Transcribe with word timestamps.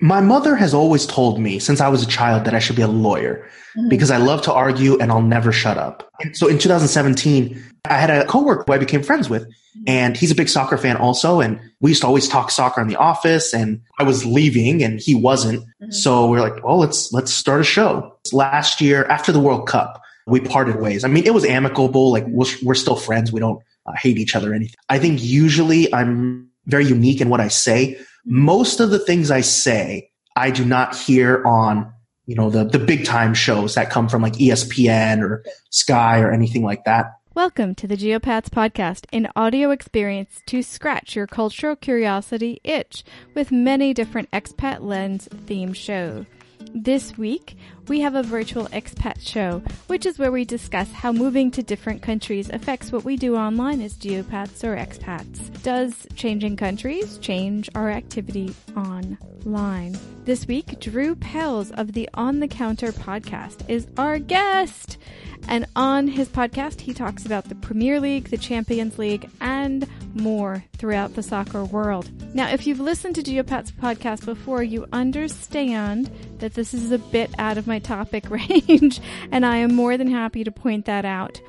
My 0.00 0.20
mother 0.20 0.56
has 0.56 0.74
always 0.74 1.06
told 1.06 1.40
me 1.40 1.58
since 1.58 1.80
I 1.80 1.88
was 1.88 2.02
a 2.02 2.06
child 2.06 2.44
that 2.44 2.54
I 2.54 2.58
should 2.58 2.76
be 2.76 2.82
a 2.82 2.88
lawyer 2.88 3.48
mm-hmm. 3.76 3.88
because 3.88 4.10
I 4.10 4.18
love 4.18 4.42
to 4.42 4.52
argue 4.52 4.98
and 4.98 5.10
I'll 5.10 5.22
never 5.22 5.52
shut 5.52 5.78
up. 5.78 6.08
And 6.20 6.36
so 6.36 6.48
in 6.48 6.58
2017, 6.58 7.62
I 7.86 7.94
had 7.94 8.10
a 8.10 8.26
coworker 8.26 8.64
who 8.66 8.72
I 8.72 8.78
became 8.78 9.02
friends 9.02 9.30
with 9.30 9.46
and 9.86 10.16
he's 10.16 10.30
a 10.30 10.34
big 10.34 10.48
soccer 10.48 10.76
fan 10.76 10.96
also. 10.96 11.40
And 11.40 11.60
we 11.80 11.90
used 11.90 12.02
to 12.02 12.06
always 12.06 12.28
talk 12.28 12.50
soccer 12.50 12.80
in 12.80 12.88
the 12.88 12.96
office 12.96 13.54
and 13.54 13.80
I 13.98 14.02
was 14.02 14.26
leaving 14.26 14.82
and 14.82 15.00
he 15.00 15.14
wasn't. 15.14 15.60
Mm-hmm. 15.60 15.90
So 15.92 16.26
we 16.26 16.38
are 16.38 16.40
like, 16.40 16.62
well, 16.62 16.78
let's, 16.78 17.12
let's 17.12 17.32
start 17.32 17.60
a 17.60 17.64
show. 17.64 18.16
Last 18.32 18.80
year 18.80 19.04
after 19.06 19.32
the 19.32 19.40
World 19.40 19.66
Cup, 19.66 20.02
we 20.26 20.40
parted 20.40 20.80
ways. 20.80 21.04
I 21.04 21.08
mean, 21.08 21.24
it 21.24 21.32
was 21.32 21.44
amicable. 21.44 22.10
Like 22.10 22.26
we're, 22.26 22.46
we're 22.62 22.74
still 22.74 22.96
friends. 22.96 23.32
We 23.32 23.40
don't 23.40 23.62
uh, 23.86 23.92
hate 23.96 24.18
each 24.18 24.34
other 24.34 24.50
or 24.50 24.54
anything. 24.54 24.74
I 24.88 24.98
think 24.98 25.22
usually 25.22 25.92
I'm 25.94 26.50
very 26.66 26.84
unique 26.84 27.20
in 27.20 27.28
what 27.28 27.40
I 27.40 27.48
say 27.48 27.98
most 28.26 28.80
of 28.80 28.90
the 28.90 28.98
things 28.98 29.30
I 29.30 29.40
say, 29.40 30.10
I 30.34 30.50
do 30.50 30.64
not 30.64 30.96
hear 30.96 31.44
on, 31.46 31.92
you 32.26 32.34
know, 32.34 32.50
the, 32.50 32.64
the 32.64 32.80
big 32.80 33.04
time 33.04 33.34
shows 33.34 33.76
that 33.76 33.88
come 33.88 34.08
from 34.08 34.20
like 34.20 34.32
ESPN 34.34 35.22
or 35.22 35.44
Sky 35.70 36.20
or 36.20 36.32
anything 36.32 36.64
like 36.64 36.84
that. 36.84 37.12
Welcome 37.34 37.76
to 37.76 37.86
the 37.86 37.96
Geopats 37.96 38.48
podcast, 38.48 39.04
an 39.12 39.28
audio 39.36 39.70
experience 39.70 40.42
to 40.46 40.62
scratch 40.62 41.14
your 41.14 41.28
cultural 41.28 41.76
curiosity 41.76 42.60
itch 42.64 43.04
with 43.34 43.52
many 43.52 43.94
different 43.94 44.28
expat 44.32 44.80
lens 44.80 45.28
themed 45.32 45.76
shows. 45.76 46.24
This 46.74 47.16
week, 47.16 47.56
we 47.88 48.00
have 48.00 48.14
a 48.14 48.22
virtual 48.22 48.66
expat 48.66 49.20
show, 49.20 49.62
which 49.86 50.06
is 50.06 50.18
where 50.18 50.32
we 50.32 50.44
discuss 50.44 50.90
how 50.92 51.12
moving 51.12 51.50
to 51.52 51.62
different 51.62 52.02
countries 52.02 52.50
affects 52.50 52.90
what 52.90 53.04
we 53.04 53.16
do 53.16 53.36
online 53.36 53.80
as 53.80 53.94
geopats 53.94 54.64
or 54.64 54.76
expats. 54.76 55.62
Does 55.62 56.06
changing 56.16 56.56
countries 56.56 57.18
change 57.18 57.70
our 57.74 57.90
activity 57.90 58.54
online? 58.76 59.98
This 60.24 60.48
week, 60.48 60.80
Drew 60.80 61.14
Pells 61.14 61.70
of 61.70 61.92
the 61.92 62.08
On 62.14 62.40
the 62.40 62.48
Counter 62.48 62.90
podcast 62.90 63.68
is 63.68 63.86
our 63.96 64.18
guest. 64.18 64.98
And 65.48 65.66
on 65.76 66.08
his 66.08 66.28
podcast, 66.28 66.80
he 66.80 66.92
talks 66.92 67.24
about 67.24 67.44
the 67.44 67.54
Premier 67.54 68.00
League, 68.00 68.30
the 68.30 68.36
Champions 68.36 68.98
League, 68.98 69.30
and 69.40 69.86
more 70.14 70.64
throughout 70.78 71.14
the 71.14 71.22
soccer 71.22 71.64
world. 71.64 72.10
Now, 72.34 72.48
if 72.50 72.66
you've 72.66 72.80
listened 72.80 73.14
to 73.16 73.22
Geopat's 73.22 73.70
podcast 73.70 74.24
before, 74.24 74.64
you 74.64 74.86
understand 74.92 76.10
that 76.38 76.54
this 76.54 76.74
is 76.74 76.90
a 76.90 76.98
bit 76.98 77.30
out 77.38 77.58
of 77.58 77.68
my 77.68 77.75
topic 77.80 78.30
range, 78.30 79.00
and 79.30 79.44
I 79.44 79.56
am 79.58 79.74
more 79.74 79.96
than 79.96 80.08
happy 80.08 80.44
to 80.44 80.50
point 80.50 80.86
that 80.86 81.04
out. 81.04 81.40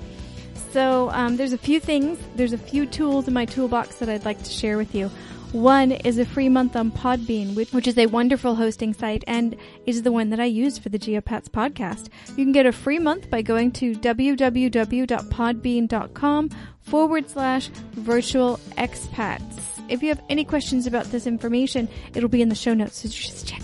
So 0.73 1.09
um, 1.11 1.37
there's 1.37 1.53
a 1.53 1.57
few 1.57 1.79
things, 1.79 2.19
there's 2.35 2.51
a 2.53 2.57
few 2.57 2.87
tools 2.87 3.27
in 3.27 3.33
my 3.35 3.45
toolbox 3.45 3.97
that 3.97 4.09
I'd 4.09 4.25
like 4.25 4.41
to 4.41 4.49
share 4.49 4.75
with 4.75 4.95
you. 4.95 5.11
One 5.51 5.91
is 5.91 6.17
a 6.17 6.25
free 6.25 6.49
month 6.49 6.75
on 6.75 6.91
Podbean, 6.91 7.53
which, 7.53 7.71
which 7.73 7.87
is 7.87 7.99
a 7.99 8.07
wonderful 8.07 8.55
hosting 8.55 8.95
site 8.95 9.23
and 9.27 9.55
is 9.85 10.01
the 10.01 10.11
one 10.11 10.31
that 10.31 10.39
I 10.39 10.45
use 10.45 10.79
for 10.79 10.89
the 10.89 10.97
Geopats 10.97 11.47
podcast. 11.47 12.09
You 12.29 12.43
can 12.43 12.53
get 12.53 12.65
a 12.65 12.71
free 12.71 12.97
month 12.97 13.29
by 13.29 13.43
going 13.43 13.71
to 13.73 13.93
www.podbean.com 13.93 16.49
forward 16.81 17.29
slash 17.29 17.67
virtual 17.91 18.59
expats. 18.71 19.59
If 19.89 20.01
you 20.01 20.09
have 20.09 20.23
any 20.27 20.43
questions 20.43 20.87
about 20.87 21.05
this 21.05 21.27
information, 21.27 21.87
it'll 22.15 22.29
be 22.29 22.41
in 22.41 22.49
the 22.49 22.55
show 22.55 22.73
notes, 22.73 23.03
so 23.03 23.09
just 23.09 23.47
check 23.47 23.61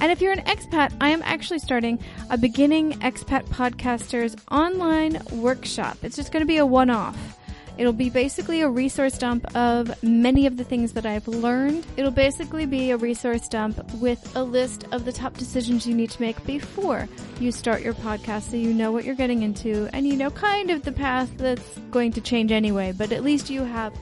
and 0.00 0.12
if 0.12 0.20
you're 0.20 0.32
an 0.32 0.40
expat, 0.40 0.92
I 1.00 1.10
am 1.10 1.22
actually 1.24 1.58
starting 1.58 1.98
a 2.30 2.38
beginning 2.38 2.92
expat 3.00 3.44
podcasters 3.46 4.38
online 4.50 5.20
workshop. 5.32 5.98
It's 6.02 6.16
just 6.16 6.32
going 6.32 6.42
to 6.42 6.46
be 6.46 6.58
a 6.58 6.66
one 6.66 6.90
off. 6.90 7.38
It'll 7.78 7.92
be 7.92 8.10
basically 8.10 8.62
a 8.62 8.68
resource 8.68 9.16
dump 9.16 9.54
of 9.54 10.02
many 10.02 10.46
of 10.46 10.56
the 10.56 10.64
things 10.64 10.92
that 10.94 11.06
I've 11.06 11.28
learned. 11.28 11.86
It'll 11.96 12.10
basically 12.10 12.66
be 12.66 12.90
a 12.90 12.96
resource 12.96 13.46
dump 13.48 13.78
with 13.94 14.34
a 14.34 14.42
list 14.42 14.86
of 14.90 15.04
the 15.04 15.12
top 15.12 15.36
decisions 15.36 15.86
you 15.86 15.94
need 15.94 16.10
to 16.10 16.20
make 16.20 16.44
before 16.44 17.08
you 17.38 17.52
start 17.52 17.82
your 17.82 17.94
podcast 17.94 18.50
so 18.50 18.56
you 18.56 18.74
know 18.74 18.90
what 18.90 19.04
you're 19.04 19.14
getting 19.14 19.42
into 19.42 19.88
and 19.92 20.08
you 20.08 20.16
know 20.16 20.28
kind 20.30 20.70
of 20.70 20.82
the 20.82 20.90
path 20.90 21.30
that's 21.38 21.78
going 21.92 22.10
to 22.12 22.20
change 22.20 22.50
anyway, 22.50 22.92
but 22.92 23.12
at 23.12 23.22
least 23.22 23.48
you 23.48 23.62
have 23.62 23.92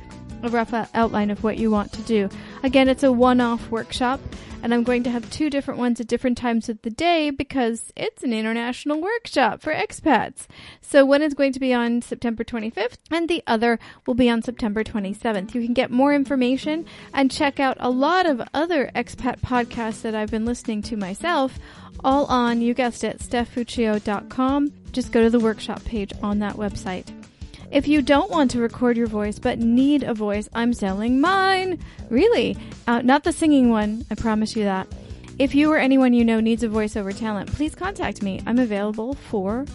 a 0.43 0.49
rough 0.49 0.73
outline 0.95 1.31
of 1.31 1.43
what 1.43 1.59
you 1.59 1.71
want 1.71 1.93
to 1.93 2.03
do. 2.03 2.29
Again, 2.63 2.89
it's 2.89 3.03
a 3.03 3.13
one-off 3.13 3.71
workshop 3.71 4.21
and 4.63 4.75
I'm 4.75 4.83
going 4.83 5.03
to 5.05 5.11
have 5.11 5.31
two 5.31 5.51
different 5.51 5.79
ones 5.79 6.01
at 6.01 6.09
different 6.09 6.37
times 6.39 6.69
of 6.69 6.83
the 6.83 6.91
day 6.91 7.31
because 7.31 7.93
it's 7.95 8.25
an 8.25 8.33
international 8.33 9.01
workshop 9.01 9.63
for 9.63 9.73
expats. 9.73 10.47
So 10.81 11.05
one 11.05 11.23
is 11.23 11.35
going 11.35 11.53
to 11.53 11.61
be 11.61 11.73
on 11.73 12.03
September 12.03 12.43
25th 12.43 12.97
and 13.11 13.29
the 13.29 13.43
other 13.47 13.79
will 14.07 14.15
be 14.15 14.29
on 14.29 14.43
September 14.43 14.83
27th. 14.83 15.55
You 15.55 15.63
can 15.63 15.75
get 15.75 15.91
more 15.91 16.15
information 16.15 16.87
and 17.15 17.31
check 17.31 17.61
out 17.61 17.77
a 17.79 17.91
lot 17.91 18.27
of 18.27 18.43
other 18.53 18.91
expat 18.95 19.41
podcasts 19.41 20.03
that 20.03 20.15
I've 20.15 20.31
been 20.31 20.47
listening 20.47 20.83
to 20.83 20.97
myself 20.97 21.59
all 22.05 22.27
on, 22.27 22.61
you 22.61 22.75
guessed 22.75 23.05
it, 23.05 23.19
stephfuccio.com. 23.19 24.73
Just 24.93 25.13
go 25.13 25.23
to 25.23 25.31
the 25.31 25.41
workshop 25.41 25.85
page 25.85 26.13
on 26.23 26.39
that 26.41 26.57
website. 26.57 27.07
If 27.71 27.89
you 27.89 28.01
don't 28.01 28.31
want 28.31 28.51
to 28.53 28.61
record 28.61 28.97
your 28.97 29.07
voice 29.07 29.39
but 29.39 29.59
need 29.59 30.03
a 30.03 30.15
voice, 30.15 30.49
I'm 30.55 30.73
selling 30.73 31.21
mine. 31.21 31.79
Really? 32.11 32.57
Uh, 32.87 33.03
not 33.03 33.25
the 33.25 33.33
singing 33.33 33.71
one, 33.71 34.05
I 34.11 34.15
promise 34.15 34.57
you 34.57 34.65
that. 34.65 34.87
If 35.39 35.55
you 35.55 35.71
or 35.71 35.77
anyone 35.77 36.15
you 36.15 36.25
know 36.25 36.41
needs 36.41 36.63
a 36.63 36.69
voiceover 36.69 37.17
talent, 37.17 37.53
please 37.53 37.75
contact 37.75 38.23
me. 38.23 38.41
I'm 38.47 38.59
available 38.59 39.15
for 39.15 39.67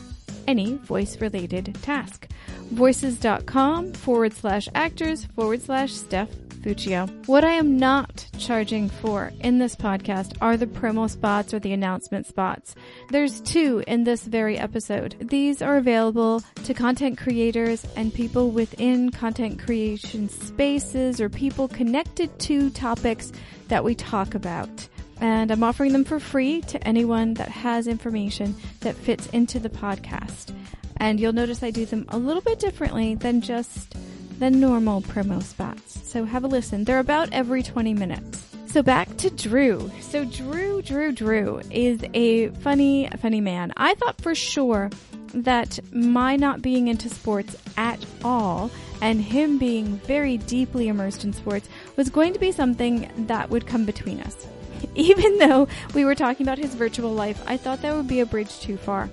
any 0.51 0.75
voice 0.75 1.21
related 1.21 1.73
task. 1.81 2.27
Voices.com 2.71 3.93
forward 3.93 4.33
slash 4.33 4.67
actors 4.75 5.23
forward 5.33 5.61
slash 5.61 5.93
Steph 5.93 6.29
Fuccio. 6.61 7.09
What 7.25 7.45
I 7.45 7.53
am 7.53 7.77
not 7.77 8.27
charging 8.37 8.89
for 8.89 9.31
in 9.39 9.59
this 9.59 9.75
podcast 9.75 10.35
are 10.41 10.57
the 10.57 10.67
promo 10.67 11.09
spots 11.09 11.53
or 11.53 11.59
the 11.59 11.71
announcement 11.71 12.27
spots. 12.27 12.75
There's 13.09 13.39
two 13.41 13.81
in 13.87 14.03
this 14.03 14.25
very 14.25 14.57
episode. 14.57 15.15
These 15.21 15.61
are 15.61 15.77
available 15.77 16.43
to 16.65 16.73
content 16.73 17.17
creators 17.17 17.87
and 17.95 18.13
people 18.13 18.51
within 18.51 19.09
content 19.09 19.57
creation 19.57 20.27
spaces 20.27 21.21
or 21.21 21.29
people 21.29 21.69
connected 21.69 22.37
to 22.39 22.69
topics 22.71 23.31
that 23.69 23.85
we 23.85 23.95
talk 23.95 24.35
about 24.35 24.89
and 25.21 25.51
I'm 25.51 25.63
offering 25.63 25.93
them 25.93 26.03
for 26.03 26.19
free 26.19 26.61
to 26.61 26.85
anyone 26.85 27.35
that 27.35 27.49
has 27.49 27.87
information 27.87 28.55
that 28.81 28.95
fits 28.95 29.27
into 29.27 29.59
the 29.59 29.69
podcast. 29.69 30.53
And 30.97 31.19
you'll 31.19 31.33
notice 31.33 31.63
I 31.63 31.71
do 31.71 31.85
them 31.85 32.05
a 32.09 32.17
little 32.17 32.41
bit 32.41 32.59
differently 32.59 33.15
than 33.15 33.41
just 33.41 33.95
the 34.39 34.49
normal 34.49 35.01
promo 35.03 35.41
spots. 35.41 36.09
So 36.09 36.25
have 36.25 36.43
a 36.43 36.47
listen. 36.47 36.83
They're 36.83 36.99
about 36.99 37.29
every 37.31 37.61
20 37.61 37.93
minutes. 37.93 38.47
So 38.65 38.81
back 38.81 39.15
to 39.17 39.29
Drew. 39.29 39.91
So 39.99 40.25
Drew, 40.25 40.81
Drew, 40.81 41.11
Drew 41.11 41.61
is 41.69 42.01
a 42.13 42.49
funny, 42.49 43.07
funny 43.21 43.41
man. 43.41 43.73
I 43.77 43.93
thought 43.95 44.19
for 44.21 44.33
sure 44.33 44.89
that 45.33 45.79
my 45.91 46.35
not 46.35 46.61
being 46.61 46.87
into 46.87 47.09
sports 47.09 47.55
at 47.77 48.03
all 48.23 48.71
and 49.01 49.21
him 49.21 49.57
being 49.57 49.97
very 49.99 50.37
deeply 50.37 50.87
immersed 50.87 51.23
in 51.23 51.33
sports 51.33 51.69
was 51.95 52.09
going 52.09 52.33
to 52.33 52.39
be 52.39 52.51
something 52.51 53.11
that 53.27 53.49
would 53.49 53.67
come 53.67 53.85
between 53.85 54.19
us. 54.21 54.47
Even 54.95 55.37
though 55.37 55.67
we 55.93 56.05
were 56.05 56.15
talking 56.15 56.45
about 56.45 56.57
his 56.57 56.75
virtual 56.75 57.13
life, 57.13 57.41
I 57.47 57.57
thought 57.57 57.81
that 57.81 57.95
would 57.95 58.07
be 58.07 58.19
a 58.19 58.25
bridge 58.25 58.59
too 58.59 58.77
far. 58.77 59.09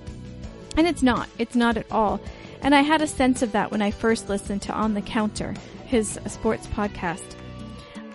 And 0.77 0.87
it's 0.87 1.03
not. 1.03 1.27
It's 1.37 1.55
not 1.55 1.77
at 1.77 1.91
all. 1.91 2.19
And 2.61 2.75
I 2.75 2.81
had 2.81 3.01
a 3.01 3.07
sense 3.07 3.41
of 3.41 3.51
that 3.53 3.71
when 3.71 3.81
I 3.81 3.91
first 3.91 4.29
listened 4.29 4.61
to 4.63 4.73
On 4.73 4.93
the 4.93 5.01
Counter, 5.01 5.53
his 5.85 6.19
sports 6.27 6.67
podcast 6.67 7.35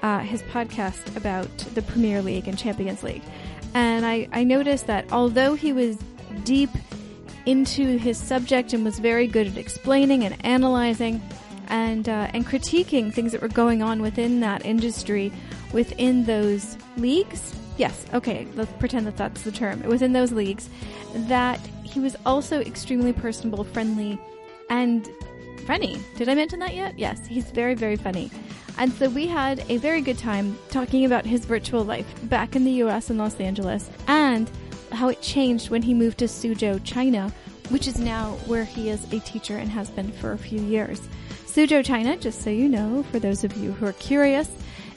uh, 0.05 0.19
his 0.19 0.43
podcast 0.43 1.17
about 1.17 1.49
the 1.75 1.81
Premier 1.81 2.21
League 2.21 2.47
and 2.47 2.59
Champions 2.59 3.03
League. 3.03 3.23
And 3.73 4.05
I, 4.05 4.29
I 4.33 4.45
noticed 4.45 4.87
that 4.87 5.11
although 5.11 5.55
he 5.55 5.73
was 5.73 5.97
deep 6.45 6.69
into 7.47 7.97
his 7.97 8.19
subject 8.19 8.75
and 8.75 8.85
was 8.85 8.99
very 8.99 9.27
good 9.27 9.47
at 9.47 9.57
explaining 9.57 10.25
and 10.25 10.37
analyzing 10.45 11.23
and 11.75 12.09
uh, 12.09 12.29
and 12.33 12.47
critiquing 12.47 13.13
things 13.13 13.33
that 13.33 13.43
were 13.43 13.49
going 13.49 13.83
on 13.83 14.01
within 14.01 14.39
that 14.39 14.65
industry, 14.65 15.33
within 15.73 16.25
those 16.25 16.79
leagues. 16.97 17.53
Yes, 17.77 18.07
okay, 18.15 18.47
let's 18.55 18.73
pretend 18.75 19.09
that 19.09 19.17
that's 19.17 19.43
the 19.43 19.51
term. 19.51 19.83
Within 19.83 20.13
those 20.13 20.31
leagues, 20.31 20.69
that 21.27 21.59
he 21.83 21.99
was 21.99 22.17
also 22.25 22.61
extremely 22.61 23.13
personable, 23.13 23.65
friendly, 23.65 24.17
and 24.71 25.09
funny. 25.67 25.99
Did 26.17 26.29
I 26.29 26.37
mention 26.37 26.61
that 26.61 26.77
yet? 26.77 26.97
Yes, 26.97 27.27
he's 27.27 27.51
very, 27.51 27.75
very 27.75 27.97
funny. 27.97 28.31
And 28.79 28.93
so 28.93 29.09
we 29.09 29.27
had 29.27 29.65
a 29.69 29.79
very 29.79 30.01
good 30.01 30.19
time 30.19 30.57
talking 30.71 31.05
about 31.05 31.27
his 31.27 31.45
virtual 31.45 31.85
life 31.85 32.07
back 32.29 32.55
in 32.55 32.65
the 32.65 32.83
US 32.85 33.11
in 33.11 33.19
Los 33.19 33.41
Angeles 33.41 33.91
and 34.07 34.49
how 34.93 35.09
it 35.09 35.21
changed 35.21 35.71
when 35.71 35.83
he 35.83 35.93
moved 35.93 36.19
to 36.19 36.27
Suzhou, 36.27 36.81
China, 36.85 37.33
which 37.71 37.89
is 37.89 37.99
now 37.99 38.33
where 38.47 38.65
he 38.65 38.91
is 38.91 39.13
a 39.13 39.19
teacher 39.21 39.57
and 39.57 39.71
has 39.71 39.91
been 39.91 40.13
for 40.13 40.33
a 40.33 40.39
few 40.39 40.61
years. 40.61 41.01
Suzhou, 41.55 41.85
China, 41.85 42.17
just 42.17 42.43
so 42.43 42.51
you 42.51 42.69
know, 42.69 43.05
for 43.13 43.21
those 43.21 43.45
of 43.45 43.57
you 43.57 43.71
who 43.71 43.87
are 43.87 43.93
curious, 43.93 44.51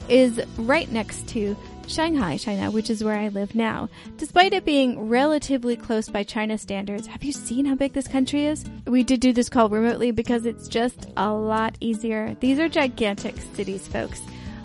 is 0.08 0.40
right 0.56 0.90
next 0.90 1.28
to 1.28 1.56
Shanghai, 1.86 2.36
China, 2.36 2.72
which 2.72 2.90
is 2.90 3.04
where 3.04 3.16
I 3.16 3.28
live 3.28 3.54
now. 3.54 3.88
Despite 4.16 4.52
it 4.52 4.64
being 4.64 5.08
relatively 5.08 5.76
close 5.76 6.08
by 6.08 6.24
China 6.24 6.58
standards, 6.58 7.06
have 7.06 7.22
you 7.22 7.30
seen 7.30 7.64
how 7.64 7.76
big 7.76 7.92
this 7.92 8.08
country 8.08 8.46
is? 8.46 8.64
We 8.88 9.04
did 9.04 9.20
do 9.20 9.32
this 9.32 9.48
call 9.48 9.68
remotely 9.68 10.10
because 10.10 10.46
it's 10.46 10.66
just 10.66 11.06
a 11.16 11.32
lot 11.32 11.76
easier. 11.78 12.36
These 12.40 12.58
are 12.58 12.68
gigantic 12.68 13.36
cities, 13.54 13.86
folks. 13.86 14.20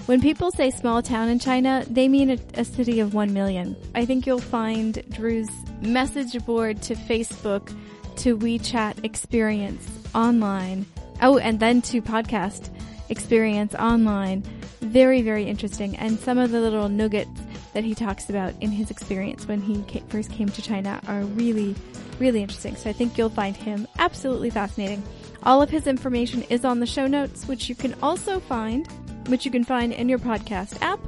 When 0.08 0.20
people 0.20 0.50
say 0.50 0.72
small 0.72 1.04
town 1.04 1.30
in 1.30 1.38
China, 1.38 1.86
they 1.88 2.08
mean 2.08 2.32
a, 2.32 2.40
a, 2.56 2.66
city 2.66 3.02
of 3.02 3.14
1 3.14 3.34
million. 3.34 3.76
I 3.94 4.06
think 4.06 4.26
you'll 4.26 4.40
find 4.40 5.04
Drew's 5.12 5.52
message 5.82 6.44
board 6.44 6.82
to 6.82 6.96
Facebook 6.96 7.72
to 8.16 8.36
WeChat 8.36 9.06
experience 9.06 9.88
online. 10.16 10.88
Oh, 11.24 11.40
and 11.40 11.60
then 11.60 11.82
to 11.84 12.02
podcast 12.02 12.70
experience 13.10 13.76
online 13.76 14.44
very, 14.82 15.22
very 15.22 15.46
interesting. 15.46 15.96
And 15.96 16.20
some 16.20 16.38
of 16.38 16.52
the 16.52 16.60
little 16.60 16.90
nuggets 16.90 17.40
that 17.74 17.86
he 17.86 17.96
talks 17.96 18.30
about 18.30 18.54
in 18.62 18.70
his 18.70 18.92
experience 18.92 19.48
when 19.48 19.62
he 19.62 19.82
came, 19.84 20.06
first 20.08 20.30
came 20.32 20.50
to 20.50 20.62
China 20.62 21.00
are 21.08 21.22
really, 21.22 21.74
really 22.20 22.42
interesting. 22.42 22.76
So 22.76 22.90
I 22.90 22.94
think 22.94 23.18
you'll 23.18 23.30
find 23.30 23.56
him 23.56 23.88
absolutely 23.98 24.50
fascinating. 24.50 25.02
All 25.44 25.62
of 25.62 25.70
his 25.70 25.88
information 25.88 26.42
is 26.44 26.66
on 26.66 26.80
the 26.80 26.86
show 26.86 27.08
notes, 27.08 27.48
which 27.48 27.70
you 27.70 27.76
can 27.76 27.96
also 28.04 28.40
find, 28.40 28.88
which 29.28 29.46
you 29.46 29.52
can 29.52 29.64
find 29.64 29.94
in 29.94 30.10
your 30.10 30.20
podcast 30.20 30.82
app 30.82 31.00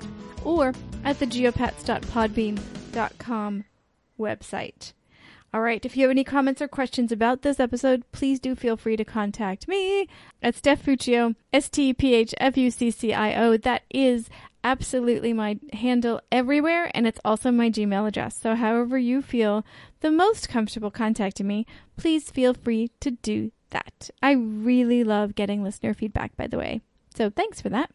or 0.43 0.73
at 1.03 1.19
the 1.19 1.27
geopats.podbean.com 1.27 3.65
website. 4.17 4.93
All 5.55 5.61
right. 5.61 5.85
If 5.85 5.95
you 5.95 6.03
have 6.03 6.11
any 6.11 6.25
comments 6.25 6.61
or 6.61 6.67
questions 6.67 7.13
about 7.13 7.41
this 7.41 7.61
episode, 7.61 8.03
please 8.11 8.41
do 8.41 8.55
feel 8.55 8.75
free 8.75 8.97
to 8.97 9.05
contact 9.05 9.69
me 9.69 10.09
at 10.41 10.53
Steph 10.53 10.85
Fuccio, 10.85 11.33
S-T-P-H-F-U-C-C-I-O. 11.53 13.55
That 13.55 13.83
is 13.89 14.29
absolutely 14.65 15.31
my 15.31 15.57
handle 15.71 16.19
everywhere, 16.29 16.91
and 16.93 17.07
it's 17.07 17.21
also 17.23 17.51
my 17.51 17.69
Gmail 17.69 18.05
address. 18.05 18.37
So 18.37 18.55
however 18.55 18.97
you 18.97 19.21
feel 19.21 19.65
the 20.01 20.11
most 20.11 20.49
comfortable 20.49 20.91
contacting 20.91 21.47
me, 21.47 21.65
please 21.95 22.29
feel 22.29 22.53
free 22.53 22.91
to 22.99 23.11
do 23.11 23.53
that. 23.69 24.09
I 24.21 24.33
really 24.33 25.05
love 25.05 25.35
getting 25.35 25.63
listener 25.63 25.93
feedback, 25.93 26.35
by 26.35 26.47
the 26.47 26.57
way. 26.57 26.81
So 27.15 27.29
thanks 27.29 27.61
for 27.61 27.69
that. 27.69 27.91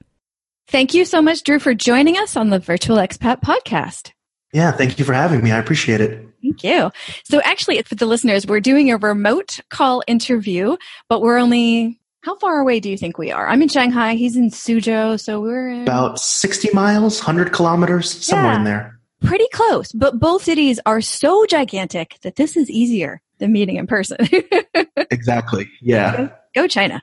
Thank 0.68 0.94
you 0.94 1.04
so 1.04 1.20
much, 1.20 1.42
Drew, 1.42 1.58
for 1.58 1.74
joining 1.74 2.16
us 2.16 2.38
on 2.38 2.48
the 2.48 2.58
Virtual 2.58 2.96
Expat 2.96 3.42
Podcast. 3.42 4.12
Yeah, 4.52 4.72
thank 4.72 4.98
you 4.98 5.04
for 5.04 5.12
having 5.12 5.42
me. 5.42 5.52
I 5.52 5.58
appreciate 5.58 6.00
it. 6.00 6.26
Thank 6.42 6.64
you. 6.64 6.90
So 7.24 7.40
actually, 7.42 7.80
for 7.82 7.94
the 7.94 8.06
listeners, 8.06 8.46
we're 8.46 8.60
doing 8.60 8.90
a 8.90 8.96
remote 8.96 9.60
call 9.68 10.02
interview, 10.06 10.76
but 11.08 11.20
we're 11.20 11.38
only 11.38 12.00
how 12.22 12.36
far 12.36 12.58
away 12.58 12.80
do 12.80 12.90
you 12.90 12.98
think 12.98 13.16
we 13.16 13.30
are? 13.30 13.48
I'm 13.48 13.62
in 13.62 13.68
Shanghai. 13.68 14.14
He's 14.14 14.36
in 14.36 14.50
Suzhou, 14.50 15.18
so 15.18 15.40
we're 15.40 15.70
in... 15.70 15.82
about 15.82 16.18
60 16.18 16.68
miles, 16.74 17.18
100 17.18 17.52
kilometers, 17.52 18.10
somewhere 18.10 18.52
yeah, 18.52 18.58
in 18.58 18.64
there. 18.64 19.00
Pretty 19.22 19.46
close, 19.52 19.90
but 19.92 20.18
both 20.18 20.44
cities 20.44 20.80
are 20.84 21.00
so 21.00 21.46
gigantic 21.46 22.18
that 22.22 22.36
this 22.36 22.56
is 22.56 22.70
easier 22.70 23.22
than 23.38 23.52
meeting 23.52 23.76
in 23.76 23.86
person. 23.86 24.18
exactly. 25.10 25.68
Yeah. 25.80 26.16
Go, 26.16 26.30
go 26.54 26.68
China. 26.68 27.02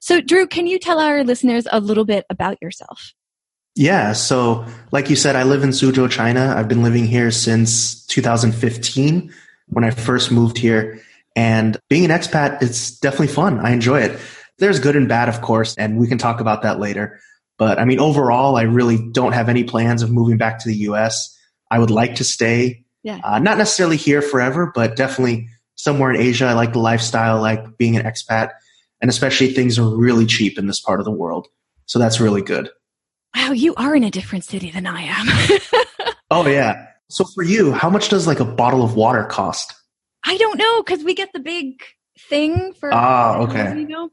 So, 0.00 0.20
Drew, 0.20 0.46
can 0.46 0.66
you 0.66 0.78
tell 0.78 0.98
our 0.98 1.24
listeners 1.24 1.66
a 1.70 1.80
little 1.80 2.04
bit 2.04 2.26
about 2.28 2.58
yourself? 2.60 3.14
Yeah. 3.80 4.12
So, 4.12 4.66
like 4.92 5.08
you 5.08 5.16
said, 5.16 5.36
I 5.36 5.44
live 5.44 5.62
in 5.62 5.70
Suzhou, 5.70 6.10
China. 6.10 6.52
I've 6.54 6.68
been 6.68 6.82
living 6.82 7.06
here 7.06 7.30
since 7.30 8.04
2015 8.08 9.32
when 9.68 9.84
I 9.84 9.90
first 9.90 10.30
moved 10.30 10.58
here. 10.58 11.00
And 11.34 11.78
being 11.88 12.04
an 12.04 12.10
expat, 12.10 12.60
it's 12.60 12.98
definitely 12.98 13.28
fun. 13.28 13.58
I 13.58 13.70
enjoy 13.70 14.00
it. 14.00 14.20
There's 14.58 14.80
good 14.80 14.96
and 14.96 15.08
bad, 15.08 15.30
of 15.30 15.40
course, 15.40 15.76
and 15.78 15.96
we 15.98 16.08
can 16.08 16.18
talk 16.18 16.40
about 16.40 16.60
that 16.60 16.78
later. 16.78 17.20
But 17.56 17.78
I 17.78 17.86
mean, 17.86 18.00
overall, 18.00 18.56
I 18.56 18.64
really 18.64 18.98
don't 18.98 19.32
have 19.32 19.48
any 19.48 19.64
plans 19.64 20.02
of 20.02 20.10
moving 20.10 20.36
back 20.36 20.58
to 20.58 20.68
the 20.68 20.76
US. 20.90 21.34
I 21.70 21.78
would 21.78 21.90
like 21.90 22.16
to 22.16 22.24
stay, 22.24 22.84
yeah. 23.02 23.20
Uh, 23.24 23.38
not 23.38 23.56
necessarily 23.56 23.96
here 23.96 24.20
forever, 24.20 24.70
but 24.74 24.94
definitely 24.94 25.48
somewhere 25.76 26.12
in 26.12 26.20
Asia. 26.20 26.44
I 26.44 26.52
like 26.52 26.74
the 26.74 26.80
lifestyle, 26.80 27.38
I 27.38 27.40
like 27.40 27.78
being 27.78 27.96
an 27.96 28.04
expat, 28.04 28.50
and 29.00 29.08
especially 29.08 29.54
things 29.54 29.78
are 29.78 29.88
really 29.88 30.26
cheap 30.26 30.58
in 30.58 30.66
this 30.66 30.80
part 30.80 31.00
of 31.00 31.06
the 31.06 31.10
world. 31.10 31.48
So 31.86 31.98
that's 31.98 32.20
really 32.20 32.42
good. 32.42 32.68
Wow, 33.34 33.52
you 33.52 33.74
are 33.76 33.94
in 33.94 34.04
a 34.04 34.10
different 34.10 34.44
city 34.44 34.70
than 34.70 34.86
I 34.86 35.02
am. 35.02 35.26
oh 36.30 36.46
yeah. 36.46 36.86
So 37.08 37.24
for 37.24 37.42
you, 37.42 37.72
how 37.72 37.90
much 37.90 38.08
does 38.08 38.26
like 38.26 38.40
a 38.40 38.44
bottle 38.44 38.82
of 38.82 38.94
water 38.94 39.24
cost? 39.24 39.74
I 40.24 40.36
don't 40.36 40.58
know 40.58 40.82
because 40.82 41.04
we 41.04 41.14
get 41.14 41.32
the 41.32 41.40
big 41.40 41.82
thing 42.28 42.72
for. 42.74 42.90
Ah, 42.92 43.38
okay. 43.38 43.78
You 43.78 43.88
know? 43.88 44.10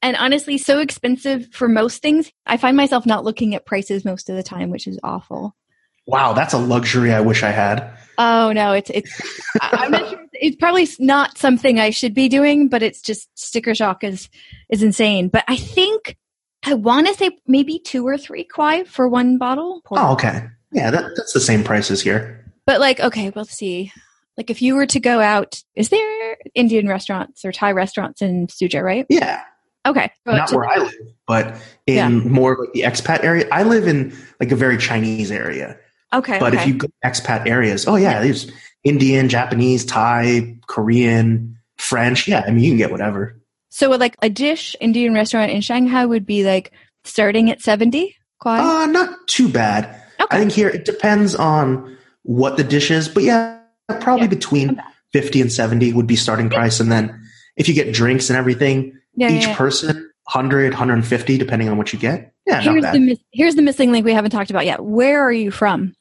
And 0.00 0.16
honestly, 0.16 0.58
so 0.58 0.80
expensive 0.80 1.46
for 1.52 1.68
most 1.68 2.02
things. 2.02 2.32
I 2.44 2.56
find 2.56 2.76
myself 2.76 3.06
not 3.06 3.24
looking 3.24 3.54
at 3.54 3.64
prices 3.64 4.04
most 4.04 4.28
of 4.28 4.36
the 4.36 4.42
time, 4.42 4.70
which 4.70 4.88
is 4.88 4.98
awful. 5.04 5.54
Wow, 6.06 6.32
that's 6.32 6.52
a 6.52 6.58
luxury 6.58 7.12
I 7.12 7.20
wish 7.20 7.44
I 7.44 7.50
had. 7.50 7.96
Oh 8.18 8.52
no, 8.52 8.72
it's 8.72 8.90
it's. 8.90 9.22
I'm 9.60 9.92
not 9.92 10.10
sure. 10.10 10.26
It's 10.32 10.56
probably 10.56 10.88
not 10.98 11.38
something 11.38 11.78
I 11.78 11.90
should 11.90 12.14
be 12.14 12.28
doing, 12.28 12.68
but 12.68 12.82
it's 12.82 13.00
just 13.00 13.28
sticker 13.38 13.74
shock 13.74 14.02
is 14.02 14.28
is 14.68 14.82
insane. 14.82 15.28
But 15.28 15.44
I 15.46 15.56
think 15.56 16.16
I 16.64 16.74
want 16.74 17.08
to 17.08 17.14
say 17.14 17.38
maybe 17.46 17.78
two 17.78 18.06
or 18.06 18.16
three 18.16 18.44
kwai 18.44 18.84
for 18.84 19.08
one 19.08 19.38
bottle. 19.38 19.82
Oh, 19.90 20.12
okay. 20.12 20.46
Yeah, 20.70 20.90
that, 20.90 21.16
that's 21.16 21.32
the 21.32 21.40
same 21.40 21.64
prices 21.64 22.02
here. 22.02 22.44
But 22.66 22.80
like, 22.80 23.00
okay, 23.00 23.30
we'll 23.30 23.44
see. 23.44 23.92
Like, 24.36 24.48
if 24.48 24.62
you 24.62 24.76
were 24.76 24.86
to 24.86 25.00
go 25.00 25.20
out, 25.20 25.62
is 25.74 25.90
there 25.90 26.36
Indian 26.54 26.88
restaurants 26.88 27.44
or 27.44 27.52
Thai 27.52 27.72
restaurants 27.72 28.22
in 28.22 28.46
Suzhou, 28.46 28.82
right? 28.82 29.06
Yeah. 29.10 29.42
Okay. 29.84 30.10
Not 30.24 30.52
where 30.52 30.68
I 30.68 30.76
live, 30.76 30.94
but 31.26 31.56
in 31.86 31.94
yeah. 31.96 32.08
more 32.08 32.56
like 32.58 32.72
the 32.72 32.82
expat 32.82 33.24
area. 33.24 33.46
I 33.50 33.64
live 33.64 33.88
in 33.88 34.16
like 34.38 34.52
a 34.52 34.56
very 34.56 34.78
Chinese 34.78 35.30
area. 35.30 35.76
Okay. 36.12 36.38
But 36.38 36.54
okay. 36.54 36.62
if 36.62 36.68
you 36.68 36.74
go 36.74 36.88
expat 37.04 37.48
areas, 37.48 37.86
oh 37.88 37.96
yeah, 37.96 38.22
there's 38.22 38.50
Indian, 38.84 39.28
Japanese, 39.28 39.84
Thai, 39.84 40.56
Korean, 40.68 41.58
French. 41.78 42.28
Yeah, 42.28 42.44
I 42.46 42.50
mean, 42.52 42.62
you 42.62 42.70
can 42.70 42.78
get 42.78 42.92
whatever. 42.92 43.36
So 43.74 43.88
like 43.88 44.16
a 44.20 44.28
dish 44.28 44.76
Indian 44.82 45.14
restaurant 45.14 45.50
in 45.50 45.62
Shanghai 45.62 46.04
would 46.04 46.26
be 46.26 46.44
like 46.44 46.72
starting 47.04 47.50
at 47.50 47.62
70 47.62 48.14
kwai? 48.38 48.58
Uh, 48.58 48.86
not 48.86 49.26
too 49.28 49.48
bad. 49.48 49.86
Okay. 50.20 50.36
I 50.36 50.38
think 50.38 50.52
here 50.52 50.68
it 50.68 50.84
depends 50.84 51.34
on 51.34 51.96
what 52.22 52.58
the 52.58 52.64
dish 52.64 52.90
is, 52.90 53.08
but 53.08 53.22
yeah, 53.22 53.58
probably 54.00 54.24
yeah, 54.24 54.28
between 54.28 54.82
50 55.14 55.40
and 55.40 55.50
70 55.50 55.94
would 55.94 56.06
be 56.06 56.16
starting 56.16 56.50
price. 56.50 56.80
And 56.80 56.92
then 56.92 57.18
if 57.56 57.66
you 57.66 57.72
get 57.72 57.94
drinks 57.94 58.28
and 58.28 58.38
everything, 58.38 58.92
yeah, 59.16 59.30
each 59.30 59.46
yeah, 59.46 59.56
person 59.56 60.10
100, 60.24 60.72
150, 60.72 61.38
depending 61.38 61.70
on 61.70 61.78
what 61.78 61.94
you 61.94 61.98
get. 61.98 62.34
Yeah, 62.46 62.60
here's 62.60 62.84
The, 62.84 63.18
here's 63.32 63.54
the 63.54 63.62
missing 63.62 63.90
link 63.90 64.04
we 64.04 64.12
haven't 64.12 64.32
talked 64.32 64.50
about 64.50 64.66
yet. 64.66 64.84
Where 64.84 65.22
are 65.22 65.32
you 65.32 65.50
from? 65.50 65.94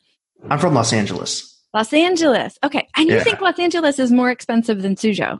I'm 0.49 0.59
from 0.59 0.73
Los 0.73 0.91
Angeles. 0.91 1.57
Los 1.73 1.93
Angeles. 1.93 2.59
Okay. 2.65 2.89
And 2.97 3.07
you 3.07 3.21
think 3.21 3.39
Los 3.39 3.59
Angeles 3.59 3.97
is 3.97 4.11
more 4.11 4.29
expensive 4.29 4.81
than 4.81 4.97
Suzhou? 4.97 5.39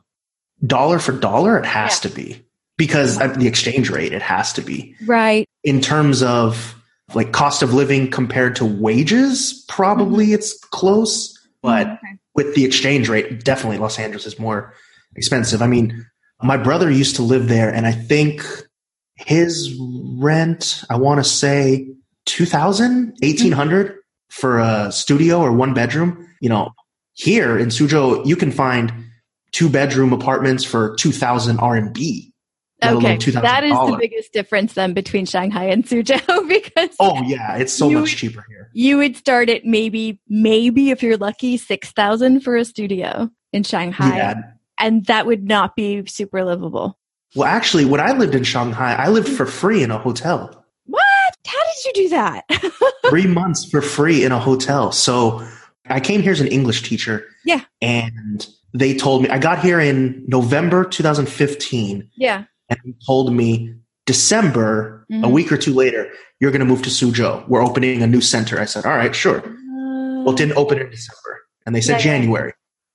Dollar 0.65 0.99
for 0.99 1.11
dollar, 1.11 1.57
it 1.57 1.65
has 1.65 2.03
yeah. 2.03 2.09
to 2.09 2.15
be 2.15 2.45
because 2.77 3.17
the 3.17 3.47
exchange 3.47 3.89
rate, 3.89 4.13
it 4.13 4.21
has 4.21 4.53
to 4.53 4.61
be. 4.61 4.95
Right. 5.05 5.47
In 5.63 5.81
terms 5.81 6.23
of 6.23 6.75
like 7.13 7.31
cost 7.31 7.61
of 7.61 7.73
living 7.73 8.09
compared 8.09 8.55
to 8.57 8.65
wages, 8.65 9.65
probably 9.67 10.25
mm-hmm. 10.25 10.35
it's 10.35 10.57
close, 10.65 11.37
but 11.61 11.87
okay. 11.87 12.17
with 12.35 12.55
the 12.55 12.65
exchange 12.65 13.09
rate, 13.09 13.43
definitely 13.43 13.77
Los 13.77 13.99
Angeles 13.99 14.25
is 14.25 14.39
more 14.39 14.73
expensive. 15.15 15.61
I 15.61 15.67
mean, 15.67 16.05
my 16.41 16.57
brother 16.57 16.89
used 16.89 17.17
to 17.17 17.21
live 17.21 17.47
there, 17.47 17.71
and 17.71 17.85
I 17.85 17.91
think 17.91 18.43
his 19.15 19.77
rent, 20.15 20.83
I 20.89 20.95
want 20.95 21.19
to 21.19 21.23
say 21.23 21.87
2000, 22.25 23.17
1800 23.21 23.87
mm-hmm. 23.87 23.95
for 24.29 24.59
a 24.59 24.91
studio 24.91 25.39
or 25.39 25.51
one 25.51 25.73
bedroom. 25.73 26.27
You 26.39 26.49
know, 26.49 26.71
here 27.13 27.57
in 27.57 27.67
Suzhou, 27.67 28.25
you 28.25 28.35
can 28.35 28.51
find 28.51 29.10
two 29.51 29.69
bedroom 29.69 30.13
apartments 30.13 30.63
for 30.63 30.95
2000 30.95 31.57
RMB. 31.57 32.31
Okay, 32.83 33.17
that 33.17 33.63
is 33.63 33.73
the 33.73 33.97
biggest 33.99 34.33
difference 34.33 34.73
then 34.73 34.93
between 34.93 35.27
Shanghai 35.27 35.65
and 35.65 35.85
Suzhou 35.85 36.47
because 36.47 36.95
oh 36.99 37.21
yeah, 37.27 37.57
it's 37.57 37.71
so 37.71 37.91
much 37.91 38.15
cheaper 38.15 38.43
here. 38.49 38.71
You 38.73 38.97
would 38.97 39.15
start 39.15 39.49
at 39.49 39.65
maybe 39.65 40.19
maybe 40.27 40.89
if 40.89 41.03
you're 41.03 41.17
lucky 41.17 41.57
six 41.57 41.91
thousand 41.91 42.41
for 42.41 42.55
a 42.57 42.65
studio 42.65 43.29
in 43.53 43.61
Shanghai, 43.61 44.17
yeah. 44.17 44.33
and 44.79 45.05
that 45.05 45.27
would 45.27 45.43
not 45.43 45.75
be 45.75 46.03
super 46.07 46.43
livable. 46.43 46.97
Well, 47.35 47.47
actually, 47.47 47.85
when 47.85 48.01
I 48.01 48.13
lived 48.13 48.33
in 48.33 48.43
Shanghai, 48.43 48.95
I 48.95 49.09
lived 49.09 49.29
for 49.29 49.45
free 49.45 49.83
in 49.83 49.91
a 49.91 49.99
hotel. 49.99 50.65
What? 50.85 51.03
How 51.45 51.59
did 51.63 51.85
you 51.85 52.03
do 52.03 52.09
that? 52.09 52.45
Three 53.09 53.27
months 53.27 53.63
for 53.63 53.83
free 53.83 54.23
in 54.23 54.31
a 54.31 54.39
hotel. 54.39 54.91
So 54.91 55.47
I 55.85 55.99
came 55.99 56.23
here 56.23 56.31
as 56.31 56.41
an 56.41 56.47
English 56.47 56.81
teacher. 56.81 57.27
Yeah, 57.45 57.61
and 57.79 58.47
they 58.73 58.95
told 58.95 59.23
me 59.23 59.29
I 59.29 59.37
got 59.37 59.59
here 59.59 59.79
in 59.79 60.23
November 60.27 60.85
2015. 60.85 62.09
Yeah 62.15 62.45
and 62.71 62.95
told 63.05 63.33
me 63.33 63.73
December, 64.05 65.05
mm-hmm. 65.11 65.23
a 65.23 65.29
week 65.29 65.51
or 65.51 65.57
two 65.57 65.73
later, 65.73 66.09
you're 66.39 66.51
going 66.51 66.61
to 66.61 66.65
move 66.65 66.81
to 66.83 66.89
Suzhou. 66.89 67.47
We're 67.47 67.63
opening 67.63 68.01
a 68.01 68.07
new 68.07 68.21
center. 68.21 68.59
I 68.59 68.65
said, 68.65 68.85
all 68.85 68.95
right, 68.95 69.15
sure. 69.15 69.39
Uh, 69.39 70.23
well, 70.23 70.33
didn't 70.33 70.57
open 70.57 70.79
in 70.79 70.89
December. 70.89 71.41
And 71.65 71.75
they 71.75 71.81
said 71.81 71.93
yeah, 71.93 72.17
January. 72.17 72.53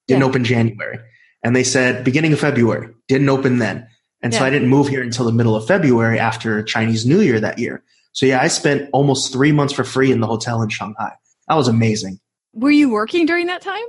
Didn't 0.08 0.22
yeah. 0.22 0.28
open 0.28 0.44
January. 0.44 0.98
And 1.44 1.54
they 1.54 1.62
said 1.62 2.04
beginning 2.04 2.32
of 2.32 2.40
February. 2.40 2.92
Didn't 3.06 3.28
open 3.28 3.58
then. 3.58 3.86
And 4.22 4.32
yeah. 4.32 4.40
so 4.40 4.44
I 4.44 4.50
didn't 4.50 4.68
move 4.68 4.88
here 4.88 5.02
until 5.02 5.26
the 5.26 5.32
middle 5.32 5.54
of 5.54 5.66
February 5.66 6.18
after 6.18 6.62
Chinese 6.62 7.06
New 7.06 7.20
Year 7.20 7.38
that 7.38 7.58
year. 7.58 7.84
So 8.12 8.26
yeah, 8.26 8.40
I 8.40 8.48
spent 8.48 8.88
almost 8.92 9.32
three 9.32 9.52
months 9.52 9.74
for 9.74 9.84
free 9.84 10.10
in 10.10 10.20
the 10.20 10.26
hotel 10.26 10.62
in 10.62 10.70
Shanghai. 10.70 11.12
That 11.48 11.54
was 11.54 11.68
amazing. 11.68 12.18
Were 12.54 12.70
you 12.70 12.90
working 12.90 13.26
during 13.26 13.46
that 13.46 13.60
time? 13.60 13.84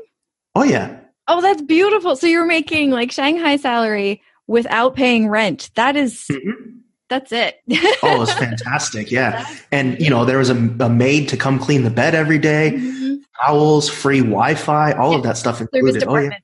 Oh 0.53 0.63
yeah. 0.63 0.99
Oh, 1.27 1.41
that's 1.41 1.61
beautiful. 1.61 2.15
So 2.15 2.27
you 2.27 2.39
were 2.39 2.45
making 2.45 2.91
like 2.91 3.11
Shanghai 3.11 3.57
salary 3.57 4.21
without 4.47 4.95
paying 4.95 5.27
rent. 5.27 5.69
That 5.75 5.95
is, 5.95 6.25
mm-hmm. 6.31 6.77
that's 7.09 7.31
it. 7.31 7.61
oh, 8.03 8.21
it's 8.23 8.33
fantastic. 8.33 9.11
Yeah. 9.11 9.45
And, 9.71 9.99
you 9.99 10.09
know, 10.09 10.23
there 10.23 10.37
was 10.37 10.49
a, 10.49 10.55
a, 10.55 10.89
maid 10.89 11.27
to 11.29 11.37
come 11.37 11.59
clean 11.59 11.83
the 11.83 11.89
bed 11.89 12.15
every 12.15 12.39
day, 12.39 12.71
mm-hmm. 12.75 13.15
towels, 13.45 13.89
free 13.89 14.19
Wi 14.19 14.55
Fi, 14.55 14.93
all 14.93 15.11
yeah. 15.11 15.17
of 15.17 15.23
that 15.23 15.37
stuff 15.37 15.59
included. 15.59 16.05
Oh, 16.07 16.17
yeah. 16.17 16.37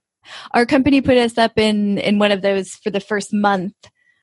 Our 0.51 0.65
company 0.65 1.01
put 1.01 1.17
us 1.17 1.37
up 1.37 1.57
in, 1.57 1.97
in 1.99 2.19
one 2.19 2.31
of 2.31 2.41
those 2.41 2.71
for 2.75 2.89
the 2.89 2.99
first 2.99 3.33
month. 3.33 3.73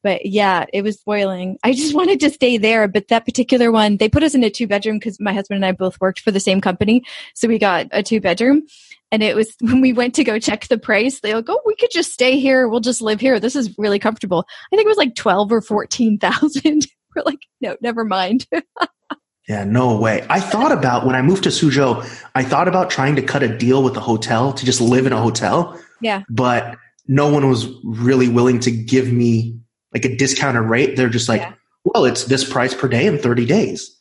But 0.03 0.27
yeah, 0.27 0.65
it 0.73 0.83
was 0.83 0.99
boiling. 0.99 1.59
I 1.63 1.73
just 1.73 1.95
wanted 2.01 2.21
to 2.21 2.31
stay 2.31 2.59
there, 2.59 2.87
but 2.89 3.09
that 3.09 3.25
particular 3.25 3.73
one, 3.73 3.97
they 3.97 4.09
put 4.09 4.23
us 4.23 4.35
in 4.35 4.45
a 4.45 4.51
two 4.51 4.67
bedroom 4.67 4.99
because 4.99 5.21
my 5.21 5.33
husband 5.33 5.57
and 5.57 5.67
I 5.67 5.73
both 5.73 6.01
worked 6.01 6.21
for 6.21 6.31
the 6.31 6.41
same 6.41 6.61
company. 6.61 7.03
So 7.35 7.49
we 7.49 7.59
got 7.59 7.87
a 7.93 8.03
two 8.03 8.21
bedroom 8.21 8.67
and 9.13 9.23
it 9.23 9.37
was 9.37 9.55
when 9.61 9.81
we 9.81 9.93
went 9.93 10.15
to 10.17 10.25
go 10.25 10.39
check 10.39 10.69
the 10.69 10.79
price, 10.79 11.21
they 11.21 11.35
like, 11.35 11.49
oh, 11.49 11.61
we 11.67 11.77
could 11.77 11.91
just 11.91 12.13
stay 12.13 12.39
here. 12.39 12.69
We'll 12.69 12.81
just 12.81 13.03
live 13.03 13.21
here. 13.21 13.41
This 13.41 13.57
is 13.57 13.77
really 13.79 13.99
comfortable. 13.99 14.47
I 14.73 14.77
think 14.77 14.87
it 14.87 14.89
was 14.89 14.99
like 14.99 15.15
12 15.15 15.53
or 15.53 15.61
14,000. 15.61 16.87
We're 17.17 17.23
like, 17.25 17.41
no, 17.61 17.77
never 17.81 18.05
mind. 18.05 18.47
yeah, 19.49 19.65
no 19.65 19.99
way. 19.99 20.25
I 20.31 20.39
thought 20.39 20.71
about 20.71 21.07
when 21.07 21.17
I 21.17 21.23
moved 21.23 21.43
to 21.43 21.49
Suzhou, 21.49 22.07
I 22.37 22.45
thought 22.45 22.69
about 22.69 22.91
trying 22.91 23.17
to 23.17 23.23
cut 23.23 23.43
a 23.43 23.49
deal 23.49 23.83
with 23.83 23.95
the 23.95 24.01
hotel 24.01 24.53
to 24.53 24.65
just 24.65 24.81
live 24.81 25.07
in 25.07 25.13
a 25.13 25.21
hotel. 25.21 25.81
Yeah. 26.01 26.23
But 26.31 26.77
no 27.09 27.29
one 27.29 27.49
was 27.49 27.69
really 27.83 28.29
willing 28.29 28.61
to 28.61 28.71
give 28.71 29.13
me 29.13 29.59
like 29.93 30.05
a 30.05 30.17
discounted 30.17 30.63
rate. 30.63 30.97
They're 30.97 31.09
just 31.09 31.29
like, 31.29 31.41
yeah. 31.41 31.55
well, 31.85 32.05
it's 32.05 32.25
this 32.25 32.49
price 32.49 32.75
per 32.75 32.87
day 32.87 33.07
in 33.07 33.19
30 33.19 33.45
days. 33.45 33.97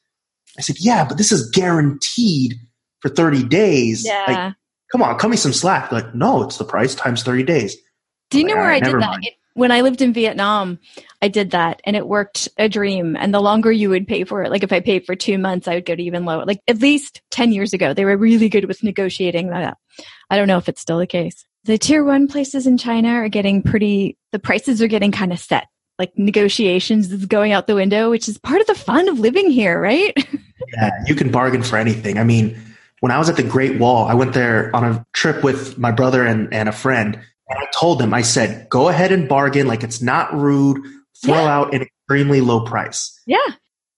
I 0.56 0.62
said, 0.62 0.76
yeah, 0.80 1.08
but 1.08 1.18
this 1.18 1.32
is 1.32 1.50
guaranteed 1.50 2.56
for 3.00 3.10
30 3.10 3.44
days. 3.46 4.06
Yeah. 4.06 4.26
Like, 4.28 4.54
come 4.92 5.02
on, 5.02 5.18
cut 5.18 5.30
me 5.30 5.38
some 5.38 5.54
slack. 5.54 5.92
Like, 5.92 6.14
no, 6.14 6.44
it's 6.44 6.58
the 6.58 6.66
price 6.66 6.96
times 6.96 7.24
30 7.24 7.44
days. 7.44 7.78
Do 8.30 8.40
you 8.40 8.46
know 8.46 8.56
where 8.56 8.70
I 8.70 8.80
did 8.80 8.96
that? 8.96 9.20
It, 9.22 9.34
when 9.54 9.72
I 9.72 9.82
lived 9.82 10.02
in 10.02 10.14
Vietnam, 10.14 10.80
I 11.22 11.28
did 11.28 11.52
that 11.52 11.82
and 11.84 11.96
it 11.96 12.08
worked 12.08 12.48
a 12.58 12.70
dream. 12.70 13.18
And 13.18 13.34
the 13.34 13.42
longer 13.42 13.72
you 13.72 13.90
would 13.90 14.08
pay 14.08 14.24
for 14.24 14.44
it, 14.44 14.52
like 14.52 14.64
if 14.64 14.72
I 14.72 14.80
paid 14.80 15.06
for 15.06 15.16
two 15.16 15.38
months, 15.38 15.68
I 15.68 15.76
would 15.76 15.86
go 15.86 15.96
to 15.96 16.02
even 16.02 16.26
lower. 16.26 16.46
Like 16.46 16.62
at 16.68 16.80
least 16.80 17.22
10 17.32 17.52
years 17.52 17.74
ago, 17.74 17.94
they 17.94 18.06
were 18.06 18.16
really 18.16 18.50
good 18.50 18.66
with 18.66 18.84
negotiating 18.84 19.50
that. 19.50 19.78
I 20.30 20.38
don't 20.38 20.48
know 20.48 20.58
if 20.58 20.70
it's 20.70 20.82
still 20.82 21.00
the 21.00 21.08
case. 21.08 21.46
The 21.66 21.78
tier 21.78 22.04
one 22.04 22.28
places 22.28 22.68
in 22.68 22.78
China 22.78 23.10
are 23.10 23.30
getting 23.30 23.62
pretty, 23.62 24.18
the 24.32 24.40
prices 24.40 24.82
are 24.82 24.88
getting 24.88 25.12
kind 25.12 25.34
of 25.34 25.40
set. 25.40 25.68
Like 25.98 26.14
negotiations 26.16 27.12
is 27.12 27.26
going 27.26 27.52
out 27.52 27.68
the 27.68 27.76
window, 27.76 28.10
which 28.10 28.30
is 28.30 28.38
part 28.38 28.62
of 28.62 28.68
the 28.68 28.76
fun 28.76 29.10
of 29.10 29.20
living 29.20 29.50
here, 29.50 29.80
right? 29.80 30.14
yeah, 30.74 30.92
you 31.06 31.16
can 31.16 31.30
bargain 31.32 31.64
for 31.64 31.76
anything. 31.78 32.18
I 32.18 32.24
mean, 32.24 32.58
when 33.00 33.12
I 33.12 33.18
was 33.18 33.30
at 33.30 33.38
the 33.38 33.44
Great 33.44 33.80
Wall, 33.80 34.08
I 34.08 34.14
went 34.14 34.34
there 34.34 34.76
on 34.76 34.84
a 34.84 35.06
trip 35.14 35.44
with 35.44 35.78
my 35.78 35.92
brother 35.92 36.26
and, 36.26 36.54
and 36.54 36.70
a 36.70 36.74
friend. 36.74 37.16
And 37.16 37.60
I 37.60 37.66
told 37.74 38.00
them, 38.00 38.14
I 38.14 38.22
said, 38.22 38.70
go 38.70 38.90
ahead 38.90 39.12
and 39.12 39.28
bargain 39.28 39.68
like 39.68 39.84
it's 39.84 40.02
not 40.02 40.34
rude. 40.34 40.86
Throw 41.24 41.36
yeah. 41.36 41.58
out 41.58 41.74
an 41.74 41.82
extremely 41.82 42.42
low 42.42 42.64
price. 42.66 43.20
Yeah. 43.26 43.38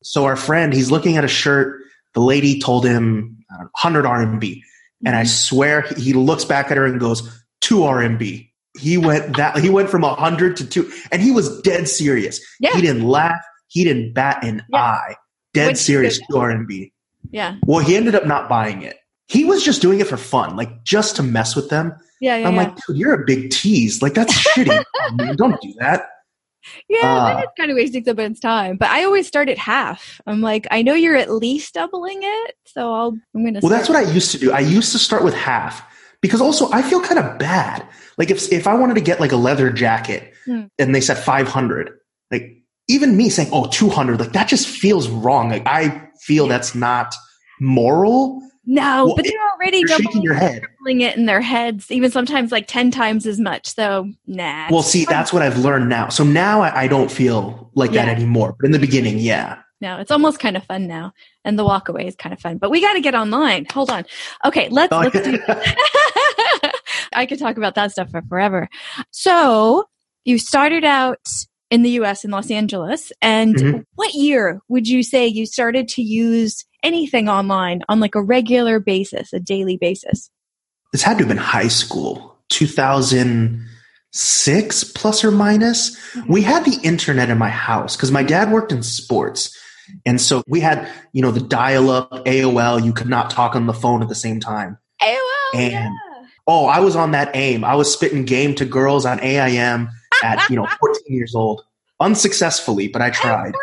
So 0.03 0.25
our 0.25 0.36
friend, 0.36 0.74
he's 0.74 0.89
looking 0.89 1.17
at 1.17 1.24
a 1.24 1.27
shirt. 1.27 1.81
The 2.13 2.22
lady 2.22 2.60
told 2.60 2.86
him 2.86 3.38
100 3.50 4.05
RMB. 4.05 4.39
Mm-hmm. 4.39 5.08
And 5.08 5.15
I 5.15 5.22
mm-hmm. 5.22 5.27
swear 5.27 5.81
he 5.98 6.13
looks 6.13 6.46
back 6.46 6.72
at 6.72 6.77
her 6.77 6.86
and 6.86 7.00
goes, 7.00 7.22
2 7.62 7.79
RMB. 7.79 8.48
He 8.79 8.98
went 8.98 9.36
that 9.36 9.58
he 9.58 9.70
went 9.70 9.89
from 9.89 10.03
100 10.03 10.55
to 10.58 10.67
2 10.67 10.91
and 11.12 11.22
he 11.22 11.31
was 11.31 11.62
dead 11.62 11.89
serious. 11.89 12.39
Yeah. 12.60 12.74
He 12.74 12.81
didn't 12.81 13.05
laugh. 13.05 13.41
He 13.67 13.84
didn't 13.84 14.13
bat 14.13 14.43
an 14.46 14.63
yeah. 14.70 14.79
eye. 14.79 15.15
Dead 15.53 15.77
serious 15.77 16.20
2 16.31 16.38
RMB. 16.38 16.91
Yeah. 17.30 17.58
Well, 17.66 17.80
he 17.80 17.96
ended 17.96 18.16
up 18.16 18.25
not 18.25 18.50
buying 18.50 18.82
it. 18.82 18.98
He 19.28 19.46
was 19.46 19.63
just 19.63 19.82
doing 19.82 20.00
it 20.00 20.08
for 20.08 20.18
fun, 20.18 20.58
like 20.58 20.84
just 20.84 21.16
to 21.18 21.24
mess 21.24 21.56
with 21.56 21.70
them. 21.70 21.94
Yeah, 22.20 22.38
yeah 22.38 22.48
I'm 22.48 22.56
yeah. 22.56 22.63
like, 22.63 22.75
dude, 22.88 22.98
you're 22.98 23.13
a 23.13 23.25
big 23.25 23.50
tease. 23.50 24.01
Like 24.01 24.13
that's 24.13 24.34
shitty. 24.48 24.84
Man, 25.13 25.36
don't 25.36 25.60
do 25.62 25.74
that. 25.80 26.10
Yeah, 26.90 27.16
uh, 27.16 27.25
that 27.25 27.44
is 27.44 27.50
kind 27.58 27.72
of 27.72 27.75
wasting 27.75 28.04
someone's 28.04 28.40
time. 28.40 28.78
But 28.78 28.90
I 28.90 29.04
always 29.04 29.28
start 29.28 29.50
at 29.50 29.58
half. 29.58 30.22
I'm 30.28 30.42
like, 30.42 30.68
I 30.70 30.82
know 30.82 30.94
you're 30.94 31.16
at 31.16 31.32
least 31.32 31.74
doubling 31.74 32.20
it, 32.22 32.56
so 32.66 32.94
I'll. 32.94 33.18
I'm 33.34 33.46
gonna. 33.46 33.60
Well, 33.62 33.72
that's 33.72 33.90
what 33.90 33.98
I 33.98 34.12
used 34.12 34.32
to 34.32 34.38
do. 34.38 34.51
I 34.51 34.60
used 34.60 34.92
to 34.92 35.00
start 35.00 35.24
with 35.24 35.34
half 35.34 35.84
because 36.22 36.42
also 36.42 36.72
I 36.72 36.82
feel 36.82 37.01
kind 37.01 37.20
of 37.20 37.40
bad. 37.40 37.86
Like 38.18 38.30
if 38.30 38.51
if 38.51 38.68
I 38.68 38.75
wanted 38.75 38.96
to 38.96 39.01
get 39.01 39.20
like 39.20 39.32
a 39.32 39.38
leather 39.38 39.72
jacket 39.72 40.34
hmm. 40.46 40.66
and 40.78 40.94
they 40.94 41.01
said 41.01 41.18
500, 41.18 41.98
like 42.30 42.63
even 42.88 43.18
me 43.18 43.30
saying 43.30 43.50
oh 43.51 43.68
200, 43.68 44.20
like 44.20 44.34
that 44.34 44.48
just 44.48 44.68
feels 44.68 45.10
wrong. 45.10 45.50
Like 45.50 45.63
I 45.66 46.10
feel 46.22 46.48
that's 46.48 46.74
not 46.75 47.16
moral. 47.60 48.42
No, 48.66 49.08
well, 49.08 49.16
but 49.16 49.25
they're 49.25 49.50
already 49.54 49.84
doubling 49.84 50.22
your 50.22 50.36
head. 50.36 50.63
it 50.86 51.18
in 51.18 51.25
their 51.25 51.42
heads, 51.42 51.92
even 51.92 52.12
sometimes 52.12 52.51
like 52.51 52.68
10 52.68 52.92
times 52.92 53.25
as 53.25 53.40
much. 53.40 53.74
So, 53.74 54.12
nah. 54.28 54.68
Well, 54.70 54.84
see, 54.84 55.06
that's 55.06 55.34
what 55.34 55.42
I've 55.42 55.58
learned 55.58 55.90
now. 55.90 56.10
So 56.10 56.24
now 56.24 56.62
I, 56.62 56.84
I 56.84 56.88
don't 56.88 57.12
feel 57.12 57.72
like 57.74 57.92
yeah. 57.92 58.06
that 58.06 58.16
anymore. 58.16 58.56
But 58.60 58.68
in 58.68 58.72
the 58.72 58.80
beginning, 58.80 59.18
yeah. 59.18 59.62
No, 59.82 59.98
it's 59.98 60.12
almost 60.12 60.40
kind 60.40 60.56
of 60.56 60.63
fun 60.63 60.86
now. 60.86 61.12
And 61.44 61.58
the 61.58 61.66
walk 61.66 61.90
away 61.90 62.06
is 62.06 62.16
kind 62.16 62.34
of 62.34 62.40
fun. 62.40 62.60
But 62.60 62.70
we 62.70 62.82
got 62.82 62.94
to 62.94 63.01
get 63.01 63.16
online. 63.16 63.66
Hold 63.74 63.90
on. 63.90 64.06
Okay, 64.46 64.70
let's, 64.70 64.92
let's 64.92 65.20
do 65.22 65.40
I 67.13 67.25
could 67.28 67.40
talk 67.40 67.58
about 67.58 67.74
that 67.75 67.92
stuff 67.92 68.12
for 68.12 68.22
forever. 68.22 68.70
So, 69.10 69.86
you 70.24 70.38
started 70.38 70.86
out 70.86 71.28
in 71.72 71.82
the 71.82 71.90
US 71.92 72.24
in 72.24 72.30
Los 72.32 72.51
Angeles. 72.51 73.12
And 73.22 73.56
mm-hmm. 73.56 73.80
what 73.96 74.13
year 74.13 74.62
would 74.68 74.88
you 74.88 75.01
say 75.01 75.25
you 75.25 75.48
started 75.48 75.88
to 75.90 76.01
use 76.04 76.66
anything 76.84 77.30
online 77.30 77.82
on 77.90 78.01
like 78.01 78.13
a 78.13 78.22
regular 78.22 78.80
basis, 78.80 79.34
a 79.34 79.40
daily 79.40 79.78
basis? 79.78 80.30
This 80.92 81.01
had 81.01 81.18
to 81.18 81.20
have 81.20 81.30
been 81.30 81.38
high 81.38 81.70
school, 81.70 82.36
2006 82.50 84.84
plus 84.84 85.24
or 85.24 85.32
minus. 85.32 85.96
Mm-hmm. 86.12 86.32
We 86.32 86.42
had 86.42 86.66
the 86.66 86.78
internet 86.84 87.30
in 87.30 87.38
my 87.38 87.50
house 87.50 87.96
because 87.96 88.12
my 88.12 88.24
dad 88.24 88.51
worked 88.51 88.74
in 88.74 88.84
sports. 88.84 89.58
And 90.06 90.22
so 90.22 90.44
we 90.48 90.60
had, 90.60 90.88
you 91.13 91.22
know, 91.22 91.32
the 91.32 91.40
dial 91.40 91.90
up 91.90 92.12
AOL. 92.25 92.84
You 92.84 92.92
could 92.94 93.08
not 93.08 93.30
talk 93.30 93.56
on 93.56 93.66
the 93.66 93.74
phone 93.74 94.01
at 94.01 94.10
the 94.10 94.16
same 94.16 94.42
time. 94.42 94.78
AOL. 95.01 95.56
And 95.56 95.72
yeah. 95.72 95.90
oh, 96.46 96.66
I 96.66 96.82
was 96.82 96.98
on 96.98 97.12
that 97.12 97.34
AIM. 97.34 97.63
I 97.63 97.75
was 97.75 97.90
spitting 97.92 98.25
game 98.25 98.56
to 98.56 98.66
girls 98.66 99.06
on 99.06 99.22
AIM 99.22 99.90
at, 100.24 100.50
you 100.50 100.56
know, 100.56 100.68
14 100.80 101.04
years 101.08 101.36
old. 101.36 101.63
Unsuccessfully, 102.00 102.88
but 102.88 103.01
I 103.01 103.12
tried. 103.12 103.54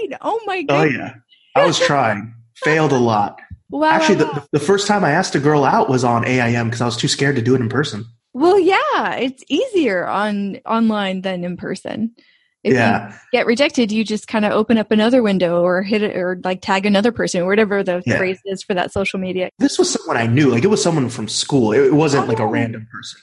14. 0.00 0.18
Oh 0.20 0.40
my 0.46 0.62
god. 0.62 0.80
Oh 0.80 0.90
yeah. 0.90 1.14
I 1.54 1.66
was 1.66 1.78
trying 1.78 2.34
failed 2.56 2.92
a 2.92 2.98
lot. 2.98 3.40
Wow, 3.70 3.90
Actually. 3.90 4.16
The, 4.16 4.48
the 4.52 4.60
first 4.60 4.86
time 4.86 5.04
I 5.04 5.10
asked 5.10 5.34
a 5.34 5.40
girl 5.40 5.64
out 5.64 5.88
was 5.88 6.04
on 6.04 6.24
AIM 6.24 6.68
because 6.68 6.80
I 6.80 6.86
was 6.86 6.96
too 6.96 7.08
scared 7.08 7.36
to 7.36 7.42
do 7.42 7.54
it 7.54 7.60
in 7.60 7.68
person. 7.68 8.06
Well, 8.32 8.58
yeah, 8.58 9.14
it's 9.16 9.42
easier 9.48 10.06
on 10.06 10.56
online 10.64 11.22
than 11.22 11.44
in 11.44 11.56
person. 11.56 12.14
If 12.64 12.74
yeah. 12.74 13.10
you 13.10 13.18
get 13.32 13.46
rejected, 13.46 13.92
you 13.92 14.04
just 14.04 14.26
kind 14.26 14.44
of 14.44 14.52
open 14.52 14.78
up 14.78 14.90
another 14.90 15.22
window 15.22 15.62
or 15.62 15.82
hit 15.82 16.02
it 16.02 16.16
or 16.16 16.40
like 16.44 16.60
tag 16.60 16.86
another 16.86 17.12
person 17.12 17.42
or 17.42 17.46
whatever 17.46 17.82
the 17.84 18.02
Yeah. 18.04 18.18
phrase 18.18 18.40
is 18.44 18.62
for 18.62 18.74
that 18.74 18.92
social 18.92 19.18
media. 19.18 19.50
This 19.58 19.78
was 19.78 19.90
someone 19.90 20.16
I 20.16 20.26
knew. 20.26 20.50
Like 20.50 20.64
it 20.64 20.68
was 20.68 20.82
someone 20.82 21.08
from 21.08 21.28
school. 21.28 21.72
It, 21.72 21.92
wasn't 21.94 22.24
oh. 22.24 22.28
like 22.28 22.40
a 22.40 22.44
Oh. 22.44 22.50
random 22.50 22.86
person. 22.92 23.20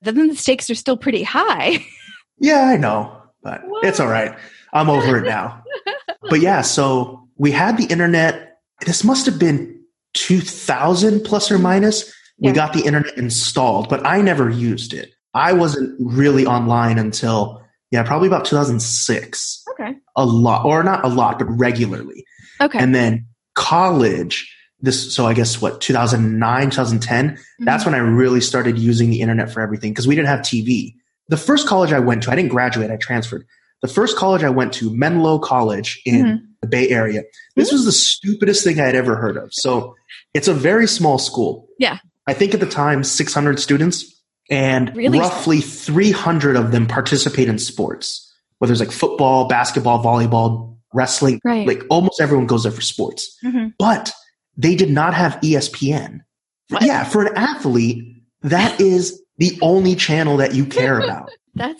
Then 0.00 0.28
the 0.28 0.36
stakes 0.36 0.70
are 0.70 0.74
still 0.74 0.96
pretty 0.96 1.22
high. 1.22 1.84
Yeah, 2.40 2.62
I 2.64 2.76
know, 2.76 3.20
but 3.42 3.62
it's 3.82 4.00
all 4.00 4.08
right. 4.08 4.36
I'm 4.72 4.88
over 4.90 5.18
it 5.18 5.24
now. 5.28 5.62
but 6.30 6.40
yeah, 6.40 6.62
so 6.62 7.26
we 7.36 7.50
had 7.50 7.76
the 7.78 7.84
internet. 7.86 8.58
This 8.84 9.02
must 9.04 9.26
have 9.26 9.38
been 9.38 9.80
2000 10.14 11.20
plus 11.24 11.50
or 11.50 11.58
minus. 11.58 12.12
We 12.40 12.52
got 12.52 12.72
the 12.72 12.82
internet 12.82 13.16
installed, 13.18 13.88
but 13.88 14.06
I 14.06 14.20
never 14.20 14.48
used 14.48 14.92
it. 14.94 15.12
I 15.34 15.52
wasn't 15.52 15.96
really 15.98 16.46
online 16.46 16.96
until, 16.98 17.60
yeah, 17.90 18.04
probably 18.04 18.28
about 18.28 18.44
2006. 18.44 19.64
Okay. 19.72 19.94
A 20.16 20.24
lot, 20.24 20.64
or 20.64 20.82
not 20.84 21.04
a 21.04 21.08
lot, 21.08 21.38
but 21.40 21.46
regularly. 21.46 22.24
Okay. 22.60 22.78
And 22.78 22.94
then 22.94 23.26
college, 23.56 24.54
this, 24.80 25.12
so 25.12 25.26
I 25.26 25.34
guess 25.34 25.60
what, 25.60 25.80
2009, 25.80 26.70
2010, 26.70 27.30
Mm-hmm. 27.30 27.64
that's 27.64 27.84
when 27.84 27.94
I 27.96 27.98
really 27.98 28.40
started 28.40 28.78
using 28.78 29.10
the 29.10 29.20
internet 29.20 29.50
for 29.52 29.60
everything 29.60 29.90
because 29.90 30.06
we 30.06 30.14
didn't 30.14 30.28
have 30.28 30.40
TV. 30.40 30.94
The 31.28 31.36
first 31.36 31.66
college 31.66 31.92
I 31.92 31.98
went 31.98 32.22
to, 32.24 32.30
I 32.30 32.36
didn't 32.36 32.50
graduate, 32.50 32.90
I 32.90 32.96
transferred. 32.96 33.44
The 33.82 33.88
first 33.88 34.16
college 34.16 34.42
I 34.42 34.48
went 34.50 34.72
to, 34.74 34.94
Menlo 34.94 35.38
College 35.38 36.00
in 36.04 36.24
Mhm. 36.26 36.38
the 36.62 36.66
Bay 36.68 36.88
Area. 36.88 37.22
This 37.54 37.70
was 37.70 37.84
the 37.84 37.92
stupidest 37.92 38.64
thing 38.64 38.80
I 38.80 38.84
had 38.86 38.94
ever 38.96 39.16
heard 39.16 39.36
of. 39.36 39.50
So 39.52 39.94
it's 40.34 40.48
a 40.48 40.54
very 40.54 40.88
small 40.88 41.18
school. 41.18 41.68
Yeah. 41.78 41.98
I 42.26 42.32
think 42.32 42.54
at 42.54 42.60
the 42.60 42.66
time, 42.66 43.04
600 43.04 43.60
students 43.60 44.04
and 44.50 44.94
Really? 44.96 45.18
roughly 45.20 45.60
300 45.60 46.56
of 46.56 46.72
them 46.72 46.86
participate 46.86 47.48
in 47.48 47.58
sports, 47.58 48.32
whether 48.58 48.72
it's 48.72 48.80
like 48.80 48.90
football, 48.90 49.46
basketball, 49.46 50.02
volleyball, 50.02 50.76
wrestling. 50.94 51.38
Right. 51.44 51.66
Like 51.66 51.84
almost 51.90 52.20
everyone 52.20 52.46
goes 52.46 52.62
there 52.64 52.72
for 52.72 52.80
sports 52.80 53.36
Mhm. 53.44 53.74
but 53.78 54.12
they 54.56 54.74
did 54.74 54.90
not 54.90 55.14
have 55.14 55.38
ESPN. 55.42 56.22
What? 56.70 56.82
Yeah, 56.82 57.04
for 57.04 57.22
an 57.24 57.36
athlete, 57.36 58.02
that 58.42 58.80
is 58.80 59.20
the 59.38 59.58
only 59.62 59.94
channel 59.94 60.36
that 60.36 60.54
you 60.54 60.64
care 60.64 60.98
about. 61.04 61.30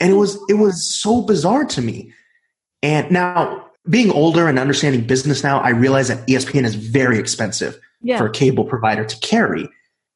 And 0.00 0.10
it 0.10 0.16
was 0.16 0.38
it 0.48 0.54
was 0.54 0.84
so 0.84 1.22
bizarre 1.22 1.64
to 1.66 1.82
me. 1.82 2.12
And 2.82 3.10
now 3.10 3.66
being 3.88 4.10
older 4.10 4.48
and 4.48 4.58
understanding 4.58 5.06
business 5.06 5.42
now, 5.42 5.60
I 5.60 5.70
realize 5.70 6.08
that 6.08 6.26
ESPN 6.26 6.64
is 6.64 6.74
very 6.74 7.18
expensive 7.18 7.78
yeah. 8.00 8.18
for 8.18 8.26
a 8.26 8.30
cable 8.30 8.64
provider 8.64 9.04
to 9.04 9.16
carry. 9.20 9.68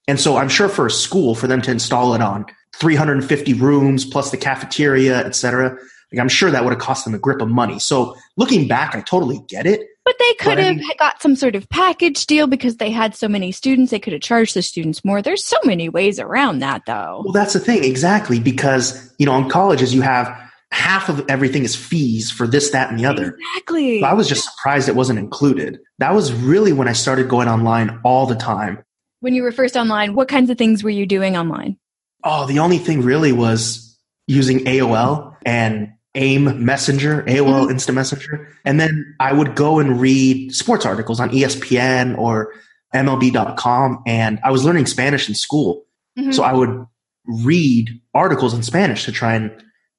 And 0.08 0.20
so 0.20 0.36
I'm 0.36 0.48
sure 0.48 0.68
for 0.68 0.86
a 0.86 0.90
school 0.90 1.34
for 1.34 1.46
them 1.46 1.62
to 1.62 1.70
install 1.70 2.14
it 2.14 2.20
on 2.20 2.44
350 2.76 3.54
rooms 3.54 4.04
plus 4.04 4.30
the 4.30 4.36
cafeteria, 4.36 5.24
et 5.24 5.34
cetera, 5.36 5.70
like 5.70 6.20
I'm 6.20 6.28
sure 6.28 6.50
that 6.50 6.64
would 6.64 6.72
have 6.72 6.82
cost 6.82 7.04
them 7.04 7.14
a 7.14 7.18
grip 7.18 7.40
of 7.40 7.48
money. 7.48 7.78
So 7.78 8.16
looking 8.36 8.68
back, 8.68 8.94
I 8.94 9.00
totally 9.00 9.40
get 9.48 9.66
it. 9.66 9.86
But 10.04 10.16
they 10.18 10.34
could 10.34 10.58
have 10.58 10.80
got 10.98 11.22
some 11.22 11.36
sort 11.36 11.54
of 11.54 11.68
package 11.68 12.26
deal 12.26 12.48
because 12.48 12.78
they 12.78 12.90
had 12.90 13.14
so 13.14 13.28
many 13.28 13.52
students. 13.52 13.92
They 13.92 14.00
could 14.00 14.12
have 14.12 14.22
charged 14.22 14.54
the 14.54 14.62
students 14.62 15.04
more. 15.04 15.22
There's 15.22 15.44
so 15.44 15.56
many 15.64 15.88
ways 15.88 16.18
around 16.18 16.58
that, 16.58 16.82
though. 16.86 17.22
Well, 17.24 17.32
that's 17.32 17.52
the 17.52 17.60
thing, 17.60 17.84
exactly, 17.84 18.40
because 18.40 19.14
you 19.18 19.26
know, 19.26 19.36
in 19.38 19.48
colleges 19.48 19.94
you 19.94 20.02
have 20.02 20.26
half 20.72 21.08
of 21.08 21.24
everything 21.28 21.62
is 21.62 21.76
fees 21.76 22.30
for 22.30 22.46
this, 22.48 22.70
that, 22.70 22.90
and 22.90 22.98
the 22.98 23.06
other. 23.06 23.36
Exactly. 23.54 24.00
So 24.00 24.06
I 24.06 24.14
was 24.14 24.28
just 24.28 24.44
surprised 24.50 24.88
it 24.88 24.96
wasn't 24.96 25.18
included. 25.20 25.78
That 25.98 26.14
was 26.14 26.32
really 26.32 26.72
when 26.72 26.88
I 26.88 26.94
started 26.94 27.28
going 27.28 27.46
online 27.46 28.00
all 28.04 28.26
the 28.26 28.34
time. 28.34 28.82
when 29.22 29.34
you 29.34 29.42
were 29.44 29.52
first 29.52 29.76
online, 29.76 30.14
what 30.14 30.28
kinds 30.28 30.50
of 30.50 30.58
things 30.58 30.82
were 30.82 30.90
you 30.90 31.06
doing 31.06 31.36
online? 31.36 31.78
Oh, 32.24 32.46
the 32.46 32.58
only 32.58 32.78
thing 32.78 33.02
really 33.02 33.32
was 33.32 33.96
using 34.26 34.60
AOL 34.64 35.36
and 35.46 35.92
AIM 36.14 36.64
Messenger, 36.64 37.22
AOL 37.26 37.70
Instant 37.70 37.96
Messenger. 37.96 38.48
And 38.64 38.78
then 38.78 39.14
I 39.20 39.32
would 39.32 39.54
go 39.54 39.78
and 39.78 40.00
read 40.00 40.54
sports 40.54 40.84
articles 40.84 41.20
on 41.20 41.30
ESPN 41.30 42.16
or 42.18 42.52
MLB.com. 42.94 44.02
And 44.06 44.38
I 44.44 44.50
was 44.50 44.64
learning 44.64 44.86
Spanish 44.86 45.28
in 45.28 45.34
school. 45.34 45.84
Mhm. 46.18 46.34
So 46.34 46.42
I 46.42 46.52
would 46.52 46.84
read 47.26 47.88
articles 48.14 48.52
in 48.52 48.62
Spanish 48.62 49.04
to 49.04 49.12
try 49.12 49.34
and 49.34 49.50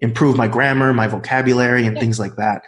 improve 0.01 0.37
my 0.37 0.47
grammar, 0.47 0.93
my 0.93 1.07
vocabulary, 1.07 1.85
and 1.87 1.95
Yeah. 1.95 2.01
things 2.01 2.19
like 2.19 2.35
that. 2.35 2.61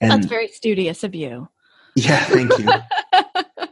And 0.00 0.10
That's 0.10 0.26
very 0.26 0.48
studious 0.48 1.02
of 1.04 1.14
you. 1.14 1.48
yeah, 1.94 2.24
thank 2.24 2.50
you. 2.58 2.68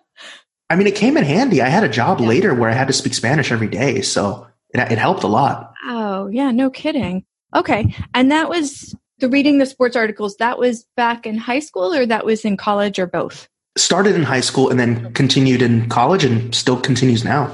I 0.70 0.76
mean, 0.76 0.86
it 0.86 0.94
came 0.94 1.16
in 1.16 1.24
handy. 1.24 1.62
I 1.62 1.68
had 1.68 1.82
a 1.84 1.88
job 1.88 2.20
Yeah. 2.20 2.28
later 2.28 2.54
where 2.54 2.68
I 2.70 2.74
had 2.74 2.86
to 2.88 2.92
speak 2.92 3.14
Spanish 3.14 3.50
every 3.50 3.68
day. 3.68 4.02
So 4.02 4.46
it, 4.74 4.80
it 4.92 4.98
helped 4.98 5.22
a 5.22 5.26
lot. 5.28 5.72
Oh, 5.86 6.28
yeah, 6.28 6.50
no 6.50 6.68
kidding. 6.70 7.24
Okay. 7.54 7.94
And 8.14 8.30
that 8.30 8.48
was 8.50 8.94
the 9.18 9.28
reading 9.28 9.58
the 9.58 9.66
sports 9.66 9.96
articles, 9.96 10.36
that 10.36 10.58
was 10.58 10.86
back 10.96 11.26
in 11.26 11.36
high 11.36 11.58
school 11.58 11.92
or 11.94 12.06
that 12.06 12.24
was 12.24 12.44
in 12.44 12.56
college 12.56 12.98
or 12.98 13.06
both? 13.06 13.48
Started 13.76 14.14
in 14.14 14.22
high 14.22 14.40
school 14.40 14.70
and 14.70 14.78
then 14.78 15.12
continued 15.14 15.62
in 15.62 15.88
college 15.88 16.24
and 16.24 16.54
still 16.54 16.80
continues 16.80 17.24
now. 17.24 17.52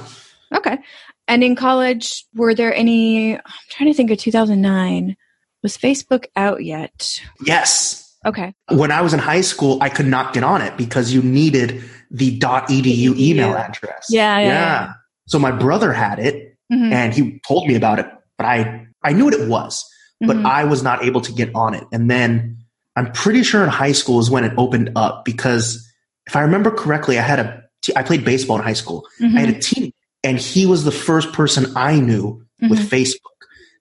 Okay. 0.55 0.79
And 1.27 1.43
in 1.43 1.57
college, 1.57 2.25
were 2.35 2.55
there 2.55 2.75
any? 2.75 3.37
I'm 3.37 3.43
trying 3.71 3.91
to 3.91 3.95
think 3.95 4.11
of 4.11 4.19
2009. 4.19 5.17
Was 5.63 5.79
Facebook 5.79 6.27
out 6.37 6.63
yet? 6.65 7.21
Yes. 7.45 8.15
Okay. 8.27 8.55
When 8.71 8.91
I 8.91 9.01
was 9.01 9.15
in 9.15 9.19
high 9.19 9.41
school, 9.41 9.79
I 9.81 9.89
could 9.89 10.07
not 10.07 10.35
get 10.35 10.45
on 10.45 10.61
it 10.61 10.77
because 10.77 11.13
you 11.13 11.23
needed 11.23 11.83
the 12.11 12.39
.edu 12.39 13.19
email 13.19 13.55
address. 13.55 14.07
Yeah, 14.11 14.39
yeah, 14.39 14.47
yeah. 14.47 14.93
So 15.27 15.39
my 15.39 15.51
brother 15.51 15.93
had 15.93 16.19
it 16.19 16.55
Mhm, 16.73 16.93
and 16.93 17.15
he 17.15 17.41
told 17.47 17.67
me 17.67 17.75
about 17.75 17.99
it, 17.99 18.07
but 18.39 18.47
I, 18.47 18.87
I 19.03 19.13
knew 19.13 19.27
what 19.27 19.35
it 19.35 19.49
was, 19.49 19.85
but 20.21 20.37
mhm. 20.37 20.47
I 20.47 20.65
was 20.65 20.83
not 20.83 21.05
able 21.05 21.21
to 21.23 21.33
get 21.33 21.55
on 21.55 21.75
it. 21.75 21.85
And 21.93 22.11
then 22.11 22.59
I'm 22.97 23.13
pretty 23.13 23.43
sure 23.43 23.63
in 23.63 23.69
high 23.69 23.93
school 23.93 24.21
is 24.21 24.31
when 24.31 24.45
it 24.45 24.53
opened 24.57 24.93
up 24.97 25.25
because 25.25 25.87
if 26.27 26.37
I 26.37 26.41
remember 26.43 26.71
correctly, 26.71 27.19
I 27.19 27.23
had 27.23 27.41
a, 27.41 27.63
I 27.97 28.03
played 28.03 28.25
baseball 28.25 28.57
in 28.57 28.63
high 28.63 28.73
school. 28.75 29.07
I 29.21 29.27
had 29.41 29.49
a 29.51 29.59
team 29.59 29.93
and 30.23 30.39
he 30.39 30.65
was 30.67 30.85
the 30.85 30.93
first 30.93 31.33
person 31.33 31.67
I 31.77 32.01
knew 32.01 32.45
with 32.61 32.79
mhm. 32.81 32.87
Facebook. 32.89 33.19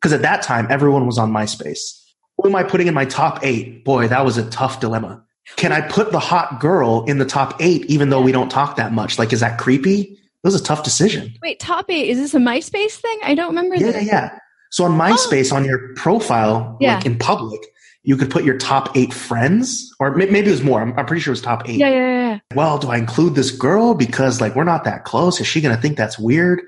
Because 0.01 0.11
at 0.13 0.23
that 0.23 0.41
time, 0.41 0.67
everyone 0.69 1.05
was 1.05 1.17
on 1.17 1.31
MySpace. 1.31 2.01
Who 2.37 2.49
am 2.49 2.55
I 2.55 2.63
putting 2.63 2.87
in 2.87 2.93
my 2.93 3.05
top 3.05 3.39
eight? 3.45 3.85
Boy, 3.85 4.09
that 4.09 4.25
was 4.25 4.37
a 4.37 4.49
tough 4.49 4.81
dilemma. 4.81 5.23
Can 5.55 5.71
I 5.71 5.79
put 5.81 6.11
the 6.11 6.19
hot 6.19 6.59
girl 6.59 7.05
in 7.05 7.17
the 7.19 7.25
top 7.25 7.55
eight, 7.61 7.85
even 7.85 8.09
though 8.09 8.21
we 8.21 8.31
don't 8.33 8.49
talk 8.49 8.75
that 8.77 8.91
much? 8.91 9.17
Like, 9.17 9.31
is 9.31 9.39
that 9.39 9.57
creepy? 9.59 10.01
It 10.01 10.17
was 10.43 10.59
a 10.59 10.63
tough 10.63 10.83
decision. 10.83 11.33
Wait, 11.41 11.59
top 11.61 11.85
eight. 11.89 12.09
Is 12.09 12.17
this 12.17 12.33
a 12.33 12.39
MySpace 12.39 12.95
thing? 12.95 13.19
I 13.23 13.33
don't 13.35 13.49
remember 13.55 13.75
Yeah, 13.75 13.87
yeah, 13.87 13.91
this. 13.93 14.05
yeah. 14.07 14.39
So 14.73 14.85
on 14.85 14.93
MySpace, 14.93 15.53
oh. 15.53 15.57
on 15.57 15.65
your 15.65 15.93
profile, 15.93 16.71
Oh. 16.73 16.77
Yeah. 16.81 16.95
like 16.95 17.05
in 17.05 17.15
public, 17.19 17.61
you 18.01 18.17
could 18.17 18.31
put 18.31 18.43
your 18.43 18.57
top 18.57 18.97
eight 18.97 19.13
friends, 19.13 19.93
or 19.99 20.15
maybe 20.15 20.39
it 20.39 20.47
was 20.47 20.63
more. 20.63 20.81
I'm, 20.81 20.97
I'm 20.97 21.05
pretty 21.05 21.21
sure 21.21 21.31
it 21.31 21.37
was 21.37 21.41
top 21.41 21.69
eight. 21.69 21.77
Yeah, 21.77 21.89
yeah, 21.89 21.95
yeah, 21.95 22.29
yeah. 22.31 22.39
well, 22.55 22.79
do 22.79 22.89
I 22.89 22.97
include 22.97 23.35
this 23.35 23.51
girl 23.51 23.93
because 23.93 24.41
like 24.41 24.55
we're 24.55 24.63
not 24.63 24.83
that 24.85 25.05
close? 25.05 25.39
Is 25.39 25.45
she 25.45 25.61
going 25.61 25.75
to 25.75 25.79
think 25.81 25.95
that's 25.95 26.17
weird? 26.17 26.59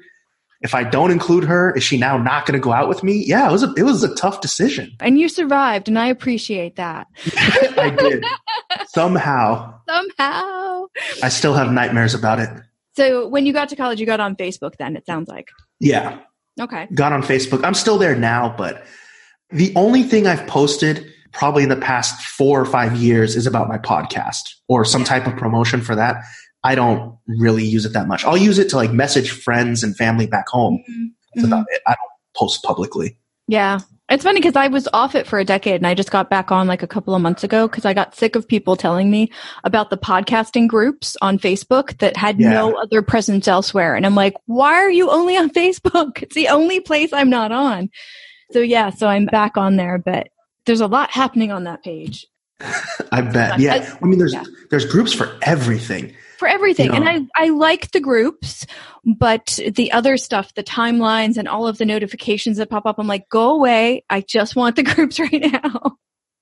If 0.62 0.76
I 0.76 0.84
don't 0.84 1.10
include 1.10 1.46
her, 1.46 1.74
is 1.76 1.84
she 1.84 1.98
now 1.98 2.18
not 2.18 2.46
going 2.46 2.54
to 2.60 2.64
go 2.64 2.72
out 2.72 2.88
with 2.88 3.02
me? 3.04 3.24
Yeah, 3.26 3.50
it 3.50 3.52
was 3.52 3.64
a, 3.64 3.74
it 3.76 3.84
was 3.84 4.04
a 4.04 4.14
tough 4.16 4.40
decision. 4.40 4.96
And 5.00 5.18
you 5.20 5.28
survived, 5.28 5.88
and 5.88 5.98
I 5.98 6.08
appreciate 6.08 6.76
that. 6.76 7.08
I 7.36 7.90
did. 7.90 8.24
Somehow, 8.88 9.80
Somehow. 9.90 10.86
I 11.24 11.30
still 11.30 11.56
have 11.56 11.72
nightmares 11.72 12.14
about 12.14 12.40
it. 12.40 12.50
So 12.96 13.28
when 13.28 13.46
you 13.48 13.52
got 13.52 13.70
to 13.70 13.76
college, 13.76 14.00
you 14.00 14.06
got 14.06 14.20
on 14.20 14.36
Facebook 14.36 14.78
then, 14.78 14.96
it 14.96 15.06
sounds 15.08 15.28
like. 15.28 15.50
Yeah, 15.80 16.20
Okay. 16.60 16.88
got 16.94 17.12
on 17.14 17.22
Facebook. 17.22 17.64
I'm 17.64 17.74
still 17.74 17.98
there 17.98 18.16
now, 18.16 18.54
but 18.58 18.86
the 19.50 19.74
only 19.76 20.04
thing 20.04 20.26
I've 20.28 20.46
posted 20.48 21.12
probably 21.34 21.64
in 21.64 21.70
the 21.70 21.76
past 21.76 22.22
four 22.22 22.60
or 22.62 22.66
five 22.66 22.96
years 22.96 23.36
is 23.36 23.46
about 23.46 23.68
my 23.68 23.78
podcast 23.78 24.54
or 24.70 24.86
some 24.86 25.04
type 25.04 25.28
of 25.28 25.36
promotion 25.36 25.82
for 25.82 25.96
that. 25.96 26.24
I 26.64 26.76
don't 26.76 27.18
really 27.28 27.64
use 27.66 27.86
it 27.86 27.94
that 27.94 28.08
much. 28.08 28.24
I'll 28.26 28.38
use 28.38 28.58
it 28.58 28.70
to 28.70 28.76
like 28.78 28.92
message 28.92 29.30
friends 29.32 29.84
and 29.84 29.96
family 29.96 30.28
back 30.28 30.48
home. 30.48 30.82
That's 31.36 31.46
Mhm. 31.46 31.50
about 31.50 31.66
it. 31.70 31.82
I 31.86 31.92
don't 31.92 32.10
post 32.38 32.64
publicly. 32.64 33.18
Yeah. 33.48 33.80
It's 34.08 34.24
funny 34.24 34.40
because 34.40 34.56
I 34.56 34.68
was 34.68 34.88
off 34.94 35.16
it 35.16 35.26
for 35.26 35.40
a 35.40 35.44
decade 35.46 35.76
and 35.78 35.88
I 35.88 35.96
just 35.96 36.12
got 36.12 36.30
back 36.30 36.52
on 36.52 36.68
like 36.68 36.84
a 36.84 36.88
couple 36.88 37.16
of 37.16 37.22
months 37.24 37.44
ago 37.44 37.68
because 37.68 37.86
I 37.86 37.94
got 37.96 38.14
sick 38.16 38.36
of 38.36 38.48
people 38.48 38.76
telling 38.76 39.10
me 39.10 39.32
about 39.64 39.90
the 39.90 39.98
podcasting 39.98 40.68
groups 40.68 41.18
on 41.24 41.40
Facebook 41.40 41.98
that 41.98 42.16
had 42.16 42.40
Yeah. 42.40 42.52
no 42.52 42.76
other 42.76 43.02
presence 43.02 43.48
elsewhere. 43.48 43.96
And 43.96 44.06
I'm 44.06 44.14
like, 44.14 44.36
why 44.46 44.74
are 44.76 44.92
you 44.92 45.10
only 45.10 45.36
on 45.38 45.50
Facebook? 45.62 46.22
It's 46.22 46.36
the 46.36 46.50
only 46.50 46.80
place 46.82 47.14
I'm 47.14 47.32
not 47.32 47.52
on. 47.52 47.90
So 48.52 48.60
yeah, 48.60 48.92
so 48.92 49.08
I'm 49.08 49.26
back 49.26 49.58
on 49.58 49.76
there, 49.76 49.98
but 49.98 50.28
there's 50.68 50.82
a 50.82 50.88
lot 50.88 51.10
happening 51.10 51.52
on 51.52 51.64
that 51.64 51.84
page 51.84 52.28
I 53.12 53.22
bet. 53.22 53.60
Yeah. 53.60 53.98
I 54.02 54.06
mean, 54.06 54.20
there's 54.20 54.34
Yeah. 54.34 54.44
there's 54.70 54.86
groups 54.86 55.14
for 55.14 55.36
everything. 55.42 56.14
For 56.38 56.48
everything. 56.48 56.88
You 56.88 56.94
And. 56.94 57.30
I, 57.36 57.46
I 57.46 57.50
like 57.50 57.92
the 57.92 58.00
groups, 58.00 58.66
but 59.06 59.60
the 59.74 59.92
other 59.92 60.18
stuff, 60.18 60.54
the 60.54 60.64
timelines 60.64 61.38
and 61.38 61.48
all 61.48 61.68
of 61.68 61.78
the 61.78 61.86
notifications 61.86 62.58
that 62.58 62.70
pop 62.70 62.86
up, 62.86 63.00
I'm 63.00 63.08
like, 63.08 63.30
go 63.30 63.52
away. 63.52 64.04
I 64.10 64.22
just 64.22 64.56
want 64.56 64.76
the 64.76 64.84
groups 64.96 65.20
right 65.20 65.52
now. 65.52 65.98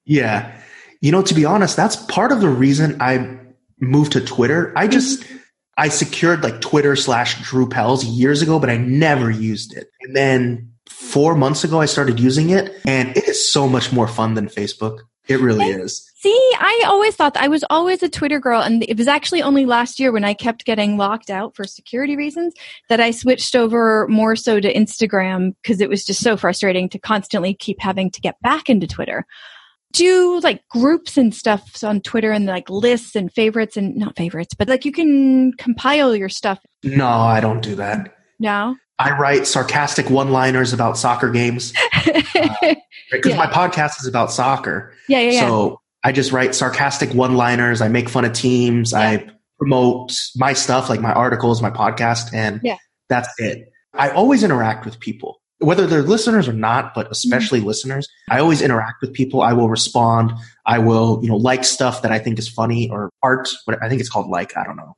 Yeah. 0.06 0.56
You 1.02 1.12
know, 1.12 1.22
to 1.22 1.34
be 1.34 1.46
honest, 1.46 1.76
that's 1.76 1.96
part 1.96 2.32
of 2.32 2.42
the 2.42 2.50
reason 2.50 3.02
I 3.02 3.40
moved 3.80 4.14
to 4.14 4.22
Twitter. 4.22 4.74
I 4.76 4.88
just 4.88 5.22
mm-hmm. 5.22 5.38
I 5.78 5.90
secured 5.90 6.44
like 6.44 6.62
Twitter 6.62 6.96
slash 6.96 7.42
Drew 7.42 7.68
Pells 7.68 8.06
years 8.06 8.42
ago, 8.42 8.60
but 8.60 8.70
I 8.70 8.78
never 8.78 9.30
used 9.30 9.76
it. 9.76 9.88
And 10.02 10.16
then 10.16 10.72
four 10.88 11.36
months 11.36 11.64
ago, 11.64 11.82
I 11.82 11.86
started 11.86 12.20
using 12.20 12.52
it, 12.52 12.72
and 12.86 13.16
it 13.18 13.28
is 13.28 13.52
so 13.52 13.68
much 13.68 13.92
more 13.92 14.08
fun 14.08 14.36
than 14.36 14.48
Facebook. 14.48 15.00
It 15.28 15.40
really 15.40 15.66
is. 15.66 16.10
See, 16.24 16.54
I 16.58 16.84
always 16.86 17.18
thought 17.18 17.36
I 17.36 17.50
was 17.50 17.66
always 17.70 18.02
a 18.02 18.08
Twitter 18.08 18.40
girl, 18.40 18.62
and 18.62 18.82
it 18.88 18.98
was 18.98 19.10
actually 19.10 19.42
only 19.42 19.66
last 19.66 20.00
year 20.00 20.10
when 20.14 20.24
I 20.24 20.34
kept 20.34 20.64
getting 20.64 20.96
locked 20.96 21.30
out 21.30 21.54
for 21.54 21.66
security 21.66 22.16
reasons 22.16 22.54
that 22.88 23.02
I 23.02 23.12
switched 23.12 23.58
over 23.58 24.08
more 24.08 24.38
so 24.38 24.62
to 24.62 24.74
Instagram 24.74 25.54
because 25.62 25.82
it 25.82 25.90
was 25.90 26.06
just 26.06 26.22
so 26.22 26.38
frustrating 26.38 26.88
to 26.88 26.98
constantly 26.98 27.54
keep 27.54 27.82
having 27.82 28.10
to 28.10 28.22
get 28.22 28.40
back 28.42 28.70
into 28.70 28.88
Twitter. 28.88 29.26
Do 29.92 30.40
like 30.40 30.66
groups 30.70 31.18
and 31.18 31.36
stuff 31.36 31.84
on 31.84 32.00
Twitter 32.00 32.32
and 32.32 32.46
like 32.46 32.70
lists 32.70 33.18
and 33.18 33.30
favorites 33.30 33.76
and 33.76 33.94
not 33.94 34.16
favorites, 34.16 34.54
but 34.54 34.70
like 34.70 34.86
you 34.86 34.94
can 34.94 35.52
compile 35.58 36.16
your 36.16 36.30
stuff. 36.30 36.60
No, 36.86 37.10
I 37.10 37.42
don't 37.42 37.62
do 37.62 37.76
that. 37.76 38.16
No. 38.40 38.78
I 38.98 39.12
write 39.18 39.46
sarcastic 39.46 40.10
one-liners 40.10 40.72
about 40.72 40.98
soccer 40.98 41.32
games 41.32 41.74
because 42.06 42.26
uh, 42.64 42.76
yeah. 43.26 43.36
my 43.36 43.48
podcast 43.48 44.00
is 44.00 44.08
about 44.08 44.32
soccer. 44.32 44.94
Yeah, 45.10 45.20
yeah, 45.20 45.32
yeah. 45.32 45.48
So 45.50 45.82
I 46.04 46.12
just 46.12 46.32
write 46.32 46.54
sarcastic 46.54 47.14
one-liners. 47.14 47.82
I 47.82 47.88
make 47.88 48.10
fun 48.10 48.26
of 48.26 48.34
teams. 48.34 48.92
Yeah. 48.92 49.00
I 49.00 49.30
promote 49.58 50.14
my 50.36 50.54
stuff, 50.54 50.90
like 50.90 51.00
my 51.00 51.14
articles, 51.14 51.62
my 51.62 51.70
podcast, 51.70 52.34
and 52.34 52.60
yeah. 52.64 52.78
that's 53.10 53.30
it. 53.38 53.70
I 53.94 54.10
always 54.10 54.44
interact 54.44 54.86
with 54.86 55.00
people, 55.00 55.40
whether 55.60 55.88
they're 55.88 56.02
listeners 56.02 56.48
or 56.48 56.54
not, 56.54 56.94
but 56.94 57.10
especially 57.12 57.60
mm-hmm. 57.60 57.68
listeners. 57.68 58.08
I 58.30 58.40
always 58.40 58.62
interact 58.62 59.02
with 59.02 59.14
people. 59.14 59.42
I 59.42 59.54
will 59.54 59.70
respond. 59.70 60.34
I 60.66 60.80
will, 60.80 61.20
you 61.22 61.30
know, 61.30 61.38
like 61.38 61.64
stuff 61.64 62.02
that 62.02 62.12
I 62.12 62.20
think 62.20 62.40
is 62.40 62.50
funny 62.50 62.90
or 62.90 63.10
art. 63.22 63.50
What 63.66 63.82
I 63.82 63.88
think 63.88 64.02
it's 64.02 64.10
called 64.10 64.30
like. 64.30 64.58
I 64.58 64.64
don't 64.64 64.76
know. 64.76 64.98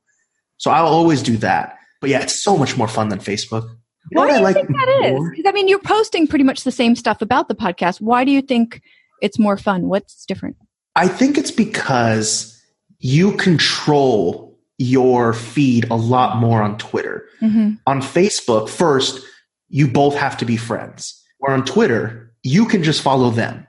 So 0.56 0.70
I'll 0.70 0.86
always 0.86 1.22
do 1.22 1.36
that. 1.38 1.76
But 2.00 2.10
yeah, 2.10 2.22
it's 2.22 2.42
so 2.42 2.56
much 2.56 2.76
more 2.76 2.88
fun 2.88 3.10
than 3.10 3.18
Facebook. 3.18 3.68
You 4.10 4.20
Why 4.20 4.28
do 4.28 4.34
you 4.36 4.40
like 4.40 4.56
think 4.56 4.68
that 4.68 5.10
more? 5.12 5.26
is? 5.26 5.36
Because 5.36 5.48
I 5.48 5.52
mean, 5.52 5.68
you're 5.68 5.78
posting 5.80 6.26
pretty 6.26 6.44
much 6.44 6.64
the 6.64 6.72
same 6.72 6.96
stuff 6.96 7.20
about 7.22 7.48
the 7.48 7.54
podcast. 7.54 8.00
Why 8.00 8.24
do 8.24 8.30
you 8.30 8.40
think 8.40 8.80
it's 9.20 9.38
more 9.38 9.56
fun? 9.56 9.88
What's 9.88 10.24
different? 10.24 10.56
I 10.96 11.08
think 11.08 11.38
it's 11.38 11.50
because 11.50 12.60
you 12.98 13.32
control 13.36 14.58
your 14.78 15.32
feed 15.32 15.88
a 15.90 15.94
lot 15.94 16.38
more 16.38 16.62
on 16.62 16.78
Twitter. 16.78 17.28
Mm-hmm. 17.40 17.74
On 17.86 18.00
Facebook, 18.00 18.68
first, 18.68 19.24
you 19.68 19.86
both 19.86 20.16
have 20.16 20.36
to 20.38 20.44
be 20.44 20.56
friends. 20.56 21.22
Or 21.38 21.52
on 21.52 21.64
Twitter, 21.64 22.34
you 22.42 22.66
can 22.66 22.82
just 22.82 23.02
follow 23.02 23.30
them 23.30 23.66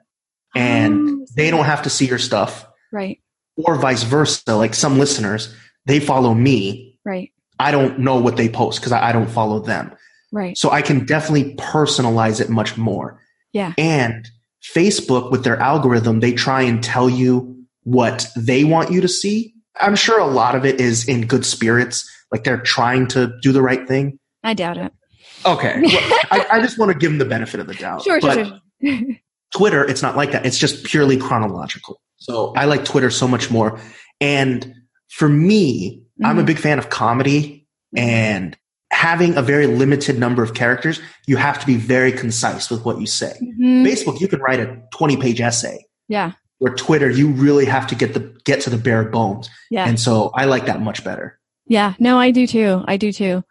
and 0.55 1.09
oh, 1.09 1.25
they 1.35 1.51
don't 1.51 1.65
have 1.65 1.81
to 1.83 1.89
see 1.89 2.07
your 2.07 2.17
stuff. 2.17 2.65
Right. 2.91 3.19
Or 3.57 3.75
vice 3.75 4.03
versa. 4.03 4.55
Like 4.55 4.73
some 4.73 4.97
listeners, 4.97 5.53
they 5.85 5.99
follow 5.99 6.33
me. 6.33 6.99
Right. 7.05 7.31
I 7.59 7.71
don't 7.71 7.99
know 7.99 8.17
what 8.17 8.37
they 8.37 8.49
post 8.49 8.79
because 8.79 8.91
I, 8.91 9.09
I 9.09 9.11
don't 9.11 9.29
follow 9.29 9.59
them. 9.59 9.95
Right. 10.31 10.57
So 10.57 10.69
I 10.71 10.81
can 10.81 11.05
definitely 11.05 11.55
personalize 11.55 12.39
it 12.39 12.49
much 12.49 12.77
more. 12.77 13.21
Yeah. 13.53 13.73
And 13.77 14.29
Facebook, 14.73 15.31
with 15.31 15.43
their 15.43 15.57
algorithm, 15.57 16.19
they 16.19 16.33
try 16.33 16.61
and 16.61 16.83
tell 16.83 17.09
you 17.09 17.65
what 17.83 18.27
they 18.35 18.63
want 18.63 18.91
you 18.91 19.01
to 19.01 19.07
see. 19.07 19.53
I'm 19.79 19.95
sure 19.95 20.19
a 20.19 20.25
lot 20.25 20.55
of 20.55 20.65
it 20.65 20.81
is 20.81 21.07
in 21.07 21.27
good 21.27 21.45
spirits, 21.45 22.09
like 22.31 22.43
they're 22.43 22.59
trying 22.59 23.07
to 23.09 23.31
do 23.41 23.51
the 23.51 23.61
right 23.61 23.87
thing. 23.87 24.19
I 24.43 24.53
doubt 24.53 24.77
it. 24.77 24.91
Okay. 25.45 25.81
Well, 25.87 26.19
I, 26.31 26.45
I, 26.57 26.61
just 26.61 26.77
want 26.77 26.91
to 26.91 26.97
give 26.97 27.11
them 27.11 27.19
the 27.19 27.25
benefit 27.25 27.59
of 27.59 27.67
the 27.67 27.73
doubt. 27.73 28.03
Sure, 28.03 28.19
but 28.19 28.33
sure, 28.33 28.59
sure. 28.83 29.15
Twitter, 29.55 29.85
it's 29.85 30.01
not 30.01 30.17
like 30.17 30.31
that. 30.31 30.45
It's 30.45 30.57
just 30.57 30.83
purely 30.83 31.17
chronological. 31.17 32.01
So 32.17 32.53
I 32.55 32.65
like 32.65 32.83
Twitter 32.83 33.09
so 33.09 33.27
much 33.27 33.49
more. 33.49 33.79
And 34.19 34.73
for 35.09 35.29
me, 35.29 36.01
mm-hmm. 36.01 36.25
I'm 36.25 36.37
a 36.37 36.39
mm-hmm. 36.39 36.47
big 36.47 36.59
fan 36.59 36.79
of 36.79 36.89
comedy 36.89 37.65
and 37.95 38.57
having 38.91 39.35
a 39.35 39.41
very 39.41 39.67
limited 39.67 40.17
number 40.17 40.43
of 40.43 40.53
characters, 40.53 41.01
you 41.25 41.37
have 41.37 41.59
to 41.59 41.65
be 41.65 41.75
very 41.75 42.11
concise 42.11 42.69
with 42.69 42.85
what 42.85 42.99
you 42.99 43.05
say. 43.05 43.37
Mm-hmm. 43.41 43.85
Facebook, 43.85 44.19
you 44.19 44.27
can 44.27 44.39
write 44.39 44.59
a 44.59 44.81
20 44.93 45.17
page 45.17 45.41
essay. 45.41 45.85
Yeah. 46.07 46.33
Where 46.59 46.73
Twitter, 46.73 47.09
you 47.09 47.29
really 47.29 47.65
have 47.65 47.85
to 47.87 47.95
get 47.95 48.13
the 48.13 48.35
get 48.43 48.61
to 48.61 48.69
the 48.69 48.77
bare 48.77 49.03
bones. 49.03 49.49
Yeah. 49.69 49.87
And 49.87 49.99
so 49.99 50.31
I 50.33 50.45
like 50.45 50.65
that 50.65 50.81
much 50.81 51.03
better. 51.03 51.39
Yeah. 51.67 51.93
No, 51.99 52.17
I 52.17 52.31
do 52.31 52.47
too. 52.47 52.83
I 52.87 52.97
do 52.97 53.11
too. 53.11 53.43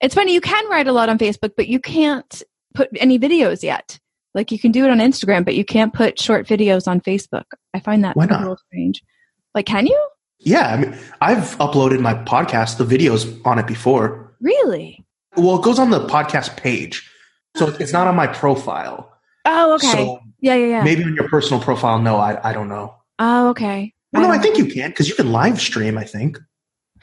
It's 0.00 0.14
funny, 0.14 0.34
you 0.34 0.40
can 0.40 0.68
write 0.68 0.86
a 0.86 0.92
lot 0.92 1.08
on 1.08 1.18
Facebook, 1.18 1.52
but 1.56 1.66
you 1.66 1.80
can't 1.80 2.42
put 2.74 2.90
any 2.96 3.18
videos 3.18 3.62
yet. 3.62 3.98
Like 4.34 4.52
you 4.52 4.58
can 4.58 4.72
do 4.72 4.84
it 4.84 4.90
on 4.90 4.98
Instagram, 4.98 5.44
but 5.44 5.54
you 5.54 5.64
can't 5.64 5.94
put 5.94 6.20
short 6.20 6.46
videos 6.46 6.86
on 6.86 7.00
Facebook. 7.00 7.44
I 7.72 7.80
find 7.80 8.04
that 8.04 8.16
Why 8.16 8.26
not? 8.26 8.40
a 8.40 8.42
little 8.42 8.58
strange. 8.66 9.02
Like, 9.54 9.66
can 9.66 9.86
you? 9.86 10.08
Yeah, 10.40 10.66
I 10.66 10.76
mean, 10.76 10.98
I've 11.20 11.56
uploaded 11.58 12.00
my 12.00 12.14
podcast, 12.14 12.76
the 12.76 12.84
videos 12.84 13.40
on 13.46 13.58
it 13.58 13.66
before. 13.66 14.23
Really? 14.40 15.04
Well, 15.36 15.58
it 15.58 15.64
goes 15.64 15.78
on 15.78 15.90
the 15.90 16.06
podcast 16.06 16.56
page. 16.56 17.08
So 17.56 17.68
it's 17.78 17.92
not 17.92 18.06
on 18.06 18.16
my 18.16 18.26
profile. 18.26 19.12
Oh, 19.44 19.74
okay. 19.74 19.90
So 19.92 20.20
yeah, 20.40 20.54
yeah, 20.54 20.66
yeah. 20.66 20.84
Maybe 20.84 21.04
on 21.04 21.14
your 21.14 21.28
personal 21.28 21.62
profile. 21.62 21.98
No, 22.00 22.16
I, 22.16 22.50
I 22.50 22.52
don't 22.52 22.68
know. 22.68 22.96
Oh, 23.18 23.48
okay. 23.50 23.92
Well, 24.12 24.22
no, 24.22 24.30
I 24.30 24.38
think 24.38 24.58
you 24.58 24.66
can 24.66 24.90
because 24.90 25.08
you 25.08 25.14
can 25.14 25.32
live 25.32 25.60
stream, 25.60 25.98
I 25.98 26.04
think. 26.04 26.38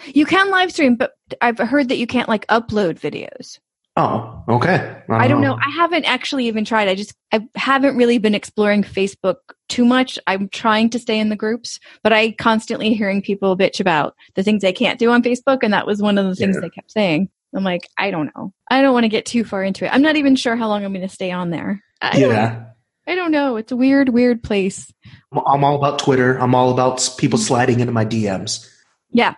You 0.06 0.26
can 0.26 0.50
live 0.50 0.72
stream, 0.72 0.96
but 0.96 1.13
I've 1.41 1.58
heard 1.58 1.89
that 1.89 1.98
you 1.98 2.08
can't 2.08 2.30
like 2.30 2.48
upload 2.48 3.00
videos. 3.00 3.60
Oh, 4.02 4.44
okay. 4.50 4.74
I 4.74 5.04
don't, 5.08 5.22
I 5.22 5.28
don't 5.28 5.42
know. 5.42 5.56
know. 5.56 5.62
I 5.64 5.70
haven't 5.70 6.06
actually 6.06 6.48
even 6.48 6.66
tried. 6.66 6.88
I 6.88 6.96
just 6.96 7.14
I 7.32 7.48
haven't 7.56 7.96
really 7.96 8.18
been 8.18 8.34
exploring 8.34 8.84
Facebook 8.84 9.36
too 9.70 9.86
much. 9.86 10.18
I'm 10.26 10.50
trying 10.50 10.90
to 10.92 11.00
stay 11.00 11.20
in 11.20 11.30
the 11.30 11.36
groups, 11.36 11.80
but 12.02 12.12
I 12.12 12.32
constantly 12.32 12.94
hearing 12.94 13.22
people 13.22 13.56
bitch 13.56 13.80
about 13.80 14.16
the 14.34 14.42
things 14.42 14.64
they 14.64 14.74
can't 14.74 14.98
do 14.98 15.12
on 15.12 15.22
Facebook, 15.22 15.60
and 15.62 15.74
that 15.74 15.86
was 15.86 16.02
one 16.02 16.18
of 16.18 16.26
the 16.26 16.36
things 16.36 16.56
yeah. 16.56 16.62
they 16.62 16.70
kept 16.70 16.92
saying. 16.92 17.30
I'm 17.56 17.64
like, 17.64 17.88
I 17.98 18.10
don't 18.10 18.32
know. 18.36 18.54
I 18.72 18.82
don't 18.82 18.94
want 18.94 19.04
to 19.04 19.10
get 19.10 19.26
too 19.26 19.44
far 19.44 19.64
into 19.64 19.86
it. 19.86 19.94
I'm 19.94 20.02
not 20.02 20.16
even 20.16 20.36
sure 20.36 20.56
how 20.56 20.68
long 20.68 20.84
I'm 20.84 20.94
going 20.94 21.08
to 21.08 21.14
stay 21.14 21.32
on 21.32 21.52
there. 21.52 21.84
I 22.02 22.18
yeah. 22.18 22.54
Don't, 22.54 22.66
I 23.08 23.16
don't 23.16 23.32
know. 23.32 23.58
It's 23.58 23.72
a 23.72 23.76
weird, 23.76 24.10
weird 24.10 24.42
place. 24.42 24.92
I'm 25.32 25.64
all 25.64 25.76
about 25.76 26.00
Twitter. 26.00 26.38
I'm 26.38 26.56
all 26.56 26.72
about 26.72 27.08
people 27.18 27.38
mm-hmm. 27.38 27.46
sliding 27.46 27.80
into 27.82 27.92
my 27.92 28.06
DMs. 28.06 28.68
Yeah. 29.12 29.36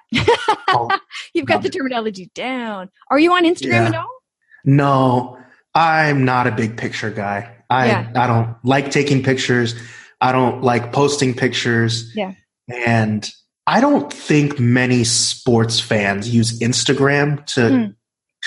Oh. 0.68 0.90
You've 1.34 1.48
got 1.48 1.64
the 1.64 1.70
um, 1.70 1.72
terminology 1.72 2.30
down. 2.36 2.90
Are 3.10 3.20
you 3.20 3.34
on 3.34 3.46
Instagram 3.46 3.72
yeah. 3.72 3.88
at 3.88 3.96
all? 3.96 4.23
No, 4.64 5.38
I'm 5.74 6.26
not 6.26 6.48
a 6.48 6.52
big 6.52 6.78
picture 6.78 7.12
guy. 7.12 7.56
I 7.70 7.88
yeah. 7.88 8.12
I 8.16 8.28
don't 8.28 8.56
like 8.64 8.92
taking 8.92 9.24
pictures. 9.24 9.76
I 10.22 10.32
don't 10.32 10.64
like 10.64 10.94
posting 10.94 11.34
pictures. 11.34 12.16
Yeah. 12.16 12.34
And 12.68 13.30
I 13.68 13.82
don't 13.82 14.12
think 14.12 14.60
many 14.60 15.04
sports 15.04 15.80
fans 15.80 16.34
use 16.34 16.60
Instagram 16.60 17.46
to 17.48 17.62
mm. 17.62 17.96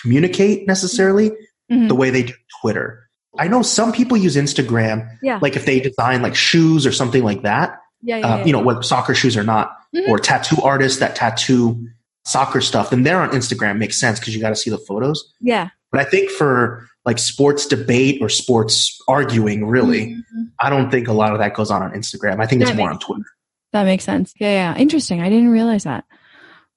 communicate 0.02 0.66
necessarily 0.66 1.30
mm-hmm. 1.30 1.88
the 1.88 1.94
way 1.94 2.10
they 2.10 2.24
do 2.24 2.34
Twitter. 2.60 3.08
I 3.38 3.48
know 3.48 3.62
some 3.62 3.92
people 3.92 4.16
use 4.16 4.36
Instagram, 4.36 5.08
yeah. 5.22 5.38
like 5.42 5.56
if 5.56 5.66
they 5.66 5.80
design 5.80 6.22
like 6.22 6.34
shoes 6.34 6.86
or 6.86 6.92
something 6.92 7.22
like 7.22 7.42
that. 7.42 7.78
Yeah, 8.02 8.18
yeah, 8.18 8.26
uh, 8.26 8.36
yeah. 8.38 8.44
You 8.44 8.52
know, 8.52 8.62
whether 8.62 8.82
soccer 8.82 9.14
shoes 9.14 9.36
or 9.36 9.42
not, 9.42 9.76
mm-hmm. 9.94 10.10
or 10.10 10.18
tattoo 10.18 10.62
artists 10.62 11.00
that 11.00 11.16
tattoo 11.16 11.86
soccer 12.24 12.60
stuff, 12.60 12.90
then 12.90 13.02
they're 13.02 13.20
on 13.20 13.30
Instagram 13.30 13.78
makes 13.78 13.98
sense 13.98 14.18
because 14.18 14.34
you 14.34 14.40
got 14.40 14.50
to 14.50 14.56
see 14.56 14.70
the 14.70 14.78
photos. 14.78 15.32
Yeah. 15.40 15.70
But 15.96 16.06
I 16.06 16.10
think 16.10 16.28
for 16.30 16.86
like 17.06 17.18
sports 17.18 17.64
debate 17.64 18.20
or 18.20 18.28
sports 18.28 19.00
arguing, 19.08 19.66
really, 19.66 20.08
mm-hmm. 20.08 20.42
I 20.60 20.68
don't 20.68 20.90
think 20.90 21.08
a 21.08 21.14
lot 21.14 21.32
of 21.32 21.38
that 21.38 21.54
goes 21.54 21.70
on 21.70 21.82
on 21.82 21.92
Instagram. 21.92 22.38
I 22.38 22.46
think 22.46 22.60
that 22.60 22.68
it's 22.68 22.76
more 22.76 22.90
on 22.90 22.98
Twitter. 22.98 23.24
That 23.72 23.84
makes 23.84 24.04
sense. 24.04 24.34
Yeah, 24.38 24.74
yeah. 24.74 24.76
Interesting. 24.76 25.22
I 25.22 25.30
didn't 25.30 25.48
realize 25.48 25.84
that. 25.84 26.04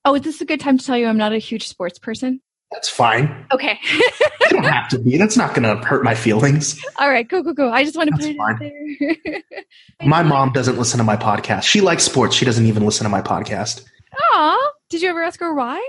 Oh, 0.06 0.16
is 0.16 0.22
this 0.22 0.40
a 0.40 0.46
good 0.46 0.62
time 0.62 0.78
to 0.78 0.86
tell 0.86 0.98
you 0.98 1.06
I'm 1.06 1.18
not 1.18 1.34
a 1.34 1.38
huge 1.38 1.68
sports 1.68 2.00
person? 2.00 2.40
That's 2.72 2.88
fine. 2.88 3.46
Okay. 3.52 3.78
you 3.92 4.48
don't 4.52 4.64
have 4.64 4.88
to 4.88 5.00
be. 5.00 5.18
That's 5.18 5.36
not 5.36 5.54
going 5.54 5.64
to 5.64 5.86
hurt 5.86 6.02
my 6.02 6.16
feelings. 6.16 6.82
All 6.98 7.10
right, 7.10 7.28
go, 7.28 7.44
go, 7.44 7.52
go. 7.52 7.70
I 7.70 7.84
just 7.84 7.98
want 7.98 8.08
to 8.08 8.16
That's 8.16 8.26
put 8.26 8.36
it 8.36 9.02
fine. 9.02 9.18
there. 9.28 9.62
my 10.08 10.24
mom 10.24 10.54
doesn't 10.54 10.78
listen 10.78 11.00
to 11.00 11.04
my 11.04 11.18
podcast. 11.18 11.64
She 11.64 11.82
likes 11.82 12.04
sports. 12.04 12.38
She 12.38 12.46
doesn't 12.46 12.66
even 12.68 12.86
listen 12.86 13.04
to 13.04 13.10
my 13.10 13.22
podcast. 13.22 13.84
Aw. 14.18 14.72
Did 14.90 15.02
you 15.02 15.10
ever 15.10 15.22
ask 15.22 15.42
her 15.42 15.54
why? 15.54 15.86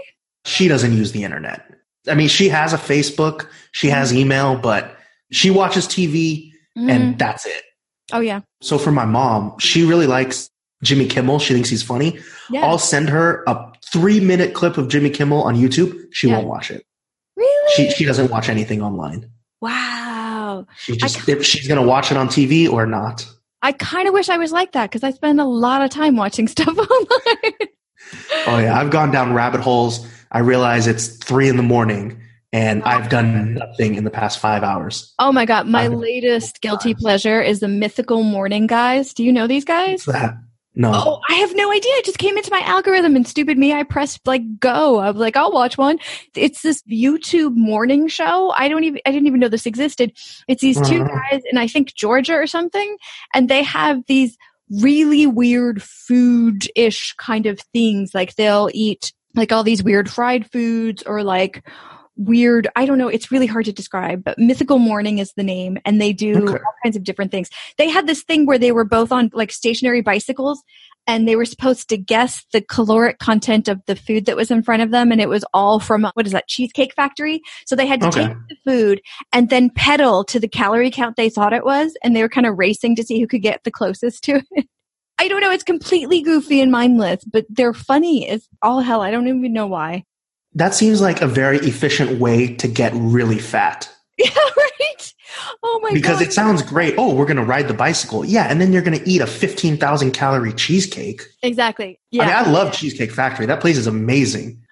She 0.47 0.67
doesn't 0.67 0.95
use 0.95 1.13
the 1.13 1.23
internet. 1.23 1.65
I 2.09 2.15
mean, 2.15 2.29
she 2.29 2.49
has 2.49 2.73
a 2.73 2.79
Facebook, 2.79 3.47
she 3.73 3.89
has 3.89 4.13
email, 4.13 4.57
but 4.57 4.97
she 5.31 5.51
watches 5.51 5.87
TV 5.87 6.53
mm. 6.77 6.91
and 6.91 7.03
mm-hmm. 7.03 7.17
that's 7.19 7.47
it. 7.47 7.63
Oh, 8.13 8.21
yeah. 8.21 8.41
So 8.61 8.79
for 8.79 8.91
my 8.91 9.05
mom, 9.05 9.59
she 9.59 9.85
really 9.85 10.07
likes 10.07 10.51
Jimmy 10.83 11.07
Kimmel. 11.07 11.39
She 11.39 11.55
thinks 11.55 11.69
he's 11.69 11.83
funny. 11.83 12.19
Yeah. 12.51 12.67
I'll 12.67 12.79
send 12.79 13.09
her 13.09 13.45
a 13.47 13.73
three 13.93 14.21
minute 14.21 14.55
clip 14.55 14.79
of 14.79 14.89
Jimmy 14.89 15.11
Kimmel 15.11 15.43
on 15.43 15.57
YouTube. 15.57 15.97
She 16.13 16.29
yeah. 16.29 16.37
won't 16.37 16.49
watch 16.49 16.71
it. 16.71 16.85
Really? 17.37 17.73
She, 17.75 17.91
she 17.91 18.05
doesn't 18.05 18.31
watch 18.31 18.49
anything 18.49 18.83
online. 18.83 19.31
Wow. 19.61 20.67
She 20.79 20.97
just, 20.97 21.29
if 21.29 21.45
she's 21.45 21.69
going 21.69 21.81
to 21.81 21.87
watch 21.87 22.11
it 22.11 22.17
on 22.17 22.29
TV 22.29 22.69
or 22.69 22.87
not. 22.87 23.27
I 23.63 23.73
kind 23.73 24.09
of 24.09 24.15
wish 24.15 24.29
I 24.29 24.39
was 24.39 24.53
like 24.53 24.73
that 24.73 24.91
because 24.91 25.05
I 25.05 25.11
spend 25.11 25.41
a 25.41 25.45
lot 25.45 25.83
of 25.83 25.91
time 25.91 26.17
watching 26.17 26.49
stuff 26.57 26.77
online. 26.77 27.69
Oh, 28.47 28.59
yeah. 28.59 28.79
I've 28.79 28.91
gone 28.91 29.11
down 29.11 29.33
rabbit 29.33 29.61
holes 29.61 30.07
I 30.33 30.41
realize 30.41 30.87
it's 30.87 31.09
three 31.09 31.49
in 31.49 31.57
the 31.57 31.63
morning 31.63 32.21
and 32.53 32.83
I've 32.85 33.09
done 33.09 33.55
nothing 33.55 33.95
in 33.95 34.05
the 34.05 34.11
past 34.11 34.39
five 34.39 34.63
hours. 34.63 35.13
Oh 35.19 35.33
my 35.33 35.45
god! 35.45 35.67
My 35.67 35.87
latest 35.87 36.61
guilty 36.61 36.95
pleasure 36.95 37.41
is 37.41 37.61
the 37.61 37.69
Mythical 37.69 38.23
Morning 38.23 38.67
guys. 38.67 39.15
Do 39.15 39.25
you 39.25 39.33
know 39.33 39.47
these 39.47 39.65
guys? 39.65 40.07
What's 40.07 40.19
that? 40.19 40.35
No. 40.77 40.93
Oh, 40.95 41.21
I 41.29 41.35
have 41.35 41.55
no 41.57 41.71
idea. 41.73 41.93
It 41.97 42.05
just 42.05 42.19
came 42.19 42.37
into 42.37 42.51
my 42.53 42.61
algorithm 42.61 43.17
and 43.17 43.27
stupid 43.27 43.59
me, 43.59 43.73
I 43.73 43.83
pressed 43.83 44.25
like 44.25 44.61
go. 44.61 44.99
I 44.99 45.11
was 45.11 45.21
like, 45.21 45.37
I'll 45.37 45.51
watch 45.51 45.77
one. 45.77 45.99
It's 46.37 46.63
this 46.63 46.83
YouTube 46.83 47.57
morning 47.57 48.07
show. 48.07 48.55
I 48.57 48.69
don't 48.69 48.85
even, 48.85 49.01
I 49.05 49.11
didn't 49.11 49.27
even 49.27 49.41
know 49.41 49.49
this 49.49 49.67
existed. 49.67 50.13
It's 50.47 50.63
these 50.63 50.77
uh-huh. 50.77 50.89
two 50.89 51.05
guys 51.05 51.43
in 51.51 51.59
I 51.59 51.67
think 51.67 51.95
Georgia 51.95 52.35
or 52.35 52.47
something. 52.47 52.97
And 53.35 53.49
they 53.49 53.65
have 53.65 54.03
these 54.07 54.39
really 54.71 55.27
weird 55.27 55.83
food-ish 55.83 57.15
kind 57.15 57.47
of 57.47 57.61
things. 57.73 58.15
Like 58.15 58.35
they'll 58.37 58.71
eat 58.73 59.13
like 59.35 59.53
all 59.53 59.63
these 59.63 59.83
weird 59.83 60.11
fried 60.11 60.51
foods 60.51 61.03
or 61.05 61.23
like 61.23 61.67
weird 62.21 62.69
i 62.77 62.85
don't 62.85 62.99
know 62.99 63.09
it's 63.09 63.33
really 63.33 63.47
hard 63.47 63.65
to 63.65 63.73
describe 63.73 64.23
but 64.23 64.39
mythical 64.39 64.79
morning 64.79 65.19
is 65.19 65.33
the 65.37 65.43
name 65.43 65.79
and 65.85 66.01
they 66.01 66.13
do 66.13 66.37
okay. 66.37 66.63
all 66.63 66.75
kinds 66.83 66.97
of 66.97 67.03
different 67.03 67.31
things 67.31 67.49
they 67.79 67.89
had 67.89 68.07
this 68.07 68.23
thing 68.23 68.45
where 68.45 68.59
they 68.59 68.73
were 68.73 68.85
both 68.85 69.11
on 69.11 69.31
like 69.33 69.51
stationary 69.51 70.03
bicycles 70.03 70.63
and 71.07 71.27
they 71.27 71.35
were 71.35 71.47
supposed 71.47 71.89
to 71.89 71.97
guess 71.97 72.45
the 72.53 72.61
caloric 72.61 73.19
content 73.19 73.69
of 73.69 73.81
the 73.87 73.97
food 73.97 74.27
that 74.27 74.37
was 74.37 74.51
in 74.51 74.63
front 74.63 74.83
of 74.83 74.91
them 74.91 75.11
and 75.11 75.21
it 75.21 75.31
was 75.31 75.45
all 75.55 75.81
from 75.81 76.07
what 76.13 76.27
is 76.27 76.33
that 76.33 76.47
cheesecake 76.47 76.95
factory 76.95 77.41
so 77.67 77.75
they 77.75 77.87
had 77.87 78.01
to 78.03 78.09
okay. 78.09 78.27
take 78.27 78.37
the 78.49 78.57
food 78.65 79.01
and 79.33 79.49
then 79.49 79.71
pedal 79.71 80.23
to 80.23 80.39
the 80.39 80.49
calorie 80.49 80.91
count 80.91 81.17
they 81.17 81.31
thought 81.31 81.55
it 81.55 81.65
was 81.65 81.97
and 82.05 82.15
they 82.15 82.23
were 82.23 82.29
kind 82.29 82.47
of 82.47 82.59
racing 82.59 82.95
to 82.95 83.03
see 83.03 83.19
who 83.19 83.27
could 83.27 83.43
get 83.43 83.65
the 83.65 83.71
closest 83.71 84.23
to 84.23 84.43
it 84.53 84.67
I 85.21 85.29
don't 85.29 85.43
know. 85.43 85.51
It's 85.51 85.63
completely 85.63 86.23
goofy 86.23 86.63
and 86.63 86.73
mindless, 86.73 87.23
but 87.25 87.45
they're 87.51 87.75
funny 87.75 88.27
as 88.27 88.49
all 88.63 88.81
hell. 88.81 89.03
I 89.03 89.11
don't 89.11 89.29
even 89.29 89.53
know 89.53 89.67
why. 89.67 90.05
That 90.55 90.75
seems 90.75 91.01
like 91.01 91.21
a 91.21 91.27
very 91.27 91.59
efficient 91.59 92.19
way 92.19 92.55
to 92.57 92.69
get 92.69 92.93
really 92.95 93.39
fat. 93.39 93.89
Yeah, 94.19 94.29
right. 94.35 95.15
Oh 95.63 95.81
my 95.83 95.89
god. 95.89 95.95
because 95.95 96.19
God. 96.19 96.27
it 96.27 96.33
sounds 96.35 96.63
great. 96.63 96.95
Oh, 96.99 97.15
we're 97.15 97.25
going 97.25 97.39
to 97.39 97.43
ride 97.43 97.69
the 97.69 97.75
bicycle. 97.75 98.23
Yeah, 98.23 98.45
and 98.51 98.61
then 98.61 98.71
you're 98.71 98.83
going 98.83 98.99
to 98.99 99.09
eat 99.09 99.23
a 99.23 99.27
15,000 99.27 100.11
calorie 100.11 100.53
cheesecake. 100.53 101.23
Exactly. 101.43 101.99
Yeah. 102.11 102.25
I 102.25 102.27
mean, 102.27 102.35
I 102.35 102.51
love 102.51 102.75
Cheesecake 102.75 103.13
Factory. 103.13 103.47
That 103.47 103.63
place 103.63 103.79
is 103.79 103.87
amazing. 103.87 104.63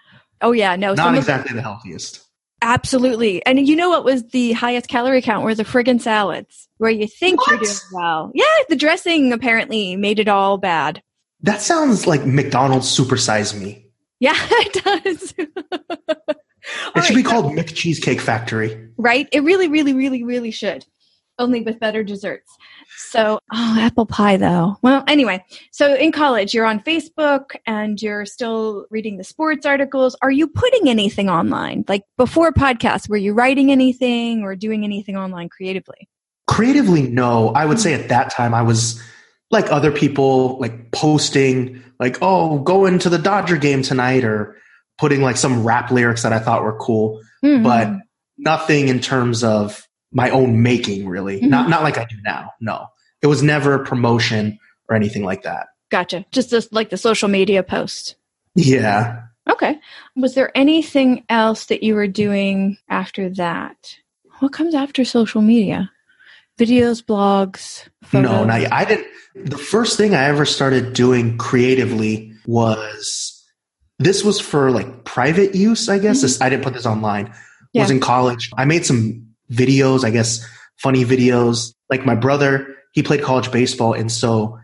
Oh 0.43 0.53
yeah, 0.53 0.77
no. 0.77 0.93
Not 0.93 1.15
exactly 1.15 1.55
the 1.55 1.63
healthiest. 1.63 2.23
Absolutely. 2.61 3.45
And 3.47 3.67
you 3.67 3.77
know 3.77 3.89
what 3.89 4.05
was 4.05 4.25
the 4.29 4.53
highest 4.53 4.89
calorie 4.89 5.23
count 5.23 5.45
were 5.45 5.55
the 5.55 5.65
friggin' 5.65 6.01
salads, 6.01 6.69
where 6.79 6.91
you 6.91 7.07
think 7.07 7.41
what? 7.41 7.51
you're 7.53 7.61
doing 7.61 7.77
well. 7.93 8.33
Yeah, 8.35 8.45
the 8.69 8.77
dressing 8.77 9.33
apparently 9.33 9.97
made 9.97 10.19
it 10.19 10.29
all 10.29 10.59
bad. 10.59 11.03
That 11.43 11.63
sounds 11.63 12.07
like 12.07 12.27
McDonald's 12.27 12.89
supersize 12.89 13.59
me. 13.59 13.88
Yeah, 14.21 14.35
it 14.37 14.85
does. 14.85 15.35
it 15.37 17.05
should 17.05 17.15
right, 17.15 17.15
be 17.15 17.23
called 17.23 17.47
so, 17.47 17.63
McCheesecake 17.63 18.21
Factory. 18.21 18.89
Right? 18.97 19.29
It 19.33 19.43
really, 19.43 19.69
really, 19.69 19.95
really, 19.95 20.25
really 20.25 20.51
should. 20.51 20.87
Only 21.39 21.61
with 21.61 21.79
better 21.79 22.03
desserts. 22.03 22.51
So, 22.97 23.39
oh, 23.53 23.77
apple 23.79 24.07
pie 24.07 24.37
though. 24.37 24.77
Well, 24.83 25.05
anyway, 25.07 25.45
so 25.71 25.95
in 25.95 26.11
college, 26.11 26.53
you're 26.53 26.67
on 26.67 26.81
Facebook 26.81 27.55
and 27.65 28.03
you're 28.03 28.27
still 28.27 28.87
reading 28.91 29.19
the 29.19 29.25
sports 29.25 29.65
articles. 29.65 30.17
Are 30.21 30.33
you 30.33 30.49
putting 30.49 30.89
anything 30.89 31.31
online? 31.31 31.85
Like 31.87 32.03
before 32.17 32.53
podcasts, 32.53 33.09
were 33.09 33.17
you 33.17 33.35
writing 33.35 33.71
anything 33.71 34.43
or 34.43 34.57
doing 34.57 34.83
anything 34.83 35.17
online 35.17 35.49
creatively? 35.49 36.09
Creatively, 36.49 37.03
no. 37.03 37.51
I 37.51 37.67
would 37.67 37.79
say 37.79 37.95
at 37.95 38.09
that 38.09 38.31
time 38.33 38.53
I 38.53 38.63
was 38.63 39.01
like 39.51 39.71
other 39.71 39.91
people, 39.91 40.59
like 40.59 40.93
posting, 40.93 41.83
like, 41.99 42.19
oh, 42.23 42.59
going 42.61 42.99
to 43.01 43.09
the 43.09 43.19
Dodger 43.19 43.57
game 43.57 43.83
tonight 43.83 44.25
or 44.25 44.57
putting 44.99 45.23
like 45.23 45.37
some 45.37 45.65
rap 45.65 45.91
lyrics 45.91 46.23
that 46.23 46.33
I 46.33 46.39
thought 46.39 46.63
were 46.63 46.77
cool, 46.79 47.23
mm-hmm. 47.43 47.63
but 47.63 47.89
nothing 48.37 48.89
in 48.89 49.01
terms 49.01 49.43
of 49.43 49.87
my 50.13 50.31
own 50.31 50.63
making 50.63 51.09
really. 51.09 51.39
Mm-hmm. 51.39 51.51
Not 51.51 51.69
not 51.69 51.83
like 51.83 51.99
I 51.99 52.05
do 52.05 52.17
now. 52.25 52.53
No. 52.61 52.87
It 53.23 53.27
was 53.27 53.43
never 53.43 53.79
promotion 53.81 54.59
or 54.89 54.97
anything 54.97 55.25
like 55.25 55.43
that. 55.43 55.69
Gotcha. 55.91 56.25
Just 56.31 56.51
this, 56.51 56.69
like 56.71 56.91
the 56.91 56.97
social 56.97 57.29
media 57.29 57.63
post. 57.63 58.17
Yeah. 58.55 59.23
Okay. 59.49 59.79
Was 60.15 60.35
there 60.35 60.57
anything 60.57 61.25
else 61.29 61.67
that 61.67 61.83
you 61.83 61.95
were 61.95 62.07
doing 62.07 62.77
after 62.89 63.31
that? 63.31 63.77
What 64.41 64.53
comes 64.53 64.75
after 64.75 65.05
social 65.05 65.43
media? 65.43 65.91
Videos, 66.59 67.03
blogs, 67.03 67.89
photos? 68.03 68.31
No, 68.31 68.45
not 68.45 68.61
yet. 68.61 68.73
I 68.73 68.85
didn't. 68.85 69.07
The 69.37 69.59
first 69.59 69.97
thing 69.97 70.15
I 70.15 70.25
ever 70.25 70.45
started 70.45 70.93
doing 70.93 71.39
creatively 71.39 72.33
was 72.47 73.45
this 73.99 74.25
was 74.25 74.41
for 74.41 74.71
like 74.71 75.05
private 75.05 75.55
use, 75.55 75.89
I 75.89 75.99
guess. 75.99 76.19
Mm-hmm. 76.19 76.23
This, 76.23 76.41
I 76.41 76.49
didn't 76.49 76.65
put 76.65 76.75
this 76.75 76.87
online. 76.87 77.33
Yeah. 77.73 77.83
Was 77.83 77.91
in 77.91 78.01
college. 78.01 78.51
I 78.57 78.65
made 78.65 78.85
some 78.85 79.27
videos, 79.53 80.05
I 80.05 80.11
guess, 80.11 80.45
funny 80.77 81.05
videos. 81.05 81.75
Like 81.91 82.05
my 82.05 82.15
brother, 82.15 82.75
he 82.93 83.03
played 83.03 83.23
college 83.23 83.53
baseball. 83.53 83.93
And 83.93 84.11
so 84.11 84.59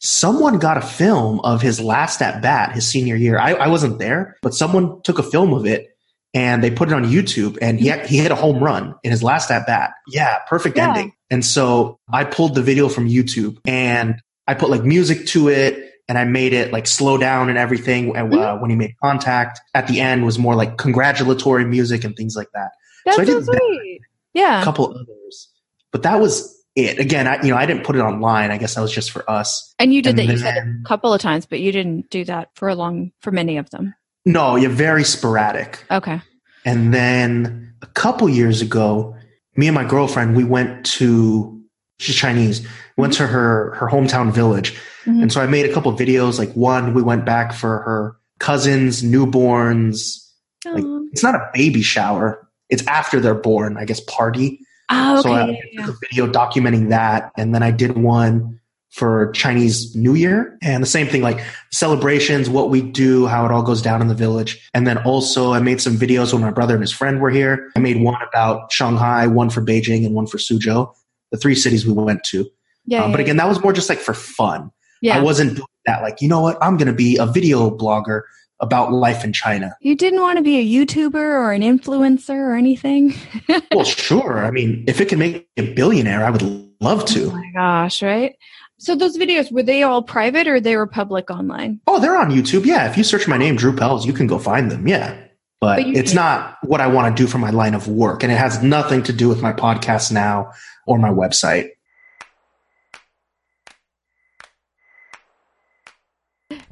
someone 0.00 0.58
got 0.58 0.76
a 0.76 0.82
film 0.82 1.40
of 1.40 1.62
his 1.62 1.80
last 1.80 2.20
at 2.20 2.42
bat 2.42 2.74
his 2.74 2.86
senior 2.86 3.16
year. 3.16 3.38
I, 3.38 3.52
I 3.54 3.68
wasn't 3.68 3.98
there, 3.98 4.36
but 4.42 4.54
someone 4.54 5.00
took 5.02 5.18
a 5.18 5.22
film 5.22 5.54
of 5.54 5.64
it 5.64 5.88
and 6.32 6.62
they 6.62 6.70
put 6.70 6.88
it 6.88 6.94
on 6.94 7.04
YouTube 7.04 7.58
and 7.60 7.78
he, 7.80 7.90
he 8.06 8.18
hit 8.18 8.30
a 8.30 8.36
home 8.36 8.62
run 8.62 8.94
in 9.02 9.10
his 9.10 9.22
last 9.22 9.50
at 9.50 9.66
bat. 9.66 9.92
Yeah, 10.08 10.38
perfect 10.48 10.76
yeah. 10.76 10.88
ending. 10.88 11.12
And 11.30 11.44
so 11.44 11.98
I 12.12 12.24
pulled 12.24 12.54
the 12.54 12.62
video 12.62 12.88
from 12.88 13.08
YouTube 13.08 13.58
and 13.66 14.20
I 14.46 14.54
put 14.54 14.70
like 14.70 14.84
music 14.84 15.26
to 15.28 15.48
it 15.48 15.92
and 16.08 16.18
I 16.18 16.24
made 16.24 16.52
it 16.52 16.72
like 16.72 16.86
slow 16.86 17.18
down 17.18 17.48
and 17.48 17.58
everything. 17.58 18.16
And 18.16 18.32
uh, 18.32 18.36
mm-hmm. 18.36 18.60
when 18.60 18.70
he 18.70 18.76
made 18.76 18.94
contact 19.02 19.60
at 19.74 19.86
the 19.86 20.00
end 20.00 20.24
was 20.24 20.38
more 20.38 20.54
like 20.54 20.76
congratulatory 20.76 21.64
music 21.64 22.04
and 22.04 22.16
things 22.16 22.36
like 22.36 22.48
that. 22.54 22.70
That's 23.04 23.16
so 23.16 23.22
I 23.22 23.24
did 23.24 23.44
so 23.44 23.52
sweet. 23.52 24.00
That, 24.34 24.40
yeah. 24.40 24.60
A 24.60 24.64
couple 24.64 24.86
others, 24.86 25.50
but 25.90 26.02
that 26.02 26.20
was 26.20 26.56
it. 26.76 26.98
Again, 27.00 27.26
I, 27.26 27.42
you 27.42 27.50
know, 27.50 27.56
I 27.56 27.66
didn't 27.66 27.84
put 27.84 27.96
it 27.96 28.00
online. 28.00 28.50
I 28.50 28.58
guess 28.58 28.74
that 28.74 28.80
was 28.80 28.92
just 28.92 29.10
for 29.10 29.28
us. 29.28 29.74
And 29.78 29.92
you 29.92 30.02
did 30.02 30.10
and 30.10 30.18
that. 30.18 30.26
Then, 30.26 30.36
you 30.36 30.38
said 30.38 30.56
a 30.56 30.88
couple 30.88 31.12
of 31.12 31.20
times, 31.20 31.46
but 31.46 31.60
you 31.60 31.72
didn't 31.72 32.10
do 32.10 32.24
that 32.24 32.50
for 32.54 32.68
a 32.68 32.74
long 32.74 33.12
for 33.20 33.30
many 33.30 33.56
of 33.56 33.70
them. 33.70 33.94
No, 34.24 34.56
you're 34.56 34.70
very 34.70 35.04
sporadic. 35.04 35.84
Okay. 35.90 36.20
And 36.64 36.92
then 36.92 37.74
a 37.82 37.86
couple 37.86 38.28
years 38.28 38.60
ago, 38.60 39.16
me 39.56 39.66
and 39.66 39.74
my 39.74 39.84
girlfriend 39.84 40.36
we 40.36 40.44
went 40.44 40.86
to. 40.86 41.56
She's 41.98 42.16
Chinese. 42.16 42.66
Went 42.96 43.12
mm-hmm. 43.12 43.24
to 43.24 43.26
her 43.26 43.74
her 43.74 43.86
hometown 43.86 44.32
village, 44.32 44.74
mm-hmm. 45.04 45.22
and 45.22 45.32
so 45.32 45.40
I 45.42 45.46
made 45.46 45.68
a 45.68 45.72
couple 45.72 45.92
videos. 45.92 46.38
Like 46.38 46.50
one, 46.52 46.94
we 46.94 47.02
went 47.02 47.26
back 47.26 47.52
for 47.52 47.80
her 47.80 48.16
cousins' 48.38 49.02
newborns. 49.02 50.26
Like 50.64 50.84
it's 51.12 51.22
not 51.22 51.34
a 51.34 51.50
baby 51.52 51.82
shower; 51.82 52.48
it's 52.70 52.86
after 52.86 53.20
they're 53.20 53.34
born. 53.34 53.76
I 53.76 53.84
guess 53.84 54.00
party 54.00 54.60
Oh, 54.90 55.20
okay. 55.20 55.28
So 55.28 55.34
I 55.34 55.86
took 55.86 55.94
a 55.94 55.98
video 56.00 56.26
documenting 56.26 56.88
that, 56.88 57.30
and 57.36 57.54
then 57.54 57.62
I 57.62 57.70
did 57.70 57.96
one 57.96 58.59
for 58.90 59.30
Chinese 59.32 59.94
New 59.94 60.14
Year, 60.14 60.58
and 60.62 60.82
the 60.82 60.86
same 60.86 61.06
thing, 61.06 61.22
like 61.22 61.40
celebrations, 61.70 62.50
what 62.50 62.70
we 62.70 62.82
do, 62.82 63.26
how 63.26 63.46
it 63.46 63.52
all 63.52 63.62
goes 63.62 63.80
down 63.80 64.02
in 64.02 64.08
the 64.08 64.14
village, 64.14 64.68
and 64.74 64.86
then 64.86 64.98
also 64.98 65.52
I 65.52 65.60
made 65.60 65.80
some 65.80 65.96
videos 65.96 66.32
when 66.32 66.42
my 66.42 66.50
brother 66.50 66.74
and 66.74 66.82
his 66.82 66.92
friend 66.92 67.20
were 67.20 67.30
here. 67.30 67.70
I 67.76 67.80
made 67.80 68.00
one 68.00 68.20
about 68.28 68.72
Shanghai, 68.72 69.26
one 69.26 69.50
for 69.50 69.60
Beijing, 69.62 70.04
and 70.04 70.14
one 70.14 70.26
for 70.26 70.38
Suzhou, 70.38 70.92
the 71.30 71.38
three 71.38 71.54
cities 71.54 71.86
we 71.86 71.92
went 71.92 72.24
to. 72.24 72.48
Yeah, 72.86 73.04
um, 73.04 73.12
but 73.12 73.20
again, 73.20 73.36
that 73.36 73.48
was 73.48 73.62
more 73.62 73.72
just 73.72 73.88
like 73.88 73.98
for 73.98 74.14
fun. 74.14 74.70
Yeah. 75.02 75.16
I 75.16 75.22
wasn't 75.22 75.56
doing 75.56 75.66
that 75.86 76.02
like, 76.02 76.20
you 76.20 76.28
know 76.28 76.40
what, 76.40 76.58
I'm 76.60 76.76
going 76.76 76.88
to 76.88 76.92
be 76.92 77.16
a 77.16 77.26
video 77.26 77.70
blogger 77.70 78.22
about 78.60 78.92
life 78.92 79.24
in 79.24 79.32
China. 79.32 79.74
You 79.80 79.94
didn't 79.94 80.20
want 80.20 80.36
to 80.36 80.42
be 80.42 80.58
a 80.58 80.86
YouTuber 80.86 81.14
or 81.14 81.52
an 81.52 81.62
influencer 81.62 82.34
or 82.34 82.54
anything? 82.54 83.14
well, 83.72 83.84
sure. 83.84 84.44
I 84.44 84.50
mean, 84.50 84.84
if 84.86 85.00
it 85.00 85.08
can 85.08 85.18
make 85.18 85.48
me 85.56 85.64
a 85.64 85.72
billionaire, 85.72 86.24
I 86.24 86.30
would 86.30 86.42
love 86.80 87.04
to. 87.06 87.26
Oh 87.26 87.32
my 87.32 87.50
gosh, 87.54 88.02
right? 88.02 88.34
So 88.80 88.96
those 88.96 89.18
videos, 89.18 89.52
were 89.52 89.62
they 89.62 89.82
all 89.82 90.02
private 90.02 90.48
or 90.48 90.58
they 90.58 90.74
were 90.74 90.86
public 90.86 91.30
online? 91.30 91.80
Oh, 91.86 92.00
they're 92.00 92.16
on 92.16 92.30
YouTube. 92.30 92.64
Yeah. 92.64 92.88
If 92.88 92.96
you 92.96 93.04
search 93.04 93.28
my 93.28 93.36
name, 93.36 93.56
Drew 93.56 93.76
Pells, 93.76 94.06
you 94.06 94.14
can 94.14 94.26
go 94.26 94.38
find 94.38 94.70
them. 94.70 94.88
Yeah. 94.88 95.20
But, 95.60 95.84
but 95.84 95.86
it's 95.88 96.12
can. 96.12 96.16
not 96.16 96.56
what 96.62 96.80
I 96.80 96.86
want 96.86 97.14
to 97.14 97.22
do 97.22 97.28
for 97.28 97.36
my 97.36 97.50
line 97.50 97.74
of 97.74 97.88
work. 97.88 98.22
And 98.22 98.32
it 98.32 98.38
has 98.38 98.62
nothing 98.62 99.02
to 99.02 99.12
do 99.12 99.28
with 99.28 99.42
my 99.42 99.52
podcast 99.52 100.10
now 100.10 100.52
or 100.86 100.98
my 100.98 101.10
website. 101.10 101.68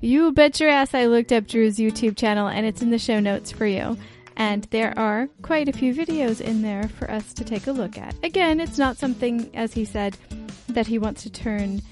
You 0.01 0.33
bet 0.33 0.59
your 0.61 0.71
ass 0.71 0.95
I 0.95 1.07
looked 1.07 1.31
up 1.31 1.47
Drew's 1.47 1.77
YouTube 1.77 2.17
channel 2.17 2.49
and 2.49 2.65
it's 2.65 2.81
in 2.81 2.91
the 2.91 2.99
show 2.99 3.21
notes 3.21 3.53
for 3.53 3.67
you. 3.67 3.99
And 4.39 4.65
there 4.71 4.99
are 4.99 5.29
quite 5.43 5.69
a 5.69 5.73
few 5.73 5.93
videos 5.93 6.41
in 6.41 6.63
there 6.63 6.89
for 6.89 7.11
us 7.11 7.35
to 7.35 7.45
take 7.45 7.67
a 7.67 7.73
look 7.73 7.99
at. 7.99 8.15
Again, 8.23 8.61
it's 8.61 8.79
not 8.79 8.97
something, 8.97 9.51
as 9.55 9.75
he 9.75 9.85
said, 9.85 10.17
that 10.69 10.87
he 10.87 10.99
wants 10.99 11.23
to 11.25 11.31
turn 11.31 11.83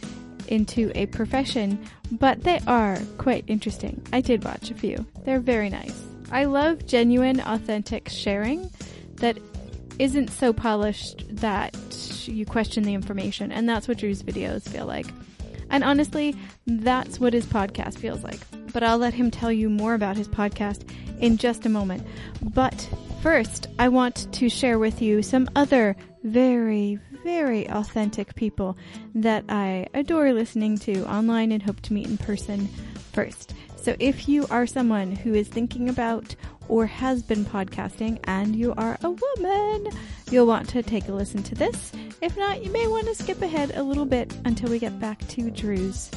into 0.48 0.92
a 0.94 1.06
profession, 1.06 1.84
but 2.12 2.42
they 2.42 2.60
are 2.66 2.98
quite 3.18 3.44
interesting. 3.46 4.00
I 4.12 4.20
did 4.20 4.44
watch 4.44 4.70
a 4.70 4.74
few. 4.74 5.04
They're 5.24 5.40
very 5.40 5.70
nice. 5.70 6.04
I 6.30 6.44
love 6.44 6.86
genuine, 6.86 7.40
authentic 7.40 8.08
sharing 8.08 8.70
that 9.16 9.38
isn't 9.98 10.30
so 10.30 10.52
polished 10.52 11.24
that 11.30 11.74
you 12.26 12.44
question 12.44 12.82
the 12.82 12.94
information, 12.94 13.50
and 13.52 13.68
that's 13.68 13.88
what 13.88 13.98
Drew's 13.98 14.22
videos 14.22 14.68
feel 14.68 14.86
like. 14.86 15.06
And 15.70 15.82
honestly, 15.82 16.36
that's 16.66 17.18
what 17.18 17.32
his 17.32 17.46
podcast 17.46 17.98
feels 17.98 18.22
like. 18.22 18.40
But 18.72 18.82
I'll 18.82 18.98
let 18.98 19.14
him 19.14 19.30
tell 19.30 19.50
you 19.50 19.68
more 19.68 19.94
about 19.94 20.16
his 20.16 20.28
podcast 20.28 20.88
in 21.20 21.38
just 21.38 21.66
a 21.66 21.70
moment. 21.70 22.06
But 22.42 22.88
first, 23.22 23.68
I 23.78 23.88
want 23.88 24.32
to 24.34 24.48
share 24.48 24.78
with 24.78 25.00
you 25.00 25.22
some 25.22 25.48
other 25.56 25.96
very, 26.22 26.98
very 27.26 27.68
authentic 27.68 28.36
people 28.36 28.78
that 29.12 29.44
I 29.48 29.88
adore 29.94 30.32
listening 30.32 30.78
to 30.78 31.04
online 31.10 31.50
and 31.50 31.60
hope 31.60 31.80
to 31.82 31.92
meet 31.92 32.06
in 32.06 32.16
person 32.16 32.68
first. 33.12 33.52
So 33.74 33.96
if 33.98 34.28
you 34.28 34.46
are 34.48 34.64
someone 34.64 35.10
who 35.10 35.34
is 35.34 35.48
thinking 35.48 35.88
about 35.88 36.36
or 36.68 36.86
has 36.86 37.24
been 37.24 37.44
podcasting 37.44 38.20
and 38.24 38.54
you 38.54 38.74
are 38.76 38.96
a 39.02 39.10
woman, 39.10 39.88
you'll 40.30 40.46
want 40.46 40.68
to 40.68 40.84
take 40.84 41.08
a 41.08 41.12
listen 41.12 41.42
to 41.42 41.56
this. 41.56 41.90
If 42.22 42.36
not, 42.36 42.64
you 42.64 42.70
may 42.70 42.86
want 42.86 43.08
to 43.08 43.14
skip 43.16 43.42
ahead 43.42 43.72
a 43.74 43.82
little 43.82 44.06
bit 44.06 44.32
until 44.44 44.70
we 44.70 44.78
get 44.78 45.00
back 45.00 45.26
to 45.30 45.50
Drew's 45.50 46.08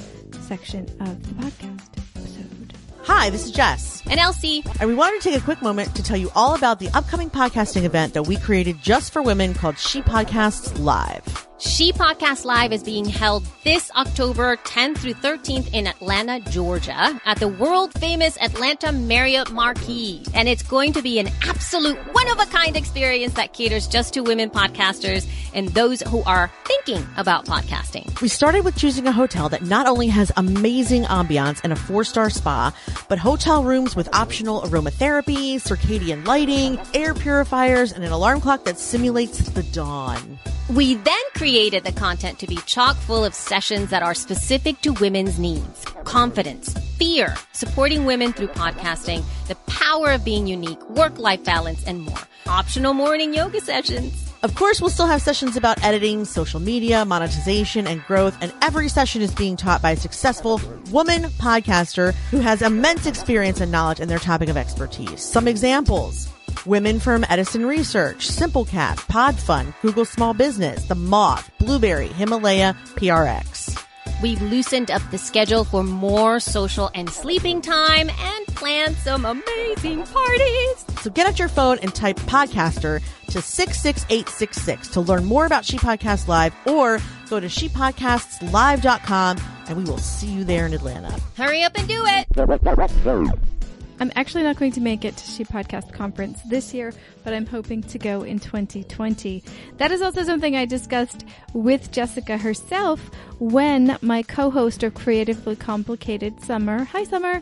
section 0.41 0.84
of 1.00 1.28
the 1.28 1.43
podcast. 1.43 2.09
Hi, 3.03 3.29
this 3.29 3.45
is 3.45 3.51
Jess. 3.51 4.03
And 4.09 4.19
Elsie. 4.19 4.63
And 4.79 4.89
we 4.89 4.95
wanted 4.95 5.21
to 5.21 5.29
take 5.29 5.39
a 5.39 5.43
quick 5.43 5.62
moment 5.62 5.95
to 5.95 6.03
tell 6.03 6.17
you 6.17 6.31
all 6.35 6.55
about 6.55 6.79
the 6.79 6.89
upcoming 6.89 7.29
podcasting 7.29 7.83
event 7.83 8.13
that 8.13 8.23
we 8.23 8.38
created 8.38 8.81
just 8.81 9.13
for 9.13 9.21
women 9.21 9.53
called 9.53 9.77
She 9.77 10.01
Podcasts 10.01 10.77
Live. 10.79 11.48
She 11.60 11.91
Podcast 11.91 12.45
Live 12.45 12.72
is 12.72 12.84
being 12.84 13.04
held 13.04 13.45
this 13.65 13.91
October 13.91 14.56
10th 14.56 15.00
through 15.00 15.15
13th 15.15 15.74
in 15.74 15.88
Atlanta, 15.88 16.39
Georgia 16.39 17.19
at 17.26 17.38
the 17.41 17.50
world 17.50 17.91
famous 18.00 18.38
Atlanta 18.41 18.93
Marriott 18.93 19.52
Marquis. 19.52 20.24
And 20.34 20.48
it's 20.48 20.63
going 20.63 20.93
to 20.93 21.02
be 21.02 21.19
an 21.19 21.28
absolute 21.43 21.98
one 22.13 22.30
of 22.30 22.39
a 22.39 22.45
kind 22.45 22.78
experience 22.78 23.34
that 23.34 23.52
caters 23.52 23.89
just 23.89 24.13
to 24.13 24.22
women 24.22 24.50
podcasters 24.50 25.28
and 25.54 25.67
those 25.69 26.02
who 26.04 26.24
are 26.24 26.50
thinking 26.63 27.06
about 27.17 27.45
podcasting. 27.45 28.22
We 28.22 28.30
started 28.30 28.63
with 28.63 28.78
choosing 28.78 29.06
a 29.06 29.12
hotel 29.12 29.50
that 29.50 29.62
not 29.63 29.86
only 29.86 30.08
has 30.08 30.32
amazing 30.38 31.04
ambiance 31.04 31.60
and 31.62 31.74
a 31.74 31.76
four 31.76 32.06
star 32.06 32.30
spa, 32.30 32.74
but 33.10 33.19
hotel 33.19 33.65
rooms 33.65 33.98
with 33.98 34.08
optional 34.15 34.62
aromatherapy, 34.62 35.56
circadian 35.56 36.26
lighting, 36.26 36.80
air 36.93 37.13
purifiers, 37.13 37.91
and 37.91 38.06
an 38.06 38.13
alarm 38.13 38.39
clock 38.39 38.63
that 38.63 38.80
simulates 38.80 39.50
the 39.50 39.63
dawn. 39.63 40.39
We 40.69 40.93
then 40.93 41.15
created 41.34 41.48
the 41.49 41.91
content 41.95 42.38
to 42.38 42.45
be 42.45 42.57
chock 42.67 42.95
full 42.95 43.25
of 43.25 43.33
sessions 43.33 43.89
that 43.89 44.03
are 44.03 44.13
specific 44.13 44.79
to 44.81 44.93
women's 44.93 45.39
needs, 45.39 45.83
confidence, 46.03 46.75
fear, 46.97 47.35
supporting 47.53 48.05
women 48.05 48.33
through 48.33 48.49
podcasting, 48.49 49.23
the 49.47 49.55
power 49.65 50.12
of 50.12 50.23
being 50.23 50.45
unique, 50.45 50.79
work-life 50.91 51.43
balance, 51.43 51.83
and 51.88 52.03
more. 52.03 52.19
Optional 52.45 52.93
morning 52.93 53.33
yoga 53.33 53.59
sessions. 53.62 54.31
Of 54.43 54.53
course, 54.53 54.79
we'll 54.79 54.91
still 54.91 55.07
have 55.07 55.23
sessions 55.23 55.57
about 55.57 55.83
editing, 55.83 56.23
social 56.23 56.59
media, 56.59 57.03
monetization, 57.03 57.88
and 57.88 58.05
growth, 58.05 58.38
and 58.41 58.53
every 58.62 58.88
session 58.88 59.23
is 59.23 59.33
being 59.33 59.57
taught 59.57 59.81
by 59.81 59.91
a 59.91 59.97
successful 59.97 60.62
woman 60.91 61.23
podcaster 61.39 62.13
who 62.29 62.38
has 62.38 62.62
immense 62.62 63.07
experience 63.07 63.59
and 63.59 63.71
knowledge 63.71 63.99
in 63.99 64.07
their 64.07 64.19
topic 64.19 64.49
of 64.49 64.55
expertise. 64.55 65.23
Some 65.23 65.47
examples. 65.47 66.29
Women 66.65 67.00
from 67.00 67.26
Edison 67.30 67.65
Research, 67.65 68.28
Simplecast, 68.28 69.00
Podfund, 69.08 69.74
Google 69.82 70.06
Small 70.06 70.34
Business, 70.34 70.86
The 70.86 70.95
Moth, 70.95 71.50
Blubrry, 71.58 72.08
Himalaya, 72.08 72.76
PRX. 72.95 73.78
We've 74.22 74.41
loosened 74.41 74.91
up 74.91 75.02
the 75.12 75.17
schedule 75.17 75.63
for 75.63 75.84
more 75.84 76.41
social 76.41 76.91
and 76.93 77.10
sleeping 77.10 77.62
time 77.62 78.10
and 78.10 78.48
planned 78.48 78.98
some 78.98 79.24
amazing 79.24 80.04
parties. 80.04 80.86
So 81.02 81.10
get 81.10 81.26
out 81.26 81.39
your 81.39 81.48
phone 81.48 81.80
and 81.80 81.95
type 81.95 82.17
podcaster 82.22 83.02
to 83.30 83.41
66866 83.41 84.89
to 84.89 85.00
learn 85.02 85.24
more 85.24 85.45
about 85.45 85.63
She 85.63 85.78
Podcast 85.78 86.28
Live 86.28 86.54
or 86.65 87.00
go 87.30 87.39
to 87.39 87.48
shepodcastslive.com 87.48 89.38
and 89.67 89.78
we 89.78 89.84
will 89.86 90.00
see 90.00 90.28
you 90.28 90.43
there 90.43 90.65
in 90.65 90.74
Atlanta. 90.74 91.17
Hurry 91.38 91.63
up 91.63 91.78
and 91.78 91.88
do 91.88 92.04
it. 92.06 93.39
I'm 93.99 94.12
actually 94.15 94.43
not 94.43 94.57
going 94.57 94.71
to 94.73 94.81
make 94.81 95.03
it 95.03 95.17
to 95.17 95.31
She 95.31 95.43
Podcast 95.43 95.91
Conference 95.91 96.41
this 96.43 96.73
year, 96.73 96.93
but 97.23 97.33
I'm 97.33 97.45
hoping 97.45 97.83
to 97.83 97.97
go 97.97 98.21
in 98.23 98.39
2020. 98.39 99.43
That 99.77 99.91
is 99.91 100.01
also 100.01 100.23
something 100.23 100.55
I 100.55 100.65
discussed 100.65 101.25
with 101.53 101.91
Jessica 101.91 102.38
herself 102.38 103.01
when 103.39 103.97
my 104.01 104.23
co-host 104.23 104.83
of 104.83 104.93
Creatively 104.93 105.55
Complicated 105.55 106.41
Summer, 106.41 106.85
hi 106.85 107.03
Summer, 107.03 107.41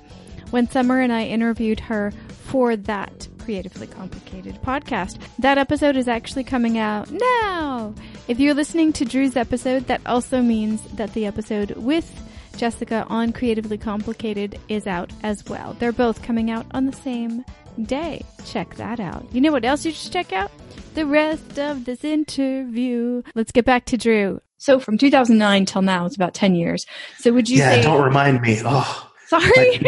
when 0.49 0.69
Summer 0.69 0.99
and 0.99 1.13
I 1.13 1.25
interviewed 1.25 1.79
her 1.81 2.11
for 2.29 2.75
that 2.75 3.27
Creatively 3.39 3.87
Complicated 3.87 4.59
podcast. 4.61 5.19
That 5.39 5.57
episode 5.57 5.95
is 5.95 6.07
actually 6.07 6.43
coming 6.43 6.77
out 6.77 7.11
now. 7.11 7.93
If 8.27 8.39
you're 8.39 8.53
listening 8.53 8.93
to 8.93 9.05
Drew's 9.05 9.37
episode, 9.37 9.87
that 9.87 10.01
also 10.05 10.41
means 10.41 10.81
that 10.95 11.13
the 11.13 11.25
episode 11.25 11.71
with 11.71 12.26
Jessica 12.57 13.05
on 13.07 13.33
Creatively 13.33 13.77
Complicated 13.77 14.59
is 14.67 14.87
out 14.87 15.11
as 15.21 15.45
well. 15.45 15.73
They're 15.73 15.91
both 15.91 16.23
coming 16.23 16.49
out 16.49 16.65
on 16.71 16.87
the 16.87 16.93
same 16.93 17.45
day. 17.83 18.25
Check 18.45 18.75
that 18.75 18.99
out. 18.99 19.25
You 19.31 19.41
know 19.41 19.51
what 19.51 19.63
else 19.63 19.85
you 19.85 19.91
should 19.91 20.11
check 20.11 20.33
out? 20.33 20.51
The 20.95 21.05
rest 21.05 21.59
of 21.59 21.85
this 21.85 22.03
interview. 22.03 23.21
Let's 23.35 23.51
get 23.51 23.63
back 23.63 23.85
to 23.85 23.97
Drew. 23.97 24.41
So 24.57 24.79
from 24.79 24.97
2009 24.97 25.65
till 25.65 25.83
now, 25.83 26.07
it's 26.07 26.15
about 26.15 26.33
10 26.33 26.55
years. 26.55 26.87
So 27.19 27.31
would 27.31 27.47
you 27.47 27.59
yeah, 27.59 27.75
say? 27.75 27.81
don't 27.83 28.03
remind 28.03 28.41
me. 28.41 28.59
Oh, 28.65 29.11
Sorry. 29.27 29.79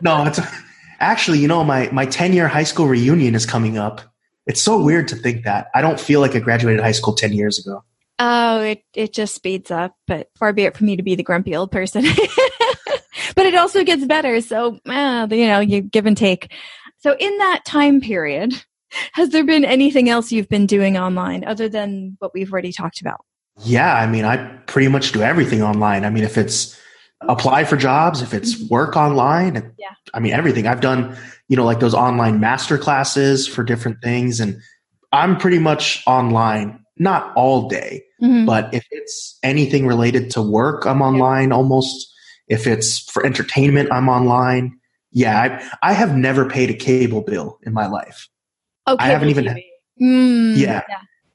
no, 0.00 0.24
it's 0.24 0.40
actually, 1.00 1.40
you 1.40 1.48
know, 1.48 1.62
my, 1.62 1.90
my 1.92 2.06
10 2.06 2.32
year 2.32 2.48
high 2.48 2.64
school 2.64 2.86
reunion 2.86 3.34
is 3.34 3.44
coming 3.44 3.76
up. 3.76 4.00
It's 4.46 4.62
so 4.62 4.82
weird 4.82 5.08
to 5.08 5.16
think 5.16 5.44
that. 5.44 5.68
I 5.74 5.82
don't 5.82 6.00
feel 6.00 6.20
like 6.20 6.34
I 6.34 6.38
graduated 6.38 6.80
high 6.80 6.92
school 6.92 7.12
10 7.12 7.34
years 7.34 7.58
ago. 7.58 7.84
Oh, 8.18 8.60
it, 8.60 8.82
it 8.94 9.12
just 9.12 9.34
speeds 9.34 9.70
up, 9.70 9.94
but 10.06 10.28
far 10.36 10.52
be 10.52 10.64
it 10.64 10.76
for 10.76 10.84
me 10.84 10.96
to 10.96 11.02
be 11.02 11.14
the 11.14 11.22
grumpy 11.22 11.54
old 11.54 11.70
person. 11.70 12.02
but 13.36 13.46
it 13.46 13.54
also 13.54 13.84
gets 13.84 14.04
better. 14.04 14.40
So, 14.40 14.78
uh, 14.86 15.28
you 15.30 15.46
know, 15.46 15.60
you 15.60 15.82
give 15.82 16.06
and 16.06 16.16
take. 16.16 16.52
So 16.98 17.14
in 17.18 17.38
that 17.38 17.64
time 17.64 18.00
period, 18.00 18.54
has 19.12 19.30
there 19.30 19.44
been 19.44 19.64
anything 19.64 20.08
else 20.08 20.32
you've 20.32 20.48
been 20.48 20.66
doing 20.66 20.96
online 20.96 21.44
other 21.44 21.68
than 21.68 22.16
what 22.18 22.34
we've 22.34 22.52
already 22.52 22.72
talked 22.72 23.00
about? 23.00 23.20
Yeah, 23.64 23.94
I 23.94 24.06
mean, 24.06 24.24
I 24.24 24.36
pretty 24.66 24.88
much 24.88 25.12
do 25.12 25.22
everything 25.22 25.62
online. 25.62 26.04
I 26.04 26.10
mean, 26.10 26.24
if 26.24 26.38
it's 26.38 26.78
apply 27.22 27.64
for 27.64 27.76
jobs, 27.76 28.22
if 28.22 28.32
it's 28.32 28.68
work 28.70 28.96
online, 28.96 29.74
Yeah. 29.78 29.88
I 30.14 30.20
mean, 30.20 30.32
everything. 30.32 30.66
I've 30.66 30.80
done, 30.80 31.16
you 31.48 31.56
know, 31.56 31.64
like 31.64 31.80
those 31.80 31.94
online 31.94 32.40
master 32.40 32.78
classes 32.78 33.46
for 33.46 33.64
different 33.64 33.98
things. 34.02 34.40
And 34.40 34.60
I'm 35.12 35.36
pretty 35.36 35.58
much 35.58 36.02
online, 36.06 36.84
not 36.98 37.32
all 37.36 37.68
day, 37.68 38.02
Mhm. 38.22 38.46
but 38.46 38.72
if 38.74 38.86
it's 38.90 39.38
anything 39.42 39.86
related 39.86 40.30
to 40.32 40.42
work, 40.42 40.84
I'm 40.86 41.02
online 41.02 41.52
almost. 41.52 42.12
If 42.48 42.66
it's 42.66 42.98
for 43.10 43.24
entertainment, 43.26 43.90
I'm 43.92 44.08
online. 44.08 44.76
Yeah, 45.12 45.40
I, 45.82 45.90
I 45.90 45.92
have 45.92 46.16
never 46.16 46.48
paid 46.48 46.70
a 46.70 46.74
cable 46.74 47.22
bill 47.22 47.58
in 47.62 47.72
my 47.72 47.86
life. 47.86 48.28
Okay. 48.86 49.04
I 49.04 49.08
haven't 49.08 49.28
even- 49.30 49.56
Mm, 50.00 50.56
Yeah. 50.56 50.82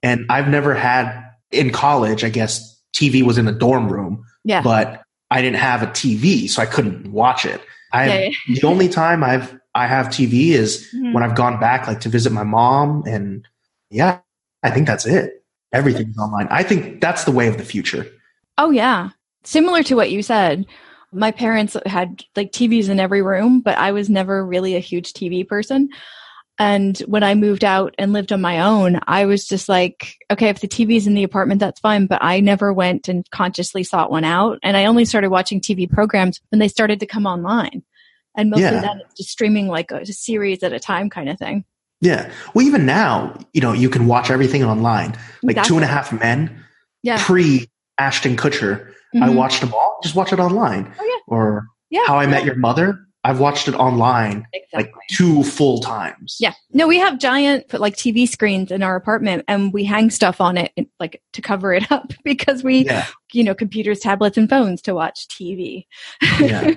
And 0.01 0.25
I've 0.29 0.47
never 0.47 0.73
had 0.73 1.21
in 1.51 1.69
college, 1.69 2.23
I 2.23 2.29
guess 2.29 2.81
TV 2.95 3.21
was 3.23 3.37
in 3.37 3.47
a 3.47 3.51
dorm 3.51 3.89
room, 3.91 4.23
Yeah. 4.45 4.61
but 4.61 5.01
I 5.31 5.41
didn't 5.41 5.57
have 5.57 5.83
a 5.83 5.87
TV, 5.87 6.47
so 6.47 6.61
I 6.61 6.65
couldn't 6.65 7.11
watch 7.11 7.45
it. 7.45 7.61
I 7.91 8.07
Yeah, 8.07 8.29
the 8.61 8.67
only 8.67 8.87
time 8.89 9.23
I've 9.23 9.57
I 9.75 9.87
have 9.87 10.07
TV 10.09 10.51
is 10.53 10.87
Mhm. 10.95 11.13
when 11.13 11.23
I've 11.23 11.35
gone 11.35 11.59
back 11.59 11.87
like 11.87 11.99
to 12.01 12.09
visit 12.09 12.31
my 12.31 12.43
mom 12.43 13.03
and 13.07 13.45
yeah, 13.89 14.19
I 14.61 14.69
think 14.69 14.85
that's 14.87 15.05
it. 15.05 15.42
Everything's 15.73 16.17
online. 16.17 16.47
I 16.49 16.63
think 16.63 17.01
that's 17.01 17.23
the 17.25 17.31
way 17.31 17.47
of 17.47 17.57
the 17.57 17.65
future. 17.65 18.07
Oh 18.57 18.69
yeah. 18.69 19.09
Similar 19.43 19.83
to 19.83 19.95
what 19.95 20.11
you 20.11 20.21
said. 20.21 20.65
My 21.11 21.31
parents 21.31 21.75
had 21.85 22.23
like 22.35 22.51
TVs 22.51 22.89
in 22.89 22.99
every 22.99 23.21
room, 23.21 23.59
but 23.61 23.77
I 23.77 23.91
was 23.91 24.09
never 24.09 24.45
really 24.45 24.75
a 24.75 24.79
huge 24.79 25.13
TV 25.13 25.47
person. 25.47 25.89
And 26.59 26.97
when 27.07 27.23
I 27.23 27.33
moved 27.33 27.63
out 27.63 27.95
and 27.97 28.13
lived 28.13 28.31
on 28.31 28.39
my 28.39 28.61
own, 28.61 28.99
I 29.07 29.25
was 29.25 29.47
just 29.47 29.67
like, 29.67 30.15
okay, 30.31 30.49
if 30.49 30.61
the 30.61 30.67
TV's 30.67 31.07
in 31.07 31.15
the 31.15 31.23
apartment, 31.23 31.59
that's 31.59 31.79
fine. 31.79 32.05
But 32.05 32.23
I 32.23 32.39
never 32.39 32.71
went 32.71 33.09
and 33.09 33.27
consciously 33.31 33.83
sought 33.83 34.11
one 34.11 34.23
out. 34.23 34.59
And 34.61 34.77
I 34.77 34.85
only 34.85 35.05
started 35.05 35.29
watching 35.31 35.59
TV 35.59 35.89
programs 35.89 36.39
when 36.49 36.59
they 36.59 36.67
started 36.67 36.99
to 36.99 37.07
come 37.07 37.25
online. 37.25 37.83
And 38.37 38.49
most 38.49 38.61
Yeah. 38.61 38.75
of 38.75 38.81
that 38.81 38.97
is 38.97 39.13
just 39.17 39.29
streaming 39.29 39.67
like 39.67 39.91
a, 39.91 40.05
series 40.05 40.61
at 40.63 40.73
a 40.73 40.79
time 40.79 41.09
kind 41.09 41.29
of 41.29 41.39
thing. 41.39 41.65
Yeah. 42.03 42.29
Well, 42.53 42.65
even 42.65 42.85
now, 42.85 43.37
you 43.53 43.61
know, 43.61 43.71
you 43.71 43.89
can 43.89 44.07
watch 44.07 44.29
everything 44.29 44.63
online. 44.63 45.15
Like 45.41 45.63
Two 45.63 45.75
and 45.75 45.83
a 45.83 45.87
Half 45.87 46.11
Men, 46.11 46.63
Yeah. 47.01 47.17
pre 47.23 47.69
Ashton 47.97 48.35
Kutcher, 48.35 48.87
I 49.15 49.29
Mhm. 49.29 49.35
watched 49.35 49.61
them 49.61 49.73
all. 49.73 49.99
Just 50.03 50.13
watch 50.15 50.33
it 50.33 50.39
online. 50.39 50.91
Oh, 50.99 51.03
yeah. 51.05 51.19
Or 51.33 51.67
Yeah. 51.89 52.01
How 52.05 52.17
I 52.19 52.25
Met 52.25 52.43
Your 52.43 52.55
Mother. 52.55 52.99
I've 53.25 53.39
watched 53.39 53.67
it 53.69 53.75
online 53.75 54.45
Exactly. 54.53 54.83
like 54.83 54.93
two 55.09 55.43
full 55.43 55.79
times. 55.79 56.37
Yeah. 56.41 56.53
No, 56.73 56.87
we 56.87 56.97
have 56.99 57.19
giant 57.19 57.73
like 57.73 57.95
TV 57.95 58.27
screens 58.27 58.69
in 58.71 58.83
our 58.83 58.95
apartment 58.97 59.45
and 59.47 59.71
we 59.71 59.85
hang 59.85 60.09
stuff 60.09 60.41
on 60.41 60.57
it 60.57 60.73
like 60.99 61.21
to 61.31 61.41
cover 61.41 61.71
it 61.73 61.89
up 61.91 62.11
because 62.25 62.63
we, 62.63 62.85
Yeah. 62.85 63.05
you 63.31 63.43
know, 63.43 63.55
computers, 63.55 63.99
tablets 63.99 64.37
and 64.37 64.49
phones 64.49 64.81
to 64.83 64.93
watch 64.93 65.27
TV. 65.29 65.85
Yeah. 66.39 66.71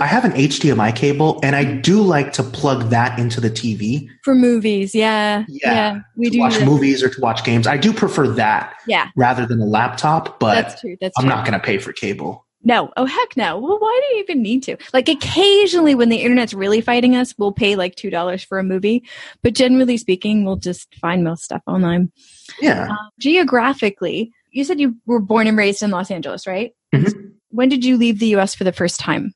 I 0.00 0.06
have 0.06 0.24
an 0.24 0.32
HDMI 0.32 0.94
cable 0.94 1.40
and 1.42 1.56
I 1.56 1.64
do 1.64 2.00
like 2.00 2.32
to 2.34 2.42
plug 2.44 2.90
that 2.90 3.18
into 3.18 3.40
the 3.40 3.50
TV 3.50 4.08
For 4.22 4.34
movies. 4.36 4.94
Yeah. 4.94 5.44
Yeah. 5.48 6.00
we 6.16 6.26
to 6.26 6.30
do. 6.32 6.38
watch 6.38 6.60
movies 6.64 7.02
or 7.02 7.08
to 7.08 7.20
watch 7.20 7.42
games. 7.44 7.66
I 7.66 7.76
do 7.76 7.92
prefer 7.92 8.28
that 8.28 8.74
Yeah. 8.86 9.08
rather 9.16 9.46
than 9.46 9.60
a 9.60 9.66
laptop, 9.66 10.38
but 10.38 10.54
That's 10.54 10.80
true. 10.80 10.96
That's 11.00 11.18
I'm 11.18 11.24
true. 11.24 11.30
not 11.34 11.44
going 11.44 11.58
to 11.58 11.64
pay 11.64 11.78
for 11.78 11.92
cable. 11.92 12.46
No. 12.64 12.92
Oh, 12.96 13.04
heck 13.06 13.36
no. 13.36 13.58
Well, 13.58 13.78
why 13.78 14.00
do 14.08 14.14
you 14.16 14.22
even 14.22 14.42
need 14.42 14.62
to? 14.64 14.76
Like 14.92 15.08
occasionally 15.08 15.94
when 15.94 16.08
the 16.10 16.18
internet's 16.18 16.54
really 16.54 16.80
fighting 16.80 17.16
us, 17.16 17.34
we'll 17.36 17.52
pay 17.52 17.74
like 17.76 17.96
$2 17.96 18.44
for 18.46 18.58
a 18.58 18.62
movie. 18.64 19.02
But 19.42 19.54
generally 19.54 19.96
speaking, 19.96 20.44
we'll 20.44 20.56
just 20.56 20.94
find 20.96 21.24
most 21.24 21.42
stuff 21.44 21.62
online. 21.66 22.12
Yeah. 22.60 22.88
Um, 22.90 22.98
geographically, 23.18 24.32
you 24.52 24.64
said 24.64 24.80
you 24.80 24.96
were 25.06 25.20
born 25.20 25.46
and 25.46 25.56
raised 25.56 25.82
in 25.82 25.90
Los 25.90 26.10
Angeles, 26.10 26.46
right? 26.46 26.72
Mhm. 26.94 27.32
When 27.50 27.68
did 27.68 27.84
you 27.84 27.96
leave 27.96 28.18
the 28.18 28.34
US 28.36 28.54
for 28.54 28.64
the 28.64 28.72
first 28.72 29.00
time? 29.00 29.32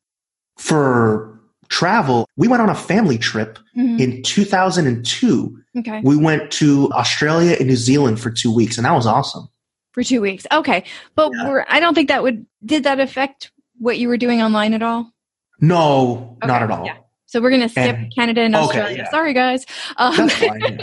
For 0.58 1.38
travel, 1.68 2.26
we 2.36 2.48
went 2.48 2.62
on 2.62 2.68
a 2.70 2.74
family 2.74 3.18
trip 3.18 3.58
Mhm. 3.76 4.00
in 4.00 4.22
2002. 4.22 5.58
Okay. 5.78 6.00
We 6.02 6.16
went 6.16 6.50
to 6.52 6.90
Australia 6.92 7.56
and 7.58 7.68
New 7.68 7.76
Zealand 7.76 8.20
for 8.20 8.30
two 8.30 8.52
weeks, 8.54 8.78
and 8.78 8.84
that 8.84 8.92
was 8.94 9.06
awesome. 9.06 9.48
For 9.96 10.04
two 10.04 10.20
weeks. 10.20 10.46
Okay. 10.52 10.84
But 11.14 11.32
Yeah. 11.34 11.48
we're, 11.48 11.64
I 11.68 11.80
don't 11.80 11.94
think 11.94 12.08
that 12.08 12.22
would, 12.22 12.44
did 12.62 12.84
that 12.84 13.00
affect 13.00 13.50
what 13.78 13.96
you 13.98 14.08
were 14.08 14.18
doing 14.18 14.42
online 14.42 14.74
at 14.74 14.82
all? 14.82 15.10
No, 15.58 16.36
not 16.44 16.62
at 16.62 16.70
all. 16.70 16.84
yeah. 16.84 16.98
So 17.24 17.40
we're 17.40 17.48
going 17.48 17.62
to 17.62 17.68
skip 17.70 17.96
And- 17.96 18.14
Canada 18.14 18.42
and 18.42 18.54
okay, 18.54 18.64
Australia. 18.64 18.96
yeah. 18.98 19.10
Sorry, 19.10 19.32
guys. 19.32 19.64
Um, 19.96 20.28
fine. 20.28 20.80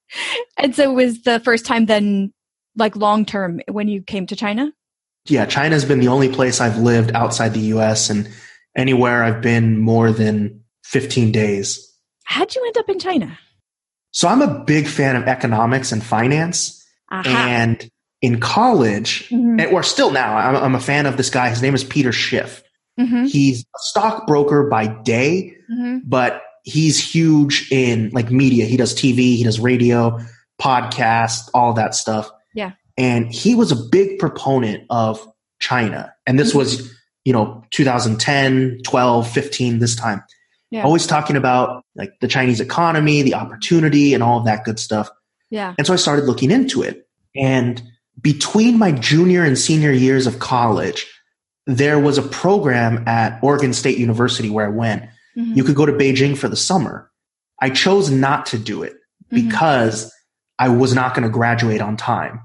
and 0.58 0.74
so 0.74 0.90
was 0.90 1.22
the 1.22 1.38
first 1.40 1.66
time 1.66 1.84
then, 1.84 2.32
like 2.76 2.96
long 2.96 3.26
term, 3.26 3.60
when 3.68 3.88
you 3.88 4.00
came 4.00 4.26
to 4.28 4.34
China? 4.36 4.72
yeah, 5.28 5.44
China's 5.44 5.84
been 5.84 6.00
the 6.00 6.08
only 6.08 6.28
place 6.30 6.60
I've 6.60 6.78
lived 6.78 7.10
outside 7.12 7.52
the 7.52 7.60
US 7.76 8.08
and 8.10 8.26
anywhere 8.76 9.22
I've 9.24 9.42
been 9.42 9.76
more 9.78 10.12
than 10.12 10.62
15 10.84 11.30
days. 11.32 11.94
How'd 12.24 12.54
you 12.54 12.64
end 12.64 12.78
up 12.78 12.88
in 12.88 12.98
China? 13.00 13.38
So 14.12 14.28
I'm 14.28 14.40
a 14.40 14.64
big 14.64 14.86
fan 14.86 15.14
of 15.16 15.24
economics 15.24 15.92
and 15.92 16.02
finance. 16.02 16.82
Aha. 17.10 17.28
And 17.48 17.90
in 18.22 18.40
college, 18.40 19.28
Mhm. 19.30 19.60
and, 19.62 19.72
or 19.72 19.82
still 19.82 20.10
now, 20.10 20.36
I'm, 20.36 20.56
I'm 20.56 20.74
a 20.74 20.80
fan 20.80 21.06
of 21.06 21.16
this 21.16 21.30
guy. 21.30 21.48
His 21.50 21.62
name 21.62 21.74
is 21.74 21.84
Peter 21.84 22.12
Schiff. 22.12 22.62
Mhm. 22.98 23.28
He's 23.28 23.60
a 23.60 23.78
stockbroker 23.78 24.68
by 24.70 24.86
day, 24.86 25.54
Mhm. 25.70 26.00
but 26.06 26.42
he's 26.64 26.98
huge 26.98 27.68
in 27.70 28.10
like 28.12 28.30
media. 28.30 28.64
He 28.64 28.76
does 28.76 28.94
TV, 28.94 29.36
he 29.36 29.44
does 29.44 29.60
radio, 29.60 30.18
podcast, 30.60 31.50
all 31.54 31.72
that 31.74 31.94
stuff. 31.94 32.30
Yeah. 32.54 32.72
And 32.96 33.30
he 33.32 33.54
was 33.54 33.70
a 33.70 33.76
big 33.76 34.18
proponent 34.18 34.84
of 34.90 35.20
China. 35.60 36.12
And 36.26 36.38
this 36.38 36.52
Mhm. 36.52 36.56
was, 36.56 36.90
you 37.24 37.32
know, 37.32 37.62
2010, 37.70 38.78
12, 38.84 39.28
15, 39.28 39.78
this 39.78 39.94
time. 39.94 40.22
Yeah. 40.70 40.82
Always 40.82 41.06
talking 41.06 41.36
about 41.36 41.84
like 41.94 42.12
the 42.20 42.28
Chinese 42.28 42.60
economy, 42.60 43.22
the 43.22 43.34
opportunity, 43.34 44.14
and 44.14 44.22
all 44.22 44.38
of 44.38 44.46
that 44.46 44.64
good 44.64 44.78
stuff. 44.78 45.08
Yeah. 45.50 45.74
And 45.78 45.86
so 45.86 45.92
I 45.92 45.96
started 45.96 46.24
looking 46.24 46.50
into 46.50 46.82
it. 46.82 47.06
And 47.36 47.82
between 48.20 48.78
my 48.78 48.92
junior 48.92 49.44
and 49.44 49.58
senior 49.58 49.92
years 49.92 50.26
of 50.26 50.38
college, 50.38 51.06
there 51.66 51.98
was 51.98 52.18
a 52.18 52.22
program 52.22 53.06
at 53.08 53.38
Oregon 53.42 53.72
State 53.72 53.98
University 53.98 54.50
where 54.50 54.66
I 54.66 54.70
went. 54.70 55.04
Mhm. 55.36 55.56
You 55.56 55.64
could 55.64 55.74
go 55.74 55.86
to 55.86 55.92
Beijing 55.92 56.36
for 56.36 56.48
the 56.48 56.56
summer. 56.56 57.10
I 57.60 57.70
chose 57.70 58.10
not 58.10 58.46
to 58.46 58.58
do 58.58 58.82
it 58.82 58.94
Mhm. 59.32 59.48
because 59.48 60.12
I 60.58 60.68
was 60.68 60.94
not 60.94 61.14
going 61.14 61.24
to 61.24 61.28
graduate 61.28 61.80
on 61.80 61.96
time. 61.96 62.40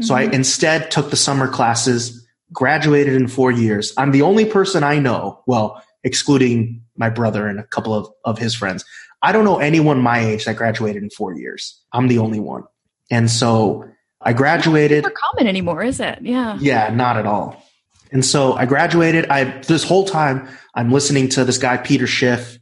So 0.00 0.14
I 0.14 0.26
Mhm. 0.26 0.32
instead 0.34 0.90
took 0.90 1.10
the 1.10 1.16
summer 1.16 1.48
classes, 1.48 2.24
graduated 2.52 3.14
in 3.14 3.26
four 3.26 3.50
years. 3.50 3.92
I'm 3.96 4.12
the 4.12 4.22
only 4.22 4.44
person 4.44 4.84
I 4.84 4.98
know, 4.98 5.42
well, 5.46 5.82
excluding 6.04 6.82
my 6.96 7.10
brother 7.10 7.46
and 7.48 7.58
a 7.58 7.64
couple 7.64 7.94
of, 7.94 8.08
of 8.24 8.38
his 8.38 8.54
friends. 8.54 8.84
I 9.22 9.32
don't 9.32 9.44
know 9.44 9.58
anyone 9.58 10.00
my 10.00 10.20
age 10.20 10.44
that 10.44 10.56
graduated 10.56 11.02
in 11.02 11.10
four 11.10 11.34
years. 11.34 11.80
I'm 11.92 12.06
the 12.06 12.18
only 12.18 12.38
one. 12.38 12.62
And 13.10 13.28
so 13.30 13.84
I 14.20 14.32
graduated. 14.32 15.04
Not 15.04 15.14
common 15.14 15.46
anymore, 15.46 15.82
is 15.82 16.00
it? 16.00 16.18
Yeah. 16.22 16.56
Yeah, 16.60 16.90
not 16.94 17.16
at 17.16 17.26
all. 17.26 17.62
And 18.10 18.24
so 18.24 18.54
I 18.54 18.66
graduated. 18.66 19.26
I 19.30 19.44
this 19.62 19.84
whole 19.84 20.04
time 20.06 20.48
I'm 20.74 20.90
listening 20.90 21.28
to 21.30 21.44
this 21.44 21.58
guy 21.58 21.76
Peter 21.76 22.06
Schiff, 22.06 22.58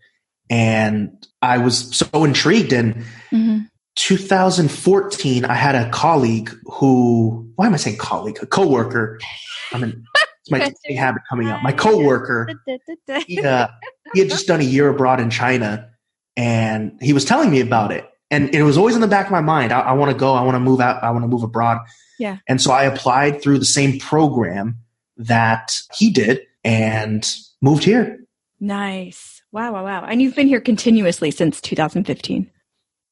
and 0.51 1.11
I 1.41 1.59
was 1.59 1.97
so 1.97 2.25
intrigued. 2.25 2.73
And 2.73 3.05
Mhm. 3.33 3.69
2014, 3.95 5.45
I 5.45 5.55
had 5.55 5.75
a 5.75 5.89
colleague 5.91 6.51
who 6.65 7.51
why 7.57 7.67
am 7.67 7.75
I 7.75 7.77
saying 7.79 7.97
colleague? 7.99 8.39
A 8.43 8.47
coworker. 8.47 9.19
I 9.73 9.79
mean, 9.79 10.05
it's 10.43 10.51
my 10.51 10.73
habit 10.95 11.23
coming 11.29 11.49
out. 11.49 11.63
My 11.63 11.73
coworker. 11.73 12.49
He, 13.27 13.41
uh, 13.41 13.69
he 14.13 14.21
had 14.21 14.29
just 14.29 14.47
done 14.47 14.61
a 14.61 14.65
year 14.65 14.89
abroad 14.89 15.21
in 15.21 15.31
China, 15.31 15.89
and 16.37 16.99
he 17.01 17.13
was 17.13 17.25
telling 17.25 17.51
me 17.51 17.61
about 17.61 17.93
it. 17.93 18.07
And 18.31 18.55
it 18.55 18.63
was 18.63 18.77
always 18.77 18.95
in 18.95 19.01
the 19.01 19.07
back 19.09 19.27
of 19.27 19.33
my 19.33 19.41
mind. 19.41 19.73
I, 19.73 19.81
I 19.81 19.93
want 19.93 20.11
to 20.11 20.17
go. 20.17 20.35
I 20.35 20.43
want 20.43 20.57
to 20.57 20.61
move 20.61 20.81
out. 20.81 21.03
I 21.03 21.11
want 21.11 21.23
to 21.25 21.29
move 21.29 21.43
abroad. 21.43 21.79
Yeah. 22.19 22.39
And 22.49 22.61
so 22.61 22.73
I 22.73 22.85
applied 22.85 23.41
through 23.43 23.59
the 23.59 23.65
same 23.65 23.99
program 23.99 24.79
that 25.17 25.77
he 25.97 26.11
did 26.11 26.41
and 26.65 27.29
moved 27.63 27.85
here. 27.85 28.19
Nice. 28.61 29.43
Wow, 29.53 29.73
wow, 29.73 29.85
wow. 29.85 30.05
And 30.05 30.21
you've 30.21 30.35
been 30.35 30.49
here 30.49 30.61
continuously 30.61 31.31
since 31.31 31.61
2015. 31.61 32.51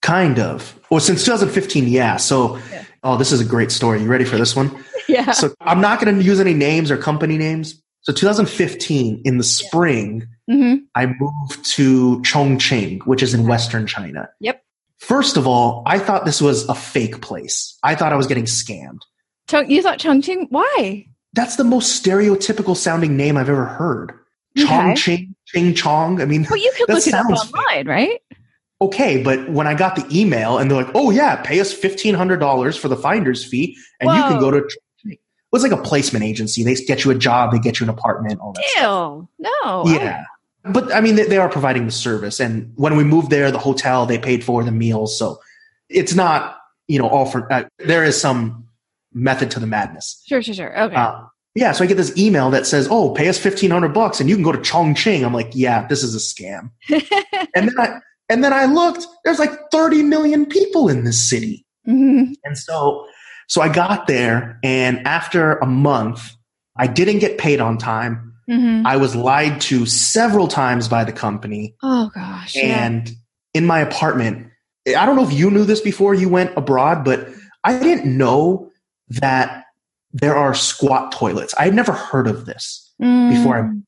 Kind 0.03 0.39
of. 0.39 0.79
Well, 0.91 1.01
since 1.01 1.25
2015, 1.25 1.89
yeah. 1.89 2.17
So, 2.17 2.57
Yeah. 2.71 2.85
oh, 3.05 3.17
this 3.17 3.33
is 3.33 3.41
a 3.41 3.45
great 3.45 3.71
story. 3.71 4.03
You 4.03 4.09
ready 4.09 4.25
for 4.25 4.37
this 4.37 4.55
one? 4.57 4.71
Yeah. 5.07 5.33
So, 5.33 5.55
I'm 5.61 5.83
not 5.83 6.01
going 6.01 6.17
to 6.17 6.25
use 6.25 6.41
any 6.41 6.55
names 6.55 6.91
or 6.91 6.97
company 6.97 7.37
names. 7.37 7.79
So, 8.01 8.13
2015, 8.15 9.21
in 9.27 9.37
the 9.37 9.45
spring, 9.45 10.27
hmm 10.51 10.77
I 10.95 11.05
moved 11.07 11.63
to 11.73 12.21
Chongqing, 12.23 13.07
which 13.07 13.23
is 13.23 13.35
in 13.35 13.47
Western 13.47 13.87
China. 13.87 14.31
Yep. 14.41 14.64
First 15.05 15.37
of 15.37 15.47
all, 15.47 15.83
I 15.87 15.99
thought 15.99 16.25
this 16.25 16.41
was 16.41 16.67
a 16.69 16.75
fake 16.75 17.21
place. 17.21 17.77
I 17.83 17.95
thought 17.95 18.13
I 18.13 18.17
was 18.17 18.27
getting 18.27 18.45
scammed. 18.45 19.01
Chong- 19.49 19.71
you 19.71 19.83
thought 19.83 19.99
Chongqing? 19.99 20.47
Why? 20.51 21.07
That's 21.35 21.57
the 21.57 21.65
most 21.65 22.03
stereotypical 22.03 22.75
sounding 22.77 23.17
name 23.17 23.37
I've 23.37 23.51
ever 23.51 23.67
heard. 23.67 24.13
Okay. 24.59 24.67
Chongqing, 24.67 25.35
Ching 25.47 25.75
Chong. 25.75 26.23
I 26.23 26.25
mean, 26.25 26.47
Well, 26.49 26.59
you 26.59 26.73
could 26.77 26.87
that 26.89 26.95
look 26.95 27.07
it 27.07 27.13
up 27.15 27.27
sounds 27.27 27.43
fake. 27.45 27.55
online, 27.55 27.87
right? 27.89 28.21
Okay, 28.81 29.23
but 29.23 29.51
when 29.51 29.67
I 29.67 29.75
got 29.75 29.97
the 29.97 30.07
email 30.11 30.59
and 30.59 30.71
they're 30.71 30.83
like, 30.83 30.95
"Oh 30.95 31.11
yeah, 31.11 31.37
pay 31.37 31.61
us 31.61 31.73
fifteen 31.73 32.15
hundred 32.15 32.39
dollars 32.39 32.77
for 32.77 32.89
the 32.89 32.97
finder's 32.97 33.45
fee, 33.45 33.77
and 34.01 34.11
you 34.11 34.23
can 34.23 34.39
go 34.41 34.51
to," 34.51 34.59
it 35.07 35.19
was 35.53 35.63
like 35.63 35.73
a 35.73 35.77
placement 35.77 36.25
agency. 36.25 36.65
They 36.65 36.75
get 36.75 37.05
you 37.05 37.11
a 37.11 37.15
job, 37.15 37.53
they 37.53 37.59
get 37.59 37.79
you 37.81 37.85
an 37.85 37.91
apartment, 37.91 38.41
all 38.41 38.53
that. 38.53 38.65
stuff. 38.71 39.25
No. 39.39 39.85
Yeah, 39.87 40.25
but 40.65 40.93
I 40.95 41.01
mean, 41.01 41.17
they, 41.17 41.25
they 41.27 41.39
are 41.39 41.49
providing 41.49 41.87
the 41.87 41.93
service, 41.93 42.41
and 42.41 42.73
when 42.77 42.97
we 42.97 43.05
moved 43.05 43.31
there, 43.31 43.51
the 43.51 43.59
hotel 43.59 44.07
they 44.07 44.19
paid 44.19 44.43
for 44.45 44.65
the 44.65 44.73
meals, 44.73 45.19
so 45.19 45.39
it's 45.89 46.15
not 46.15 46.57
you 46.89 46.99
know 46.99 47.09
all 47.09 47.27
for. 47.27 47.51
Uh, 47.53 47.65
there 47.79 48.05
is 48.05 48.21
some 48.21 48.67
method 49.13 49.51
to 49.53 49.61
the 49.61 49.67
madness. 49.67 50.23
Sure, 50.27 50.43
sure, 50.43 50.55
sure. 50.55 50.83
Okay. 50.85 50.97
Uh, 50.97 51.21
yeah, 51.55 51.71
so 51.73 51.85
I 51.85 51.87
get 51.87 51.97
this 51.97 52.17
email 52.19 52.51
that 52.51 52.67
says, 52.67 52.89
"Oh, 52.91 53.11
pay 53.13 53.29
us 53.29 53.39
fifteen 53.39 53.71
hundred 53.71 53.93
bucks, 53.95 54.21
and 54.21 54.29
you 54.29 54.37
can 54.37 54.43
go 54.45 54.53
to 54.53 54.59
Chongqing." 54.59 55.25
I'm 55.25 55.35
like, 55.35 55.51
"Yeah, 55.55 55.87
this 55.87 56.03
is 56.03 56.15
a 56.15 56.19
scam." 56.19 56.71
and 57.55 57.69
then 57.69 57.79
I 57.79 57.99
and 58.29 58.43
then 58.43 58.53
I 58.53 58.65
looked. 58.65 59.07
There's 59.25 59.39
like 59.39 59.53
30 59.71 60.03
million 60.03 60.47
people 60.47 60.89
in 60.89 61.05
this 61.05 61.29
city, 61.29 61.65
Mhm. 61.87 62.33
and 62.43 62.57
so 62.59 63.07
so 63.49 63.61
I 63.61 63.69
got 63.69 64.07
there, 64.07 64.59
and 64.65 65.07
after 65.07 65.57
a 65.59 65.67
month, 65.67 66.33
I 66.77 66.87
didn't 66.87 67.19
get 67.19 67.37
paid 67.39 67.61
on 67.61 67.77
time. 67.79 68.34
Mhm. 68.49 68.85
I 68.87 68.97
was 68.97 69.15
lied 69.17 69.61
to 69.63 69.87
several 69.87 70.49
times 70.49 70.89
by 70.89 71.05
the 71.05 71.13
company, 71.13 71.75
Oh 71.83 72.11
gosh. 72.15 72.55
yeah. 72.57 72.85
and 72.87 73.11
in 73.55 73.67
my 73.67 73.81
apartment, 73.81 74.49
I 74.87 75.07
don't 75.07 75.17
know 75.17 75.25
if 75.27 75.33
you 75.33 75.51
knew 75.51 75.65
this 75.65 75.81
before 75.81 76.15
you 76.15 76.29
went 76.29 76.53
abroad, 76.57 77.05
but 77.05 77.29
I 77.65 77.79
didn't 77.79 78.17
know 78.17 78.71
that 79.09 79.65
there 80.13 80.37
are 80.37 80.55
squat 80.55 81.13
toilets. 81.13 81.55
I 81.59 81.65
had 81.65 81.75
never 81.75 81.93
heard 81.93 82.27
of 82.27 82.47
this 82.47 82.93
before 82.99 83.57
I 83.57 83.61
Mm. 83.63 83.83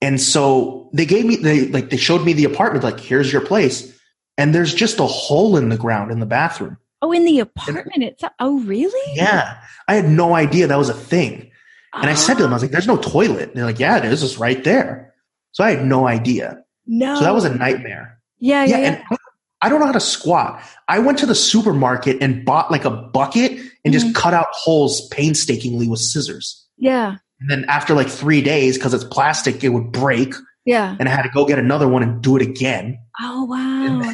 and 0.00 0.20
so 0.20 0.90
they 0.92 1.06
gave 1.06 1.24
me 1.24 1.36
they 1.36 1.66
like 1.68 1.90
they 1.90 1.96
showed 1.96 2.24
me 2.24 2.32
the 2.32 2.44
apartment 2.44 2.82
like 2.84 2.98
here's 2.98 3.32
your 3.32 3.40
place 3.40 3.92
and 4.36 4.52
there's 4.54 4.74
just 4.74 4.98
a 4.98 5.04
hole 5.06 5.56
in 5.56 5.68
the 5.68 5.76
ground 5.76 6.10
in 6.10 6.18
the 6.20 6.26
bathroom 6.26 6.76
Oh, 7.00 7.12
in 7.12 7.24
the 7.24 7.38
apartment 7.38 8.02
itself. 8.02 8.32
Oh, 8.40 8.58
really? 8.60 9.14
yeah 9.14 9.58
i 9.86 9.94
had 9.94 10.08
no 10.08 10.34
idea 10.34 10.66
that 10.66 10.76
was 10.78 10.88
a 10.88 10.94
thing 10.94 11.50
and 11.94 12.10
i 12.10 12.14
said 12.14 12.34
to 12.34 12.42
them 12.42 12.52
i 12.52 12.56
was 12.56 12.62
like 12.62 12.70
there's 12.72 12.86
no 12.86 12.96
toilet 12.96 13.48
and 13.48 13.56
they're 13.56 13.64
like 13.64 13.78
yeah 13.78 13.96
it 13.98 14.04
is 14.04 14.22
it's 14.22 14.38
right 14.38 14.64
there 14.64 15.14
so 15.52 15.64
i 15.64 15.70
had 15.70 15.84
no 15.84 16.06
idea 16.06 16.62
no. 16.86 17.16
so 17.16 17.22
that 17.24 17.34
was 17.34 17.44
a 17.44 17.54
nightmare 17.54 18.18
Yeah, 18.38 18.64
yeah, 18.64 18.76
yeah, 18.76 18.82
yeah. 18.82 19.04
and 19.10 19.18
i 19.62 19.68
don't 19.68 19.80
know 19.80 19.86
how 19.86 19.92
to 19.92 20.00
squat 20.00 20.62
i 20.88 20.98
went 20.98 21.18
to 21.18 21.26
the 21.26 21.34
supermarket 21.34 22.18
and 22.22 22.44
bought 22.44 22.70
like 22.70 22.84
a 22.84 22.90
bucket 22.90 23.58
and 23.84 23.92
just 23.92 24.06
mm-hmm. 24.06 24.14
cut 24.14 24.34
out 24.34 24.46
holes 24.52 25.08
painstakingly 25.08 25.88
with 25.88 26.00
scissors 26.00 26.66
yeah. 26.76 27.16
and 27.40 27.50
then 27.50 27.64
after 27.68 27.94
like 27.94 28.08
three 28.08 28.40
days 28.42 28.76
because 28.78 28.94
it's 28.94 29.04
plastic 29.04 29.62
it 29.64 29.70
would 29.70 29.90
break 29.92 30.34
Yeah. 30.64 30.96
and 30.98 31.08
i 31.08 31.12
had 31.12 31.22
to 31.22 31.30
go 31.30 31.44
get 31.46 31.58
another 31.58 31.88
one 31.88 32.02
and 32.02 32.22
do 32.22 32.36
it 32.36 32.42
again 32.42 32.98
Oh 33.20 33.44
wow. 33.46 34.12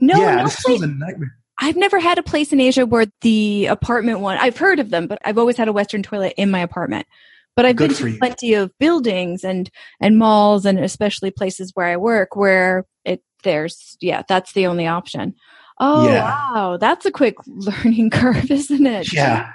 No, 0.00 0.18
yeah, 0.18 0.36
no 0.36 0.44
this 0.44 0.60
place. 0.62 0.80
was 0.80 0.82
a 0.82 0.92
nightmare. 0.92 1.36
I've 1.58 1.76
never 1.76 1.98
had 1.98 2.18
a 2.18 2.22
place 2.22 2.52
in 2.52 2.60
Asia 2.60 2.84
where 2.86 3.06
the 3.22 3.66
apartment 3.66 4.20
one. 4.20 4.36
I've 4.38 4.58
heard 4.58 4.78
of 4.78 4.90
them, 4.90 5.06
but 5.06 5.18
I've 5.24 5.38
always 5.38 5.56
had 5.56 5.68
a 5.68 5.72
Western 5.72 6.02
toilet 6.02 6.34
in 6.36 6.50
my 6.50 6.60
apartment. 6.60 7.06
But 7.54 7.64
I've 7.64 7.76
Good 7.76 7.96
been 7.96 8.12
to 8.12 8.18
plenty 8.18 8.52
of 8.54 8.70
buildings 8.78 9.42
and 9.42 9.70
and 10.00 10.18
malls 10.18 10.66
and 10.66 10.78
especially 10.78 11.30
places 11.30 11.70
where 11.74 11.86
I 11.86 11.96
work 11.96 12.36
where 12.36 12.84
it 13.06 13.22
there's 13.44 13.96
yeah 14.00 14.22
that's 14.28 14.52
the 14.52 14.66
only 14.66 14.86
option. 14.86 15.34
Oh 15.80 16.06
Yeah. 16.06 16.24
wow, 16.24 16.76
that's 16.78 17.06
a 17.06 17.10
quick 17.10 17.36
learning 17.46 18.10
curve, 18.10 18.50
isn't 18.50 18.86
it? 18.86 19.10
Yeah. 19.12 19.50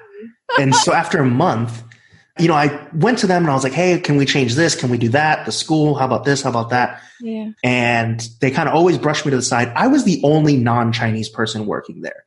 and 0.59 0.73
so 0.73 0.93
after 0.93 1.19
a 1.19 1.25
month, 1.25 1.83
you 2.39 2.47
know, 2.47 2.53
I 2.53 2.87
went 2.93 3.19
to 3.19 3.27
them 3.27 3.43
and 3.43 3.51
I 3.51 3.53
was 3.53 3.63
like, 3.63 3.73
hey, 3.73 3.99
can 3.99 4.15
we 4.17 4.25
change 4.25 4.55
this? 4.55 4.75
Can 4.75 4.89
we 4.89 4.97
do 4.97 5.09
that? 5.09 5.45
The 5.45 5.51
school, 5.51 5.95
how 5.95 6.05
about 6.05 6.23
this? 6.23 6.41
How 6.41 6.49
about 6.49 6.69
that? 6.69 7.01
Yeah. 7.19 7.51
And 7.63 8.27
they 8.39 8.51
kind 8.51 8.69
of 8.69 8.75
always 8.75 8.97
brushed 8.97 9.25
me 9.25 9.31
to 9.31 9.35
the 9.35 9.43
side. 9.43 9.69
I 9.75 9.87
was 9.87 10.05
the 10.05 10.21
only 10.23 10.57
non 10.57 10.93
Chinese 10.93 11.29
person 11.29 11.65
working 11.65 12.01
there. 12.01 12.25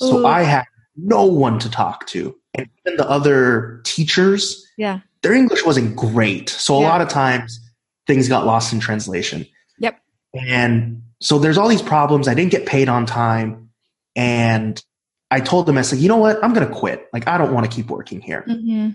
So 0.00 0.18
Ooh. 0.18 0.26
I 0.26 0.42
had 0.42 0.64
no 0.96 1.24
one 1.24 1.58
to 1.60 1.70
talk 1.70 2.06
to. 2.08 2.34
And 2.54 2.68
even 2.84 2.96
the 2.96 3.08
other 3.08 3.80
teachers, 3.84 4.66
Yeah. 4.76 5.00
their 5.22 5.34
English 5.34 5.64
wasn't 5.64 5.94
great. 5.94 6.48
So 6.48 6.76
a 6.76 6.80
Yeah. 6.80 6.88
lot 6.88 7.00
of 7.00 7.08
times 7.08 7.60
things 8.06 8.28
got 8.28 8.44
lost 8.44 8.72
in 8.72 8.80
translation. 8.80 9.46
Yep. 9.78 10.00
And 10.34 11.02
so 11.20 11.38
there's 11.38 11.58
all 11.58 11.68
these 11.68 11.82
problems. 11.82 12.26
I 12.26 12.34
didn't 12.34 12.50
get 12.50 12.66
paid 12.66 12.88
on 12.88 13.06
time. 13.06 13.70
And 14.16 14.82
I 15.30 15.40
told 15.40 15.66
them, 15.66 15.78
I 15.78 15.82
said, 15.82 16.00
you 16.00 16.08
know 16.08 16.16
what? 16.16 16.42
I'm 16.42 16.54
going 16.54 16.66
to 16.66 16.74
quit. 16.74 17.06
Like, 17.12 17.28
I 17.28 17.38
don't 17.38 17.52
want 17.52 17.70
to 17.70 17.74
keep 17.74 17.88
working 17.90 18.20
here. 18.20 18.44
Mm-hmm. 18.48 18.90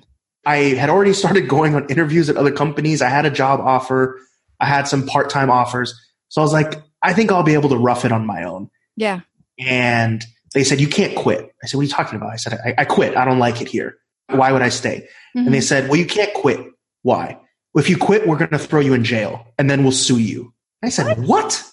I 0.45 0.57
had 0.75 0.89
already 0.89 1.13
started 1.13 1.47
going 1.47 1.75
on 1.75 1.89
interviews 1.89 2.29
at 2.29 2.37
other 2.37 2.51
companies. 2.51 3.01
I 3.01 3.09
had 3.09 3.25
a 3.25 3.29
job 3.31 3.59
offer. 3.61 4.19
I 4.59 4.65
had 4.65 4.87
some 4.87 5.05
part 5.05 5.29
time 5.29 5.49
offers. 5.49 5.93
So 6.29 6.41
I 6.41 6.43
was 6.43 6.53
like, 6.53 6.81
I 7.01 7.13
think 7.13 7.31
I'll 7.31 7.43
be 7.43 7.53
able 7.53 7.69
to 7.69 7.77
rough 7.77 8.05
it 8.05 8.11
on 8.11 8.25
my 8.25 8.43
own. 8.43 8.69
Yeah. 8.95 9.21
And 9.59 10.23
they 10.53 10.63
said, 10.63 10.79
you 10.81 10.87
can't 10.87 11.15
quit. 11.15 11.53
I 11.63 11.67
said, 11.67 11.77
what 11.77 11.81
are 11.81 11.85
you 11.85 11.89
talking 11.91 12.15
about? 12.17 12.31
I 12.31 12.35
said, 12.37 12.59
I, 12.65 12.73
I 12.79 12.85
quit. 12.85 13.15
I 13.15 13.25
don't 13.25 13.39
like 13.39 13.61
it 13.61 13.67
here. 13.67 13.97
Why 14.29 14.51
would 14.51 14.61
I 14.61 14.69
stay? 14.69 15.07
Mhm. 15.35 15.45
And 15.45 15.53
they 15.53 15.61
said, 15.61 15.89
well, 15.89 15.99
you 15.99 16.05
can't 16.05 16.33
quit. 16.33 16.59
Why? 17.01 17.39
If 17.75 17.89
you 17.89 17.97
quit, 17.97 18.27
we're 18.27 18.37
going 18.37 18.51
to 18.51 18.59
throw 18.59 18.79
you 18.79 18.93
in 18.93 19.03
jail 19.03 19.45
and 19.57 19.69
then 19.69 19.83
we'll 19.83 19.91
sue 19.91 20.19
you. 20.19 20.53
I 20.83 20.89
said, 20.89 21.25
what? 21.25 21.63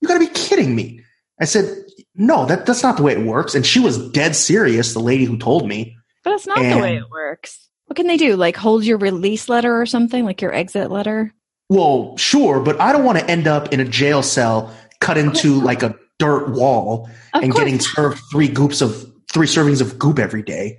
You 0.00 0.08
gotta 0.08 0.20
be 0.20 0.28
kidding 0.28 0.74
me. 0.74 1.02
I 1.40 1.44
said, 1.44 1.84
no, 2.14 2.46
that, 2.46 2.66
that's 2.66 2.82
not 2.82 2.96
the 2.96 3.02
way 3.02 3.12
it 3.12 3.20
works. 3.24 3.54
And 3.54 3.64
she 3.64 3.80
was 3.80 4.10
dead 4.10 4.36
serious, 4.36 4.92
the 4.92 5.00
lady 5.00 5.24
who 5.24 5.38
told 5.38 5.66
me. 5.66 5.96
But 6.24 6.34
it's 6.34 6.46
not 6.46 6.58
the 6.58 6.78
way 6.78 6.96
it 6.96 7.10
works. 7.10 7.67
What 7.88 7.96
can 7.96 8.06
they 8.06 8.16
do? 8.16 8.36
Like 8.36 8.56
hold 8.56 8.84
your 8.84 8.98
release 8.98 9.48
letter 9.48 9.80
or 9.80 9.86
something, 9.86 10.24
like 10.24 10.40
your 10.40 10.54
exit 10.54 10.90
letter? 10.90 11.34
Well, 11.68 12.16
sure, 12.16 12.60
but 12.60 12.80
I 12.80 12.92
don't 12.92 13.04
want 13.04 13.18
to 13.18 13.30
end 13.30 13.46
up 13.46 13.72
in 13.72 13.80
a 13.80 13.84
jail 13.84 14.22
cell 14.22 14.72
cut 15.00 15.18
into 15.18 15.60
like 15.60 15.82
a 15.82 15.94
dirt 16.18 16.50
wall 16.50 17.08
Of 17.34 17.42
and 17.42 17.52
course 17.52 17.64
getting 17.64 17.80
served 17.80 18.20
three 18.30 18.48
goops 18.48 18.80
of 18.80 19.10
three 19.32 19.46
servings 19.46 19.80
of 19.80 19.98
goop 19.98 20.18
every 20.18 20.42
day. 20.42 20.78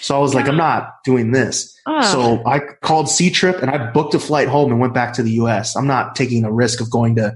So 0.00 0.16
I 0.16 0.18
was 0.18 0.34
like, 0.34 0.46
I'm 0.46 0.56
not 0.56 1.02
doing 1.04 1.32
this. 1.32 1.78
Oh. 1.86 2.02
So 2.02 2.46
I 2.46 2.58
called 2.82 3.06
Ctrip 3.06 3.62
and 3.62 3.70
I 3.70 3.90
booked 3.90 4.14
a 4.14 4.18
flight 4.18 4.48
home 4.48 4.70
and 4.70 4.80
went 4.80 4.92
back 4.92 5.14
to 5.14 5.22
the 5.22 5.32
US. 5.32 5.74
I'm 5.76 5.86
not 5.86 6.14
taking 6.14 6.44
a 6.44 6.52
risk 6.52 6.80
of 6.80 6.90
going 6.90 7.16
to, 7.16 7.34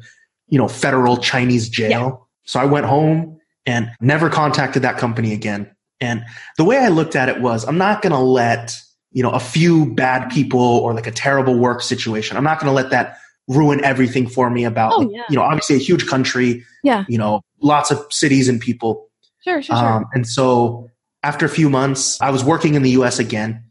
you 0.48 0.59
know, 0.59 0.68
federal 0.68 1.16
Chinese 1.16 1.68
jail. 1.68 2.28
So 2.44 2.61
I 2.61 2.66
went 2.66 2.86
home 2.86 3.38
and 3.64 3.90
never 4.01 4.28
contacted 4.28 4.82
that 4.82 4.98
company 4.98 5.32
again. 5.32 5.74
And 6.01 6.24
the 6.57 6.64
way 6.64 6.78
I 6.78 6.88
looked 6.88 7.16
at 7.16 7.28
it 7.28 7.40
was 7.40 7.64
I'm 7.64 7.78
not 7.78 8.03
going 8.03 8.12
to 8.12 8.18
let, 8.18 8.76
you 9.13 9.23
know, 9.23 9.31
a 9.31 9.41
few 9.41 9.93
bad 9.95 10.31
people 10.31 10.61
or 10.61 10.95
like 10.95 11.07
a 11.07 11.11
terrible 11.11 11.59
work 11.59 11.83
situation. 11.83 12.37
I'm 12.37 12.45
not 12.45 12.61
going 12.61 12.69
to 12.71 12.75
let 12.75 12.91
that 12.91 13.17
ruin 13.49 13.83
everything 13.85 14.29
for 14.29 14.49
me 14.51 14.65
about, 14.65 14.93
Oh, 14.95 14.99
like, 14.99 15.09
yeah. 15.13 15.23
you 15.29 15.37
know, 15.37 15.43
obviously 15.43 15.77
a 15.77 15.81
huge 15.81 16.07
country, 16.07 16.65
Yeah. 16.85 17.05
you 17.09 17.19
know, 17.19 17.41
lots 17.61 17.91
of 17.91 18.01
cities 18.11 18.49
and 18.49 18.61
people. 18.61 19.09
Sure, 19.43 19.61
sure, 19.63 19.77
sure. 19.77 19.87
Um, 19.95 20.05
and 20.15 20.27
so 20.27 20.89
after 21.23 21.45
a 21.45 21.49
few 21.49 21.69
months, 21.69 22.21
I 22.21 22.31
was 22.31 22.45
working 22.45 22.75
in 22.75 22.83
the 22.83 22.91
US 22.91 23.19
again 23.19 23.65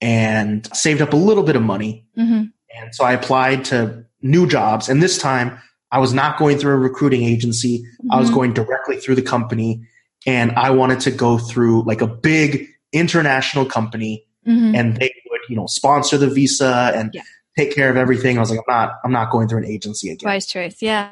and 0.00 0.68
saved 0.74 1.00
up 1.02 1.12
a 1.12 1.16
little 1.16 1.42
bit 1.44 1.56
of 1.56 1.62
money. 1.62 2.04
hmm 2.16 2.42
And 2.76 2.92
so 2.94 3.04
I 3.04 3.12
applied 3.12 3.64
to 3.66 4.04
new 4.22 4.46
jobs. 4.46 4.88
And 4.88 5.02
this 5.02 5.18
time 5.18 5.58
I 5.92 5.98
was 5.98 6.12
not 6.14 6.38
going 6.38 6.58
through 6.58 6.72
a 6.74 6.78
recruiting 6.78 7.22
agency. 7.24 7.84
I 8.10 8.18
was 8.18 8.30
Mhm. 8.30 8.34
going 8.34 8.52
directly 8.54 8.96
through 8.96 9.16
the 9.16 9.22
company 9.22 9.82
and 10.26 10.52
I 10.52 10.70
wanted 10.70 11.00
to 11.00 11.10
go 11.10 11.38
through 11.38 11.82
like 11.84 12.00
a 12.00 12.06
big 12.06 12.66
international 12.92 13.64
company 13.64 14.24
hmm 14.44 14.74
and 14.74 14.96
they 14.96 15.12
would, 15.30 15.40
you 15.48 15.56
know, 15.56 15.66
sponsor 15.66 16.16
the 16.16 16.28
visa 16.28 16.92
and 16.94 17.10
Yeah. 17.12 17.22
take 17.58 17.74
care 17.74 17.90
of 17.90 17.96
everything. 17.96 18.36
I 18.36 18.40
was 18.40 18.50
like, 18.50 18.60
I'm 18.60 18.72
not, 18.74 18.92
I'm 19.04 19.12
not 19.12 19.30
going 19.30 19.48
through 19.48 19.58
an 19.58 19.66
agency 19.66 20.10
again. 20.10 20.28
Wise 20.28 20.46
choice. 20.46 20.80
Yeah. 20.80 21.10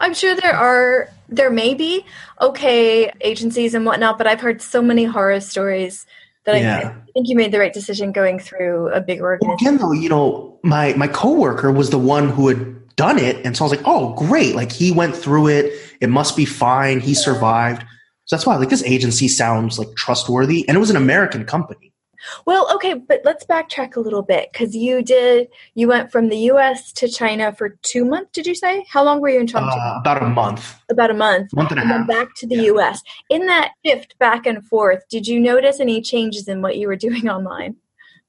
I'm 0.00 0.14
sure 0.14 0.34
there 0.36 0.54
are, 0.54 1.08
there 1.28 1.50
may 1.50 1.74
be 1.74 2.04
okay 2.40 3.10
agencies 3.20 3.74
and 3.74 3.84
whatnot, 3.84 4.16
but 4.18 4.26
I've 4.28 4.40
heard 4.40 4.62
so 4.62 4.80
many 4.80 5.04
horror 5.04 5.40
stories 5.40 6.06
that 6.44 6.60
Yeah. 6.60 6.94
I 6.96 7.10
think 7.12 7.28
you 7.28 7.36
made 7.36 7.52
the 7.52 7.58
right 7.58 7.72
decision 7.72 8.12
going 8.12 8.38
through 8.38 8.88
a 8.92 9.00
big 9.00 9.20
Well, 9.20 9.30
organization. 9.40 9.66
again, 9.66 9.78
though, 9.78 9.92
you 9.92 10.08
know, 10.08 10.58
my 10.62 10.94
my 10.94 11.08
coworker 11.08 11.70
was 11.72 11.90
the 11.90 11.98
one 11.98 12.28
who 12.28 12.48
had 12.48 12.96
done 12.96 13.18
it, 13.18 13.44
and 13.44 13.56
so 13.56 13.64
I 13.64 13.68
was 13.68 13.76
like, 13.76 13.86
"Oh, 13.86 14.12
great! 14.14 14.54
Like 14.54 14.70
he 14.70 14.92
went 14.92 15.16
through 15.16 15.48
it. 15.48 15.72
It 16.00 16.08
must 16.10 16.36
be 16.36 16.44
fine. 16.44 17.00
He 17.00 17.14
survived." 17.14 17.82
So 18.26 18.36
that's 18.36 18.46
why, 18.46 18.56
like, 18.56 18.68
this 18.70 18.84
agency 18.84 19.28
sounds 19.28 19.78
like 19.78 19.88
trustworthy, 19.96 20.66
and 20.68 20.76
it 20.76 20.80
was 20.80 20.90
an 20.90 20.96
American 20.96 21.44
company. 21.44 21.91
Well, 22.46 22.68
okay, 22.74 22.94
but 22.94 23.20
let's 23.24 23.44
backtrack 23.44 23.96
a 23.96 24.00
little 24.00 24.22
bit 24.22 24.50
because 24.52 24.74
you 24.76 25.02
did, 25.02 25.48
you 25.74 25.88
went 25.88 26.12
from 26.12 26.28
the 26.28 26.36
US 26.52 26.92
to 26.94 27.08
China 27.08 27.52
for 27.52 27.70
two 27.82 28.04
months, 28.04 28.30
did 28.32 28.46
you 28.46 28.54
say? 28.54 28.84
How 28.88 29.02
long 29.04 29.20
were 29.20 29.28
you 29.28 29.40
in 29.40 29.46
China? 29.46 29.66
Uh, 29.66 29.98
about 30.00 30.22
a 30.22 30.28
month, 30.28 30.74
About 30.90 31.10
a 31.10 31.14
month. 31.14 31.52
month 31.54 31.70
and 31.72 31.80
a 31.80 31.82
And 31.82 31.90
then 31.90 32.06
back 32.06 32.34
to 32.36 32.46
the 32.46 32.56
Yeah. 32.56 32.72
US. 32.74 33.02
In 33.28 33.46
that 33.46 33.72
shift 33.84 34.18
back 34.18 34.46
and 34.46 34.64
forth, 34.66 35.02
did 35.10 35.26
you 35.26 35.40
notice 35.40 35.80
any 35.80 36.00
changes 36.00 36.48
in 36.48 36.62
what 36.62 36.76
you 36.76 36.86
were 36.88 36.96
doing 36.96 37.28
online? 37.36 37.76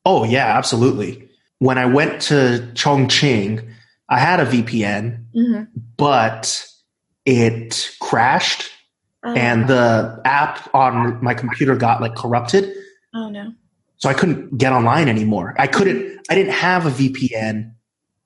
Oh 0.05 0.23
yeah, 0.25 0.57
absolutely. 0.57 1.29
When 1.59 1.77
I 1.77 1.85
went 1.85 2.21
to 2.23 2.67
Chongqing, 2.73 3.65
I 4.09 4.19
had 4.19 4.39
a 4.39 4.45
VPN, 4.45 5.19
Mm-hmm. 5.35 5.63
but 5.97 6.67
it 7.25 7.89
crashed, 8.01 8.69
and 9.23 9.67
the 9.67 10.21
app 10.25 10.69
on 10.75 11.23
my 11.23 11.33
computer 11.33 11.75
got 11.75 12.01
like 12.01 12.15
corrupted. 12.15 12.75
oh 13.13 13.29
no. 13.29 13.53
So 14.03 14.09
I 14.09 14.13
couldn't 14.13 14.57
get 14.57 14.73
online 14.73 15.07
anymore. 15.07 15.55
I 15.57 15.65
couldn't, 15.65 16.19
I 16.29 16.35
didn't 16.35 16.51
have 16.51 16.85
a 16.85 16.89
VPN 16.89 17.71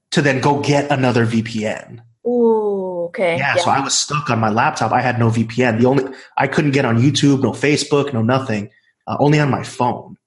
to 0.10 0.24
then 0.24 0.42
go 0.42 0.60
get 0.60 0.90
another 0.90 1.24
VPN. 1.24 2.00
Ooh, 2.26 3.04
okay. 3.10 3.38
Yeah, 3.38 3.54
so 3.58 3.70
I 3.70 3.80
was 3.82 3.96
stuck 3.96 4.32
on 4.32 4.40
my 4.40 4.50
laptop. 4.50 4.92
I 4.92 5.02
had 5.02 5.20
no 5.20 5.30
VPN. 5.30 5.80
The 5.80 5.86
only, 5.86 6.06
I 6.36 6.48
couldn't 6.48 6.72
get 6.72 6.86
on 6.86 6.98
YouTube, 7.00 7.44
no 7.44 7.52
Facebook, 7.52 8.12
no 8.12 8.24
nothing, 8.24 8.72
uh, 9.06 9.18
only 9.20 9.40
on 9.40 9.52
my 9.52 9.62
phone. 9.62 10.18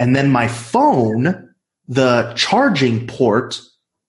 And 0.00 0.16
then 0.16 0.32
my 0.32 0.48
phone, 0.48 1.50
the 1.86 2.32
charging 2.34 3.06
port 3.06 3.60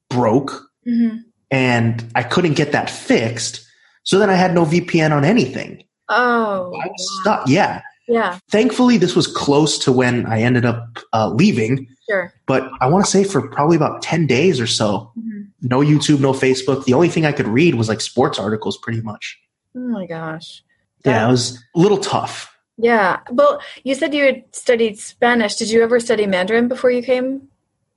broke 0.09 0.65
hmm 0.85 1.17
and 1.51 2.09
I 2.15 2.23
couldn't 2.23 2.53
get 2.53 2.71
that 2.71 2.89
fixed. 2.89 3.67
So 4.03 4.17
then 4.17 4.29
I 4.29 4.35
had 4.35 4.55
no 4.55 4.63
VPN 4.63 5.11
on 5.11 5.25
anything. 5.25 5.83
Oh, 6.07 6.73
I 6.81 6.87
was 6.87 7.19
stuck. 7.21 7.49
Yeah. 7.49 7.81
Yeah, 8.07 8.39
Thankfully, 8.49 8.97
this 8.97 9.15
was 9.15 9.27
close 9.27 9.77
to 9.79 9.91
when 9.91 10.25
I 10.25 10.41
ended 10.41 10.65
up 10.65 10.99
uh, 11.13 11.29
leaving. 11.29 11.87
sure. 12.09 12.33
but 12.47 12.69
I 12.81 12.87
want 12.87 13.05
to 13.05 13.09
say 13.11 13.23
for 13.23 13.47
probably 13.49 13.77
about 13.77 14.01
10 14.01 14.27
days 14.27 14.59
or 14.59 14.67
so, 14.67 15.11
Mhm. 15.17 15.47
no 15.61 15.79
YouTube, 15.79 16.19
no 16.19 16.33
Facebook. 16.33 16.83
The 16.85 16.93
only 16.93 17.07
thing 17.09 17.25
I 17.25 17.31
could 17.31 17.47
read 17.47 17.75
was 17.75 17.87
like 17.87 18.01
sports 18.01 18.37
articles 18.39 18.77
pretty 18.77 19.01
much. 19.01 19.39
Oh 19.75 19.79
my 19.79 20.05
gosh. 20.05 20.63
Yeah, 21.05 21.27
it 21.27 21.31
was 21.31 21.57
a 21.75 21.79
little 21.79 21.97
tough. 21.97 22.49
Yeah. 22.77 23.19
Well, 23.29 23.59
you 23.83 23.93
said 23.95 24.13
you 24.13 24.23
had 24.25 24.43
studied 24.55 24.97
Spanish. 24.99 25.55
Did 25.55 25.69
you 25.69 25.81
ever 25.83 25.99
study 25.99 26.25
Mandarin 26.27 26.67
before 26.67 26.91
you 26.91 27.01
came? 27.03 27.47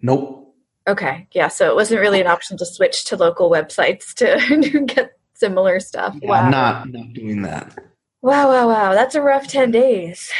Nope. 0.02 0.54
Okay. 0.88 1.26
Yeah. 1.32 1.48
So 1.48 1.68
it 1.70 1.74
wasn't 1.74 2.00
really 2.00 2.20
an 2.20 2.26
option 2.26 2.56
to 2.58 2.66
switch 2.66 3.04
to 3.06 3.16
local 3.16 3.50
websites 3.50 4.14
to 4.14 4.84
get 4.94 5.12
similar 5.34 5.80
stuff. 5.80 6.14
Yeah, 6.22 6.28
wow. 6.28 6.42
I'm 6.44 6.50
not, 6.50 6.88
not 6.92 7.12
doing 7.12 7.42
that. 7.42 7.76
Wow. 8.22 8.48
Wow. 8.48 8.68
Wow. 8.68 8.94
That's 8.94 9.14
a 9.14 9.22
rough 9.22 9.46
10 9.48 9.70
days. 9.70 10.30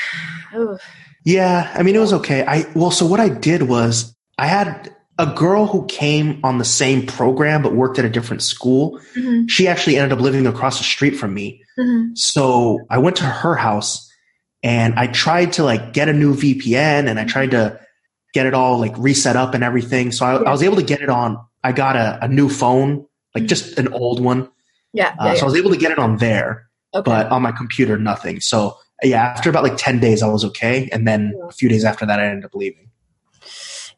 Yeah, 1.25 1.73
I 1.75 1.83
mean, 1.83 1.97
it 1.97 1.99
was 1.99 2.13
okay. 2.13 2.45
I, 2.47 2.67
well, 2.77 2.93
so 2.93 3.05
what 3.05 3.19
I 3.19 3.29
did 3.29 3.63
was 3.63 4.15
I 4.39 4.47
had 4.47 4.95
a 5.19 5.27
girl 5.27 5.67
who 5.67 5.85
came 5.87 6.39
on 6.45 6.59
the 6.59 6.65
same 6.65 7.05
program 7.05 7.63
but 7.63 7.75
worked 7.75 7.99
at 7.99 8.05
a 8.05 8.09
different 8.09 8.43
school. 8.43 9.01
Mhm. 9.17 9.51
She 9.51 9.67
actually 9.67 9.97
ended 9.97 10.17
up 10.17 10.21
living 10.23 10.47
across 10.47 10.79
the 10.79 10.85
street 10.85 11.17
from 11.17 11.35
me. 11.35 11.65
Mhm. 11.77 12.17
So 12.17 12.79
I 12.91 12.99
went 12.99 13.17
to 13.17 13.25
her 13.25 13.57
house 13.57 14.09
and 14.63 14.95
I 14.97 15.09
tried 15.09 15.55
to 15.55 15.65
like 15.65 15.93
get 15.93 16.09
a 16.09 16.13
new 16.13 16.33
VPN 16.33 17.09
and 17.09 17.19
I 17.19 17.25
tried 17.25 17.51
to 17.51 17.81
get 18.33 18.47
it 18.47 18.55
all 18.55 18.79
like 18.79 18.95
reset 18.97 19.35
up 19.35 19.53
and 19.55 19.65
everything. 19.65 20.13
So 20.13 20.25
I, 20.27 20.37
I 20.37 20.53
was 20.53 20.63
able 20.63 20.77
to 20.77 20.83
get 20.85 21.01
it 21.03 21.09
on. 21.09 21.39
I 21.65 21.73
got 21.73 21.97
a, 21.97 22.21
a 22.23 22.29
new 22.29 22.49
phone, 22.49 23.05
like 23.35 23.45
Mhm. 23.45 23.49
just 23.49 23.79
an 23.81 23.93
old 23.93 24.21
one. 24.21 24.49
Yeah. 24.93 25.09
Uh, 25.19 25.27
yeah, 25.27 25.35
So 25.35 25.43
I 25.43 25.45
was 25.47 25.57
able 25.57 25.71
to 25.73 25.77
get 25.77 25.91
it 25.91 25.99
on 25.99 26.19
there, 26.19 26.51
yeah. 26.55 26.66
Okay. 26.97 27.11
but 27.11 27.29
on 27.29 27.43
my 27.43 27.53
computer, 27.53 27.99
nothing. 27.99 28.41
So 28.41 28.79
yeah, 29.03 29.23
after 29.23 29.51
about 29.51 29.63
like 29.63 29.77
10 29.77 30.01
days, 30.01 30.23
I 30.23 30.29
was 30.29 30.45
okay. 30.47 30.89
And 30.93 31.07
then 31.07 31.35
a 31.49 31.53
few 31.53 31.69
days 31.69 31.85
after 31.85 32.07
that, 32.07 32.19
I 32.19 32.27
ended 32.27 32.45
up 32.45 32.55
leaving. 32.55 32.91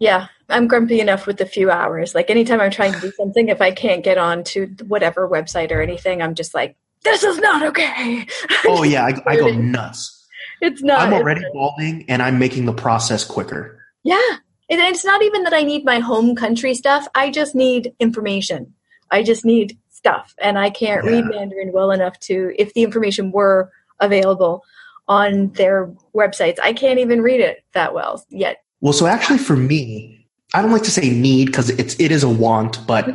Yeah, 0.00 0.28
I'm 0.48 0.68
grumpy 0.68 1.00
enough 1.00 1.26
with 1.26 1.40
a 1.40 1.46
few 1.46 1.70
hours. 1.70 2.14
Like 2.14 2.30
anytime 2.30 2.60
I'm 2.60 2.70
trying 2.70 2.92
to 2.92 3.00
do 3.00 3.12
something, 3.12 3.48
if 3.48 3.60
I 3.60 3.70
can't 3.70 4.04
get 4.04 4.18
on 4.18 4.44
to 4.44 4.66
whatever 4.86 5.28
website 5.28 5.72
or 5.72 5.82
anything, 5.82 6.22
I'm 6.22 6.34
just 6.34 6.54
like, 6.54 6.76
this 7.04 7.22
is 7.22 7.38
not 7.38 7.62
okay. 7.64 8.26
Oh 8.66 8.82
yeah, 8.82 9.04
I, 9.04 9.22
I 9.26 9.36
go 9.36 9.50
nuts. 9.50 10.26
it's 10.60 10.82
not. 10.82 11.00
I'm 11.00 11.12
already 11.12 11.42
balding 11.52 12.04
and 12.08 12.22
I'm 12.22 12.38
making 12.38 12.66
the 12.66 12.72
process 12.72 13.24
quicker. 13.24 13.80
Yeah. 14.04 14.36
It's 14.68 15.04
not 15.04 15.22
even 15.22 15.44
that 15.44 15.54
I 15.54 15.62
need 15.62 15.84
my 15.84 15.98
home 15.98 16.36
country 16.36 16.74
stuff. 16.74 17.08
I 17.14 17.30
just 17.30 17.54
need 17.54 17.94
information. 17.98 18.74
I 19.10 19.22
just 19.22 19.44
need 19.44 19.78
stuff. 19.98 20.34
And 20.40 20.58
I 20.58 20.70
can't 20.70 21.04
read 21.04 21.24
Mandarin 21.26 21.72
well 21.72 21.90
enough 21.90 22.18
to, 22.20 22.54
if 22.56 22.72
the 22.74 22.82
information 22.84 23.32
were 23.32 23.70
available 24.00 24.64
on 25.08 25.48
their 25.54 25.92
websites, 26.14 26.58
I 26.62 26.72
can't 26.72 27.00
even 27.00 27.20
read 27.20 27.40
it 27.40 27.64
that 27.72 27.92
well 27.94 28.24
yet. 28.30 28.62
Well, 28.80 28.92
so 28.92 29.06
actually 29.06 29.38
for 29.38 29.56
me, 29.56 30.24
I 30.54 30.62
don't 30.62 30.70
like 30.70 30.84
to 30.84 30.90
say 30.90 31.10
need 31.10 31.46
because 31.46 31.68
it's, 31.70 31.98
it 31.98 32.12
is 32.12 32.22
a 32.22 32.28
want, 32.28 32.86
but 32.86 33.12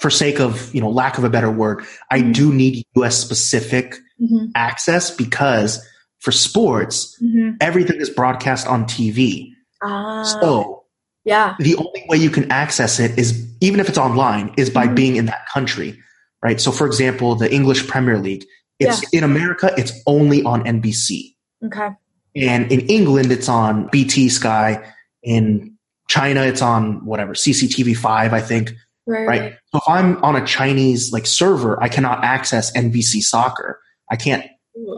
for 0.00 0.10
sake 0.10 0.40
of, 0.40 0.74
you 0.74 0.80
know, 0.80 0.90
lack 0.90 1.16
of 1.16 1.24
a 1.24 1.30
better 1.30 1.50
word, 1.50 1.84
I 2.10 2.18
Mhm. 2.20 2.34
do 2.34 2.52
need 2.52 2.84
US 2.96 3.16
specific 3.16 3.94
Mm-hmm. 4.20 4.46
access 4.54 5.10
because 5.14 5.86
for 6.20 6.32
sports, 6.32 7.16
Mm-hmm. 7.22 7.56
everything 7.60 8.00
is 8.00 8.10
broadcast 8.10 8.66
on 8.66 8.84
TV. 8.86 9.52
Ah, 9.82 10.22
So 10.40 10.84
yeah. 11.24 11.54
the 11.60 11.76
only 11.76 12.04
way 12.08 12.16
you 12.16 12.30
can 12.30 12.50
access 12.50 12.98
it 12.98 13.16
is, 13.18 13.46
even 13.60 13.78
if 13.78 13.88
it's 13.90 13.98
online, 13.98 14.52
is 14.56 14.70
by 14.70 14.86
Mhm. 14.88 14.94
being 14.96 15.16
in 15.16 15.26
that 15.26 15.46
country, 15.52 15.98
right? 16.46 16.60
So 16.60 16.70
for 16.70 16.86
example, 16.86 17.34
the 17.34 17.52
English 17.52 17.88
Premier 17.88 18.18
League, 18.18 18.44
it's 18.78 19.02
in 19.12 19.24
America, 19.24 19.74
it's 19.76 19.92
only 20.06 20.44
on 20.44 20.62
NBC. 20.62 21.34
Okay. 21.64 21.88
And 22.36 22.70
in 22.70 22.80
England, 22.86 23.32
it's 23.32 23.48
on 23.48 23.88
BT 23.90 24.28
Sky. 24.28 24.92
In 25.24 25.76
China, 26.08 26.42
it's 26.42 26.62
on 26.62 27.04
whatever, 27.04 27.34
CCTV 27.34 27.96
5, 27.96 28.32
I 28.32 28.40
think. 28.40 28.70
Right. 29.08 29.26
Right. 29.26 29.52
So 29.72 29.78
if 29.78 29.88
I'm 29.88 30.22
on 30.22 30.36
a 30.36 30.46
Chinese 30.46 31.12
like 31.12 31.26
server, 31.26 31.82
I 31.82 31.88
cannot 31.88 32.22
access 32.22 32.70
NBC 32.76 33.22
soccer. 33.22 33.80
I 34.08 34.14
can't, 34.14 34.46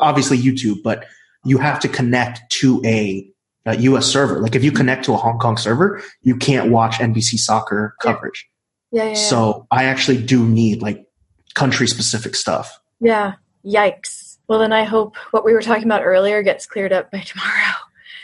obviously 0.01 0.37
YouTube, 0.37 0.83
but 0.85 1.07
you 1.47 1.57
have 1.57 1.81
to 1.81 1.89
connect 1.89 2.41
to 2.61 2.83
a, 2.85 3.27
a 3.65 3.77
US 3.77 4.05
server. 4.05 4.41
Like 4.41 4.55
if 4.55 4.63
you 4.63 4.71
mm-hmm. 4.71 4.77
connect 4.77 5.07
to 5.07 5.15
a 5.15 5.17
Hong 5.17 5.39
Kong 5.39 5.57
server, 5.57 6.03
you 6.21 6.37
can't 6.37 6.71
watch 6.71 6.97
NBC 6.97 7.39
soccer 7.39 7.95
coverage. 8.03 8.47
Yeah. 8.93 9.05
Yeah. 9.05 9.09
yeah. 9.11 9.15
So 9.15 9.67
I 9.71 9.85
actually 9.85 10.23
do 10.23 10.47
need 10.47 10.83
like 10.83 11.08
country 11.59 11.87
specific 11.87 12.35
stuff. 12.35 12.79
Yeah. 13.01 13.35
Yikes. 13.65 14.37
Well, 14.49 14.59
then 14.61 14.73
I 14.73 14.85
hope 14.85 15.17
what 15.33 15.45
we 15.45 15.53
were 15.53 15.61
talking 15.63 15.85
about 15.85 16.03
earlier 16.05 16.43
gets 16.43 16.67
cleared 16.67 16.93
up 16.93 17.11
by 17.11 17.21
tomorrow. 17.21 17.51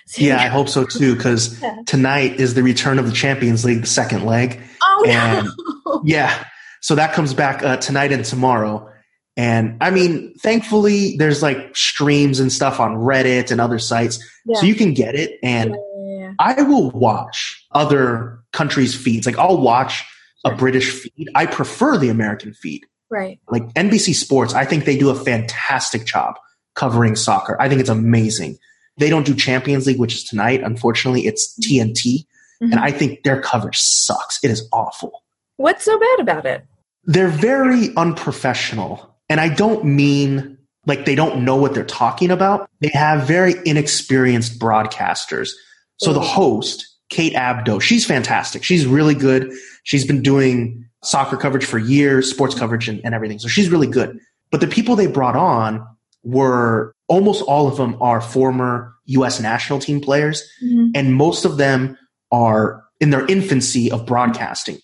So 0.06 0.20
Yeah, 0.22 0.36
I 0.36 0.48
hope 0.48 0.68
so 0.68 0.84
too, 0.84 1.14
because 1.16 1.58
Yeah. 1.62 1.76
tonight 1.86 2.38
is 2.38 2.52
the 2.52 2.62
return 2.62 2.98
of 2.98 3.06
the 3.06 3.12
Champions 3.12 3.64
League, 3.64 3.80
the 3.80 3.86
second 3.86 4.26
leg. 4.26 4.60
Oh 4.82 5.04
And- 5.08 5.48
no. 5.86 6.02
Yeah. 6.04 6.44
So 6.82 6.94
that 6.96 7.14
comes 7.14 7.32
back 7.32 7.62
uh, 7.62 7.78
tonight 7.78 8.12
and 8.12 8.22
tomorrow. 8.22 8.90
And 9.38 9.78
I 9.80 9.90
mean, 9.90 10.34
thankfully, 10.34 11.16
there's 11.16 11.42
like 11.42 11.74
streams 11.74 12.38
and 12.38 12.52
stuff 12.52 12.80
on 12.80 12.96
Reddit 12.96 13.50
and 13.50 13.60
other 13.62 13.78
sites. 13.78 14.18
Yeah. 14.44 14.60
So 14.60 14.66
you 14.66 14.74
can 14.74 14.92
get 14.92 15.14
it. 15.14 15.38
And 15.42 15.70
yeah, 15.70 16.18
yeah, 16.18 16.32
I 16.38 16.62
will 16.62 16.90
watch 16.90 17.64
other 17.72 18.40
countries' 18.52 18.94
feeds. 18.94 19.24
Like 19.24 19.38
I'll 19.38 19.60
watch 19.60 20.04
a 20.44 20.54
British 20.54 20.90
feed. 21.00 21.28
I 21.34 21.46
prefer 21.46 21.96
the 21.96 22.10
American 22.10 22.52
feed. 22.52 22.84
Right. 23.14 23.38
Like 23.48 23.72
NBC 23.74 24.12
Sports, 24.14 24.54
I 24.54 24.64
think 24.64 24.86
they 24.86 24.98
do 24.98 25.08
a 25.10 25.14
fantastic 25.14 26.04
job 26.04 26.34
covering 26.74 27.14
soccer. 27.14 27.56
I 27.60 27.68
think 27.68 27.80
it's 27.80 27.88
amazing. 27.88 28.58
They 28.98 29.08
don't 29.08 29.24
do 29.24 29.34
Champions 29.36 29.86
League, 29.86 30.00
which 30.00 30.14
is 30.14 30.24
tonight. 30.24 30.62
Unfortunately, 30.64 31.26
it's 31.26 31.56
TNT. 31.60 32.26
Mhm. 32.60 32.72
And 32.72 32.74
I 32.80 32.90
think 32.90 33.22
their 33.22 33.40
coverage 33.40 33.78
sucks. 33.78 34.40
It 34.42 34.50
is 34.50 34.68
awful. 34.72 35.22
What's 35.58 35.84
so 35.84 35.96
bad 35.98 36.20
about 36.20 36.44
it? 36.44 36.64
They're 37.04 37.28
very 37.28 37.94
unprofessional. 37.96 39.14
And 39.28 39.40
I 39.40 39.48
don't 39.48 39.84
mean 39.84 40.58
like 40.86 41.04
they 41.06 41.14
don't 41.14 41.44
know 41.44 41.56
what 41.56 41.72
they're 41.74 41.84
talking 41.84 42.30
about. 42.32 42.68
They 42.80 42.90
have 42.94 43.26
very 43.26 43.54
inexperienced 43.64 44.58
broadcasters. 44.58 45.50
So 45.98 46.12
the 46.12 46.20
Mhm. 46.20 46.26
host, 46.26 46.86
Kate 47.14 47.34
Abdo, 47.34 47.80
she's 47.80 48.04
fantastic. 48.04 48.64
She's 48.64 48.86
really 48.86 49.14
good. 49.14 49.52
She's 49.84 50.04
been 50.04 50.20
doing 50.20 50.84
soccer 51.04 51.36
coverage 51.36 51.64
for 51.64 51.78
years, 51.78 52.28
sports 52.28 52.56
coverage 52.56 52.88
and, 52.88 53.00
and 53.04 53.14
everything. 53.14 53.38
So 53.38 53.46
she's 53.46 53.68
really 53.68 53.86
good. 53.86 54.18
But 54.50 54.60
the 54.60 54.66
people 54.66 54.96
they 54.96 55.06
brought 55.06 55.36
on 55.36 55.86
were 56.24 56.92
almost 57.06 57.42
all 57.42 57.68
of 57.68 57.76
them 57.76 57.96
are 58.02 58.20
former 58.20 58.92
US 59.06 59.38
national 59.38 59.78
team 59.78 60.00
players 60.00 60.42
mm-hmm. 60.60 60.90
and 60.96 61.14
most 61.14 61.44
of 61.44 61.56
them 61.56 61.96
are 62.32 62.82
in 62.98 63.10
their 63.10 63.24
infancy 63.26 63.92
of 63.92 64.06
broadcasting. 64.06 64.78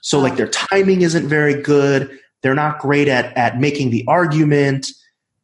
So 0.00 0.20
like 0.20 0.36
their 0.36 0.48
timing 0.48 1.02
isn't 1.02 1.28
very 1.28 1.60
good. 1.60 2.18
They're 2.40 2.54
not 2.54 2.78
great 2.78 3.08
at 3.08 3.36
at 3.36 3.60
making 3.60 3.90
the 3.90 4.06
argument. 4.08 4.86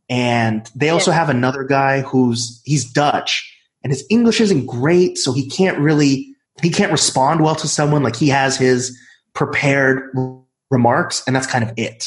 And 0.09 0.67
they 0.75 0.89
also 0.89 1.11
have 1.11 1.29
another 1.29 1.65
guy 1.65 2.01
who's 2.01 2.63
he's 2.65 2.91
Dutch 2.91 3.47
and 3.85 3.93
his 3.93 4.07
English 4.09 4.41
isn't 4.41 4.67
great, 4.67 5.19
so 5.19 5.33
he 5.33 5.47
can't 5.47 5.79
really 5.79 6.30
he 6.63 6.71
can't 6.71 6.93
respond 6.93 7.41
well 7.41 7.55
to 7.57 7.69
someone 7.69 8.03
like 8.03 8.17
he 8.17 8.29
has 8.29 8.57
his 8.57 8.97
prepared 9.35 10.11
remarks 10.71 11.23
and 11.27 11.35
that's 11.35 11.47
kind 11.47 11.65
of 11.65 11.73
it. 11.77 12.07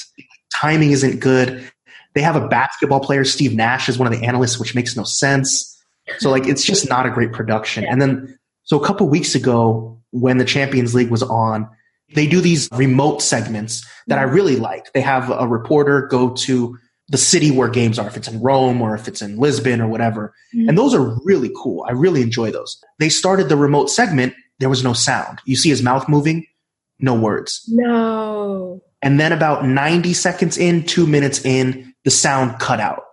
Timing 0.54 0.91
isn't 0.91 1.20
good. 1.20 1.70
They 2.14 2.22
have 2.22 2.36
a 2.36 2.47
basketball 2.47 2.99
player, 2.99 3.26
Steve 3.26 3.56
Nash 3.56 3.89
is 3.89 3.97
one 3.97 4.12
of 4.12 4.18
the 4.18 4.26
analysts, 4.26 4.60
which 4.60 4.76
makes 4.76 4.95
no 4.95 5.04
sense. 5.04 5.70
So 6.20 6.30
like 6.30 6.47
it's 6.47 6.64
just 6.64 6.89
not 6.89 7.06
a 7.06 7.10
great 7.10 7.34
production. 7.34 7.86
And 7.86 8.01
then 8.01 8.38
so 8.64 8.80
a 8.80 8.86
couple 8.86 9.08
weeks 9.10 9.36
ago 9.36 9.99
when 10.12 10.38
the 10.38 10.45
Champions 10.45 10.93
League 10.93 11.10
was 11.10 11.24
on, 11.24 11.68
they 12.14 12.28
do 12.28 12.39
these 12.39 12.70
remote 12.72 13.22
segments 13.22 13.86
that 14.08 14.20
I 14.20 14.24
really 14.24 14.58
like. 14.58 14.91
They 14.93 15.01
have 15.01 15.32
a 15.32 15.47
reporter 15.47 16.08
go 16.08 16.30
to 16.30 16.78
the 17.10 17.18
city 17.18 17.51
where 17.51 17.68
games 17.68 17.99
are, 17.99 18.08
if 18.08 18.16
it's 18.16 18.28
in 18.28 18.41
Rome 18.41 18.82
or 18.82 18.95
if 18.95 19.08
it's 19.08 19.22
in 19.22 19.38
Lisbon 19.38 19.82
or 19.82 19.88
whatever. 19.88 20.34
Mhm. 20.56 20.70
And 20.70 20.78
those 20.78 20.93
are 20.93 21.18
really 21.26 21.51
cool. 21.62 21.86
I 21.88 21.91
really 21.91 22.22
enjoy 22.22 22.51
those. 22.51 22.82
They 22.99 23.10
started 23.10 23.49
the 23.49 23.58
remote 23.58 23.89
segment. 23.89 24.34
There 24.60 24.70
was 24.70 24.84
no 24.84 24.93
sound. 24.93 25.39
You 25.45 25.56
see 25.56 25.70
his 25.70 25.82
mouth 25.82 26.08
moving, 26.08 26.45
no 26.99 27.14
words. 27.16 27.64
No. 27.68 28.82
And 29.01 29.20
then 29.20 29.32
about 29.34 29.66
90 29.66 30.14
seconds 30.14 30.58
in, 30.58 30.86
two 30.86 31.06
minutes 31.06 31.43
in, 31.43 31.93
the 32.06 32.12
sound 32.12 32.60
cut 32.60 32.80
out. 32.80 33.04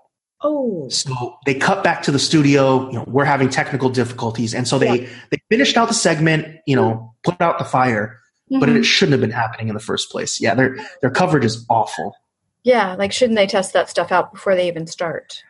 Oh. 0.42 0.88
So 0.88 1.36
they 1.46 1.54
cut 1.54 1.82
back 1.84 2.02
to 2.04 2.10
the 2.10 2.18
studio. 2.18 2.86
You 2.88 2.98
know, 2.98 3.04
we're 3.06 3.24
having 3.24 3.48
technical 3.50 3.90
difficulties, 3.90 4.54
and 4.54 4.66
so 4.66 4.78
they 4.78 5.06
they 5.30 5.38
finished 5.50 5.76
out 5.76 5.88
the 5.88 5.94
segment. 5.94 6.46
You 6.66 6.76
know, 6.76 7.14
put 7.24 7.38
out 7.42 7.58
the 7.58 7.64
fire, 7.64 8.18
but 8.48 8.68
Mhm. 8.70 8.76
it 8.78 8.84
shouldn't 8.84 9.12
have 9.12 9.20
been 9.20 9.30
happening 9.30 9.68
in 9.68 9.74
the 9.74 9.80
first 9.82 10.10
place. 10.10 10.40
Yeah, 10.40 10.54
their 10.54 10.78
their 11.02 11.10
coverage 11.10 11.44
is 11.44 11.66
awful. 11.68 12.14
yeah, 12.64 12.94
like 12.94 13.12
shouldn't 13.12 13.36
they 13.36 13.46
test 13.46 13.72
that 13.74 13.90
stuff 13.90 14.10
out 14.12 14.32
before 14.32 14.54
they 14.54 14.66
even 14.68 14.86
start? 14.86 15.42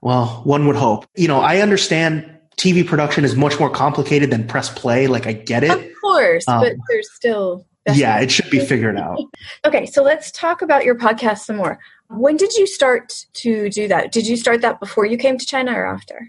Well, 0.00 0.40
one 0.44 0.66
would 0.66 0.76
hope. 0.76 1.06
You 1.14 1.28
know, 1.28 1.40
I 1.40 1.58
understand 1.58 2.37
TV 2.58 2.86
production 2.86 3.24
is 3.24 3.34
much 3.36 3.58
more 3.58 3.70
complicated 3.70 4.30
than 4.30 4.46
press 4.46 4.68
play. 4.68 5.06
Like 5.06 5.26
I 5.26 5.32
get 5.32 5.64
it. 5.64 5.70
Of 5.70 5.84
course, 6.02 6.46
Um, 6.46 6.60
but 6.60 6.72
there's 6.88 7.10
still 7.14 7.64
Yeah, 7.94 8.18
it 8.20 8.30
should 8.30 8.50
be 8.50 8.58
figured 8.58 8.96
out. 8.98 9.18
Okay, 9.64 9.86
so 9.86 10.02
let's 10.02 10.30
talk 10.30 10.60
about 10.60 10.84
your 10.84 10.94
podcast 10.96 11.38
some 11.38 11.56
more. 11.56 11.78
When 12.10 12.36
did 12.36 12.52
you 12.54 12.66
start 12.66 13.24
to 13.34 13.68
do 13.70 13.86
that? 13.88 14.12
Did 14.12 14.26
you 14.26 14.36
start 14.36 14.60
that 14.62 14.80
before 14.80 15.06
you 15.06 15.16
came 15.16 15.38
to 15.38 15.46
China 15.46 15.72
or 15.72 15.86
after? 15.86 16.28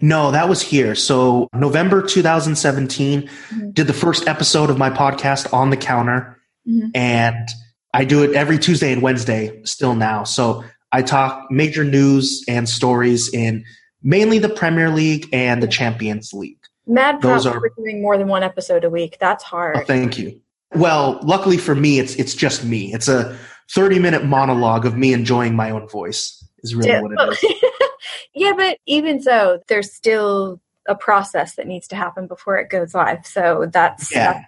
No, 0.00 0.30
that 0.30 0.48
was 0.48 0.62
here. 0.62 0.94
So 0.94 1.48
November 1.52 2.02
2017, 2.02 3.28
Mhm. 3.50 3.74
did 3.74 3.86
the 3.88 3.92
first 3.92 4.26
episode 4.28 4.70
of 4.70 4.78
my 4.78 4.90
podcast 4.90 5.52
on 5.52 5.70
the 5.70 5.76
counter. 5.76 6.38
Mhm. 6.68 6.90
And 6.94 7.48
I 7.92 8.04
do 8.04 8.22
it 8.22 8.34
every 8.34 8.58
Tuesday 8.58 8.92
and 8.92 9.02
Wednesday 9.02 9.60
still 9.64 9.94
now. 9.94 10.22
So 10.24 10.62
I 10.92 11.02
talk 11.02 11.50
major 11.50 11.84
news 11.84 12.44
and 12.48 12.68
stories 12.68 13.28
in 13.34 13.64
mainly 14.02 14.38
the 14.38 14.48
Premier 14.48 14.90
League 14.90 15.28
and 15.32 15.62
the 15.62 15.66
Champions 15.68 16.32
League. 16.32 16.58
Mad 16.86 17.16
Those 17.20 17.42
props 17.42 17.46
are- 17.46 17.60
for 17.60 17.70
doing 17.76 18.00
more 18.02 18.16
than 18.16 18.28
one 18.28 18.42
episode 18.42 18.84
a 18.84 18.90
week. 18.90 19.16
That's 19.20 19.44
Oh, 19.44 19.48
hard. 19.48 19.86
thank 19.86 20.18
you. 20.18 20.40
Well, 20.74 21.18
luckily 21.22 21.56
for 21.56 21.74
me, 21.74 21.98
it's 21.98 22.14
it's 22.16 22.34
just 22.34 22.64
me. 22.64 22.92
It's 22.92 23.08
a 23.08 23.36
30 23.72 23.98
minute 23.98 24.24
monologue 24.24 24.86
of 24.86 24.96
me 24.96 25.12
enjoying 25.12 25.54
my 25.56 25.70
own 25.70 25.88
voice 25.88 26.42
is 26.62 26.74
really 26.74 26.90
Yeah, 26.90 27.02
what 27.02 27.12
it 27.12 27.38
is. 27.42 27.54
yeah, 28.34 28.52
but 28.56 28.78
even 28.86 29.20
so, 29.22 29.60
there's 29.68 29.92
still 29.92 30.60
a 30.88 30.94
process 30.94 31.54
that 31.56 31.66
needs 31.66 31.86
to 31.88 31.96
happen 31.96 32.26
before 32.26 32.56
it 32.58 32.70
goes 32.70 32.94
live. 32.94 33.26
So 33.26 33.68
that's 33.72 34.10
Yeah. 34.14 34.32
that's, 34.32 34.44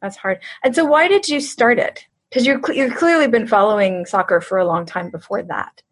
that's 0.00 0.16
hard. 0.16 0.40
And 0.64 0.74
so, 0.74 0.84
why 0.84 1.06
did 1.08 1.28
you 1.28 1.40
start 1.40 1.78
it? 1.78 2.04
Because 2.30 2.46
you're 2.46 2.60
you've 2.72 2.96
clearly 2.96 3.28
been 3.28 3.46
following 3.46 4.06
soccer 4.06 4.40
for 4.40 4.58
a 4.58 4.64
long 4.64 4.86
time 4.86 5.10
before 5.10 5.42
that. 5.44 5.82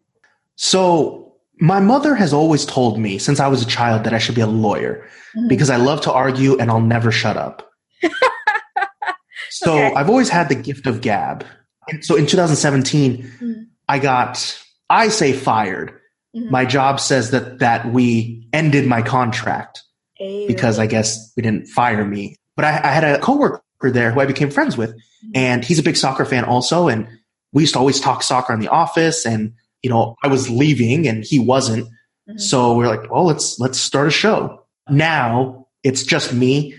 So 0.55 1.30
my 1.61 1.79
mother 1.79 2.15
has 2.15 2.33
always 2.33 2.65
told 2.65 2.99
me 2.99 3.17
since 3.19 3.39
I 3.39 3.47
was 3.47 3.61
a 3.61 3.65
child 3.67 4.03
that 4.03 4.13
I 4.13 4.17
should 4.17 4.35
be 4.35 4.41
a 4.41 4.47
lawyer 4.47 5.05
Mhm. 5.37 5.47
because 5.47 5.69
I 5.69 5.75
love 5.77 6.01
to 6.01 6.11
argue 6.11 6.57
and 6.59 6.69
I'll 6.71 6.81
never 6.81 7.11
shut 7.11 7.37
up. 7.37 7.69
so 9.49 9.73
Okay. 9.73 9.93
I've 9.95 10.09
always 10.09 10.29
had 10.29 10.49
the 10.49 10.55
gift 10.55 10.87
of 10.87 11.01
gab. 11.01 11.45
And 11.89 12.03
so 12.03 12.15
in 12.15 12.25
2017, 12.25 13.31
Mhm. 13.39 13.65
I 13.87 13.99
got, 13.99 14.57
I 14.89 15.09
say 15.09 15.33
fired. 15.33 15.93
Mhm. 16.35 16.49
My 16.49 16.65
job 16.65 16.99
says 16.99 17.31
that, 17.31 17.59
that 17.59 17.91
we 17.93 18.47
ended 18.53 18.87
my 18.87 19.01
contract 19.01 19.83
Ew. 20.19 20.47
because 20.47 20.79
I 20.79 20.87
guess 20.87 21.31
we 21.37 21.43
didn't 21.43 21.67
fire 21.67 22.05
me. 22.05 22.37
But 22.55 22.65
I, 22.65 22.69
I 22.83 22.91
had 22.93 23.03
a 23.03 23.19
coworker 23.19 23.61
there 23.83 24.11
who 24.11 24.19
I 24.19 24.25
became 24.25 24.49
friends 24.49 24.77
with 24.77 24.93
and 25.35 25.63
he's 25.63 25.79
a 25.79 25.83
big 25.83 25.97
soccer 25.97 26.25
fan 26.25 26.43
also. 26.45 26.87
And 26.87 27.07
we 27.53 27.63
used 27.63 27.73
to 27.73 27.79
always 27.79 27.99
talk 27.99 28.23
soccer 28.23 28.53
in 28.53 28.59
the 28.59 28.69
office 28.69 29.25
and, 29.25 29.53
you 29.83 29.89
know, 29.89 30.15
I 30.23 30.27
was 30.27 30.49
leaving 30.49 31.07
and 31.07 31.23
he 31.23 31.39
wasn't. 31.39 31.87
Mhm. 32.29 32.39
So 32.39 32.75
we're 32.75 32.87
like, 32.87 33.11
well, 33.11 33.25
let's 33.25 33.59
let's 33.59 33.79
start 33.79 34.07
a 34.07 34.11
show. 34.11 34.63
Now 34.89 35.67
it's 35.83 36.03
just 36.03 36.33
me. 36.33 36.75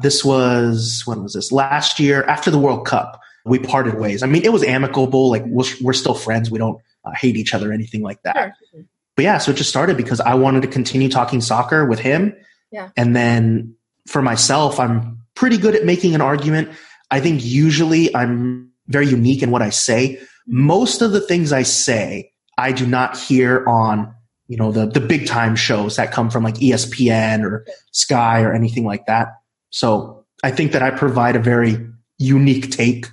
This 0.00 0.24
was 0.24 1.02
when 1.06 1.22
was 1.22 1.34
this? 1.34 1.52
Last 1.52 1.98
year 2.00 2.24
after 2.24 2.50
the 2.50 2.58
World 2.58 2.86
Cup, 2.86 3.20
we 3.44 3.58
parted 3.58 3.94
ways. 3.94 4.22
I 4.22 4.26
mean, 4.26 4.44
it 4.44 4.52
was 4.52 4.62
amicable. 4.62 5.30
Like 5.30 5.44
we're, 5.46 5.64
we're 5.80 5.92
still 5.92 6.14
friends. 6.14 6.50
We 6.50 6.58
don't 6.58 6.80
uh, 7.04 7.12
hate 7.16 7.36
each 7.36 7.54
other 7.54 7.70
or 7.70 7.72
anything 7.72 8.02
like 8.02 8.22
that. 8.22 8.54
Sure. 8.72 8.84
But 9.16 9.24
yeah, 9.24 9.38
so 9.38 9.52
it 9.52 9.56
just 9.56 9.70
started 9.70 9.96
because 9.96 10.20
I 10.20 10.34
wanted 10.34 10.62
to 10.62 10.68
continue 10.68 11.08
talking 11.08 11.40
soccer 11.40 11.86
with 11.86 11.98
him. 11.98 12.34
Yeah. 12.70 12.90
And 12.96 13.16
then 13.16 13.74
for 14.06 14.20
myself, 14.20 14.78
I'm 14.78 15.22
pretty 15.34 15.56
good 15.56 15.74
at 15.74 15.84
making 15.84 16.14
an 16.14 16.20
argument. 16.20 16.68
I 17.10 17.20
think 17.20 17.44
usually 17.44 18.14
I'm 18.14 18.72
very 18.88 19.06
unique 19.06 19.42
in 19.42 19.50
what 19.50 19.62
I 19.62 19.70
say. 19.70 20.20
Most 20.46 21.00
of 21.00 21.12
the 21.12 21.20
things 21.20 21.52
I 21.52 21.62
say, 21.62 22.32
I 22.58 22.72
do 22.72 22.86
not 22.86 23.16
hear 23.18 23.66
on, 23.66 24.14
you 24.48 24.56
know, 24.56 24.72
the, 24.72 24.86
the 24.86 25.00
big 25.00 25.26
time 25.26 25.56
shows 25.56 25.96
that 25.96 26.12
come 26.12 26.30
from 26.30 26.44
like 26.44 26.56
ESPN 26.56 27.42
or 27.42 27.66
Sky 27.92 28.42
or 28.42 28.52
anything 28.52 28.84
like 28.84 29.06
that. 29.06 29.28
So 29.70 30.24
I 30.42 30.50
think 30.50 30.72
that 30.72 30.82
I 30.82 30.90
provide 30.90 31.36
a 31.36 31.40
very 31.40 31.78
unique 32.18 32.70
take 32.70 33.06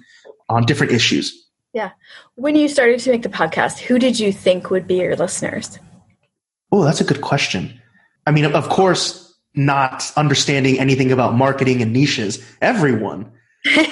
on 0.50 0.66
different 0.66 0.94
issues. 0.94 1.40
Yeah. 1.74 1.92
When 2.36 2.56
you 2.56 2.68
started 2.68 3.00
to 3.02 3.12
make 3.12 3.24
the 3.24 3.30
podcast, 3.30 3.80
who 3.80 3.98
did 3.98 4.20
you 4.20 4.32
think 4.32 4.70
would 4.70 4.88
be 4.88 4.96
your 4.96 5.16
listeners? 5.16 5.80
Oh, 6.72 6.84
that's 6.84 7.02
a 7.02 7.04
good 7.04 7.22
question. 7.22 7.82
I 8.26 8.32
mean, 8.32 8.46
of 8.46 8.70
course, 8.70 9.36
not 9.56 10.12
understanding 10.16 10.80
anything 10.80 11.12
about 11.12 11.36
marketing 11.36 11.82
and 11.82 11.94
niches, 11.94 12.44
everyone. 12.62 13.32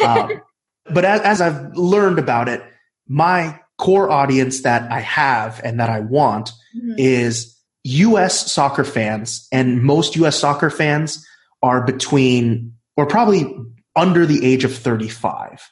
um, 0.03 0.41
but 0.85 1.05
as, 1.05 1.21
as 1.21 1.41
I've 1.41 1.75
learned 1.75 2.19
about 2.19 2.49
it, 2.49 2.63
my 3.07 3.59
core 3.81 4.11
audience 4.11 4.61
that 4.61 4.91
I 4.91 4.99
have 4.99 5.59
and 5.63 5.79
that 5.79 5.89
I 5.89 6.01
want 6.01 6.51
mm-hmm. 6.77 6.93
is 6.97 7.57
US 7.83 8.51
soccer 8.51 8.83
fans. 8.83 9.47
And 9.51 9.81
most 9.81 10.15
US 10.17 10.37
soccer 10.37 10.69
fans 10.69 11.25
are 11.63 11.83
between 11.83 12.75
or 12.95 13.07
probably 13.07 13.51
under 13.95 14.27
the 14.27 14.45
age 14.45 14.63
of 14.63 14.73
35. 14.73 15.67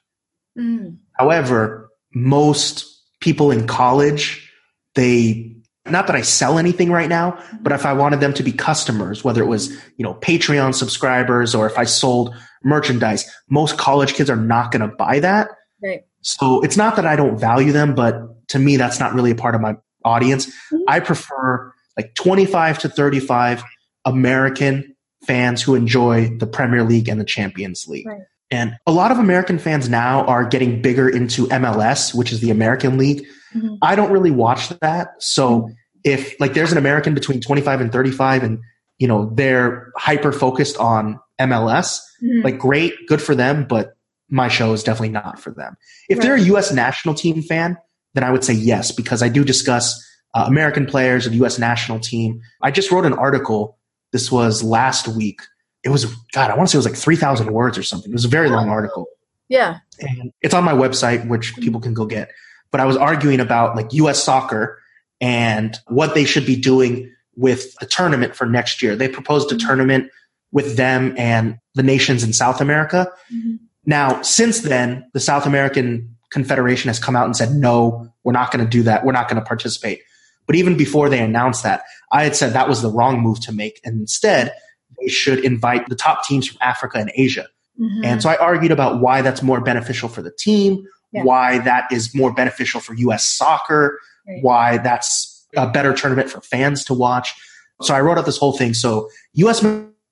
Mm. 0.58 0.98
However, 1.14 1.92
most 2.12 2.86
people 3.22 3.52
in 3.52 3.68
college, 3.68 4.52
they 4.96 5.56
not 5.86 6.08
that 6.08 6.16
I 6.16 6.22
sell 6.22 6.58
anything 6.58 6.92
right 6.92 7.10
now, 7.10 7.42
but 7.62 7.74
if 7.74 7.86
I 7.86 7.94
wanted 7.94 8.22
them 8.22 8.34
to 8.36 8.44
be 8.44 8.52
customers, 8.52 9.24
whether 9.24 9.44
it 9.44 9.48
was, 9.48 9.70
you 9.98 10.04
know, 10.04 10.16
Patreon 10.16 10.74
subscribers 10.74 11.54
or 11.54 11.68
if 11.68 11.78
I 11.78 11.84
sold 11.84 12.36
merchandise, 12.64 13.30
most 13.50 13.78
college 13.78 14.16
kids 14.16 14.30
are 14.30 14.36
not 14.36 14.72
going 14.72 14.82
to 14.82 14.96
buy 14.96 15.20
that. 15.20 15.50
Right. 15.82 16.04
So 16.22 16.62
it's 16.62 16.78
not 16.78 16.96
that 16.96 17.06
I 17.06 17.16
don't 17.16 17.38
value 17.38 17.72
them, 17.72 17.96
but 17.96 18.48
to 18.50 18.60
me, 18.60 18.78
that's 18.78 19.00
not 19.00 19.14
really 19.14 19.32
a 19.32 19.36
part 19.36 19.56
of 19.56 19.62
my 19.62 19.76
audience. 20.04 20.48
Mm-hmm. 20.48 20.78
I 20.88 21.00
prefer 21.00 21.72
like 21.98 22.16
25 22.16 22.80
to 22.80 22.90
35 22.90 23.64
American 24.06 24.96
fans 25.26 25.62
who 25.62 25.76
enjoy 25.76 26.38
the 26.38 26.48
Premier 26.48 26.84
League 26.84 27.10
and 27.10 27.20
the 27.20 27.26
Champions 27.26 27.86
League. 27.88 28.08
Right. 28.08 28.22
And 28.52 28.78
a 28.88 28.92
lot 28.92 29.12
of 29.12 29.20
American 29.20 29.60
fans 29.60 29.90
now 29.90 30.26
are 30.26 30.44
getting 30.44 30.82
bigger 30.82 31.08
into 31.08 31.48
MLS, 31.48 32.16
which 32.16 32.32
is 32.32 32.40
the 32.40 32.50
American 32.50 32.98
League. 32.98 33.28
Mm-hmm. 33.54 33.76
I 33.82 33.96
don't 33.96 34.12
really 34.12 34.32
watch 34.32 34.70
that. 34.70 35.10
So 35.20 35.62
mm-hmm. 35.62 35.72
if 36.04 36.40
like 36.40 36.54
there's 36.54 36.72
an 36.72 36.78
American 36.78 37.14
between 37.14 37.42
25 37.42 37.82
and 37.82 37.92
35 37.92 38.44
and 38.44 38.60
you 38.98 39.08
know 39.08 39.32
they're 39.36 39.92
hyper 39.96 40.32
focused 40.32 40.78
on 40.78 41.20
MLS, 41.40 42.00
mm-hmm. 42.24 42.42
like 42.44 42.58
great, 42.58 42.94
good 43.08 43.22
for 43.22 43.36
them, 43.36 43.66
but 43.66 43.96
my 44.30 44.48
show 44.48 44.74
is 44.74 44.84
definitely 44.84 45.10
not 45.10 45.40
for 45.40 45.52
them. 45.52 45.76
If 46.10 46.18
right. 46.18 46.24
they're 46.24 46.36
a 46.36 46.42
US 46.56 46.72
national 46.72 47.16
team 47.16 47.42
fan, 47.42 47.78
then 48.14 48.24
I 48.24 48.32
would 48.32 48.44
say 48.44 48.54
yes 48.54 48.92
because 48.92 49.22
I 49.22 49.30
do 49.30 49.44
discuss 49.44 50.06
uh, 50.34 50.46
American 50.48 50.86
players 50.86 51.26
of 51.26 51.34
US 51.36 51.60
national 51.60 52.00
team. 52.00 52.42
I 52.62 52.72
just 52.72 52.92
wrote 52.92 53.06
an 53.06 53.14
article 53.14 53.78
this 54.12 54.32
was 54.32 54.64
last 54.64 55.08
week. 55.08 55.42
It 55.84 55.90
was 55.90 56.06
God, 56.34 56.52
I 56.52 56.56
want 56.58 56.70
to 56.70 56.72
say 56.72 56.78
it 56.78 56.86
was 56.86 56.86
like 56.88 56.96
3000 56.96 57.52
words 57.52 57.78
or 57.78 57.84
something. 57.84 58.12
It 58.12 58.16
was 58.16 58.26
a 58.26 58.30
very 58.30 58.50
long 58.50 58.70
article. 58.70 59.08
Yeah. 59.48 59.80
And 60.00 60.34
it's 60.42 60.54
on 60.54 60.64
my 60.64 60.74
website 60.74 61.28
which 61.28 61.56
people 61.56 61.82
can 61.82 61.94
go 61.94 62.06
get 62.06 62.30
but 62.72 62.82
I 62.82 62.86
was 62.86 62.98
arguing 62.98 63.40
about 63.40 63.76
like 63.76 63.94
US 63.94 64.24
soccer 64.24 64.80
and 65.22 65.78
what 65.88 66.16
they 66.16 66.26
should 66.26 66.46
be 66.46 66.56
doing 66.56 67.12
with 67.36 67.76
the 67.76 67.86
tournament 67.86 68.36
for 68.36 68.46
next 68.46 68.82
year. 68.82 68.96
They 68.96 69.08
proposed 69.08 69.52
a 69.52 69.56
mm-hmm. 69.56 69.68
tournament 69.68 70.12
with 70.52 70.78
them 70.78 71.14
and 71.18 71.58
the 71.76 71.84
nations 71.84 72.24
in 72.24 72.34
South 72.34 72.62
America. 72.62 73.12
Mm-hmm. 73.34 73.56
Now, 73.90 74.22
since 74.22 74.60
then, 74.60 75.10
the 75.16 75.20
South 75.20 75.48
American 75.48 76.16
Confederation 76.30 76.90
has 76.90 77.00
come 77.00 77.16
out 77.16 77.26
and 77.26 77.36
said, 77.36 77.54
no, 77.54 78.08
we're 78.24 78.34
not 78.34 78.52
going 78.52 78.64
to 78.64 78.70
do 78.70 78.84
that. 78.84 79.04
We're 79.04 79.14
not 79.14 79.28
going 79.28 79.42
to 79.42 79.46
participate. 79.46 80.04
But 80.46 80.56
even 80.56 80.78
before 80.78 81.10
they 81.10 81.20
announced 81.20 81.64
that, 81.64 81.82
I 82.12 82.24
had 82.24 82.36
said 82.36 82.54
that 82.54 82.70
was 82.70 82.84
the 82.84 82.92
wrong 82.92 83.20
move 83.20 83.40
to 83.42 83.52
make. 83.52 83.82
And 83.84 84.00
instead, 84.00 84.54
they 85.02 85.08
should 85.08 85.44
invite 85.44 85.90
the 85.90 85.96
top 85.96 86.24
teams 86.24 86.48
from 86.48 86.60
Africa 86.62 87.00
and 87.00 87.12
Asia. 87.16 87.48
Mm-hmm. 87.80 88.06
And 88.06 88.22
so 88.22 88.30
I 88.30 88.38
argued 88.38 88.72
about 88.72 89.02
why 89.02 89.24
that's 89.24 89.42
more 89.42 89.60
beneficial 89.60 90.08
for 90.08 90.22
the 90.22 90.32
team, 90.38 90.86
yeah. 91.12 91.24
why 91.24 91.58
that 91.58 91.92
is 91.92 92.14
more 92.14 92.32
beneficial 92.32 92.82
for 92.82 92.94
US 92.94 93.26
soccer, 93.26 94.00
right. 94.28 94.44
why 94.44 94.78
that's 94.78 95.48
a 95.56 95.68
better 95.68 95.94
tournament 95.94 96.30
for 96.30 96.42
fans 96.42 96.86
to 96.86 96.94
watch. 96.94 97.34
So 97.82 97.96
I 97.96 98.02
wrote 98.02 98.20
out 98.20 98.28
this 98.28 98.38
whole 98.38 98.54
thing. 98.56 98.76
So 98.76 99.10
US 99.34 99.64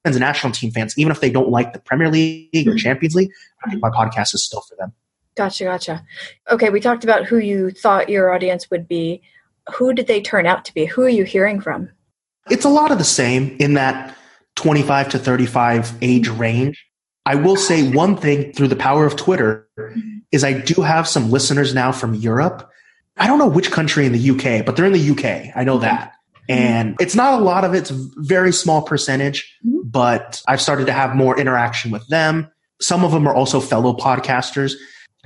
men's 0.08 0.20
national 0.20 0.54
team 0.54 0.72
fans, 0.72 0.98
even 0.98 1.12
if 1.12 1.20
they 1.20 1.30
don't 1.30 1.50
like 1.50 1.74
the 1.74 1.80
Premier 1.80 2.10
League 2.10 2.52
mm-hmm. 2.54 2.70
or 2.70 2.76
Champions 2.76 3.16
League, 3.16 3.32
I 3.64 3.70
think 3.70 3.84
mm-hmm. 3.84 3.94
my 3.94 4.06
podcast 4.06 4.34
is 4.34 4.44
still 4.44 4.62
for 4.62 4.76
them. 4.76 4.94
Gotcha, 5.36 5.66
gotcha. 5.66 6.06
Okay, 6.50 6.70
we 6.70 6.80
talked 6.80 7.04
about 7.04 7.26
who 7.26 7.38
you 7.38 7.72
thought 7.72 8.10
your 8.10 8.34
audience 8.34 8.72
would 8.72 8.88
be. 8.88 9.22
Who 9.76 9.94
did 9.94 10.08
they 10.08 10.22
turn 10.22 10.46
out 10.46 10.66
to 10.66 10.74
be? 10.74 10.86
Who 10.86 11.04
are 11.04 11.10
you 11.10 11.26
hearing 11.26 11.62
from? 11.62 11.90
It's 12.50 12.66
a 12.66 12.70
lot 12.70 12.92
of 12.92 12.98
the 12.98 13.04
same 13.04 13.56
in 13.60 13.74
that 13.74 14.16
25 14.56 15.10
to 15.10 15.20
35 15.20 15.98
age 16.02 16.30
mm-hmm. 16.30 16.42
range. 16.42 16.86
I 17.26 17.36
will 17.36 17.58
say 17.58 17.92
one 17.92 18.16
thing 18.16 18.54
through 18.54 18.70
the 18.70 18.76
power 18.78 19.06
of 19.06 19.18
Twitter 19.18 19.68
mm-hmm. 19.78 20.20
is 20.32 20.44
I 20.44 20.54
do 20.54 20.82
have 20.82 21.08
some 21.08 21.30
listeners 21.30 21.76
now 21.76 21.92
from 21.92 22.16
Europe. 22.16 22.70
I 23.18 23.28
don't 23.28 23.38
know 23.38 23.48
which 23.48 23.70
country 23.70 24.06
in 24.06 24.14
the 24.14 24.30
UK, 24.32 24.66
but 24.66 24.76
they're 24.76 24.86
in 24.86 24.94
the 24.94 25.12
UK. 25.12 25.52
I 25.56 25.64
know 25.64 25.80
that. 25.80 26.14
And 26.50 26.96
it's 27.00 27.16
not 27.16 27.40
a 27.40 27.44
lot 27.44 27.66
of 27.66 27.74
it. 27.74 27.80
It's 27.80 27.92
a 27.92 28.08
very 28.18 28.54
small 28.54 28.82
percentage, 28.82 29.58
but 29.98 30.44
I've 30.48 30.62
started 30.62 30.86
to 30.86 30.94
have 30.94 31.16
more 31.16 31.40
interaction 31.40 31.90
with 31.90 32.08
them. 32.08 32.52
Some 32.80 33.04
of 33.04 33.12
them 33.12 33.28
are 33.28 33.34
also 33.34 33.60
fellow 33.60 33.96
podcasters. 33.96 34.74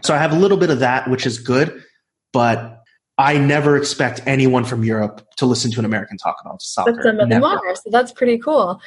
So 0.01 0.15
I 0.15 0.17
have 0.17 0.31
a 0.31 0.37
little 0.37 0.55
bit 0.55 0.69
of 0.69 0.79
that, 0.79 1.09
which 1.09 1.25
is 1.25 1.39
good, 1.39 1.83
but 2.31 2.81
I 3.17 3.37
never 3.37 3.75
expect 3.75 4.21
anyone 4.25 4.63
from 4.63 4.85
Europe 4.85 5.27
to 5.35 5.45
listen 5.45 5.71
to 5.71 5.79
an 5.79 5.83
American 5.83 6.17
talk 6.17 6.37
about 6.39 6.61
soccer. 6.61 6.93
But 6.93 7.03
some 7.03 7.19
of 7.19 7.27
them 7.27 7.43
are, 7.43 7.75
so 7.75 7.89
that's 7.91 8.13
pretty 8.13 8.37
cool. 8.37 8.79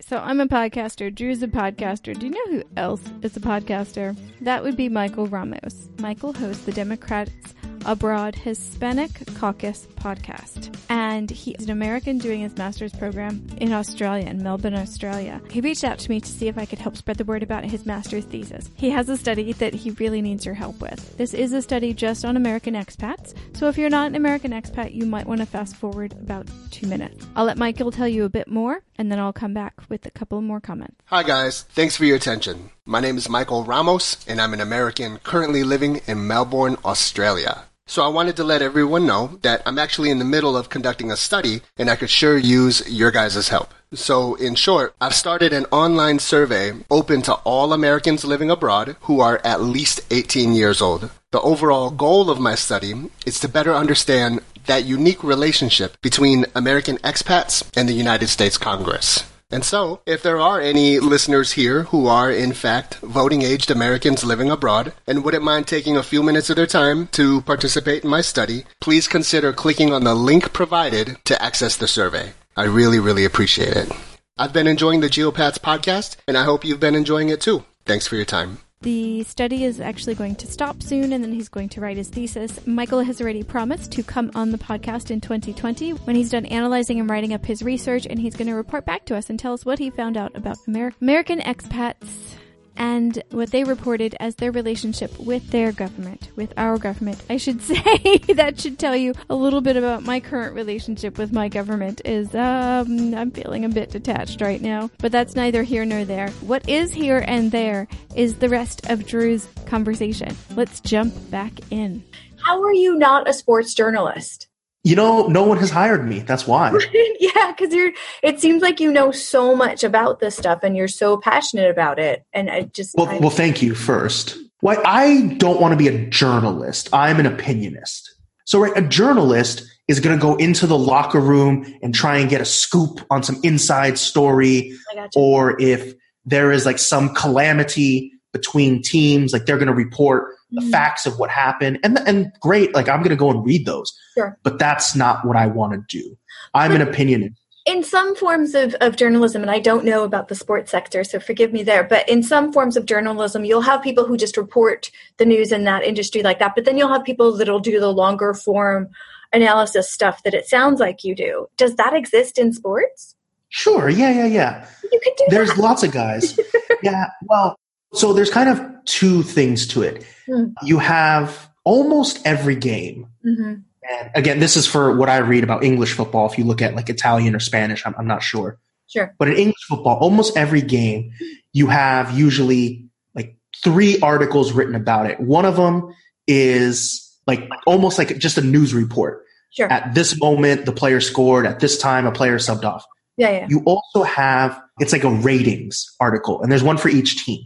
So 0.00 0.18
I'm 0.18 0.40
a 0.40 0.46
podcaster. 0.46 1.12
Drew's 1.12 1.42
a 1.42 1.48
podcaster. 1.48 2.16
Do 2.16 2.26
you 2.26 2.32
know 2.32 2.58
who 2.58 2.62
else 2.76 3.02
is 3.22 3.36
a 3.36 3.40
podcaster? 3.40 4.16
That 4.42 4.62
would 4.62 4.76
be 4.76 4.88
Michael 4.88 5.26
Ramos. 5.26 5.88
Michael 5.98 6.32
hosts 6.32 6.64
the 6.64 6.70
Democrats 6.70 7.54
Abroad 7.86 8.34
Hispanic 8.34 9.10
Caucus 9.38 9.86
podcast. 9.96 10.74
And 10.88 11.30
he 11.30 11.52
is 11.52 11.64
an 11.64 11.70
American 11.70 12.18
doing 12.18 12.40
his 12.40 12.56
master's 12.56 12.92
program 12.92 13.46
in 13.58 13.72
Australia, 13.72 14.26
in 14.26 14.42
Melbourne, 14.42 14.74
Australia. 14.74 15.40
He 15.50 15.60
reached 15.60 15.84
out 15.84 15.98
to 16.00 16.10
me 16.10 16.20
to 16.20 16.28
see 16.28 16.48
if 16.48 16.58
I 16.58 16.64
could 16.64 16.78
help 16.78 16.96
spread 16.96 17.18
the 17.18 17.24
word 17.24 17.42
about 17.42 17.64
his 17.64 17.86
master's 17.86 18.24
thesis. 18.24 18.70
He 18.74 18.90
has 18.90 19.08
a 19.08 19.16
study 19.16 19.52
that 19.54 19.74
he 19.74 19.90
really 19.92 20.22
needs 20.22 20.44
your 20.44 20.54
help 20.54 20.80
with. 20.80 21.16
This 21.16 21.34
is 21.34 21.52
a 21.52 21.62
study 21.62 21.92
just 21.92 22.24
on 22.24 22.36
American 22.36 22.74
expats, 22.74 23.34
so 23.54 23.68
if 23.68 23.78
you're 23.78 23.90
not 23.90 24.08
an 24.08 24.14
American 24.14 24.52
expat, 24.52 24.94
you 24.94 25.06
might 25.06 25.26
want 25.26 25.40
to 25.40 25.46
fast 25.46 25.76
forward 25.76 26.12
about 26.12 26.48
two 26.70 26.86
minutes. 26.86 27.26
I'll 27.36 27.44
let 27.44 27.58
Michael 27.58 27.90
tell 27.90 28.08
you 28.08 28.24
a 28.24 28.28
bit 28.28 28.48
more, 28.48 28.82
and 28.98 29.10
then 29.10 29.18
I'll 29.18 29.32
come 29.32 29.54
back 29.54 29.74
with 29.88 30.04
a 30.04 30.10
couple 30.10 30.40
more 30.42 30.60
comments. 30.60 30.96
Hi, 31.06 31.22
guys. 31.22 31.62
Thanks 31.62 31.96
for 31.96 32.04
your 32.04 32.16
attention. 32.16 32.70
My 32.84 33.00
name 33.00 33.16
is 33.16 33.28
Michael 33.28 33.64
Ramos, 33.64 34.26
and 34.26 34.40
I'm 34.40 34.52
an 34.52 34.60
American 34.60 35.18
currently 35.18 35.62
living 35.62 36.00
in 36.06 36.26
Melbourne, 36.26 36.76
Australia. 36.84 37.62
So 37.86 38.04
I 38.04 38.08
wanted 38.08 38.36
to 38.36 38.44
let 38.44 38.60
everyone 38.60 39.06
know 39.06 39.38
that 39.40 39.62
I'm 39.64 39.78
actually 39.78 40.10
in 40.10 40.18
the 40.18 40.24
middle 40.24 40.58
of 40.58 40.68
conducting 40.68 41.10
a 41.10 41.16
study 41.16 41.62
and 41.78 41.88
I 41.88 41.96
could 41.96 42.10
sure 42.10 42.36
use 42.36 42.86
your 42.86 43.10
guys' 43.10 43.48
help. 43.48 43.72
So 43.94 44.34
in 44.34 44.56
short, 44.56 44.94
I've 45.00 45.14
started 45.14 45.54
an 45.54 45.64
online 45.72 46.18
survey 46.18 46.72
open 46.90 47.22
to 47.22 47.34
all 47.44 47.72
Americans 47.72 48.26
living 48.26 48.50
abroad 48.50 48.96
who 49.02 49.20
are 49.20 49.40
at 49.42 49.62
least 49.62 50.02
18 50.10 50.52
years 50.52 50.82
old. 50.82 51.10
The 51.30 51.40
overall 51.40 51.88
goal 51.88 52.28
of 52.28 52.38
my 52.38 52.54
study 52.54 52.92
is 53.24 53.40
to 53.40 53.48
better 53.48 53.74
understand 53.74 54.40
that 54.68 54.84
unique 54.84 55.24
relationship 55.24 56.00
between 56.00 56.46
American 56.54 56.96
expats 56.98 57.68
and 57.76 57.88
the 57.88 57.92
United 57.92 58.28
States 58.28 58.56
Congress. 58.56 59.24
And 59.50 59.64
so, 59.64 60.02
if 60.04 60.22
there 60.22 60.38
are 60.38 60.60
any 60.60 61.00
listeners 61.00 61.52
here 61.52 61.84
who 61.84 62.06
are, 62.06 62.30
in 62.30 62.52
fact, 62.52 62.96
voting 62.96 63.40
aged 63.40 63.70
Americans 63.70 64.22
living 64.22 64.50
abroad 64.50 64.92
and 65.06 65.24
wouldn't 65.24 65.42
mind 65.42 65.66
taking 65.66 65.96
a 65.96 66.02
few 66.02 66.22
minutes 66.22 66.50
of 66.50 66.56
their 66.56 66.66
time 66.66 67.06
to 67.12 67.40
participate 67.42 68.04
in 68.04 68.10
my 68.10 68.20
study, 68.20 68.64
please 68.80 69.08
consider 69.08 69.54
clicking 69.54 69.92
on 69.92 70.04
the 70.04 70.14
link 70.14 70.52
provided 70.52 71.16
to 71.24 71.42
access 71.42 71.76
the 71.76 71.88
survey. 71.88 72.34
I 72.56 72.64
really, 72.64 72.98
really 72.98 73.24
appreciate 73.24 73.74
it. 73.74 73.90
I've 74.36 74.52
been 74.52 74.66
enjoying 74.66 75.00
the 75.00 75.08
Geopats 75.08 75.58
podcast, 75.58 76.16
and 76.28 76.36
I 76.36 76.44
hope 76.44 76.64
you've 76.64 76.78
been 76.78 76.94
enjoying 76.94 77.30
it 77.30 77.40
too. 77.40 77.64
Thanks 77.86 78.06
for 78.06 78.16
your 78.16 78.26
time. 78.26 78.58
The 78.80 79.24
study 79.24 79.64
is 79.64 79.80
actually 79.80 80.14
going 80.14 80.36
to 80.36 80.46
stop 80.46 80.82
soon 80.82 81.12
and 81.12 81.22
then 81.22 81.32
he's 81.32 81.48
going 81.48 81.68
to 81.70 81.80
write 81.80 81.96
his 81.96 82.08
thesis. 82.08 82.64
Michael 82.64 83.00
has 83.00 83.20
already 83.20 83.42
promised 83.42 83.90
to 83.92 84.04
come 84.04 84.30
on 84.36 84.52
the 84.52 84.58
podcast 84.58 85.10
in 85.10 85.20
2020 85.20 85.90
when 85.90 86.14
he's 86.14 86.30
done 86.30 86.46
analyzing 86.46 87.00
and 87.00 87.10
writing 87.10 87.34
up 87.34 87.44
his 87.44 87.62
research 87.62 88.06
and 88.08 88.20
he's 88.20 88.36
going 88.36 88.46
to 88.46 88.54
report 88.54 88.84
back 88.84 89.04
to 89.06 89.16
us 89.16 89.30
and 89.30 89.38
tell 89.38 89.52
us 89.52 89.64
what 89.64 89.80
he 89.80 89.90
found 89.90 90.16
out 90.16 90.36
about 90.36 90.58
Amer- 90.68 90.94
American 91.00 91.40
expats 91.40 92.36
and 92.78 93.22
what 93.30 93.50
they 93.50 93.64
reported 93.64 94.16
as 94.20 94.36
their 94.36 94.52
relationship 94.52 95.18
with 95.18 95.50
their 95.50 95.72
government, 95.72 96.30
with 96.36 96.54
our 96.56 96.78
government. 96.78 97.22
I 97.28 97.36
should 97.36 97.60
say 97.62 98.18
that 98.34 98.60
should 98.60 98.78
tell 98.78 98.96
you 98.96 99.12
a 99.28 99.34
little 99.34 99.60
bit 99.60 99.76
about 99.76 100.04
my 100.04 100.20
current 100.20 100.54
relationship 100.54 101.18
with 101.18 101.32
my 101.32 101.48
government 101.48 102.00
is 102.04 102.34
um 102.34 103.14
I'm 103.14 103.30
feeling 103.32 103.64
a 103.64 103.68
bit 103.68 103.90
detached 103.90 104.40
right 104.40 104.62
now, 104.62 104.90
but 104.98 105.12
that's 105.12 105.34
neither 105.34 105.62
here 105.62 105.84
nor 105.84 106.04
there. 106.04 106.30
What 106.40 106.68
is 106.68 106.92
here 106.92 107.24
and 107.26 107.50
there 107.50 107.88
is 108.14 108.36
the 108.36 108.48
rest 108.48 108.88
of 108.88 109.06
Drew's 109.06 109.48
conversation. 109.66 110.36
Let's 110.54 110.80
jump 110.80 111.14
back 111.30 111.52
in. 111.70 112.04
How 112.44 112.62
are 112.62 112.72
you 112.72 112.96
not 112.96 113.28
a 113.28 113.32
sports 113.32 113.74
journalist? 113.74 114.48
You 114.84 114.96
know, 114.96 115.26
no 115.26 115.42
one 115.42 115.58
has 115.58 115.70
hired 115.70 116.08
me. 116.08 116.20
That's 116.20 116.46
why. 116.46 116.70
yeah, 117.20 117.52
because 117.52 117.74
you're. 117.74 117.92
It 118.22 118.40
seems 118.40 118.62
like 118.62 118.80
you 118.80 118.92
know 118.92 119.10
so 119.10 119.54
much 119.54 119.84
about 119.84 120.20
this 120.20 120.36
stuff, 120.36 120.60
and 120.62 120.76
you're 120.76 120.88
so 120.88 121.16
passionate 121.16 121.70
about 121.70 121.98
it. 121.98 122.24
And 122.32 122.48
I 122.50 122.62
just. 122.62 122.96
Well, 122.96 123.08
I, 123.08 123.18
well, 123.18 123.30
thank 123.30 123.60
you 123.60 123.74
first. 123.74 124.36
Why 124.60 124.76
I 124.84 125.34
don't 125.38 125.60
want 125.60 125.72
to 125.72 125.76
be 125.76 125.88
a 125.88 126.06
journalist. 126.06 126.88
I'm 126.92 127.20
an 127.20 127.26
opinionist. 127.26 128.02
So, 128.44 128.60
right, 128.60 128.72
a 128.76 128.82
journalist 128.82 129.62
is 129.88 130.00
going 130.00 130.16
to 130.16 130.22
go 130.22 130.36
into 130.36 130.66
the 130.66 130.78
locker 130.78 131.20
room 131.20 131.66
and 131.82 131.94
try 131.94 132.18
and 132.18 132.30
get 132.30 132.40
a 132.40 132.46
scoop 132.46 133.00
on 133.10 133.22
some 133.22 133.38
inside 133.42 133.98
story, 133.98 134.74
or 135.14 135.60
if 135.60 135.94
there 136.24 136.52
is 136.52 136.66
like 136.66 136.78
some 136.78 137.14
calamity 137.14 138.12
between 138.32 138.82
teams, 138.82 139.32
like 139.32 139.46
they're 139.46 139.56
going 139.58 139.68
to 139.68 139.74
report 139.74 140.34
the 140.50 140.62
Mhm. 140.62 140.70
facts 140.70 141.04
of 141.06 141.18
what 141.18 141.28
happened, 141.30 141.78
and 141.82 141.98
and 142.06 142.32
great, 142.40 142.74
like 142.74 142.88
I'm 142.88 143.00
going 143.00 143.10
to 143.10 143.16
go 143.16 143.30
and 143.30 143.44
read 143.44 143.66
those. 143.66 143.92
Sure. 144.14 144.38
But 144.42 144.58
that's 144.58 144.96
not 144.96 145.24
what 145.26 145.36
I 145.36 145.46
want 145.46 145.72
to 145.74 145.82
do. 145.98 146.16
I'm 146.54 146.72
an 146.72 146.80
opinion. 146.82 147.36
in 147.66 147.84
some 147.84 148.16
forms 148.16 148.54
of, 148.54 148.74
of 148.80 148.96
journalism, 148.96 149.42
and 149.42 149.50
I 149.50 149.58
don't 149.58 149.84
know 149.84 150.02
about 150.02 150.28
the 150.28 150.34
sports 150.34 150.70
sector, 150.70 151.04
so 151.04 151.20
forgive 151.20 151.52
me 151.52 151.62
there, 151.62 151.84
but 151.84 152.08
in 152.08 152.22
some 152.22 152.50
forms 152.50 152.78
of 152.78 152.86
journalism, 152.86 153.44
you'll 153.44 153.60
have 153.60 153.82
people 153.82 154.06
who 154.06 154.16
just 154.16 154.38
report 154.38 154.90
the 155.18 155.26
news 155.26 155.52
in 155.52 155.64
that 155.64 155.82
industry 155.84 156.22
like 156.22 156.38
that, 156.38 156.54
but 156.54 156.64
then 156.64 156.78
you'll 156.78 156.88
have 156.88 157.04
people 157.04 157.36
that'll 157.36 157.60
do 157.60 157.78
the 157.78 157.92
longer 157.92 158.32
form 158.32 158.88
analysis 159.34 159.92
stuff 159.92 160.22
that 160.22 160.32
it 160.32 160.46
sounds 160.46 160.80
like 160.80 161.04
you 161.04 161.14
do. 161.14 161.46
Does 161.58 161.74
that 161.76 161.92
exist 161.92 162.38
in 162.38 162.54
sports? 162.54 163.14
Sure, 163.50 163.90
yeah, 163.90 164.12
yeah, 164.12 164.26
yeah. 164.26 164.66
You 164.90 165.00
could 165.04 165.12
do 165.18 165.24
There's 165.28 165.50
that. 165.54 165.58
lots 165.60 165.82
of 165.82 165.92
guys. 165.92 166.38
yeah, 166.82 167.08
well, 167.28 167.54
so 167.94 168.12
there's 168.12 168.30
kind 168.30 168.48
of 168.48 168.60
two 168.84 169.22
things 169.22 169.66
to 169.68 169.82
it. 169.82 170.04
Hmm. 170.26 170.46
You 170.62 170.78
have 170.78 171.48
almost 171.64 172.26
every 172.26 172.56
game. 172.56 173.06
Mhm. 173.24 173.62
And 173.90 174.10
again, 174.14 174.38
this 174.40 174.56
is 174.56 174.66
for 174.66 174.96
what 174.96 175.08
I 175.08 175.18
read 175.18 175.44
about 175.44 175.64
English 175.64 175.92
football. 175.94 176.26
If 176.30 176.38
you 176.38 176.44
look 176.44 176.60
at 176.62 176.74
like 176.74 176.90
Italian 176.90 177.34
or 177.34 177.40
Spanish, 177.40 177.86
I'm, 177.86 177.94
I'm 177.98 178.06
not 178.06 178.22
sure. 178.22 178.58
Sure. 178.86 179.14
But 179.18 179.28
in 179.28 179.36
English 179.36 179.64
football, 179.68 179.96
almost 179.98 180.36
every 180.36 180.62
game, 180.62 181.12
you 181.52 181.66
have 181.68 182.16
usually 182.18 182.86
like 183.14 183.36
three 183.62 184.00
articles 184.00 184.52
written 184.52 184.74
about 184.74 185.06
it. 185.10 185.20
One 185.20 185.44
of 185.44 185.56
them 185.56 185.94
is 186.26 187.16
like 187.26 187.48
almost 187.66 187.98
like 187.98 188.18
just 188.18 188.38
a 188.38 188.42
news 188.42 188.74
report. 188.74 189.24
Sure. 189.50 189.70
At 189.72 189.94
this 189.94 190.18
moment, 190.20 190.66
the 190.66 190.72
player 190.72 191.00
scored. 191.00 191.46
At 191.46 191.60
this 191.60 191.78
time, 191.78 192.06
a 192.06 192.12
player 192.12 192.36
subbed 192.38 192.64
off. 192.64 192.84
Yeah, 193.16 193.30
yeah. 193.30 193.46
You 193.48 193.62
also 193.64 194.02
have 194.04 194.60
it's 194.78 194.92
like 194.92 195.04
a 195.04 195.10
ratings 195.10 195.94
article, 195.98 196.42
and 196.42 196.52
there's 196.52 196.62
one 196.62 196.76
for 196.78 196.88
each 196.88 197.24
team. 197.24 197.44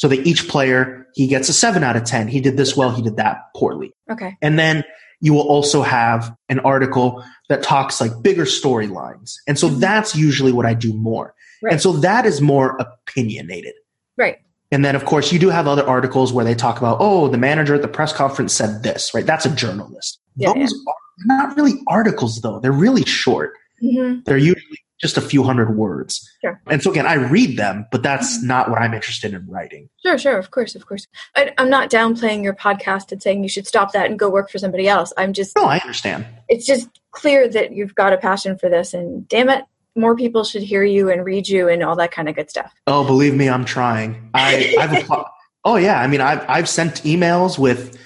So 0.00 0.08
that 0.08 0.26
each 0.26 0.48
player 0.48 1.06
he 1.14 1.26
gets 1.26 1.50
a 1.50 1.52
seven 1.52 1.84
out 1.84 1.94
of 1.94 2.04
ten. 2.04 2.26
He 2.26 2.40
did 2.40 2.56
this 2.56 2.74
well. 2.74 2.90
He 2.90 3.02
did 3.02 3.16
that 3.18 3.36
poorly. 3.54 3.92
Okay. 4.10 4.34
And 4.40 4.58
then 4.58 4.82
you 5.20 5.34
will 5.34 5.46
also 5.46 5.82
have 5.82 6.34
an 6.48 6.58
article 6.60 7.22
that 7.50 7.62
talks 7.62 8.00
like 8.00 8.10
bigger 8.22 8.44
storylines. 8.44 9.34
And 9.46 9.58
so 9.58 9.68
Mhm. 9.68 9.80
that's 9.80 10.16
usually 10.16 10.52
what 10.52 10.64
I 10.64 10.72
do 10.72 10.94
more. 10.94 11.34
Right. 11.62 11.74
And 11.74 11.82
so 11.82 11.92
that 11.92 12.24
is 12.24 12.40
more 12.40 12.78
opinionated. 12.80 13.74
Right. 14.16 14.38
And 14.72 14.82
then, 14.86 14.96
of 14.96 15.04
course, 15.04 15.32
you 15.32 15.38
do 15.38 15.50
have 15.50 15.68
other 15.68 15.86
articles 15.86 16.32
where 16.32 16.46
they 16.46 16.54
talk 16.54 16.78
about, 16.78 16.96
oh, 16.98 17.28
the 17.28 17.36
manager 17.36 17.74
at 17.74 17.82
the 17.82 17.88
press 17.88 18.14
conference 18.14 18.54
said 18.54 18.82
this, 18.82 19.12
right? 19.12 19.26
That's 19.26 19.44
a 19.44 19.54
journalist. 19.54 20.18
Yeah, 20.36 20.54
Those 20.54 20.72
are 20.72 20.94
not 21.26 21.56
really 21.58 21.74
articles, 21.88 22.40
though. 22.40 22.58
They're 22.58 22.72
really 22.72 23.04
short. 23.04 23.52
Mm-hmm. 23.84 24.20
They're 24.24 24.38
usually 24.38 24.78
just 25.00 25.16
a 25.16 25.20
few 25.20 25.42
hundred 25.42 25.76
words. 25.76 26.30
Sure. 26.42 26.52
Mm-hmm. 26.52 26.70
And 26.72 26.82
so, 26.82 26.90
again, 26.90 27.06
I 27.06 27.14
read 27.14 27.56
them, 27.56 27.86
but 27.90 28.02
that's 28.02 28.42
not 28.42 28.70
what 28.70 28.80
I'm 28.80 28.92
interested 28.94 29.32
in 29.34 29.46
writing. 29.48 29.88
Sure, 30.02 30.18
sure, 30.18 30.36
of 30.38 30.50
course, 30.50 30.74
of 30.74 30.86
course. 30.86 31.06
I, 31.36 31.52
I'm 31.58 31.70
not 31.70 31.90
downplaying 31.90 32.42
your 32.44 32.54
podcast 32.54 33.10
and 33.12 33.22
saying 33.22 33.42
you 33.42 33.48
should 33.48 33.66
stop 33.66 33.92
that 33.92 34.06
and 34.10 34.18
go 34.18 34.28
work 34.30 34.50
for 34.50 34.58
somebody 34.58 34.88
else. 34.88 35.12
I'm 35.16 35.32
just, 35.32 35.56
No, 35.56 35.64
I 35.64 35.78
understand. 35.78 36.26
it's 36.48 36.66
just 36.66 36.88
clear 37.12 37.48
that 37.48 37.72
you've 37.72 37.94
got 37.94 38.12
a 38.12 38.16
passion 38.18 38.58
for 38.58 38.68
this, 38.68 38.92
and 38.94 39.26
damn 39.28 39.48
it, 39.48 39.64
more 39.96 40.14
people 40.14 40.44
should 40.44 40.62
hear 40.62 40.84
you 40.84 41.10
and 41.10 41.24
read 41.24 41.48
you 41.48 41.68
and 41.68 41.82
all 41.82 41.96
that 41.96 42.12
kind 42.12 42.28
of 42.28 42.34
good 42.36 42.48
stuff. 42.50 42.72
Oh, 42.86 43.04
believe 43.04 43.34
me, 43.34 43.48
I'm 43.48 43.64
trying. 43.64 44.30
I, 44.34 44.74
I've. 44.78 45.10
Oh 45.62 45.76
yeah, 45.76 46.00
I 46.00 46.06
mean, 46.06 46.22
I've 46.22 46.42
I've 46.48 46.68
sent 46.70 47.02
emails 47.02 47.58
with 47.58 47.98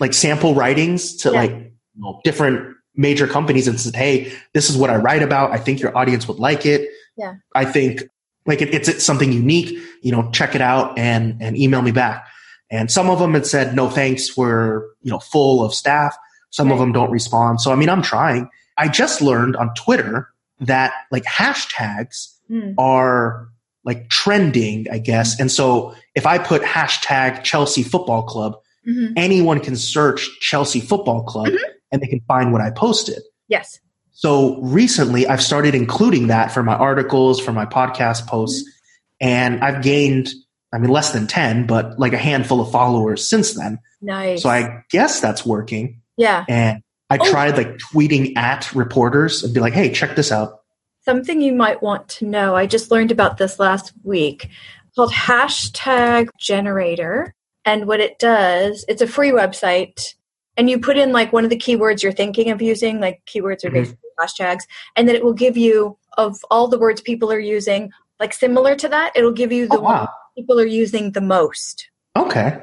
like 0.00 0.14
sample 0.14 0.54
writings 0.54 1.16
to 1.16 1.28
Yeah. 1.30 1.40
like 1.40 1.50
you 1.50 1.70
know, 1.98 2.20
different 2.24 2.74
major 2.94 3.26
companies 3.26 3.66
and 3.68 3.80
said, 3.80 3.94
"Hey, 3.96 4.32
this 4.54 4.68
is 4.70 4.76
what 4.76 4.90
I 4.90 4.96
write 4.96 5.22
about. 5.22 5.52
I 5.52 5.58
think 5.58 5.80
your 5.80 5.96
audience 5.96 6.26
would 6.28 6.38
like 6.38 6.66
it. 6.66 6.88
Yeah. 7.16 7.34
I 7.54 7.64
think 7.64 8.02
like 8.46 8.60
it, 8.62 8.74
it's, 8.74 8.88
it's 8.88 9.04
something 9.04 9.32
unique. 9.32 9.78
You 10.02 10.12
know, 10.12 10.30
check 10.32 10.54
it 10.54 10.60
out 10.60 10.98
and 10.98 11.36
and 11.40 11.56
email 11.56 11.82
me 11.82 11.90
back." 11.92 12.26
And 12.70 12.90
some 12.90 13.10
of 13.10 13.18
them 13.18 13.34
had 13.34 13.46
said, 13.46 13.74
"No, 13.74 13.88
thanks. 13.90 14.36
We're 14.36 14.82
you 15.02 15.10
know 15.10 15.18
full 15.18 15.64
of 15.64 15.74
staff." 15.74 16.16
Some 16.50 16.70
of 16.70 16.78
them 16.78 16.92
don't 16.92 17.10
respond. 17.10 17.60
So 17.62 17.72
I 17.72 17.76
mean, 17.76 17.88
I'm 17.88 18.02
trying. 18.02 18.48
I 18.76 18.88
just 18.88 19.22
learned 19.22 19.56
on 19.56 19.72
Twitter 19.74 20.28
that 20.60 20.92
like 21.10 21.24
hashtags 21.24 22.28
Hmm. 22.48 22.72
are 22.78 23.48
like 23.84 24.08
trending, 24.10 24.86
I 24.92 24.98
guess. 24.98 25.40
And 25.40 25.50
so 25.50 25.94
if 26.14 26.26
I 26.26 26.36
put 26.38 26.60
hashtag 26.62 27.42
Chelsea 27.42 27.82
Football 27.82 28.24
Club, 28.24 28.56
Mhm. 28.86 29.12
anyone 29.16 29.60
can 29.60 29.76
search 29.76 30.28
Chelsea 30.40 30.80
Football 30.80 31.22
Club 31.24 31.46
Mm-hmm. 31.46 31.56
And 31.92 32.02
they 32.02 32.06
can 32.08 32.20
find 32.26 32.52
what 32.52 32.60
I 32.60 32.70
posted. 32.70 33.22
Yes. 33.48 33.78
So 34.12 34.60
recently 34.60 35.26
I've 35.26 35.42
started 35.42 35.74
including 35.74 36.26
that 36.28 36.50
for 36.52 36.62
my 36.62 36.74
articles, 36.74 37.40
for 37.40 37.52
my 37.52 37.66
podcast 37.66 38.26
posts, 38.26 38.62
mm-hmm. 38.62 39.28
and 39.28 39.62
I've 39.64 39.82
gained, 39.82 40.30
I 40.72 40.78
mean, 40.78 40.90
less 40.90 41.12
than 41.12 41.26
10, 41.26 41.66
but 41.66 41.98
like 41.98 42.12
a 42.12 42.18
handful 42.18 42.60
of 42.60 42.70
followers 42.72 43.24
since 43.28 43.54
then. 43.54 43.78
Nice. 44.00 44.42
So 44.42 44.48
I 44.50 44.82
guess 44.90 45.20
that's 45.20 45.46
working. 45.46 46.00
yeah. 46.16 46.44
And 46.48 46.82
I 47.10 47.18
Oh. 47.20 47.30
tried 47.30 47.56
like 47.58 47.76
tweeting 47.78 48.36
at 48.38 48.74
reporters 48.74 49.44
and 49.44 49.52
be 49.52 49.60
like, 49.60 49.74
hey, 49.74 49.92
check 49.92 50.16
this 50.16 50.32
out. 50.32 50.60
Something 51.04 51.40
you 51.42 51.52
might 51.52 51.82
want 51.82 52.08
to 52.10 52.24
know. 52.26 52.54
I 52.56 52.66
just 52.66 52.90
learned 52.90 53.10
about 53.10 53.36
this 53.36 53.58
last 53.58 53.92
week 54.02 54.48
called 54.96 55.12
hashtag 55.12 56.28
generator. 56.38 57.34
And 57.64 57.86
what 57.86 58.00
it 58.00 58.18
does, 58.18 58.84
it's 58.88 59.02
a 59.02 59.06
free 59.06 59.30
website. 59.30 60.14
And 60.56 60.68
you 60.68 60.78
put 60.78 60.96
in 60.96 61.12
like 61.12 61.32
one 61.32 61.44
of 61.44 61.50
the 61.50 61.56
keywords 61.56 62.02
you're 62.02 62.12
thinking 62.12 62.50
of 62.50 62.60
using, 62.60 63.00
like 63.00 63.22
keywords 63.26 63.64
are 63.64 63.70
Mhm. 63.70 63.74
basically 63.74 64.08
hashtags, 64.20 64.62
and 64.96 65.08
then 65.08 65.16
it 65.16 65.24
will 65.24 65.32
give 65.32 65.56
you 65.56 65.96
of 66.18 66.36
all 66.50 66.68
the 66.68 66.78
words 66.78 67.00
people 67.00 67.32
are 67.32 67.38
using, 67.38 67.90
like 68.20 68.34
similar 68.34 68.74
to 68.76 68.88
that, 68.88 69.12
it'll 69.14 69.32
give 69.32 69.50
you 69.50 69.66
the 69.66 69.78
Oh, 69.78 69.80
one 69.80 69.94
wow. 69.94 70.08
people 70.36 70.60
are 70.60 70.66
using 70.66 71.12
the 71.12 71.20
most. 71.22 71.88
Okay. 72.16 72.58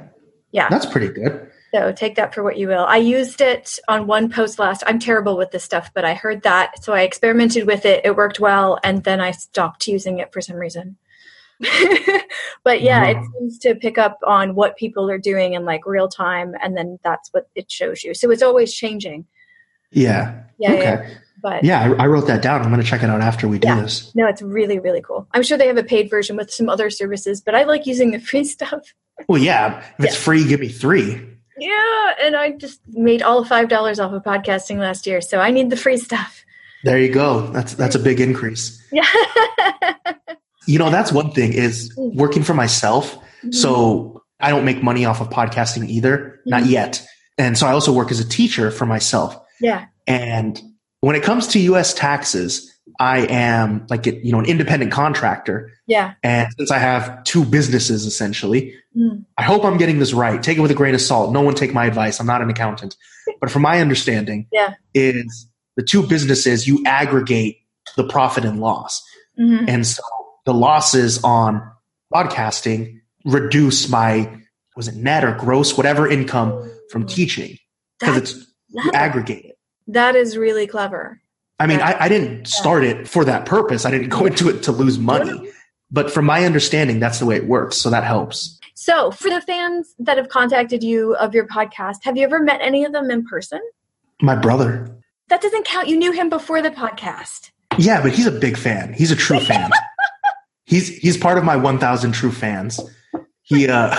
Yeah. 0.51 0.69
That's 0.69 0.85
pretty 0.85 1.09
good. 1.09 1.49
So 1.73 1.91
take 1.91 2.15
that 2.15 2.33
for 2.33 2.43
what 2.43 2.57
you 2.57 2.67
will. 2.67 2.85
I 2.85 2.97
used 2.97 3.41
it 3.41 3.77
on 3.87 4.07
one 4.07 4.29
post 4.29 4.57
last. 4.59 4.83
I'm 4.87 4.97
terrible 4.99 5.37
with 5.37 5.51
this 5.51 5.63
stuff, 5.63 5.91
but 5.93 6.03
I 6.05 6.13
heard 6.15 6.41
that, 6.43 6.83
so 6.83 6.93
I 6.93 7.01
experimented 7.01 7.65
with 7.67 7.85
it. 7.85 8.01
It 8.05 8.15
worked 8.15 8.39
well, 8.39 8.79
and 8.83 9.03
then 9.03 9.19
I 9.19 9.31
stopped 9.31 9.87
using 9.87 10.19
it 10.19 10.31
for 10.33 10.41
some 10.41 10.55
reason. 10.57 10.97
but 12.63 12.81
yeah, 12.81 13.05
it 13.05 13.17
mm-hmm. 13.17 13.33
seems 13.37 13.59
to 13.59 13.75
pick 13.75 13.97
up 13.97 14.17
on 14.25 14.55
what 14.55 14.77
people 14.77 15.09
are 15.09 15.17
doing 15.17 15.53
in 15.53 15.65
like 15.65 15.85
real 15.85 16.07
time, 16.07 16.55
and 16.61 16.77
then 16.77 16.99
that's 17.03 17.29
what 17.33 17.49
it 17.55 17.69
shows 17.69 18.03
you. 18.03 18.13
So 18.13 18.31
it's 18.31 18.41
always 18.41 18.73
changing. 18.73 19.25
Yeah. 19.91 20.43
Yeah, 20.57 20.71
okay. 20.73 20.81
yeah. 20.83 21.09
But 21.41 21.63
Yeah, 21.63 21.81
I, 21.97 22.03
I 22.03 22.07
wrote 22.07 22.27
that 22.27 22.41
down. 22.41 22.61
I'm 22.61 22.69
going 22.69 22.81
to 22.81 22.87
check 22.87 23.01
it 23.03 23.09
out 23.09 23.21
after 23.21 23.47
we 23.47 23.59
do 23.59 23.67
Yeah. 23.67 23.81
this. 23.81 24.13
no, 24.15 24.27
it's 24.27 24.41
really 24.41 24.79
really 24.79 25.01
cool. 25.01 25.27
I'm 25.33 25.43
sure 25.43 25.57
they 25.57 25.67
have 25.67 25.77
a 25.77 25.83
paid 25.83 26.09
version 26.09 26.35
with 26.35 26.51
some 26.51 26.69
other 26.69 26.89
services, 26.89 27.41
but 27.41 27.55
I 27.55 27.63
like 27.63 27.85
using 27.85 28.11
the 28.11 28.19
free 28.31 28.43
stuff. 28.43 28.93
Well, 29.27 29.41
yeah. 29.41 29.79
If 29.97 30.05
it's 30.05 30.15
Yeah. 30.15 30.21
free, 30.21 30.47
give 30.47 30.59
me 30.59 30.69
three. 30.69 31.21
Yeah, 31.57 32.13
and 32.21 32.37
I 32.37 32.51
just 32.51 32.79
made 32.87 33.21
all 33.21 33.43
five 33.43 33.67
dollars 33.67 33.99
off 33.99 34.13
of 34.13 34.23
podcasting 34.23 34.77
last 34.77 35.05
year, 35.05 35.19
so 35.19 35.39
I 35.39 35.51
need 35.51 35.69
the 35.69 35.75
free 35.75 35.97
stuff. 35.97 36.45
There 36.85 36.97
you 36.97 37.11
go. 37.11 37.47
That's 37.47 37.73
that's 37.73 37.95
a 37.95 37.99
big 37.99 38.21
increase. 38.21 38.77
Yeah. 38.91 39.05
You 40.67 40.79
know, 40.79 40.89
that's 40.89 41.11
one 41.11 41.31
thing 41.31 41.53
is 41.53 41.91
working 41.97 42.43
for 42.43 42.53
myself. 42.53 43.17
So 43.51 44.23
I 44.39 44.49
don't 44.49 44.65
make 44.65 44.83
money 44.83 45.05
off 45.05 45.21
of 45.21 45.29
podcasting 45.29 45.87
either, 45.89 46.39
not 46.45 46.63
Mhm. 46.63 46.69
yet. 46.69 47.05
And 47.37 47.57
so 47.57 47.65
I 47.67 47.71
also 47.71 47.91
work 47.93 48.11
as 48.11 48.19
a 48.19 48.27
teacher 48.27 48.71
for 48.71 48.85
myself. 48.85 49.37
yeah. 49.61 49.85
And 50.07 50.59
when 51.01 51.15
it 51.15 51.23
comes 51.23 51.47
to 51.47 51.59
US 51.59 51.93
taxes, 51.93 52.69
I 52.99 53.19
am 53.27 53.85
like 53.89 54.05
you 54.05 54.31
know 54.31 54.39
an 54.39 54.45
independent 54.45 54.91
contractor. 54.91 55.71
Yeah. 55.87 56.13
And 56.23 56.47
since 56.57 56.71
I 56.71 56.77
have 56.79 57.23
two 57.23 57.43
businesses 57.45 58.05
essentially, 58.05 58.73
Mm. 58.97 59.23
I 59.37 59.43
hope 59.43 59.63
I'm 59.63 59.77
getting 59.77 59.99
this 59.99 60.13
right. 60.13 60.41
Take 60.41 60.57
it 60.57 60.61
with 60.61 60.71
a 60.71 60.75
grain 60.75 60.95
of 60.95 61.01
salt. 61.01 61.31
No 61.31 61.41
one 61.41 61.53
take 61.53 61.73
my 61.75 61.85
advice. 61.85 62.19
I'm 62.19 62.25
not 62.25 62.41
an 62.41 62.49
accountant. 62.49 62.95
But 63.39 63.51
from 63.51 63.61
my 63.61 63.79
understanding, 63.79 64.47
Yeah. 64.51 64.73
is 64.95 65.47
the 65.77 65.83
two 65.83 66.01
businesses 66.07 66.67
you 66.67 66.81
aggregate 66.87 67.57
the 67.95 68.03
profit 68.03 68.43
and 68.45 68.59
loss. 68.59 69.01
Mhm. 69.39 69.65
And 69.69 69.85
so 69.87 70.01
the 70.49 70.53
losses 70.55 71.23
on 71.23 71.61
podcasting 72.11 73.01
reduce 73.23 73.87
my 73.87 74.35
was 74.75 74.87
it 74.87 74.95
net 74.95 75.23
or 75.23 75.33
gross, 75.35 75.77
whatever 75.77 76.09
income 76.09 76.71
from 76.91 77.05
teaching. 77.05 77.57
Because 77.99 78.17
it's 78.17 78.33
that- 78.73 78.95
aggregate 78.95 79.45
it. 79.45 79.57
that 79.87 80.15
is 80.15 80.37
really 80.37 80.65
clever. 80.65 81.21
I 81.59 81.67
mean, 81.67 81.81
I, 81.81 82.05
I 82.05 82.09
didn't 82.09 82.47
start 82.47 82.83
it 82.83 83.07
for 83.07 83.25
that 83.25 83.45
purpose. 83.45 83.85
I 83.85 83.91
didn't 83.91 84.09
go 84.09 84.25
into 84.25 84.49
it 84.49 84.63
to 84.63 84.71
lose 84.71 84.97
money. 84.97 85.51
But 85.91 86.09
from 86.09 86.25
my 86.25 86.45
understanding, 86.45 86.99
that's 86.99 87.19
the 87.19 87.25
way 87.25 87.35
it 87.35 87.45
works. 87.45 87.75
So 87.77 87.89
that 87.91 88.03
helps. 88.05 88.57
So, 88.75 89.11
for 89.11 89.29
the 89.29 89.41
fans 89.41 89.93
that 89.99 90.15
have 90.17 90.29
contacted 90.29 90.81
you 90.83 91.15
of 91.17 91.35
your 91.35 91.45
podcast, 91.45 91.97
have 92.03 92.15
you 92.17 92.23
ever 92.23 92.39
met 92.39 92.61
any 92.61 92.85
of 92.85 92.93
them 92.93 93.11
in 93.11 93.25
person? 93.25 93.59
My 94.21 94.35
brother. 94.35 94.95
that 95.27 95.41
doesn't 95.41 95.65
count. 95.65 95.89
You 95.89 95.97
knew 95.97 96.11
him 96.13 96.29
before 96.29 96.61
the 96.61 96.71
podcast. 96.71 97.51
Yeah, 97.77 98.01
but 98.01 98.13
he's 98.13 98.25
a 98.25 98.31
big 98.31 98.55
fan. 98.57 98.93
He's 98.93 99.11
a 99.11 99.15
true 99.15 99.39
fan. 99.51 99.69
He's 100.69 100.87
he's 100.99 101.17
part 101.17 101.37
of 101.37 101.43
my 101.43 101.57
1,000 101.57 102.11
true 102.13 102.31
fans. 102.31 102.79
He 103.41 103.67
uh 103.67 103.89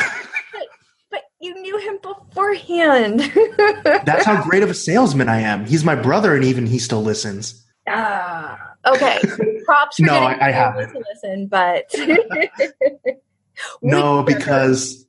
But, 0.52 0.66
but 1.10 1.22
you 1.40 1.60
knew 1.60 1.76
him 1.78 1.98
beforehand. 2.02 3.20
that's 4.06 4.24
how 4.24 4.42
great 4.42 4.62
of 4.62 4.70
a 4.70 4.74
salesman 4.74 5.28
I 5.28 5.40
am. 5.40 5.66
He's 5.66 5.84
my 5.84 5.94
brother 5.96 6.34
and 6.34 6.44
even 6.44 6.66
he 6.66 6.78
still 6.78 7.02
listens. 7.02 7.66
Ah, 7.88 8.56
okay. 8.86 9.18
Props 9.64 9.98
No, 10.00 10.14
I- 10.14 10.48
I 10.48 10.50
haven't. 10.52 10.92
to 10.92 11.02
listen, 11.12 11.46
but 11.48 11.92
No, 13.82 14.22
because 14.22 15.06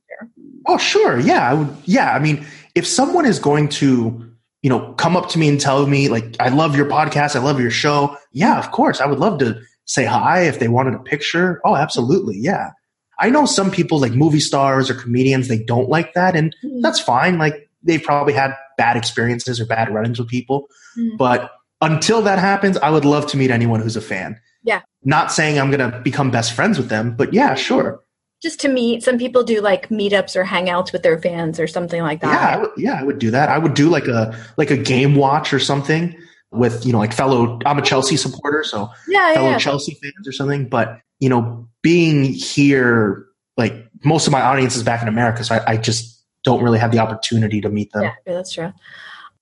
oh 0.66 0.76
sure, 0.78 1.18
yeah, 1.18 1.50
I 1.50 1.54
would 1.54 1.68
yeah, 1.84 2.12
I 2.12 2.18
mean, 2.18 2.44
if 2.74 2.86
someone 2.86 3.24
is 3.26 3.38
going 3.38 3.68
to, 3.80 4.28
you 4.62 4.68
know, 4.70 4.92
come 4.94 5.16
up 5.16 5.28
to 5.30 5.38
me 5.38 5.48
and 5.48 5.60
tell 5.60 5.86
me 5.86 6.08
like 6.08 6.36
I 6.40 6.48
love 6.48 6.76
your 6.76 6.86
podcast, 6.86 7.34
I 7.36 7.38
love 7.38 7.60
your 7.60 7.70
show, 7.70 8.16
yeah, 8.32 8.58
of 8.58 8.70
course, 8.70 9.00
I 9.00 9.06
would 9.06 9.18
love 9.18 9.38
to 9.38 9.60
say 9.84 10.04
hi 10.04 10.42
if 10.42 10.58
they 10.58 10.68
wanted 10.68 10.94
a 10.94 10.98
picture. 11.00 11.60
Oh, 11.64 11.76
absolutely, 11.76 12.36
yeah. 12.38 12.70
I 13.18 13.30
know 13.30 13.46
some 13.46 13.70
people 13.70 14.00
like 14.00 14.12
movie 14.12 14.40
stars 14.40 14.90
or 14.90 14.94
comedians 14.94 15.48
they 15.48 15.62
don't 15.62 15.88
like 15.88 16.14
that 16.14 16.34
and 16.34 16.54
that's 16.80 16.98
fine. 16.98 17.38
Like 17.38 17.68
they've 17.82 18.02
probably 18.02 18.32
had 18.32 18.54
bad 18.78 18.96
experiences 18.96 19.60
or 19.60 19.66
bad 19.66 19.92
run-ins 19.92 20.18
with 20.18 20.28
people. 20.28 20.66
Mhm. 20.98 21.18
But 21.18 21.50
until 21.80 22.22
that 22.22 22.38
happens, 22.38 22.76
I 22.78 22.90
would 22.90 23.04
love 23.04 23.26
to 23.28 23.36
meet 23.36 23.50
anyone 23.50 23.80
who's 23.80 23.96
a 23.96 24.00
fan. 24.00 24.40
Yeah. 24.64 24.80
Not 25.04 25.30
saying 25.32 25.58
I'm 25.60 25.70
gonna 25.70 26.00
become 26.02 26.30
best 26.30 26.52
friends 26.52 26.78
with 26.78 26.88
them, 26.88 27.14
but 27.16 27.32
yeah, 27.34 27.54
sure. 27.54 28.00
just 28.42 28.58
to 28.60 28.68
meet. 28.68 29.04
Some 29.04 29.18
people 29.18 29.44
do 29.44 29.60
like 29.60 29.88
meetups 29.88 30.34
or 30.34 30.42
hangouts 30.44 30.92
with 30.92 31.04
their 31.04 31.16
fans 31.20 31.60
or 31.60 31.68
something 31.68 32.02
like 32.02 32.22
Yeah, 32.22 32.28
I 32.30 32.32
that. 32.34 32.60
would, 32.60 32.70
yeah, 32.76 32.94
I 32.98 33.04
would 33.04 33.20
do 33.20 33.30
that. 33.30 33.48
I 33.48 33.56
would 33.58 33.74
do 33.74 33.88
like 33.88 34.08
a 34.08 34.36
like 34.56 34.70
a 34.72 34.76
game 34.76 35.14
watch 35.14 35.52
or 35.52 35.60
something 35.60 36.16
with 36.52 36.84
you 36.86 36.92
know 36.92 36.98
like 36.98 37.12
fellow. 37.12 37.58
I'm 37.64 37.78
a 37.78 37.82
Chelsea 37.82 38.16
supporter, 38.16 38.62
so 38.64 38.90
Yeah, 39.08 39.34
fellow 39.34 39.50
yeah. 39.50 39.58
Chelsea 39.58 39.98
fans 40.00 40.26
or 40.26 40.32
something. 40.32 40.68
But 40.68 41.00
you 41.18 41.28
know, 41.28 41.68
being 41.82 42.24
here, 42.24 43.26
like 43.56 43.74
most 44.04 44.26
of 44.26 44.32
my 44.32 44.42
audience 44.42 44.76
is 44.76 44.82
back 44.82 45.02
in 45.02 45.08
America, 45.08 45.44
so 45.44 45.56
I, 45.56 45.72
I 45.72 45.76
just 45.76 46.22
don't 46.44 46.62
really 46.62 46.78
have 46.78 46.92
the 46.92 46.98
opportunity 46.98 47.60
to 47.60 47.68
meet 47.68 47.92
them. 47.92 48.04
Yeah, 48.04 48.14
yeah, 48.26 48.32
that's 48.34 48.52
true. 48.52 48.72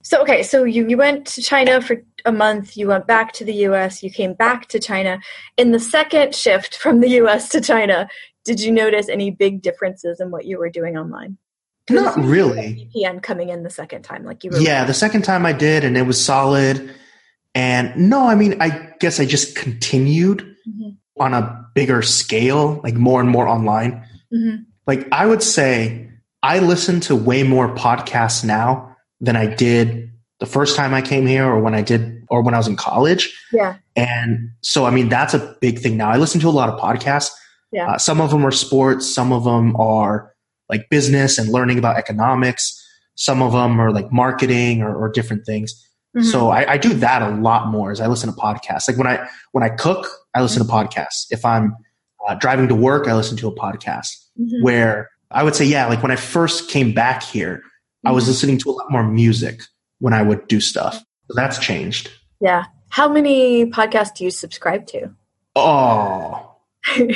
So 0.02 0.22
okay, 0.22 0.42
so 0.42 0.64
you 0.64 0.88
you 0.88 0.96
went 0.96 1.26
to 1.28 1.42
China 1.42 1.80
for 1.82 1.96
a 2.24 2.32
month. 2.32 2.76
You 2.76 2.88
went 2.88 3.06
back 3.06 3.32
to 3.34 3.44
the 3.44 3.54
U.S. 3.54 4.02
You 4.02 4.10
came 4.10 4.34
back 4.34 4.68
to 4.68 4.78
China. 4.78 5.20
In 5.56 5.72
the 5.72 5.80
second 5.80 6.34
shift 6.34 6.76
from 6.76 7.00
the 7.00 7.08
U.S. 7.10 7.48
to 7.50 7.60
China, 7.60 8.08
did 8.44 8.60
you 8.60 8.72
notice 8.72 9.08
any 9.08 9.30
big 9.30 9.62
differences 9.62 10.20
in 10.20 10.30
what 10.30 10.46
you 10.46 10.58
were 10.58 10.70
doing 10.70 10.96
online? 10.96 11.36
Not 11.90 12.18
really. 12.18 12.90
VPN 12.94 13.22
coming 13.22 13.48
in 13.50 13.62
the 13.62 13.70
second 13.70 14.02
time, 14.02 14.24
like 14.24 14.44
you 14.44 14.50
were. 14.50 14.58
Yeah, 14.58 14.84
the 14.84 14.94
second 14.94 15.22
time 15.22 15.44
I 15.46 15.52
did, 15.52 15.84
and 15.84 15.96
it 15.96 16.02
was 16.02 16.22
solid. 16.22 16.92
And 17.54 17.94
no, 18.10 18.26
I 18.28 18.34
mean, 18.34 18.60
I 18.60 18.90
guess 19.00 19.18
I 19.20 19.24
just 19.26 19.56
continued 19.56 20.46
Mhm. 20.68 20.96
on 21.18 21.34
a 21.34 21.64
bigger 21.74 22.02
scale, 22.02 22.80
like 22.84 22.94
more 22.94 23.20
and 23.20 23.28
more 23.28 23.48
online. 23.48 24.02
Mhm. 24.32 24.64
Like 24.86 25.08
I 25.12 25.26
would 25.26 25.42
say 25.42 26.08
I 26.42 26.58
listen 26.60 27.00
to 27.00 27.16
way 27.16 27.42
more 27.42 27.74
podcasts 27.74 28.44
now 28.44 28.96
than 29.20 29.36
I 29.36 29.46
did 29.46 30.10
the 30.38 30.46
first 30.46 30.76
time 30.76 30.94
I 30.94 31.02
came 31.02 31.26
here 31.26 31.44
or 31.44 31.60
when 31.60 31.74
I 31.74 31.82
did 31.82 32.22
or 32.30 32.42
when 32.42 32.54
I 32.54 32.56
was 32.58 32.68
in 32.68 32.76
college. 32.76 33.36
Yeah. 33.52 33.74
And 33.96 34.50
so, 34.62 34.84
I 34.86 34.90
mean, 34.90 35.08
that's 35.08 35.34
a 35.34 35.56
big 35.60 35.80
thing 35.80 35.96
now. 35.96 36.08
I 36.10 36.16
listen 36.16 36.40
to 36.40 36.48
a 36.48 36.50
lot 36.50 36.68
of 36.68 36.80
podcasts. 36.80 37.30
Yeah. 37.72 37.90
Uh, 37.90 37.98
some 37.98 38.20
of 38.20 38.30
them 38.30 38.46
are 38.46 38.50
sports. 38.52 39.12
Some 39.12 39.32
of 39.32 39.44
them 39.44 39.76
are 39.76 40.29
like 40.70 40.88
business 40.88 41.36
and 41.38 41.50
learning 41.50 41.78
about 41.78 41.96
economics. 41.98 42.82
Some 43.16 43.42
of 43.42 43.52
them 43.52 43.78
are 43.80 43.92
like 43.92 44.10
marketing 44.10 44.80
or, 44.80 44.94
or 44.96 45.10
different 45.10 45.44
things. 45.44 45.74
Mhm. 46.16 46.24
So 46.24 46.48
I, 46.50 46.72
I 46.72 46.76
do 46.78 46.94
that 46.94 47.20
a 47.22 47.28
lot 47.36 47.68
more 47.68 47.90
as 47.92 48.00
I 48.00 48.06
listen 48.06 48.32
to 48.32 48.40
podcasts. 48.40 48.88
Like 48.88 48.96
when 48.96 49.06
I 49.06 49.28
when 49.52 49.62
I 49.62 49.68
cook, 49.68 50.06
I 50.34 50.40
listen 50.42 50.64
to 50.64 50.72
podcasts. 50.72 51.26
If 51.30 51.44
I'm 51.44 51.76
uh, 52.26 52.34
driving 52.36 52.68
to 52.68 52.74
work, 52.74 53.06
I 53.08 53.14
listen 53.14 53.36
to 53.38 53.48
a 53.48 53.54
podcast. 53.54 54.08
Mhm. 54.40 54.62
Where 54.62 55.10
I 55.30 55.42
would 55.44 55.54
say, 55.54 55.64
yeah, 55.66 55.86
like 55.86 56.02
when 56.02 56.10
I 56.10 56.16
first 56.16 56.68
came 56.70 56.92
back 56.94 57.22
here, 57.22 57.62
I 58.04 58.12
was 58.12 58.24
Mhm. 58.24 58.28
listening 58.28 58.58
to 58.58 58.70
a 58.70 58.72
lot 58.72 58.90
more 58.90 59.04
music 59.04 59.60
when 59.98 60.12
I 60.14 60.22
would 60.22 60.48
do 60.48 60.60
stuff. 60.60 60.94
So 61.28 61.34
that's 61.34 61.58
changed. 61.58 62.10
Yeah. 62.40 62.64
How 62.88 63.08
many 63.08 63.66
podcasts 63.66 64.14
do 64.16 64.24
you 64.24 64.30
subscribe 64.32 64.86
to? 64.88 65.10
Oh, 65.54 66.56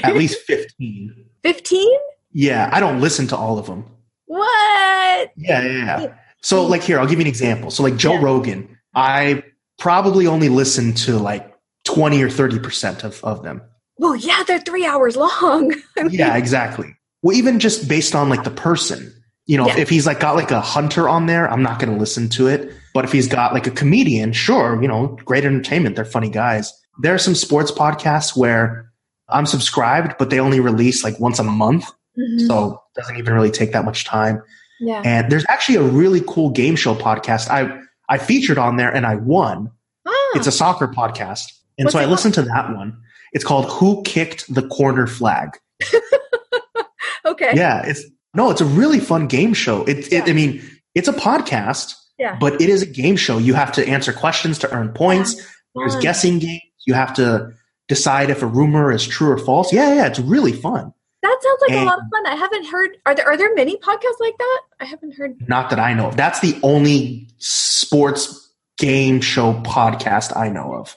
at 0.02 0.14
least 0.20 0.40
fifteen. 0.42 1.26
Fifteen? 1.42 1.90
Yeah, 2.34 2.68
I 2.72 2.80
don't 2.80 3.00
listen 3.00 3.26
to 3.28 3.36
all 3.36 3.58
of 3.58 3.66
them. 3.66 3.84
What? 4.26 5.32
Yeah, 5.36 5.62
yeah, 5.62 6.00
yeah. 6.02 6.14
So, 6.42 6.66
like, 6.66 6.82
here, 6.82 6.98
I'll 6.98 7.06
give 7.06 7.18
you 7.18 7.22
an 7.24 7.28
example. 7.28 7.70
So, 7.70 7.82
like, 7.82 7.96
Joe 7.96 8.14
Yeah. 8.14 8.22
Rogan, 8.22 8.78
I 8.94 9.42
probably 9.78 10.26
only 10.26 10.48
listen 10.48 10.92
to 10.94 11.16
like 11.18 11.52
20 11.84 12.22
or 12.22 12.28
30% 12.28 13.04
of, 13.04 13.22
of 13.24 13.42
them. 13.42 13.62
Well, 13.98 14.14
yeah, 14.16 14.42
they're 14.46 14.60
three 14.60 14.84
hours 14.84 15.16
long. 15.16 15.74
I 15.98 16.02
mean, 16.02 16.12
Yeah, 16.12 16.36
exactly. 16.36 16.94
Well, 17.22 17.36
even 17.36 17.58
just 17.60 17.88
based 17.88 18.14
on 18.14 18.28
like 18.28 18.44
the 18.44 18.50
person, 18.50 19.12
you 19.46 19.56
know, 19.56 19.66
Yeah. 19.68 19.78
if 19.78 19.88
he's 19.88 20.06
like 20.06 20.20
got 20.20 20.36
like 20.36 20.50
a 20.50 20.60
hunter 20.60 21.08
on 21.08 21.26
there, 21.26 21.50
I'm 21.50 21.62
not 21.62 21.78
going 21.78 21.92
to 21.92 21.98
listen 21.98 22.28
to 22.30 22.46
it. 22.48 22.72
But 22.92 23.04
if 23.04 23.12
he's 23.12 23.26
got 23.28 23.52
like 23.54 23.66
a 23.66 23.70
comedian, 23.70 24.32
sure, 24.32 24.80
you 24.82 24.88
know, 24.88 25.16
great 25.24 25.44
entertainment. 25.44 25.96
They're 25.96 26.04
funny 26.04 26.28
guys. 26.30 26.72
There 27.00 27.14
are 27.14 27.18
some 27.18 27.34
sports 27.34 27.70
podcasts 27.72 28.36
where 28.36 28.90
I'm 29.28 29.46
subscribed, 29.46 30.16
but 30.18 30.30
they 30.30 30.38
only 30.38 30.60
release 30.60 31.02
like 31.02 31.18
once 31.18 31.38
a 31.38 31.44
month. 31.44 31.90
Mhm. 32.18 32.46
So 32.46 32.82
it 32.94 33.00
doesn't 33.00 33.16
even 33.16 33.34
really 33.34 33.50
take 33.50 33.72
that 33.72 33.84
much 33.84 34.04
time. 34.04 34.42
yeah. 34.80 35.02
And 35.04 35.30
there's 35.30 35.44
actually 35.48 35.76
a 35.76 35.82
really 35.82 36.20
cool 36.26 36.50
game 36.50 36.76
show 36.76 36.94
podcast 36.94 37.48
I 37.50 37.78
I 38.08 38.18
featured 38.18 38.58
on 38.58 38.76
there 38.76 38.90
and 38.94 39.06
I 39.06 39.14
won. 39.16 39.70
Ah, 40.06 40.12
It's 40.34 40.46
a 40.46 40.52
soccer 40.52 40.86
podcast. 40.88 41.52
And 41.78 41.86
What's 41.86 41.92
so 41.92 41.98
I 41.98 42.02
called? 42.02 42.10
listened 42.12 42.34
to 42.34 42.42
that 42.42 42.74
one. 42.76 42.96
It's 43.32 43.44
called 43.44 43.66
Who 43.70 44.02
Kicked 44.04 44.52
the 44.52 44.62
Corner 44.68 45.06
Flag. 45.06 45.58
okay. 47.24 47.52
Yeah, 47.54 47.82
it's 47.84 48.04
no, 48.34 48.50
it's 48.50 48.60
a 48.60 48.64
really 48.66 49.00
fun 49.00 49.26
game 49.26 49.54
show. 49.54 49.84
It, 49.84 50.12
it 50.12 50.28
I 50.28 50.32
mean, 50.32 50.62
it's 50.94 51.08
a 51.08 51.12
podcast, 51.12 51.94
Yeah. 52.18 52.36
but 52.40 52.60
it 52.60 52.68
is 52.68 52.82
a 52.82 52.86
game 52.86 53.16
show. 53.16 53.38
You 53.38 53.54
have 53.54 53.72
to 53.72 53.86
answer 53.88 54.12
questions 54.12 54.58
to 54.60 54.72
earn 54.72 54.90
points. 54.92 55.36
There's 55.74 55.96
guessing 55.96 56.38
games. 56.40 56.60
You 56.86 56.94
have 56.94 57.14
to 57.14 57.50
decide 57.88 58.30
if 58.30 58.42
a 58.42 58.46
rumor 58.46 58.92
is 58.92 59.06
true 59.06 59.30
or 59.30 59.38
false. 59.38 59.72
Yeah, 59.72 59.94
yeah, 59.94 60.06
it's 60.06 60.18
really 60.20 60.52
fun. 60.52 60.92
That 61.24 61.38
sounds 61.42 61.60
like 61.62 61.72
a 61.80 61.84
lot 61.84 61.98
of 61.98 62.04
fun. 62.10 62.26
I 62.26 62.34
haven't 62.36 62.66
heard. 62.66 62.90
Are 63.06 63.14
there 63.14 63.26
are 63.26 63.36
there 63.36 63.54
many 63.54 63.76
podcasts 63.78 64.20
like 64.20 64.36
that? 64.38 64.60
I 64.80 64.84
haven't 64.84 65.14
heard. 65.16 65.36
Not 65.48 65.70
that 65.70 65.78
I 65.78 65.94
know 65.94 66.08
of. 66.08 66.16
That's 66.16 66.40
the 66.40 66.58
only 66.62 67.28
sports 67.38 68.52
game 68.78 69.20
show 69.20 69.54
podcast 69.62 70.36
I 70.36 70.48
know 70.50 70.74
of. 70.74 70.96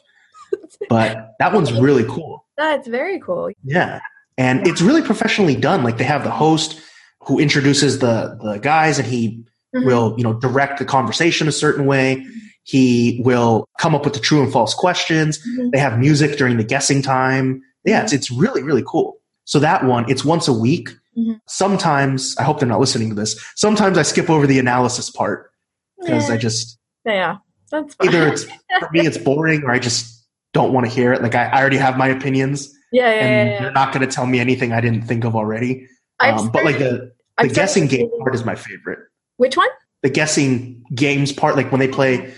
But 0.90 1.36
that 1.40 1.54
one's 1.54 1.74
really 1.74 2.04
cool. 2.06 2.46
That's 2.58 2.88
very 2.88 3.20
cool. 3.20 3.50
Yeah. 3.64 4.00
And 4.38 4.66
it's 4.68 4.82
really 4.82 5.02
professionally 5.02 5.56
done. 5.56 5.84
Like 5.84 5.98
they 5.98 6.04
have 6.06 6.24
the 6.24 6.32
host 6.32 6.80
who 7.22 7.40
introduces 7.40 8.00
the 8.00 8.38
the 8.42 8.58
guys 8.58 9.00
and 9.00 9.08
he 9.08 9.44
Mhm. 9.76 9.86
will, 9.86 10.16
you 10.18 10.24
know, 10.24 10.34
direct 10.34 10.80
the 10.80 10.86
conversation 10.86 11.48
a 11.48 11.52
certain 11.52 11.86
way. 11.86 12.26
He 12.64 13.22
will 13.26 13.68
come 13.80 13.94
up 13.96 14.06
with 14.06 14.14
the 14.14 14.20
true 14.20 14.42
and 14.42 14.52
false 14.52 14.74
questions. 14.74 15.40
Mhm. 15.46 15.72
They 15.72 15.80
have 15.80 16.00
music 16.00 16.38
during 16.38 16.56
the 16.58 16.64
guessing 16.64 17.02
time. 17.02 17.62
Yeah, 17.84 18.04
it's 18.04 18.14
it's 18.14 18.32
really, 18.32 18.64
really 18.64 18.84
cool. 18.88 19.17
So 19.48 19.60
that 19.60 19.86
one, 19.86 20.10
it's 20.10 20.24
once 20.26 20.48
a 20.48 20.54
week. 20.54 20.90
Mhm. 21.18 21.40
Sometimes 21.48 22.36
I 22.38 22.44
hope 22.44 22.60
they're 22.60 22.68
not 22.68 22.80
listening 22.82 23.10
to 23.10 23.16
this. 23.16 23.40
Sometimes 23.56 23.98
I 23.98 24.02
skip 24.04 24.30
over 24.30 24.46
the 24.46 24.60
analysis 24.60 25.10
part 25.10 25.50
because 26.00 26.28
Yeah. 26.28 26.36
I 26.36 26.38
just 26.38 26.78
yeah, 27.06 27.38
that's 27.72 27.96
fine. 27.96 28.10
either 28.10 28.28
it's 28.28 28.44
for 28.80 28.90
me 28.92 29.08
it's 29.08 29.18
boring 29.18 29.64
or 29.64 29.72
I 29.72 29.80
just 29.80 30.26
don't 30.54 30.74
want 30.74 30.86
to 30.86 30.92
hear 30.92 31.14
it. 31.14 31.22
Like 31.24 31.34
I, 31.34 31.46
I 31.46 31.60
already 31.62 31.78
have 31.78 31.98
my 31.98 32.08
opinions 32.10 32.72
yeah, 32.92 33.08
yeah, 33.08 33.12
and 33.22 33.50
yeah, 33.50 33.56
yeah. 33.56 33.62
you're 33.64 33.72
not 33.72 33.94
going 33.94 34.06
to 34.08 34.14
tell 34.14 34.26
me 34.26 34.40
anything 34.40 34.74
I 34.74 34.82
didn't 34.82 35.04
think 35.04 35.24
of 35.26 35.36
already. 35.36 35.88
Um, 36.20 36.50
but 36.52 36.64
like 36.66 36.78
the, 36.78 36.84
the 36.90 37.12
I've 37.38 37.54
guessing 37.54 37.88
started 37.88 38.10
game 38.10 38.20
part 38.20 38.36
is 38.36 38.44
my 38.46 38.56
favorite. 38.56 39.00
Which 39.38 39.56
one? 39.58 39.70
The 40.04 40.10
guessing 40.10 40.84
games 40.94 41.32
part, 41.32 41.56
like 41.56 41.72
when 41.72 41.80
they 41.80 41.88
play, 41.88 42.34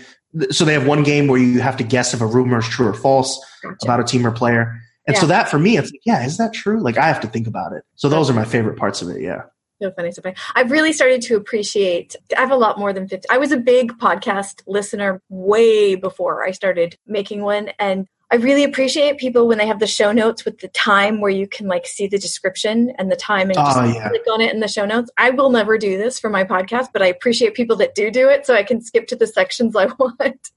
so 0.50 0.64
they 0.64 0.72
have 0.74 0.86
one 0.86 1.02
game 1.02 1.26
where 1.28 1.40
you 1.40 1.60
have 1.60 1.76
to 1.78 1.84
guess 1.84 2.14
if 2.14 2.20
a 2.20 2.26
rumor 2.26 2.58
is 2.58 2.68
true 2.68 2.86
or 2.88 2.94
false 2.94 3.38
Gotcha. 3.62 3.76
about 3.84 4.00
a 4.00 4.04
team 4.04 4.26
or 4.26 4.30
player. 4.30 4.78
And 5.10 5.18
so 5.18 5.26
that 5.26 5.48
for 5.48 5.58
me, 5.58 5.76
it's 5.76 5.90
like, 5.90 6.00
yeah, 6.04 6.24
is 6.24 6.36
that 6.38 6.52
true? 6.52 6.80
Like 6.82 6.98
I 6.98 7.06
have 7.06 7.20
to 7.20 7.28
think 7.28 7.46
about 7.46 7.72
it. 7.72 7.82
So 7.96 8.08
those 8.08 8.28
are 8.30 8.34
my 8.34 8.44
favorite 8.44 8.78
parts 8.78 9.02
of 9.02 9.08
it. 9.08 9.20
Yeah. 9.20 9.42
So 9.82 9.90
funny, 9.92 10.12
so 10.12 10.20
funny. 10.20 10.34
I've 10.54 10.70
really 10.70 10.92
started 10.92 11.22
to 11.22 11.36
appreciate. 11.36 12.14
I 12.36 12.40
have 12.40 12.50
a 12.50 12.56
lot 12.56 12.78
more 12.78 12.92
than 12.92 13.08
fifty. 13.08 13.26
I 13.30 13.38
was 13.38 13.50
a 13.50 13.56
big 13.56 13.92
podcast 13.98 14.62
listener 14.66 15.22
way 15.30 15.94
before 15.94 16.44
I 16.44 16.50
started 16.50 16.98
making 17.06 17.40
one, 17.42 17.70
and 17.78 18.06
I 18.30 18.36
really 18.36 18.62
appreciate 18.62 19.16
people 19.18 19.48
when 19.48 19.56
they 19.56 19.66
have 19.66 19.80
the 19.80 19.86
show 19.86 20.12
notes 20.12 20.44
with 20.44 20.58
the 20.58 20.68
time 20.68 21.20
where 21.22 21.30
you 21.30 21.48
can 21.48 21.66
like 21.66 21.86
see 21.86 22.06
the 22.06 22.18
description 22.18 22.92
and 22.98 23.10
the 23.10 23.16
time 23.16 23.48
and 23.48 23.54
just 23.54 23.78
Oh, 23.78 23.84
yeah. 23.84 24.08
click 24.10 24.22
on 24.30 24.40
it 24.42 24.52
in 24.52 24.60
the 24.60 24.68
show 24.68 24.84
notes. 24.84 25.10
I 25.16 25.30
will 25.30 25.48
never 25.50 25.78
do 25.78 25.96
this 25.96 26.20
for 26.20 26.28
my 26.28 26.44
podcast, 26.44 26.88
but 26.92 27.00
I 27.02 27.06
appreciate 27.06 27.54
people 27.54 27.74
that 27.76 27.94
do 27.94 28.10
do 28.10 28.28
it 28.28 28.44
so 28.46 28.54
I 28.54 28.62
can 28.62 28.82
skip 28.82 29.06
to 29.08 29.16
the 29.16 29.26
sections 29.26 29.74
I 29.74 29.86
want. 29.98 30.50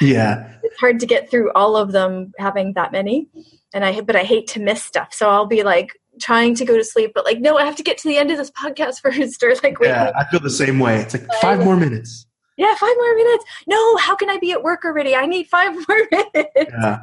Yeah. 0.00 0.50
It's 0.72 0.80
hard 0.80 0.98
to 1.00 1.06
get 1.06 1.30
through 1.30 1.52
all 1.54 1.76
of 1.76 1.92
them 1.92 2.32
having 2.38 2.72
that 2.74 2.92
many 2.92 3.28
and 3.74 3.84
i 3.84 4.00
but 4.00 4.16
i 4.16 4.22
hate 4.24 4.46
to 4.46 4.60
miss 4.60 4.82
stuff 4.82 5.12
so 5.12 5.28
i'll 5.30 5.46
be 5.46 5.62
like 5.62 5.92
trying 6.20 6.54
to 6.54 6.64
go 6.64 6.76
to 6.76 6.84
sleep 6.84 7.12
but 7.14 7.24
like 7.24 7.40
no 7.40 7.56
i 7.56 7.64
have 7.64 7.76
to 7.76 7.82
get 7.82 7.96
to 7.98 8.08
the 8.08 8.18
end 8.18 8.30
of 8.30 8.36
this 8.38 8.50
podcast 8.50 9.00
first 9.02 9.42
or 9.42 9.54
like 9.62 9.78
wait 9.80 9.88
Yeah. 9.88 10.12
I 10.16 10.24
feel 10.30 10.40
the 10.40 10.50
same 10.50 10.78
way. 10.78 10.96
It's 11.00 11.14
like 11.14 11.26
five 11.40 11.58
more 11.64 11.76
minutes. 11.76 12.26
Yeah, 12.58 12.74
five 12.76 12.94
more 12.98 13.14
minutes. 13.16 13.44
No, 13.66 13.96
how 13.96 14.14
can 14.14 14.28
I 14.28 14.36
be 14.38 14.52
at 14.52 14.62
work 14.62 14.84
already? 14.84 15.16
I 15.16 15.24
need 15.26 15.46
five 15.46 15.72
more 15.88 16.08
minutes. 16.12 16.70
Yeah. 16.82 16.98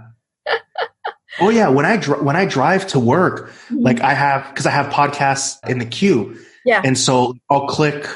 oh 1.40 1.50
yeah, 1.50 1.70
when 1.70 1.86
I 1.86 1.98
dr- 1.98 2.22
when 2.24 2.36
I 2.36 2.46
drive 2.46 2.86
to 2.88 3.00
work, 3.00 3.50
Mm-hmm. 3.50 3.80
like 3.80 4.02
I 4.02 4.14
have 4.14 4.48
because 4.50 4.66
I 4.68 4.72
have 4.72 4.92
podcasts 4.94 5.58
in 5.68 5.80
the 5.80 5.86
queue, 5.86 6.38
Yeah. 6.66 6.82
and 6.84 6.98
so 6.98 7.34
I'll 7.50 7.68
click 7.68 8.08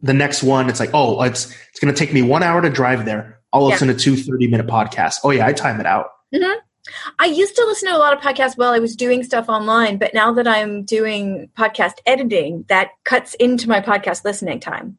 the 0.00 0.14
next 0.14 0.42
one. 0.42 0.68
It's 0.70 0.80
like, 0.80 0.90
oh, 0.94 1.20
it's 1.22 1.50
it's 1.70 1.80
going 1.80 1.92
to 1.92 1.98
take 1.98 2.12
me 2.14 2.22
one 2.22 2.42
hour 2.42 2.62
to 2.62 2.70
drive 2.70 3.04
there. 3.04 3.39
I'll 3.52 3.62
Yeah. 3.62 3.68
listen 3.74 3.88
to 3.88 3.94
two 3.94 4.16
30 4.16 4.48
minute 4.48 4.66
podcasts. 4.66 5.16
Oh 5.24 5.30
yeah, 5.30 5.46
I 5.46 5.52
time 5.52 5.80
it 5.80 5.86
out. 5.86 6.06
Mm-hmm. 6.34 6.58
I 7.18 7.26
used 7.26 7.54
to 7.56 7.64
listen 7.66 7.88
to 7.88 7.96
a 7.96 7.98
lot 7.98 8.12
of 8.14 8.20
podcasts 8.20 8.56
while 8.56 8.70
I 8.72 8.78
was 8.78 8.96
doing 8.96 9.22
stuff 9.22 9.48
online, 9.48 9.98
but 9.98 10.14
now 10.14 10.32
that 10.32 10.48
I'm 10.48 10.82
doing 10.84 11.48
podcast 11.56 11.94
editing, 12.06 12.64
that 12.68 12.88
cuts 13.04 13.34
into 13.34 13.68
my 13.68 13.80
podcast 13.80 14.24
listening 14.24 14.60
time. 14.60 14.96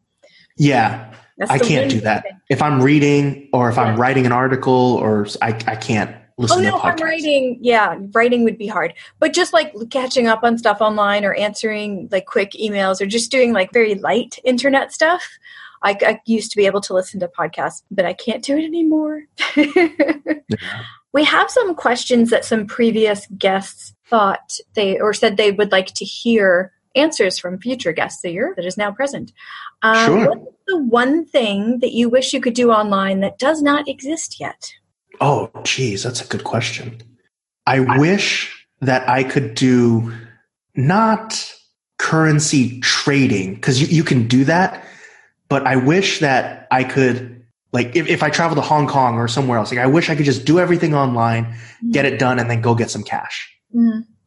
Yeah, 0.58 1.12
That's 1.38 1.49
I 1.52 1.58
can't 1.60 1.89
do 1.89 1.99
that. 2.02 2.24
thing. 2.24 2.39
If 2.49 2.62
I'm 2.62 2.82
reading 2.82 3.49
or 3.52 3.70
if 3.70 3.78
I'm 3.78 3.99
writing 3.99 4.26
an 4.26 4.32
article 4.32 4.72
or 5.02 5.26
I, 5.41 5.49
I 5.66 5.76
can't 5.76 6.16
listen 6.38 6.60
Oh 6.66 6.70
no, 6.70 6.80
I'm 6.80 6.97
writing, 6.97 7.58
yeah, 7.62 7.97
writing 8.14 8.43
would 8.43 8.58
be 8.58 8.68
hard. 8.68 8.93
But 9.20 9.34
just 9.34 9.52
like 9.54 9.74
catching 9.89 10.28
up 10.28 10.43
on 10.43 10.58
stuff 10.58 10.82
online 10.82 11.26
or 11.26 11.34
answering 11.34 12.10
like 12.12 12.26
quick 12.26 12.52
emails 12.52 13.02
or 13.02 13.06
just 13.06 13.32
doing 13.32 13.54
like 13.54 13.74
very 13.74 13.95
light 13.95 14.38
internet 14.43 14.93
stuff, 14.93 15.24
I, 15.84 15.97
I 16.01 16.19
used 16.25 16.51
to 16.51 16.57
be 16.57 16.65
able 16.65 16.82
to 16.82 16.93
listen 16.93 17.19
to 17.21 17.27
podcasts, 17.27 17.84
but 17.89 18.05
I 18.05 18.13
can't 18.13 18.43
do 18.43 18.57
it 18.57 18.65
anymore. 18.65 19.23
Yeah. 20.49 20.82
We 21.13 21.23
have 21.23 21.49
some 21.49 21.75
questions 21.75 22.29
that 22.29 22.43
some 22.43 22.65
previous 22.65 23.25
guests 23.38 23.93
thought 24.07 24.57
they 24.73 24.99
or 24.99 25.13
said 25.13 25.38
they 25.38 25.51
would 25.51 25.71
like 25.71 25.88
to 25.95 26.05
hear 26.05 26.73
answers 26.95 27.39
from 27.39 27.59
future 27.59 27.93
guests 27.93 28.23
a 28.25 28.32
year 28.32 28.53
that 28.55 28.65
is 28.65 28.77
now 28.77 28.91
present. 28.91 29.32
Um, 29.82 30.05
Sure. 30.05 30.29
What's 30.29 30.51
the 30.67 30.84
one 30.84 31.25
thing 31.25 31.79
that 31.79 31.93
you 31.93 32.09
wish 32.09 32.34
you 32.34 32.41
could 32.41 32.53
do 32.53 32.71
online 32.71 33.21
that 33.21 33.39
does 33.39 33.61
not 33.61 33.88
exist 33.88 34.39
yet? 34.39 34.73
Oh, 35.19 35.49
geez, 35.63 36.03
that's 36.03 36.21
a 36.21 36.27
good 36.27 36.43
question. 36.43 37.01
I 37.65 37.79
wish 37.97 38.65
that 38.82 39.07
I 39.07 39.23
could 39.23 39.55
do 39.55 40.11
not 40.75 41.53
currency 41.99 42.79
trading 42.79 43.55
because 43.55 43.82
you, 43.82 43.88
you 43.88 44.03
can 44.03 44.27
do 44.27 44.43
that, 44.45 44.84
but 45.52 45.68
I 45.68 45.76
wish 45.76 46.20
that 46.22 46.66
I 46.72 46.86
could, 46.86 47.43
like, 47.74 47.93
if, 47.93 48.08
if 48.08 48.24
I 48.24 48.30
travel 48.30 48.56
to 48.56 48.62
Hong 48.62 48.88
Kong 48.88 49.16
or 49.16 49.28
somewhere 49.28 49.58
else, 49.58 49.70
like, 49.70 49.82
I 49.82 49.86
wish 49.88 50.10
I 50.10 50.16
could 50.16 50.24
just 50.26 50.45
do 50.45 50.60
everything 50.62 50.95
online, 50.95 51.56
get 51.91 52.06
it 52.06 52.18
done, 52.20 52.39
and 52.39 52.49
then 52.49 52.62
go 52.62 52.74
get 52.74 52.89
some 52.89 53.04
cash. 53.04 53.54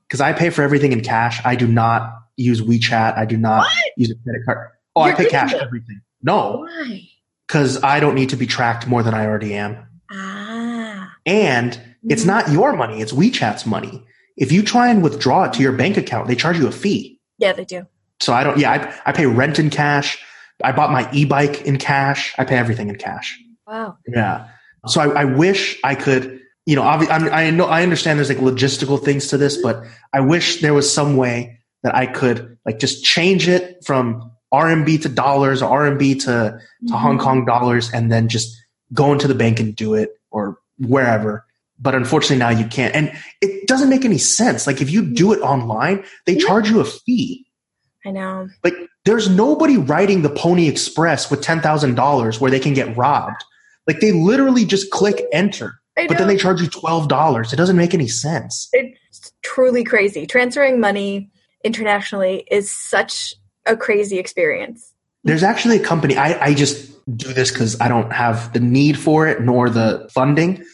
Because 0.06 0.20
I 0.20 0.34
pay 0.34 0.50
for 0.50 0.60
everything 0.60 0.92
in 0.92 1.00
cash. 1.00 1.40
I 1.46 1.56
do 1.56 1.66
not 1.66 2.12
use 2.36 2.60
WeChat. 2.60 3.16
I 3.16 3.24
do 3.24 3.38
not 3.38 3.66
use 3.96 4.10
a 4.10 4.14
credit 4.22 4.42
card. 4.44 4.68
Oh, 4.94 5.00
I 5.00 5.08
You're 5.08 5.16
pay 5.16 5.28
cash 5.30 5.52
me. 5.54 5.60
everything. 5.60 6.02
No, 6.22 6.66
Why? 6.68 7.08
because 7.48 7.82
I 7.82 8.00
don't 8.00 8.14
need 8.14 8.28
to 8.30 8.36
be 8.36 8.46
tracked 8.46 8.86
more 8.86 9.02
than 9.02 9.14
I 9.14 9.24
already 9.24 9.54
am. 9.54 9.78
Ah. 10.10 11.10
And 11.24 11.80
it's 12.06 12.24
Mhm. 12.24 12.26
not 12.26 12.50
your 12.50 12.74
money, 12.76 13.00
it's 13.00 13.12
WeChat's 13.12 13.64
money. 13.64 14.04
If 14.36 14.52
you 14.52 14.62
try 14.62 14.88
and 14.90 15.02
withdraw 15.02 15.44
it 15.44 15.54
to 15.54 15.62
your 15.62 15.72
bank 15.72 15.96
account, 15.96 16.28
they 16.28 16.34
charge 16.34 16.58
you 16.58 16.66
a 16.66 16.72
fee. 16.72 17.18
Yeah, 17.38 17.52
they 17.54 17.64
do. 17.64 17.86
So 18.20 18.34
I 18.34 18.44
don't, 18.44 18.58
yeah, 18.58 18.72
I, 19.04 19.10
I 19.10 19.12
pay 19.12 19.24
rent 19.26 19.58
in 19.58 19.70
cash. 19.70 20.18
I 20.62 20.72
bought 20.72 20.90
my 20.90 21.10
e 21.12 21.24
bike 21.24 21.62
in 21.62 21.78
cash. 21.78 22.34
I 22.38 22.44
pay 22.44 22.56
everything 22.56 22.88
in 22.88 22.96
cash. 22.96 23.38
Wow. 23.66 23.98
Yeah. 24.06 24.48
So 24.86 25.00
I, 25.00 25.22
I 25.22 25.24
wish 25.24 25.78
I 25.82 25.94
could, 25.94 26.40
you 26.66 26.76
know, 26.76 26.82
obvi- 26.82 27.08
I, 27.08 27.46
I 27.46 27.50
know, 27.50 27.64
I 27.64 27.82
understand 27.82 28.18
there's 28.18 28.28
like 28.28 28.38
logistical 28.38 29.02
things 29.02 29.28
to 29.28 29.38
this, 29.38 29.56
but 29.56 29.82
I 30.12 30.20
wish 30.20 30.60
there 30.60 30.74
was 30.74 30.92
some 30.92 31.16
way 31.16 31.58
that 31.82 31.94
I 31.94 32.06
could 32.06 32.58
like 32.66 32.78
just 32.78 33.04
change 33.04 33.48
it 33.48 33.84
from 33.84 34.30
RMB 34.52 35.02
to 35.02 35.08
dollars 35.08 35.62
or 35.62 35.80
RMB 35.80 36.20
to, 36.20 36.24
to 36.24 36.30
mm-hmm. 36.30 36.94
Hong 36.94 37.18
Kong 37.18 37.44
dollars 37.44 37.90
and 37.92 38.12
then 38.12 38.28
just 38.28 38.54
go 38.92 39.12
into 39.12 39.26
the 39.26 39.34
bank 39.34 39.58
and 39.58 39.74
do 39.74 39.94
it 39.94 40.10
or 40.30 40.58
wherever. 40.78 41.46
But 41.78 41.94
unfortunately 41.94 42.36
now 42.36 42.50
you 42.50 42.66
can't. 42.66 42.94
And 42.94 43.12
it 43.40 43.66
doesn't 43.66 43.88
make 43.88 44.04
any 44.04 44.18
sense. 44.18 44.66
Like 44.66 44.80
if 44.80 44.90
you 44.90 45.02
do 45.14 45.32
it 45.32 45.40
online, 45.40 46.04
they 46.26 46.34
Yeah. 46.34 46.46
charge 46.46 46.70
you 46.70 46.80
a 46.80 46.84
fee. 46.84 47.46
I 48.06 48.10
know. 48.10 48.48
Like 48.62 48.74
there's 49.04 49.28
nobody 49.28 49.76
riding 49.76 50.22
the 50.22 50.30
Pony 50.30 50.68
Express 50.68 51.30
with 51.30 51.42
$10,000 51.42 52.40
where 52.40 52.50
they 52.50 52.60
can 52.60 52.74
get 52.74 52.96
robbed. 52.96 53.44
Like 53.86 54.00
they 54.00 54.12
literally 54.12 54.64
just 54.64 54.90
click 54.90 55.26
enter, 55.32 55.78
but 55.94 56.16
then 56.16 56.26
they 56.26 56.36
charge 56.36 56.60
you 56.62 56.68
$12. 56.68 57.52
It 57.52 57.56
doesn't 57.56 57.76
make 57.76 57.92
any 57.92 58.08
sense. 58.08 58.68
it's 58.72 59.32
truly 59.42 59.84
crazy. 59.84 60.26
Transferring 60.26 60.80
money 60.80 61.30
internationally 61.64 62.46
is 62.50 62.70
such 62.70 63.34
a 63.66 63.76
crazy 63.76 64.18
experience. 64.18 64.92
There's 65.22 65.42
actually 65.42 65.76
a 65.76 65.82
company, 65.82 66.16
I, 66.16 66.46
I 66.46 66.54
just 66.54 66.90
do 67.16 67.32
this 67.32 67.50
because 67.50 67.80
I 67.80 67.88
don't 67.88 68.12
have 68.12 68.52
the 68.52 68.60
need 68.60 68.98
for 68.98 69.26
it 69.26 69.40
nor 69.42 69.68
the 69.70 70.08
funding, 70.12 70.64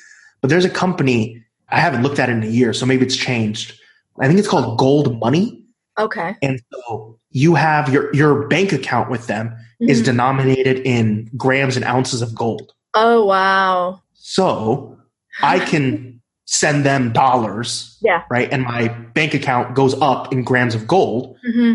but 0.41 0.51
there's 0.51 0.65
a 0.65 0.71
company, 0.71 1.45
I 1.69 1.81
haven't 1.81 2.03
looked 2.03 2.19
at 2.19 2.29
it 2.29 2.33
in 2.33 2.43
a 2.43 2.47
year, 2.47 2.73
so 2.73 2.87
maybe 2.87 3.05
it's 3.05 3.17
changed. 3.17 3.79
I 4.21 4.27
think 4.27 4.39
it's 4.39 4.49
called 4.49 4.79
Gold 4.79 5.19
Money. 5.21 5.65
Okay. 5.99 6.37
And 6.43 6.61
so 6.73 7.20
you 7.31 7.55
have 7.55 7.93
your, 7.93 8.13
your 8.15 8.47
bank 8.49 8.73
account 8.73 9.11
with 9.11 9.27
them 9.27 9.55
is 9.81 10.03
Mhm. 10.03 10.05
denominated 10.07 10.79
in 10.81 11.31
grams 11.37 11.77
and 11.77 11.85
ounces 11.85 12.23
of 12.23 12.35
gold. 12.35 12.73
Oh 12.95 13.25
wow. 13.25 14.03
So 14.15 14.99
I 15.43 15.59
can 15.71 16.21
send 16.47 16.85
them 16.85 17.13
dollars, 17.13 17.97
Yeah. 18.03 18.23
right? 18.31 18.49
And 18.53 18.65
my 18.65 18.89
bank 18.89 19.35
account 19.35 19.75
goes 19.77 19.95
up 20.01 20.33
in 20.33 20.43
grams 20.43 20.75
of 20.75 20.87
gold. 20.89 21.37
hmm 21.45 21.75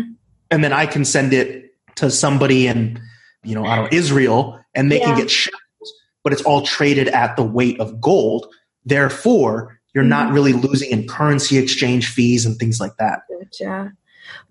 And 0.50 0.62
then 0.62 0.72
I 0.72 0.86
can 0.86 1.04
send 1.04 1.32
it 1.32 1.70
to 1.96 2.10
somebody 2.10 2.66
in, 2.66 3.00
you 3.42 3.54
know, 3.54 3.64
I 3.64 3.76
don't 3.76 3.84
know, 3.90 3.96
Israel 3.98 4.60
and 4.74 4.92
they 4.92 4.98
Yeah. 4.98 5.06
can 5.06 5.16
get 5.16 5.30
shekels, 5.30 5.92
but 6.22 6.32
it's 6.34 6.42
all 6.42 6.60
traded 6.62 7.08
at 7.08 7.36
the 7.36 7.42
weight 7.42 7.80
of 7.80 7.98
gold. 8.00 8.46
Therefore, 8.84 9.80
you're 9.94 10.04
not 10.04 10.28
Mhm. 10.28 10.34
really 10.34 10.52
losing 10.52 10.90
in 10.90 11.08
currency 11.08 11.56
exchange 11.56 12.08
fees 12.10 12.44
and 12.44 12.58
things 12.58 12.78
like 12.78 12.96
that. 12.98 13.20
Gotcha. 13.30 13.92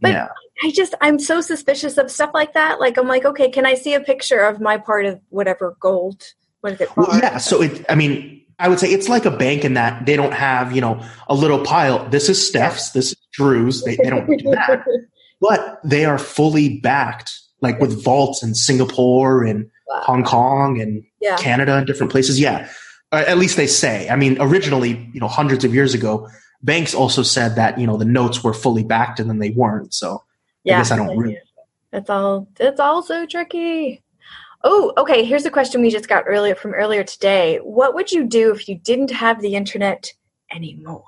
But- 0.01 0.11
yeah. 0.11 0.27
I 0.63 0.71
just 0.71 0.95
I'm 1.01 1.19
so 1.19 1.41
suspicious 1.41 1.97
of 1.97 2.09
stuff 2.09 2.31
like 2.33 2.53
that. 2.53 2.79
Like 2.79 2.97
I'm 2.97 3.07
like, 3.07 3.25
okay, 3.25 3.49
can 3.49 3.65
I 3.65 3.73
see 3.75 3.93
a 3.93 3.99
picture 3.99 4.39
of 4.39 4.61
my 4.61 4.77
part 4.77 5.05
of 5.05 5.19
whatever 5.29 5.75
gold? 5.79 6.23
What 6.61 6.73
is 6.73 6.81
it? 6.81 6.95
Well, 6.95 7.17
yeah. 7.19 7.37
So 7.37 7.61
it, 7.61 7.85
I 7.89 7.95
mean, 7.95 8.43
I 8.57 8.69
would 8.69 8.79
say 8.79 8.89
it's 8.89 9.09
like 9.09 9.25
a 9.25 9.31
bank 9.31 9.65
in 9.65 9.73
that 9.73 10.05
they 10.05 10.15
don't 10.15 10.33
have, 10.33 10.73
you 10.73 10.81
know, 10.81 11.05
a 11.27 11.35
little 11.35 11.63
pile. 11.63 12.07
This 12.09 12.29
is 12.29 12.45
Steph's. 12.45 12.91
This 12.91 13.11
is 13.11 13.17
Drew's. 13.33 13.83
They, 13.83 13.97
they 13.97 14.09
don't 14.09 14.27
do 14.27 14.51
that. 14.51 14.85
but 15.41 15.79
they 15.83 16.05
are 16.05 16.17
fully 16.17 16.79
backed, 16.79 17.31
like 17.61 17.79
with 17.79 18.03
vaults 18.03 18.41
in 18.41 18.55
Singapore 18.55 19.43
and 19.43 19.69
Wow. 19.87 20.01
Hong 20.03 20.23
Kong 20.23 20.81
and 20.81 21.03
Yeah. 21.21 21.37
Canada 21.37 21.75
and 21.75 21.85
different 21.85 22.11
places. 22.11 22.39
Yeah, 22.39 22.67
uh, 23.11 23.23
at 23.27 23.37
least 23.37 23.55
they 23.55 23.67
say. 23.67 24.09
I 24.09 24.15
mean, 24.15 24.37
originally, 24.39 25.09
you 25.13 25.19
know, 25.19 25.27
hundreds 25.27 25.63
of 25.63 25.73
years 25.73 25.93
ago, 25.93 26.27
banks 26.63 26.95
also 26.95 27.21
said 27.21 27.55
that 27.55 27.79
you 27.79 27.85
know 27.85 27.97
the 27.97 28.05
notes 28.05 28.43
were 28.43 28.53
fully 28.53 28.83
backed, 28.83 29.19
and 29.19 29.29
then 29.29 29.39
they 29.39 29.51
weren't. 29.51 29.93
So 29.93 30.23
Yeah. 30.65 30.75
I 30.75 30.79
guess 30.79 30.91
I 30.91 30.97
don't 30.97 31.17
really. 31.17 31.39
It's 31.93 32.09
all 32.09 32.47
it's 32.59 32.79
all 32.79 33.01
so 33.03 33.25
tricky. 33.25 34.03
Oh, 34.63 34.91
okay. 34.97 35.23
Here's 35.23 35.45
a 35.45 35.51
question 35.51 35.81
we 35.81 35.91
just 35.91 36.09
got 36.09 36.25
earlier 36.27 36.55
from 36.55 36.73
earlier 36.73 37.03
today. 37.03 37.57
What 37.57 37.93
would 37.93 38.11
you 38.11 38.25
do 38.25 38.51
if 38.51 38.67
you 38.67 38.75
didn't 38.77 39.11
have 39.11 39.41
the 39.41 39.55
internet 39.55 40.11
anymore? 40.53 41.03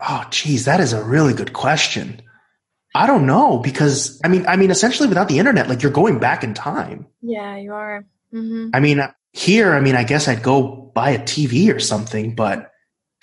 Oh, 0.00 0.24
geez, 0.30 0.64
that 0.66 0.80
is 0.80 0.92
a 0.92 1.02
really 1.02 1.34
good 1.34 1.52
question. 1.52 2.22
I 2.94 3.06
don't 3.06 3.26
know 3.26 3.58
because 3.58 4.20
I 4.24 4.28
mean, 4.28 4.46
I 4.46 4.56
mean, 4.56 4.70
essentially, 4.70 5.08
without 5.08 5.28
the 5.28 5.38
internet, 5.38 5.68
like 5.68 5.82
you're 5.82 5.92
going 5.92 6.20
back 6.20 6.44
in 6.44 6.54
time. 6.54 7.06
Yeah, 7.20 7.56
you 7.56 7.72
are. 7.74 8.06
hmm 8.30 8.70
I 8.72 8.80
mean, 8.80 9.02
here, 9.32 9.74
I 9.74 9.80
mean, 9.80 9.96
I 9.96 10.04
guess 10.04 10.28
I'd 10.28 10.42
go 10.42 10.90
buy 10.94 11.10
a 11.10 11.18
TV 11.18 11.74
or 11.74 11.80
something, 11.80 12.34
but 12.34 12.70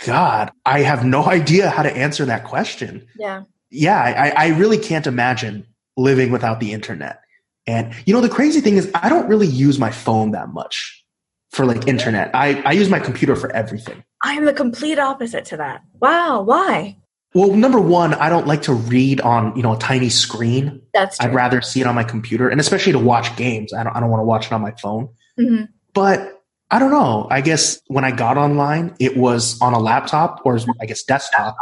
God, 0.06 0.52
I 0.66 0.82
have 0.82 1.06
no 1.06 1.26
idea 1.40 1.70
how 1.70 1.84
to 1.84 1.92
answer 1.92 2.26
that 2.26 2.44
question. 2.44 3.08
Yeah. 3.18 3.44
Yeah, 3.76 4.00
I, 4.00 4.30
I 4.30 4.48
really 4.58 4.78
can't 4.78 5.06
imagine 5.08 5.66
living 5.98 6.32
without 6.32 6.60
the 6.60 6.72
internet. 6.74 7.22
And 7.68 7.94
you 8.06 8.14
know, 8.14 8.22
the 8.22 8.30
crazy 8.30 8.62
thing 8.62 8.78
is, 8.78 8.90
I 8.94 9.10
don't 9.10 9.28
really 9.28 9.48
use 9.48 9.80
my 9.80 9.92
phone 9.92 10.32
that 10.32 10.50
much 10.50 11.04
for 11.52 11.66
like 11.66 11.88
internet. 11.88 12.32
I, 12.34 12.62
I 12.62 12.72
use 12.74 12.90
my 12.90 13.00
computer 13.00 13.36
for 13.36 13.52
everything. 13.52 14.04
I 14.24 14.34
am 14.34 14.46
the 14.46 14.54
complete 14.54 15.00
opposite 15.00 15.46
to 15.46 15.58
that. 15.58 15.82
Wow. 16.00 16.42
Why? 16.42 16.98
Well, 17.34 17.54
number 17.54 17.82
one, 17.82 18.14
I 18.14 18.30
don't 18.30 18.48
like 18.48 18.62
to 18.64 18.74
read 18.74 19.20
on 19.22 19.56
you 19.58 19.64
know 19.64 19.74
a 19.74 19.78
tiny 19.78 20.10
screen. 20.10 20.82
That's 20.94 21.18
true. 21.18 21.30
I'd 21.30 21.36
rather 21.36 21.62
see 21.62 21.82
it 21.82 21.88
on 21.88 21.96
my 21.96 22.04
computer, 22.04 22.48
and 22.48 22.62
especially 22.62 22.94
to 22.94 23.00
watch 23.00 23.36
games. 23.36 23.74
I 23.74 23.84
don't, 23.84 23.96
I 23.96 24.00
don't 24.00 24.10
want 24.10 24.22
to 24.22 24.26
watch 24.26 24.46
it 24.46 24.54
on 24.54 24.62
my 24.62 24.72
phone. 24.82 25.10
Mhm. 25.38 25.68
But 25.94 26.42
I 26.72 26.80
don't 26.80 26.92
know. 26.92 27.28
I 27.30 27.42
guess 27.42 27.82
when 27.88 28.06
I 28.06 28.12
got 28.12 28.38
online, 28.38 28.96
it 29.00 29.18
was 29.18 29.62
on 29.62 29.74
a 29.74 29.80
laptop 29.80 30.42
or 30.46 30.58
I 30.82 30.86
guess 30.86 31.04
desktop. 31.04 31.56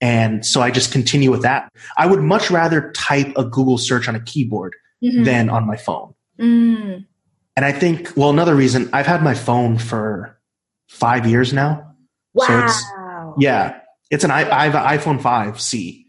And 0.00 0.44
so 0.46 0.60
I 0.60 0.70
just 0.70 0.92
continue 0.92 1.30
with 1.30 1.42
that. 1.42 1.72
I 1.96 2.06
would 2.06 2.20
much 2.22 2.50
rather 2.50 2.92
type 2.92 3.32
a 3.36 3.44
Google 3.44 3.78
search 3.78 4.08
on 4.08 4.14
a 4.14 4.20
keyboard 4.20 4.74
Mhm. 5.02 5.24
than 5.24 5.48
on 5.50 5.66
my 5.66 5.76
phone. 5.76 6.14
Mm. 6.40 7.04
And 7.56 7.64
I 7.64 7.72
think, 7.72 8.12
well, 8.16 8.30
another 8.30 8.54
reason 8.54 8.88
I've 8.92 9.06
had 9.06 9.22
my 9.22 9.34
phone 9.34 9.76
for 9.78 10.38
five 10.88 11.26
years 11.26 11.52
now. 11.52 11.94
Wow. 12.34 12.44
So 12.46 12.64
it's, 12.64 12.84
yeah, 13.38 13.80
it's 14.10 14.22
an 14.24 14.30
I, 14.30 14.48
I 14.48 14.68
have 14.68 14.74
an 14.76 14.98
iPhone 14.98 15.20
5C. 15.20 16.04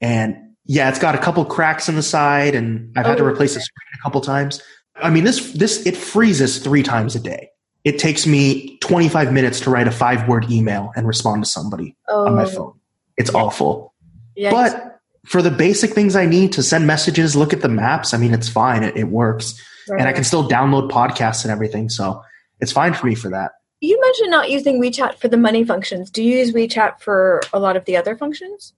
And 0.00 0.36
yeah, 0.64 0.88
it's 0.88 0.98
got 0.98 1.14
a 1.14 1.18
couple 1.18 1.44
cracks 1.44 1.88
in 1.88 1.94
the 1.94 2.02
side 2.02 2.54
and 2.54 2.92
I've 2.96 3.06
had 3.06 3.18
to 3.18 3.24
Oh. 3.24 3.26
replace 3.28 3.54
the 3.54 3.60
screen 3.60 3.88
a 4.00 4.02
couple 4.02 4.20
times. 4.20 4.60
I 4.96 5.10
mean, 5.10 5.24
this 5.24 5.52
this 5.52 5.86
it 5.86 5.96
freezes 5.96 6.58
three 6.58 6.82
times 6.82 7.14
a 7.14 7.20
day. 7.20 7.48
It 7.84 7.98
takes 7.98 8.26
me 8.26 8.78
25 8.78 9.32
minutes 9.32 9.58
to 9.60 9.70
write 9.70 9.88
a 9.88 9.90
five 9.90 10.28
word 10.28 10.50
email 10.50 10.90
and 10.94 11.06
respond 11.06 11.44
to 11.44 11.50
somebody 11.50 11.96
on 12.08 12.34
my 12.36 12.44
Oh. 12.44 12.46
phone. 12.46 12.72
It's 13.16 13.32
awful. 13.34 13.94
Yeah. 14.36 14.50
But 14.50 15.00
for 15.26 15.42
the 15.42 15.50
basic 15.50 15.92
things 15.92 16.16
I 16.16 16.26
need 16.26 16.52
to 16.52 16.62
send 16.62 16.86
messages, 16.86 17.36
look 17.36 17.52
at 17.52 17.60
the 17.60 17.68
maps, 17.68 18.12
I 18.14 18.18
mean, 18.18 18.32
it's 18.34 18.48
fine. 18.48 18.82
It, 18.82 18.96
it 18.96 19.04
works. 19.08 19.54
And 19.88 20.02
I 20.02 20.12
can 20.12 20.24
still 20.24 20.48
download 20.48 20.90
podcasts 20.90 21.44
and 21.44 21.50
everything. 21.52 21.88
So 21.88 22.22
it's 22.60 22.72
fine 22.72 22.94
for 22.94 23.06
me 23.06 23.14
for 23.14 23.28
that. 23.30 23.52
You 23.80 24.00
mentioned 24.00 24.30
not 24.30 24.48
using 24.50 24.80
WeChat 24.80 25.18
for 25.18 25.26
the 25.28 25.36
money 25.36 25.64
functions. 25.64 26.08
Do 26.10 26.22
you 26.22 26.38
use 26.38 26.52
WeChat 26.52 27.00
for 27.00 27.40
a 27.52 27.58
lot 27.58 27.76
of 27.76 27.84
the 27.84 27.96
other 27.96 28.16
functions? 28.16 28.72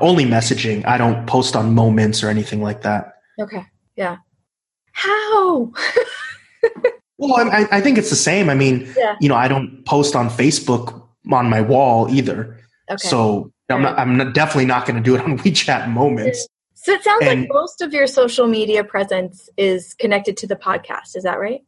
Only 0.00 0.24
messaging. 0.24 0.84
I 0.86 0.98
don't 0.98 1.24
post 1.26 1.54
on 1.54 1.72
moments 1.74 2.22
or 2.24 2.28
anything 2.28 2.60
like 2.60 2.82
that. 2.82 3.14
Okay. 3.40 3.64
Yeah. 3.96 4.16
How? 4.92 5.72
Well, 7.16 7.36
I, 7.36 7.60
I- 7.62 7.68
I 7.76 7.80
think 7.80 7.96
it's 7.96 8.10
the 8.10 8.16
same. 8.16 8.50
I 8.50 8.54
mean, 8.54 8.92
Yeah. 8.96 9.14
you 9.20 9.28
know, 9.28 9.36
I 9.36 9.46
don't 9.46 9.84
post 9.86 10.16
on 10.16 10.28
Facebook 10.28 11.00
on 11.30 11.48
my 11.48 11.60
wall 11.60 12.10
either. 12.10 12.58
Okay. 12.90 13.08
So 13.08 13.52
I'm, 13.70 13.82
not, 13.82 13.98
I'm 13.98 14.16
not, 14.16 14.34
definitely 14.34 14.66
not 14.66 14.86
going 14.86 14.96
to 14.96 15.02
do 15.02 15.14
it 15.14 15.20
on 15.22 15.38
WeChat 15.40 15.88
moments. 15.90 16.46
So 16.74 16.92
it 16.92 17.02
sounds 17.02 17.24
And- 17.26 17.40
like 17.42 17.48
most 17.50 17.80
of 17.80 17.92
your 17.94 18.06
social 18.06 18.46
media 18.46 18.84
presence 18.84 19.48
is 19.56 19.94
connected 19.94 20.36
to 20.38 20.46
the 20.46 20.56
podcast. 20.56 21.16
Is 21.16 21.22
that 21.22 21.38
right? 21.40 21.62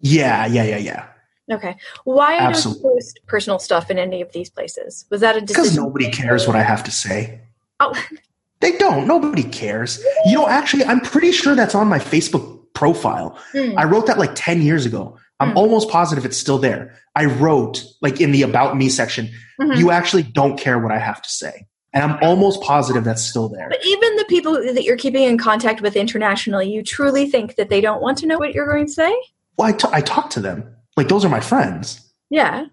Yeah, 0.00 0.46
yeah, 0.46 0.64
yeah, 0.64 0.78
yeah. 0.78 1.06
Okay. 1.52 1.76
Why 2.04 2.38
don't 2.38 2.64
you 2.64 2.80
post 2.80 3.20
personal 3.26 3.58
stuff 3.58 3.90
in 3.90 3.98
any 3.98 4.22
of 4.22 4.32
these 4.32 4.48
places? 4.48 5.04
Was 5.10 5.20
that 5.20 5.36
a 5.36 5.40
decision? 5.40 5.62
Because 5.62 5.76
nobody 5.76 6.10
cares 6.10 6.46
what 6.46 6.56
I 6.56 6.62
have 6.62 6.82
to 6.84 6.90
say. 6.90 7.40
Oh, 7.80 7.92
They 8.60 8.78
don't. 8.78 9.08
Nobody 9.08 9.42
cares. 9.42 10.00
You 10.26 10.34
know, 10.34 10.46
actually, 10.46 10.84
I'm 10.84 11.00
pretty 11.00 11.32
sure 11.32 11.56
that's 11.56 11.74
on 11.74 11.88
my 11.88 11.98
Facebook 11.98 12.60
profile. 12.74 13.36
hmm. 13.50 13.76
I 13.76 13.82
wrote 13.84 14.06
that 14.06 14.18
like 14.18 14.30
10 14.36 14.62
years 14.62 14.86
ago. 14.86 15.18
I'm 15.40 15.50
Hmm. 15.50 15.56
almost 15.58 15.90
positive 15.90 16.24
it's 16.24 16.36
still 16.36 16.58
there. 16.58 16.96
I 17.14 17.26
wrote, 17.26 17.84
like 18.00 18.20
in 18.20 18.32
the 18.32 18.42
About 18.42 18.76
Me 18.76 18.88
section, 18.88 19.28
Mhm. 19.60 19.76
you 19.78 19.90
actually 19.90 20.22
don't 20.22 20.58
care 20.58 20.78
what 20.78 20.92
I 20.92 20.98
have 20.98 21.20
to 21.22 21.28
say. 21.28 21.66
And 21.94 22.02
I'm 22.02 22.18
almost 22.22 22.62
positive 22.62 23.04
that's 23.04 23.22
still 23.22 23.50
there. 23.50 23.68
But 23.68 23.84
even 23.84 24.16
the 24.16 24.24
people 24.24 24.54
that 24.54 24.82
you're 24.82 24.96
keeping 24.96 25.24
in 25.24 25.36
contact 25.36 25.82
with 25.82 25.94
internationally, 25.94 26.70
you 26.72 26.82
truly 26.82 27.28
think 27.28 27.56
that 27.56 27.68
they 27.68 27.82
don't 27.82 28.00
want 28.00 28.16
to 28.18 28.26
know 28.26 28.38
what 28.38 28.54
you're 28.54 28.66
going 28.66 28.86
to 28.86 28.92
say? 28.92 29.14
Well, 29.58 29.68
I, 29.68 29.72
t- 29.72 29.88
I 29.92 30.00
talk 30.00 30.30
to 30.30 30.40
them. 30.40 30.74
Like, 30.96 31.08
those 31.08 31.22
are 31.24 31.28
my 31.28 31.40
friends. 31.40 32.00
Yeah. 32.30 32.64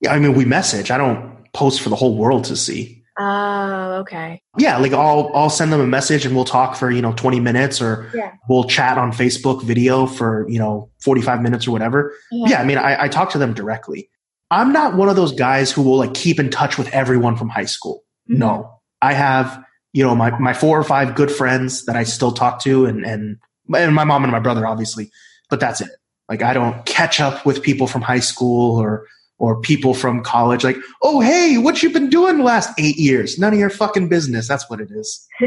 Yeah, 0.00 0.12
I 0.12 0.18
mean, 0.18 0.34
we 0.34 0.44
message. 0.44 0.90
I 0.90 0.98
don't 0.98 1.50
post 1.52 1.80
for 1.80 1.90
the 1.90 1.96
whole 1.96 2.16
world 2.16 2.44
to 2.44 2.56
see. 2.56 3.04
Oh, 3.18 3.92
okay. 4.00 4.42
Yeah, 4.58 4.76
like 4.78 4.92
I'll 4.92 5.30
I'll 5.34 5.50
send 5.50 5.72
them 5.72 5.80
a 5.80 5.86
message 5.86 6.26
and 6.26 6.34
we'll 6.34 6.44
talk 6.44 6.76
for 6.76 6.90
you 6.90 7.00
know 7.00 7.12
20 7.12 7.40
minutes, 7.40 7.80
or 7.80 8.10
Yeah. 8.14 8.32
we'll 8.48 8.64
chat 8.64 8.98
on 8.98 9.10
Facebook 9.12 9.62
video 9.62 10.06
for 10.06 10.46
you 10.48 10.58
know 10.58 10.90
45 11.00 11.40
minutes 11.42 11.66
or 11.66 11.70
whatever. 11.70 12.12
Yeah, 12.30 12.60
I 12.60 12.64
mean, 12.64 12.78
I, 12.78 13.04
I 13.04 13.08
talk 13.08 13.30
to 13.30 13.38
them 13.38 13.54
directly. 13.54 14.10
I'm 14.50 14.72
not 14.72 14.94
one 14.96 15.08
of 15.08 15.16
those 15.16 15.32
guys 15.32 15.72
who 15.72 15.82
will 15.82 15.96
like 15.96 16.14
keep 16.14 16.38
in 16.38 16.50
touch 16.50 16.78
with 16.78 16.88
everyone 16.90 17.36
from 17.36 17.48
high 17.48 17.64
school. 17.64 18.04
Mhm. 18.30 18.38
No, 18.38 18.80
I 19.00 19.14
have 19.14 19.64
you 19.92 20.04
know 20.04 20.14
my 20.14 20.38
my 20.38 20.52
four 20.52 20.78
or 20.78 20.84
five 20.84 21.14
good 21.14 21.30
friends 21.30 21.86
that 21.86 21.96
I 21.96 22.02
still 22.04 22.32
talk 22.32 22.60
to, 22.64 22.84
and 22.86 23.04
and 23.04 23.38
and 23.74 23.94
my 23.94 24.04
mom 24.04 24.24
and 24.24 24.30
my 24.32 24.40
brother, 24.40 24.66
obviously, 24.66 25.10
but 25.48 25.58
that's 25.58 25.80
it. 25.80 25.90
Like 26.28 26.42
I 26.42 26.52
don't 26.52 26.84
catch 26.86 27.20
up 27.20 27.46
with 27.46 27.62
people 27.62 27.86
from 27.86 28.02
high 28.02 28.18
school 28.20 28.80
or 28.80 29.06
or 29.38 29.60
people 29.60 29.92
from 29.94 30.22
college. 30.22 30.64
Like, 30.64 30.76
oh 31.02 31.20
hey, 31.20 31.58
what 31.58 31.82
you 31.82 31.90
been 31.90 32.08
doing 32.10 32.38
the 32.38 32.44
last 32.44 32.70
eight 32.78 32.96
years? 32.96 33.38
None 33.38 33.52
of 33.52 33.58
your 33.58 33.70
fucking 33.70 34.08
business. 34.08 34.48
That's 34.48 34.68
what 34.70 34.80
it 34.80 34.90
is. 34.90 35.26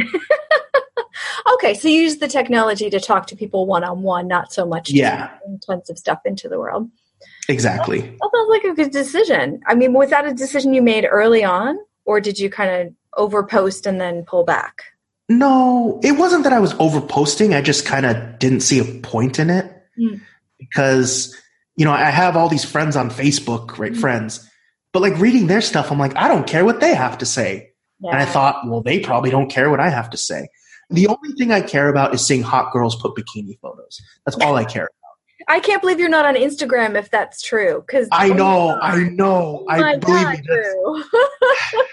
Okay, 1.56 1.74
so 1.74 1.88
you 1.88 2.02
use 2.02 2.18
the 2.18 2.28
technology 2.28 2.90
to 2.90 3.00
talk 3.00 3.26
to 3.28 3.36
people 3.36 3.66
one 3.66 3.84
on 3.84 4.02
one, 4.04 4.28
not 4.28 4.54
so 4.54 4.66
much 4.66 4.90
Yeah. 4.92 5.30
tons 5.66 5.90
of 5.90 5.98
stuff 5.98 6.20
into 6.24 6.48
the 6.48 6.60
world. 6.60 6.90
Exactly. 7.50 8.02
That 8.02 8.30
sounds 8.34 8.50
like 8.50 8.64
a 8.64 8.74
good 8.74 8.92
decision. 8.92 9.60
I 9.66 9.76
mean, 9.76 9.94
was 9.94 10.12
that 10.12 10.26
a 10.26 10.34
decision 10.34 10.74
you 10.74 10.82
made 10.82 11.06
early 11.10 11.44
on, 11.44 11.78
or 12.06 12.22
did 12.22 12.40
you 12.40 12.50
kind 12.50 12.70
of 12.70 12.94
overpost 13.32 13.86
and 13.86 14.00
then 14.00 14.24
pull 14.26 14.44
back? 14.46 14.84
No, 15.28 16.00
it 16.04 16.14
wasn't 16.14 16.44
that 16.44 16.54
I 16.54 16.60
was 16.60 16.74
over 16.80 17.02
posting. 17.02 17.54
I 17.54 17.62
just 17.62 17.86
kind 17.86 18.06
of 18.06 18.40
didn't 18.40 18.62
see 18.62 18.80
a 18.80 18.86
point 19.02 19.40
in 19.40 19.50
it 19.50 19.66
Mm. 20.00 20.22
because, 20.58 21.36
you 21.80 21.86
know, 21.86 21.94
I 21.94 22.10
have 22.10 22.36
all 22.36 22.50
these 22.50 22.66
friends 22.66 22.98
on 22.98 23.10
Facebook, 23.10 23.78
right? 23.78 23.94
Mm. 23.94 24.02
Friends. 24.02 24.46
But 24.92 25.02
like 25.02 25.18
reading 25.18 25.48
their 25.48 25.62
stuff, 25.62 25.94
I'm 25.94 25.98
like, 25.98 26.14
I 26.18 26.28
don't 26.28 26.46
care 26.46 26.66
what 26.66 26.82
they 26.82 26.94
have 26.94 27.18
to 27.20 27.26
say. 27.26 27.72
Yeah. 28.02 28.12
And 28.12 28.20
I 28.20 28.26
thought, 28.26 28.68
well, 28.68 28.82
they 28.82 29.00
probably 29.00 29.30
don't 29.30 29.50
care 29.50 29.70
what 29.70 29.80
I 29.80 29.88
have 29.90 30.10
to 30.10 30.18
say. 30.18 30.50
The 30.90 31.08
only 31.08 31.32
thing 31.38 31.54
I 31.54 31.62
care 31.62 31.88
about 31.88 32.14
is 32.14 32.26
seeing 32.26 32.42
hot 32.42 32.74
girls 32.74 32.98
put 33.02 33.16
bikini 33.16 33.58
photos. 33.62 34.02
That's 34.26 34.38
all 34.40 34.58
I 34.58 34.66
care. 34.66 34.90
About. 34.90 35.48
I 35.48 35.62
can't 35.62 35.82
believe 35.82 36.02
you're 36.02 36.10
not 36.10 36.26
on 36.26 36.36
Instagram 36.36 36.98
if 36.98 37.10
that's 37.12 37.42
true. 37.42 37.82
Because 37.88 38.10
I 38.12 38.28
know, 38.28 38.78
I 38.82 39.04
know. 39.04 39.66
Oh 39.66 39.72
I 39.72 39.96
believe 39.96 40.28
me. 40.28 41.04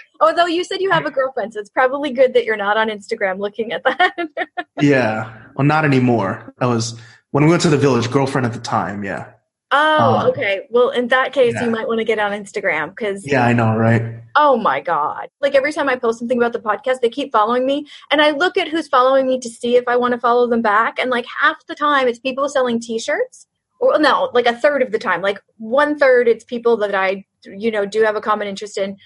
Although 0.19 0.47
you 0.47 0.65
said 0.65 0.81
you 0.81 0.91
have 0.91 1.05
a 1.05 1.11
girlfriend, 1.11 1.53
so 1.53 1.61
it's 1.61 1.69
probably 1.69 2.11
good 2.11 2.33
that 2.33 2.43
you're 2.43 2.57
not 2.57 2.75
on 2.75 2.89
Instagram 2.89 3.39
looking 3.39 3.71
at 3.71 3.83
that. 3.85 4.13
Yeah. 4.81 5.33
Well, 5.55 5.65
not 5.65 5.85
anymore. 5.85 6.53
That 6.59 6.67
was 6.67 6.99
when 7.31 7.45
we 7.45 7.49
went 7.49 7.63
to 7.63 7.69
the 7.69 7.77
village, 7.77 8.11
girlfriend 8.11 8.45
at 8.45 8.53
the 8.53 8.59
time. 8.59 9.03
Yeah. 9.03 9.31
Oh, 9.71 10.15
Um, 10.17 10.27
okay. 10.27 10.67
Well, 10.69 10.89
in 10.89 11.07
that 11.09 11.33
case, 11.33 11.53
yeah. 11.55 11.65
you 11.65 11.71
might 11.71 11.87
want 11.87 11.99
to 11.99 12.05
get 12.05 12.19
on 12.19 12.31
Instagram 12.31 12.89
because 12.89 13.25
Yeah, 13.25 13.45
I 13.45 13.53
know, 13.53 13.75
right? 13.75 14.01
Oh 14.35 14.57
my 14.57 14.79
God. 14.79 15.29
Like 15.41 15.55
every 15.55 15.73
time 15.73 15.89
I 15.89 15.95
post 15.95 16.19
something 16.19 16.37
about 16.37 16.53
the 16.53 16.59
podcast, 16.59 17.01
they 17.01 17.09
keep 17.09 17.31
following 17.31 17.65
me. 17.65 17.87
And 18.11 18.21
I 18.21 18.31
look 18.31 18.55
at 18.57 18.67
who's 18.67 18.87
following 18.87 19.27
me 19.27 19.39
to 19.39 19.49
see 19.49 19.75
if 19.75 19.87
I 19.87 19.95
want 19.95 20.13
to 20.13 20.19
follow 20.19 20.47
them 20.47 20.61
back. 20.61 20.99
And 20.99 21.09
like 21.09 21.25
half 21.41 21.65
the 21.67 21.75
time, 21.75 22.07
it's 22.07 22.19
people 22.19 22.47
selling 22.47 22.79
t 22.79 22.99
shirts. 22.99 23.47
Or 23.79 23.99
no, 23.99 24.29
like 24.33 24.47
a 24.47 24.55
third 24.55 24.81
of 24.81 24.91
the 24.91 24.99
time. 24.99 25.21
Like 25.21 25.39
one 25.57 25.97
third, 25.97 26.27
it's 26.27 26.43
people 26.43 26.77
that 26.77 26.95
I, 26.95 27.25
you 27.45 27.71
know, 27.71 27.85
do 27.85 28.03
have 28.03 28.15
a 28.15 28.21
common 28.21 28.47
interest 28.47 28.77
in. 28.77 28.97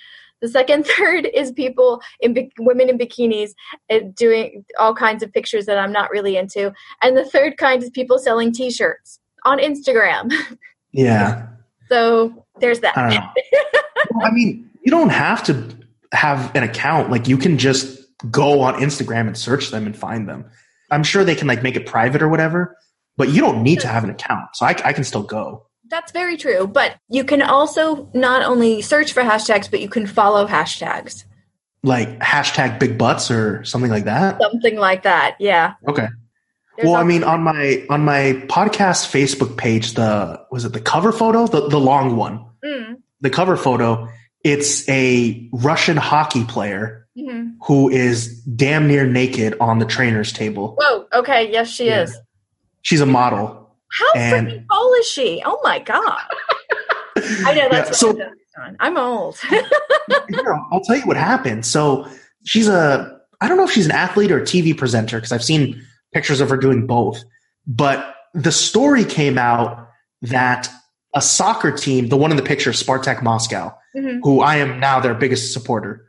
The 0.42 0.48
second 0.50 0.86
third 0.98 1.28
is 1.34 1.52
people 1.52 2.02
in 2.20 2.34
bi- 2.34 2.50
women 2.60 2.90
in 2.90 2.98
bikinis 2.98 3.52
uh, 3.90 4.00
doing 4.16 4.66
all 4.80 4.94
kinds 4.94 5.24
of 5.24 5.32
pictures 5.32 5.66
that 5.66 5.78
I'm 5.78 5.92
not 5.92 6.10
really 6.10 6.36
into. 6.36 6.74
And 7.02 7.16
the 7.16 7.26
third 7.26 7.58
kind 7.58 7.82
is 7.82 7.90
people 7.90 8.20
selling 8.20 8.52
t 8.52 8.70
shirts 8.70 9.21
on 9.46 9.60
Instagram. 9.60 10.32
Yeah. 10.92 11.48
So 11.90 12.46
there's 12.60 12.82
that. 12.82 12.98
I. 12.98 13.32
Well, 14.12 14.26
I 14.26 14.32
mean, 14.32 14.70
you 14.84 14.92
don't 14.92 15.10
have 15.10 15.44
to 15.44 15.70
have 16.14 16.54
an 16.56 16.64
account. 16.64 17.10
Like 17.10 17.28
you 17.28 17.38
can 17.38 17.58
just 17.58 18.00
go 18.30 18.62
on 18.62 18.76
Instagram 18.76 19.28
and 19.28 19.38
search 19.38 19.70
them 19.72 19.86
and 19.86 19.96
find 19.96 20.28
them. 20.28 20.46
I'm 20.90 21.04
sure 21.04 21.24
they 21.24 21.36
can 21.36 21.48
like 21.48 21.64
make 21.64 21.76
it 21.76 21.86
private 21.86 22.22
or 22.22 22.28
whatever, 22.30 22.78
but 23.18 23.30
you 23.30 23.42
don't 23.42 23.64
need 23.64 23.80
to 23.80 23.88
have 23.88 24.04
an 24.04 24.10
account. 24.10 24.56
So 24.56 24.66
I, 24.66 24.76
I 24.84 24.94
can 24.94 25.04
still 25.04 25.24
go. 25.24 25.66
That's 25.90 26.12
very 26.12 26.38
true. 26.38 26.68
But 26.68 26.98
you 27.10 27.24
can 27.24 27.42
also 27.42 28.10
not 28.14 28.44
only 28.44 28.82
search 28.82 29.14
for 29.14 29.24
hashtags, 29.24 29.70
but 29.70 29.80
you 29.80 29.90
can 29.90 30.06
follow 30.08 30.46
hashtags. 30.46 31.24
Like 31.84 32.20
hashtag 32.20 32.80
big 32.80 32.98
butts 32.98 33.32
or 33.32 33.64
something 33.64 33.90
like 33.90 34.06
that. 34.06 34.40
Something 34.42 34.78
like 34.78 35.04
that. 35.04 35.36
Yeah. 35.40 35.74
Okay. 35.88 36.08
There's 36.82 36.92
well, 36.92 36.96
I 37.00 37.04
mean, 37.04 37.24
on 37.24 37.42
my 37.44 37.86
on 37.90 38.04
my 38.06 38.34
podcast 38.48 39.08
Facebook 39.12 39.58
page, 39.58 39.94
the 39.94 40.42
was 40.52 40.66
it 40.66 40.74
the 40.74 40.82
cover 40.82 41.12
photo, 41.12 41.48
the 41.48 41.68
the 41.70 41.80
long 41.80 42.16
one, 42.16 42.46
Mm, 42.64 42.98
the 43.22 43.30
cover 43.30 43.56
photo. 43.58 44.08
It's 44.44 44.88
a 44.90 45.48
Russian 45.54 45.98
hockey 45.98 46.44
player 46.46 47.08
mhm. 47.18 47.54
who 47.68 47.90
is 47.90 48.42
damn 48.44 48.88
near 48.88 49.06
naked 49.06 49.56
on 49.60 49.78
the 49.80 49.86
trainer's 49.86 50.34
table. 50.34 50.76
Whoa. 50.80 51.06
Okay. 51.14 51.52
Yes, 51.52 51.70
she 51.70 51.86
Yeah. 51.88 52.02
is. 52.04 52.18
She's 52.82 53.02
a 53.02 53.06
model. 53.06 53.76
How 53.92 54.12
And- 54.16 54.48
freaking 54.48 54.66
tall 54.72 54.94
is 54.96 55.08
she? 55.08 55.42
Oh 55.46 55.60
my 55.64 55.78
god. 55.80 56.18
I 57.46 57.54
know 57.54 57.68
that's 57.70 57.90
Yeah, 58.02 58.16
so 58.16 58.20
I'm 58.80 58.98
old. 58.98 59.38
I'll 60.72 60.82
tell 60.82 60.96
you 60.96 61.04
what 61.04 61.18
happened. 61.18 61.66
So 61.66 62.08
she's 62.46 62.68
a, 62.68 63.20
I 63.42 63.48
don't 63.48 63.58
know 63.58 63.64
if 63.66 63.72
she's 63.72 63.86
an 63.86 63.92
athlete 63.92 64.32
or 64.32 64.40
a 64.40 64.44
TV 64.44 64.76
presenter 64.76 65.18
because 65.18 65.32
I've 65.32 65.44
seen 65.44 65.82
pictures 66.14 66.42
of 66.42 66.50
her 66.50 66.58
doing 66.58 66.88
both. 66.88 67.24
But 67.68 68.16
the 68.34 68.52
story 68.52 69.04
came 69.06 69.38
out 69.38 69.88
that 70.22 70.70
a 71.14 71.22
soccer 71.22 71.72
team, 71.72 72.08
the 72.10 72.18
one 72.18 72.32
in 72.32 72.38
the 72.38 72.44
picture, 72.44 72.72
Spartak 72.72 73.22
Moscow, 73.22 73.74
Mhm. 73.96 74.20
who 74.24 74.40
I 74.42 74.58
am 74.58 74.80
now 74.80 75.00
their 75.00 75.14
biggest 75.14 75.52
supporter. 75.54 76.06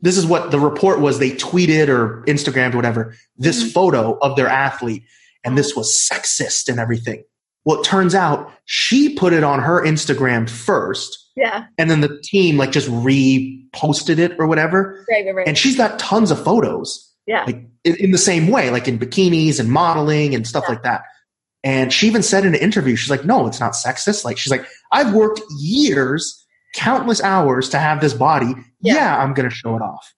This 0.00 0.18
is 0.18 0.26
what 0.26 0.50
the 0.50 0.60
report 0.60 1.00
was. 1.00 1.18
They 1.18 1.30
tweeted 1.30 1.88
or 1.88 2.22
Instagrammed, 2.26 2.74
whatever, 2.74 3.14
this 3.36 3.62
Mhm. 3.64 3.72
photo 3.72 4.18
of 4.20 4.36
their 4.36 4.48
athlete, 4.48 5.04
and 5.44 5.56
this 5.56 5.74
was 5.74 5.92
sexist 6.12 6.68
and 6.68 6.78
everything. 6.78 7.22
Well, 7.64 7.80
it 7.80 7.84
turns 7.84 8.14
out 8.14 8.50
she 8.64 9.14
put 9.14 9.32
it 9.32 9.44
on 9.44 9.60
her 9.60 9.80
Instagram 9.84 10.50
first 10.50 11.16
Yeah. 11.36 11.64
and 11.78 11.88
then 11.90 12.00
the 12.00 12.20
team 12.24 12.58
like 12.58 12.72
just 12.72 12.88
reposted 12.90 14.18
it 14.18 14.32
or 14.38 14.46
whatever 14.46 15.04
Right. 15.10 15.24
Right. 15.24 15.34
Right. 15.36 15.48
and 15.48 15.56
she's 15.56 15.76
got 15.76 15.98
tons 15.98 16.30
of 16.30 16.42
photos 16.42 17.08
yeah. 17.26 17.44
like 17.46 17.64
in, 17.84 17.96
in 17.96 18.10
the 18.10 18.18
same 18.18 18.48
way 18.48 18.70
like 18.70 18.86
in 18.88 18.98
bikinis 18.98 19.58
and 19.60 19.70
modeling 19.70 20.34
and 20.34 20.46
stuff 20.46 20.64
Yeah. 20.66 20.74
like 20.74 20.82
that 20.84 21.02
and 21.64 21.92
she 21.92 22.06
even 22.06 22.22
said 22.22 22.44
in 22.44 22.54
an 22.54 22.60
interview 22.60 22.96
she's 22.96 23.10
like 23.10 23.24
no 23.24 23.46
it's 23.46 23.60
not 23.60 23.72
sexist 23.72 24.24
like 24.24 24.38
she's 24.38 24.50
like 24.50 24.64
i've 24.92 25.12
worked 25.14 25.40
years 25.58 26.44
countless 26.74 27.22
hours 27.22 27.68
to 27.70 27.78
have 27.78 28.00
this 28.00 28.14
body 28.14 28.54
Yeah. 28.80 28.94
yeah, 28.94 29.18
i'm 29.22 29.34
gonna 29.34 29.50
show 29.50 29.74
it 29.76 29.82
off 29.82 30.14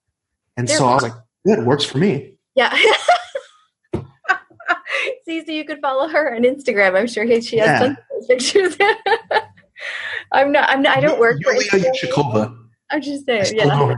and 0.57 0.67
There- 0.67 0.77
so 0.77 0.85
i 0.87 0.93
was 0.93 1.03
like 1.03 1.13
good 1.45 1.59
it 1.59 1.65
works 1.65 1.83
for 1.85 1.97
me 1.97 2.35
Yeah. 2.55 2.73
See, 5.25 5.39
Lisa, 5.39 5.53
you 5.53 5.65
could 5.65 5.79
follow 5.81 6.07
her 6.07 6.35
on 6.35 6.43
Instagram. 6.43 6.95
I'm 6.97 7.07
sure 7.07 7.25
she 7.41 7.57
has 7.57 7.81
Yeah. 7.81 7.95
pictures. 8.27 8.77
I'm 10.31 10.51
not. 10.51 10.69
I'm 10.69 10.81
not. 10.81 10.97
I 10.97 11.01
don't 11.01 11.19
work 11.19 11.41
for 11.43 11.53
Yulia 11.53 11.91
Yushikova. 11.91 12.55
I'm 12.91 13.01
just 13.01 13.25
saying. 13.25 13.45
Yeah. 13.55 13.95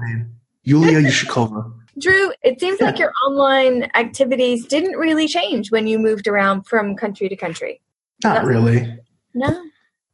Yulia 0.63 1.01
Yushikova. 1.01 1.73
Drew, 1.99 2.31
it 2.43 2.59
seems 2.59 2.79
like 2.79 2.99
your 2.99 3.11
online 3.27 3.89
activities 3.95 4.65
didn't 4.65 4.97
really 4.97 5.27
change 5.27 5.71
when 5.71 5.87
you 5.87 5.97
moved 5.99 6.27
around 6.27 6.63
from 6.63 6.95
country 6.95 7.29
to 7.29 7.35
country. 7.35 7.81
Not 8.23 8.45
really. 8.45 8.99
No. 9.33 9.63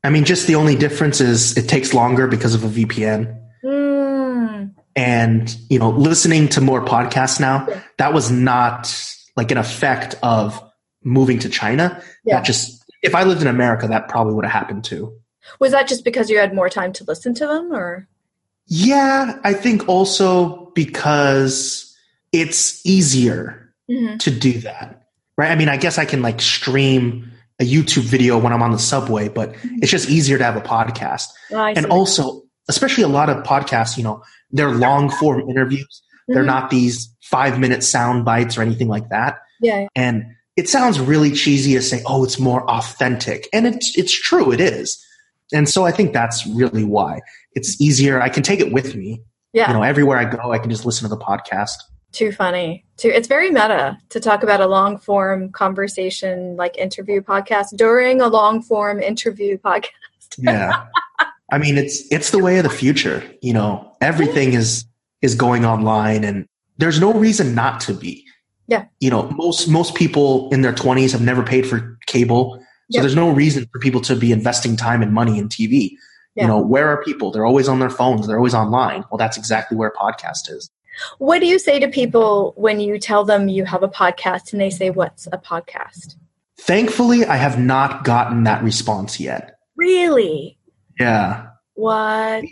I 0.04 0.10
mean, 0.10 0.26
just 0.26 0.48
the 0.48 0.56
only 0.56 0.76
difference 0.76 1.22
is 1.22 1.58
it 1.58 1.68
takes 1.70 1.94
longer 1.94 2.28
because 2.28 2.54
of 2.56 2.64
a 2.64 2.68
VPN. 2.68 3.40
Mm. 3.64 4.74
And, 4.96 5.58
you 5.70 5.80
know, 5.80 5.90
listening 5.90 6.50
to 6.50 6.62
more 6.62 6.84
podcasts 6.84 7.40
now, 7.40 7.68
that 7.98 8.14
was 8.14 8.30
not 8.30 8.94
like 9.36 9.52
an 9.52 9.58
effect 9.58 10.16
of 10.22 10.62
moving 11.04 11.40
to 11.40 11.50
China. 11.50 12.02
Yeah. 12.26 12.36
That 12.36 12.46
just, 12.46 12.84
if 13.02 13.16
I 13.16 13.24
lived 13.24 13.42
in 13.42 13.48
America, 13.48 13.88
that 13.88 14.10
probably 14.10 14.34
would 14.34 14.46
have 14.46 14.54
happened 14.54 14.84
too. 14.84 15.18
Was 15.60 15.72
that 15.72 15.88
just 15.88 16.06
because 16.06 16.30
you 16.30 16.38
had 16.38 16.54
more 16.54 16.70
time 16.70 16.94
to 16.94 17.04
listen 17.04 17.34
to 17.36 17.48
them, 17.48 17.74
or? 17.74 18.08
Yeah, 18.68 19.38
I 19.44 19.54
think 19.54 19.88
also 19.90 20.72
because 20.76 21.96
it's 22.32 22.84
easier 22.86 23.74
Mhm. 23.90 24.20
to 24.20 24.32
do 24.32 24.60
that, 24.60 25.04
right? 25.38 25.52
I 25.52 25.56
mean, 25.56 25.70
I 25.70 25.78
guess 25.78 25.98
I 25.98 26.06
can 26.06 26.22
like 26.22 26.42
stream 26.42 27.32
a 27.60 27.64
YouTube 27.66 28.04
video 28.04 28.38
when 28.40 28.52
I'm 28.52 28.64
on 28.64 28.72
the 28.72 28.80
subway, 28.80 29.28
but 29.30 29.54
it's 29.82 29.92
just 29.92 30.10
easier 30.10 30.38
to 30.38 30.44
have 30.44 30.56
a 30.56 30.62
podcast. 30.62 31.28
Oh, 31.52 31.58
and 31.64 31.86
also, 31.88 32.44
especially 32.68 33.04
a 33.04 33.08
lot 33.10 33.30
of 33.30 33.44
podcasts, 33.44 33.98
you 33.98 34.04
know, 34.04 34.24
they're 34.52 34.72
long 34.72 35.10
form 35.10 35.48
interviews. 35.50 36.02
They're 36.28 36.44
Mhm. 36.44 36.48
not 36.48 36.70
these 36.70 37.14
five 37.22 37.60
minute 37.60 37.84
sound 37.84 38.26
bites 38.26 38.58
or 38.58 38.62
anything 38.62 38.88
like 38.88 39.10
that. 39.10 39.38
Yeah. 39.62 39.88
And 39.96 40.24
it 40.56 40.70
sounds 40.70 41.00
really 41.00 41.32
cheesy 41.32 41.74
to 41.74 41.82
say, 41.82 42.02
oh, 42.06 42.24
it's 42.24 42.40
more 42.40 42.68
authentic. 42.70 43.48
And 43.54 43.68
it's, 43.68 43.98
it's 43.98 44.12
true, 44.14 44.52
it 44.52 44.62
is. 44.62 44.98
And 45.54 45.70
so 45.70 45.86
I 45.86 45.92
think 45.92 46.14
that's 46.14 46.46
really 46.48 46.84
why 46.84 47.20
it's 47.54 47.80
easier. 47.80 48.22
I 48.22 48.30
can 48.30 48.44
take 48.44 48.60
it 48.60 48.74
with 48.74 48.96
me. 48.96 49.22
Yeah. 49.54 49.68
You 49.68 49.76
know, 49.76 49.84
everywhere 49.84 50.18
I 50.18 50.26
go, 50.26 50.52
I 50.52 50.58
can 50.58 50.70
just 50.70 50.86
listen 50.86 51.08
to 51.08 51.16
the 51.16 51.22
podcast. 51.22 51.76
Too 52.12 52.32
funny. 52.32 52.86
Too. 52.98 53.10
It's 53.10 53.28
very 53.28 53.50
meta 53.50 53.98
to 54.10 54.20
talk 54.20 54.44
about 54.44 54.62
a 54.62 54.68
long 54.68 54.98
form 54.98 55.52
conversation, 55.52 56.56
like 56.56 56.78
interview 56.78 57.22
podcast 57.22 57.76
during 57.76 58.22
a 58.22 58.28
long 58.28 58.62
form 58.62 59.02
interview 59.02 59.58
podcast. 59.58 59.90
Yeah. 60.40 60.86
I 61.52 61.60
mean, 61.60 61.78
it's, 61.78 62.12
it's 62.12 62.32
the 62.32 62.40
way 62.40 62.58
of 62.58 62.64
the 62.64 62.70
future. 62.72 63.24
You 63.44 63.54
know, 63.54 63.96
everything 64.02 64.54
is, 64.54 64.84
is 65.22 65.36
going 65.36 65.64
online 65.64 66.24
and 66.24 66.48
there's 66.80 67.00
no 67.00 67.14
reason 67.14 67.54
not 67.54 67.80
to 67.82 67.94
be. 67.94 68.26
Yeah. 68.68 68.86
You 69.00 69.12
know, 69.12 69.30
most, 69.30 69.68
most 69.68 69.94
people 69.94 70.50
in 70.50 70.62
their 70.62 70.74
twenties 70.74 71.12
have 71.12 71.22
never 71.22 71.44
paid 71.44 71.68
for 71.68 72.00
cable. 72.08 72.63
So 72.94 72.98
Yep. 72.98 73.02
there's 73.02 73.16
no 73.16 73.32
reason 73.32 73.68
for 73.74 73.80
people 73.80 74.02
to 74.02 74.16
be 74.16 74.32
investing 74.32 74.76
time 74.76 75.02
and 75.02 75.12
money 75.12 75.40
in 75.40 75.50
TV. 75.50 75.98
Yeah. 76.36 76.44
You 76.44 76.48
know, 76.50 76.60
where 76.62 76.88
are 76.90 77.04
people? 77.04 77.32
They're 77.32 77.46
always 77.46 77.68
on 77.68 77.80
their 77.80 77.90
phones. 77.90 78.28
They're 78.28 78.38
always 78.38 78.54
online. 78.54 79.04
Well, 79.10 79.18
that's 79.18 79.36
exactly 79.36 79.76
where 79.76 79.90
a 79.90 79.98
podcast 79.98 80.48
is. 80.50 80.70
What 81.18 81.40
do 81.40 81.48
you 81.48 81.58
say 81.58 81.80
to 81.80 81.88
people 81.88 82.54
when 82.56 82.80
you 82.80 83.00
tell 83.00 83.24
them 83.26 83.48
you 83.48 83.66
have 83.66 83.82
a 83.82 83.88
podcast 83.88 84.52
and 84.52 84.62
they 84.62 84.70
say, 84.70 84.92
What's 84.92 85.28
a 85.32 85.40
podcast? 85.40 86.16
Thankfully, 86.60 87.26
I 87.26 87.36
have 87.38 87.58
not 87.60 88.04
gotten 88.04 88.44
that 88.44 88.64
response 88.64 89.20
yet. 89.20 89.58
Really? 89.76 90.60
Yeah. 91.00 91.48
What? 91.74 92.46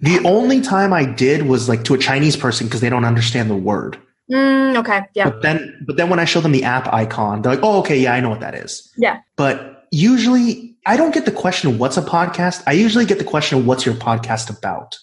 The 0.00 0.18
only 0.24 0.62
time 0.62 0.94
I 0.94 1.04
did 1.04 1.42
was 1.46 1.68
like 1.68 1.84
to 1.84 1.94
a 1.94 1.98
Chinese 1.98 2.36
person 2.38 2.66
because 2.66 2.80
they 2.80 2.88
don't 2.88 3.04
understand 3.04 3.50
the 3.50 3.56
word. 3.56 3.98
Mm, 4.32 4.78
okay. 4.78 5.02
Yeah. 5.14 5.24
But 5.30 5.42
then, 5.42 5.84
but 5.86 5.96
then 5.98 6.08
when 6.08 6.18
I 6.18 6.24
show 6.24 6.40
them 6.40 6.52
the 6.52 6.64
app 6.64 6.90
icon, 6.92 7.42
they're 7.42 7.54
like, 7.54 7.62
"Oh, 7.62 7.80
okay, 7.80 7.98
yeah, 7.98 8.14
I 8.14 8.20
know 8.20 8.30
what 8.30 8.40
that 8.40 8.54
is." 8.54 8.90
Yeah. 8.96 9.18
But 9.36 9.73
usually, 9.94 10.76
I 10.86 10.96
don't 10.96 11.14
get 11.14 11.24
the 11.24 11.32
question, 11.32 11.70
of 11.70 11.78
"What's 11.78 11.96
a 11.96 12.02
podcast?" 12.02 12.62
I 12.66 12.72
usually 12.72 13.04
get 13.04 13.18
the 13.18 13.24
question, 13.24 13.58
of 13.58 13.66
"What's 13.66 13.86
your 13.86 13.94
podcast 13.94 14.56
about?" 14.56 14.98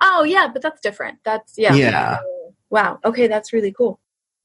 Oh, 0.00 0.24
yeah, 0.24 0.48
but 0.52 0.62
that's 0.62 0.80
different. 0.80 1.18
That's, 1.24 1.54
yeah. 1.56 1.74
Yeah. 1.74 2.18
Wow. 2.70 2.98
Okay. 3.04 3.26
That's 3.26 3.52
really 3.52 3.72
cool. 3.72 4.00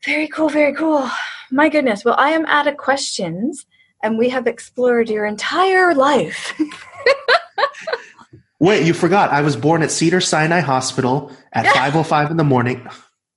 Very 0.05 0.27
cool. 0.27 0.49
Very 0.49 0.73
cool. 0.73 1.09
My 1.51 1.69
goodness. 1.69 2.03
Well, 2.03 2.15
I 2.17 2.31
am 2.31 2.45
out 2.47 2.67
of 2.67 2.77
questions 2.77 3.65
and 4.03 4.17
we 4.17 4.29
have 4.29 4.47
explored 4.47 5.09
your 5.09 5.25
entire 5.25 5.93
life. 5.93 6.59
Wait, 8.59 8.85
you 8.85 8.93
forgot. 8.93 9.31
I 9.31 9.41
was 9.41 9.55
born 9.55 9.81
at 9.81 9.91
Cedar 9.91 10.21
Sinai 10.21 10.59
Hospital 10.59 11.31
at 11.51 11.65
5:05 11.65 12.31
in 12.31 12.37
the 12.37 12.43
morning. 12.43 12.87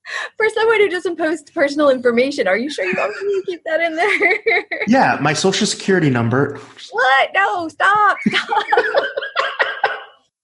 For 0.37 0.49
someone 0.51 0.81
who 0.81 0.89
doesn't 0.89 1.17
post 1.17 1.53
personal 1.55 1.91
information, 1.91 2.47
are 2.47 2.57
you 2.57 2.71
sure 2.71 2.85
you 2.85 2.95
want 2.97 3.15
me 3.25 3.41
to 3.41 3.47
keep 3.47 3.65
that 3.65 3.81
in 3.81 3.97
there? 3.97 4.65
Yeah, 4.87 5.19
my 5.21 5.33
social 5.33 5.67
security 5.67 6.11
number. 6.11 6.59
what? 6.91 7.31
No, 7.35 7.69
stop. 7.69 8.19
stop. 8.29 8.65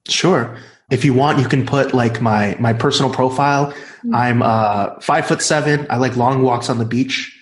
Sure. 0.09 0.57
If 0.91 1.05
you 1.05 1.15
want, 1.15 1.39
you 1.39 1.47
can 1.47 1.65
put 1.65 1.95
like 1.95 2.21
my 2.21 2.57
my 2.59 2.73
personal 2.73 3.13
profile. 3.13 3.73
I'm 4.13 4.43
uh 4.43 4.99
five 5.01 5.27
foot 5.27 5.41
seven. 5.41 5.87
I 5.89 5.99
like 5.99 6.17
long 6.17 6.43
walks 6.43 6.69
on 6.69 6.79
the 6.79 6.85
beach. 6.85 7.37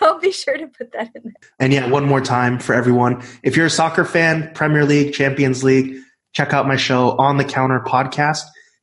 I'll 0.00 0.20
be 0.20 0.30
sure 0.30 0.56
to 0.56 0.68
put 0.68 0.92
that 0.92 1.10
in 1.14 1.22
there. 1.24 1.32
And 1.58 1.72
yeah, 1.72 1.88
one 1.88 2.04
more 2.06 2.20
time 2.20 2.58
for 2.60 2.72
everyone. 2.72 3.22
If 3.42 3.56
you're 3.56 3.66
a 3.66 3.70
soccer 3.70 4.04
fan, 4.04 4.50
Premier 4.54 4.84
League, 4.84 5.12
Champions 5.12 5.64
League, 5.64 5.96
check 6.34 6.52
out 6.52 6.68
my 6.68 6.76
show 6.76 7.16
on 7.18 7.36
the 7.36 7.44
counter 7.44 7.80
podcast. 7.80 8.42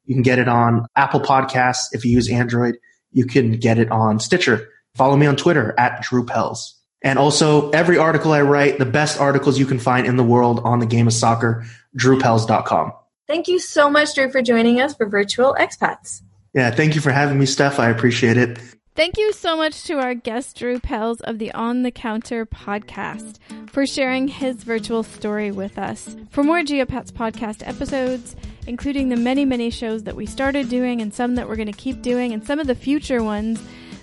You 0.09 0.15
can 0.15 0.23
get 0.23 0.39
it 0.39 0.47
on 0.47 0.87
Apple 0.95 1.19
Podcasts. 1.19 1.89
If 1.91 2.03
you 2.03 2.09
use 2.11 2.31
Android, 2.31 2.79
you 3.11 3.27
can 3.27 3.51
get 3.51 3.77
it 3.77 3.91
on 3.91 4.19
Stitcher. 4.19 4.67
Follow 4.95 5.15
me 5.15 5.27
on 5.27 5.35
Twitter 5.35 5.75
at 5.77 6.01
Drew 6.01 6.25
Pells. 6.25 6.75
And 7.03 7.19
also 7.19 7.69
every 7.69 7.99
article 7.99 8.33
I 8.33 8.41
write, 8.41 8.79
the 8.79 8.87
best 8.87 9.21
articles 9.21 9.59
you 9.59 9.67
can 9.67 9.77
find 9.77 10.07
in 10.07 10.15
the 10.15 10.23
world 10.23 10.61
on 10.63 10.79
the 10.79 10.87
game 10.87 11.05
of 11.05 11.13
soccer, 11.13 11.63
drewpells.com. 11.95 12.91
Thank 13.27 13.47
you 13.47 13.59
so 13.59 13.87
much, 13.87 14.15
Drew, 14.15 14.31
for 14.31 14.41
joining 14.41 14.81
us 14.81 14.95
for 14.95 15.07
Virtual 15.07 15.55
Expats. 15.59 16.23
Yeah, 16.55 16.71
thank 16.71 16.95
you 16.95 17.01
for 17.01 17.11
having 17.11 17.37
me, 17.37 17.45
Steph. 17.45 17.77
I 17.79 17.89
appreciate 17.89 18.35
it. 18.35 18.57
Thank 18.95 19.19
you 19.19 19.31
so 19.31 19.55
much 19.55 19.83
to 19.83 19.99
our 19.99 20.15
guest 20.15 20.57
Drew 20.57 20.79
Pells 20.79 21.21
of 21.21 21.37
the 21.37 21.51
On 21.51 21.83
the 21.83 21.91
Counter 21.91 22.47
podcast 22.47 23.37
for 23.67 23.85
sharing 23.85 24.27
his 24.27 24.63
virtual 24.63 25.03
story 25.03 25.51
with 25.51 25.77
us. 25.77 26.17
For 26.31 26.43
more 26.43 26.61
Geopats 26.61 27.11
podcast 27.11 27.65
episodes, 27.65 28.35
including 28.69 29.09
the 29.09 29.17
many, 29.17 29.43
many 29.43 29.71
shows 29.71 30.03
that 30.03 30.15
we 30.15 30.27
started 30.27 30.69
doing 30.69 31.01
and 31.01 31.11
some 31.11 31.33
that 31.35 31.49
we're 31.49 31.55
going 31.55 31.71
to 31.71 31.73
keep 31.73 32.03
doing 32.03 32.33
and 32.33 32.45
some 32.45 32.59
of 32.59 32.67
the 32.67 32.75
future 32.75 33.23
ones 33.23 33.59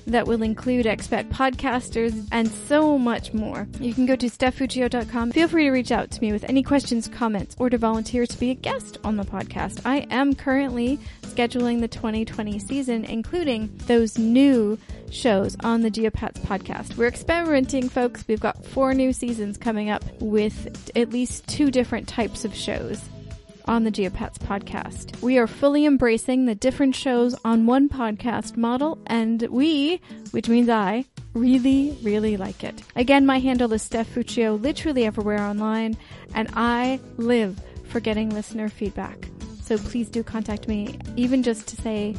that 0.08 0.26
will 0.26 0.42
include 0.42 0.86
expat 0.86 1.28
podcasters 1.30 2.26
and 2.32 2.48
so 2.48 2.98
much 2.98 3.32
more. 3.32 3.68
You 3.80 3.94
can 3.94 4.06
go 4.06 4.16
to 4.16 4.26
stephfuccio.com. 4.26 5.32
Feel 5.32 5.48
free 5.48 5.64
to 5.64 5.70
reach 5.70 5.92
out 5.92 6.10
to 6.10 6.20
me 6.20 6.32
with 6.32 6.44
any 6.44 6.64
questions, 6.64 7.08
comments, 7.08 7.54
or 7.58 7.70
to 7.70 7.78
volunteer 7.78 8.26
to 8.26 8.38
be 8.38 8.50
a 8.50 8.54
guest 8.54 8.98
on 9.04 9.16
the 9.16 9.24
podcast. 9.24 9.80
I 9.84 10.06
am 10.10 10.34
currently 10.34 10.98
scheduling 11.22 11.80
the 11.80 11.88
2020 11.88 12.58
season, 12.58 13.04
including 13.04 13.70
those 13.86 14.18
new 14.18 14.78
shows 15.10 15.56
on 15.60 15.82
the 15.82 15.90
Geopats 15.90 16.40
podcast. 16.40 16.96
We're 16.96 17.08
experimenting, 17.08 17.88
folks. 17.88 18.24
We've 18.26 18.40
got 18.40 18.64
four 18.64 18.94
new 18.94 19.12
seasons 19.12 19.58
coming 19.58 19.90
up 19.90 20.04
with 20.20 20.90
at 20.96 21.10
least 21.10 21.46
two 21.46 21.70
different 21.70 22.08
types 22.08 22.44
of 22.44 22.52
shows 22.52 23.00
on 23.66 23.84
the 23.84 23.90
Geopats 23.90 24.38
podcast. 24.38 25.20
We 25.22 25.38
are 25.38 25.46
fully 25.46 25.86
embracing 25.86 26.46
the 26.46 26.54
different 26.54 26.94
shows 26.94 27.34
on 27.44 27.66
one 27.66 27.88
podcast 27.88 28.56
model, 28.56 28.98
and 29.06 29.42
we, 29.42 30.00
which 30.30 30.48
means 30.48 30.68
I, 30.68 31.04
really, 31.34 31.96
really 32.02 32.36
like 32.36 32.64
it. 32.64 32.82
Again, 32.94 33.26
my 33.26 33.38
handle 33.38 33.72
is 33.72 33.82
Steph 33.82 34.14
Fuccio, 34.14 34.60
literally 34.60 35.04
everywhere 35.04 35.40
online, 35.40 35.96
and 36.34 36.48
I 36.54 37.00
live 37.16 37.60
for 37.84 38.00
getting 38.00 38.30
listener 38.30 38.68
feedback. 38.68 39.28
So 39.62 39.78
please 39.78 40.08
do 40.08 40.22
contact 40.22 40.68
me, 40.68 40.98
even 41.16 41.42
just 41.42 41.66
to 41.68 41.76
say, 41.76 42.14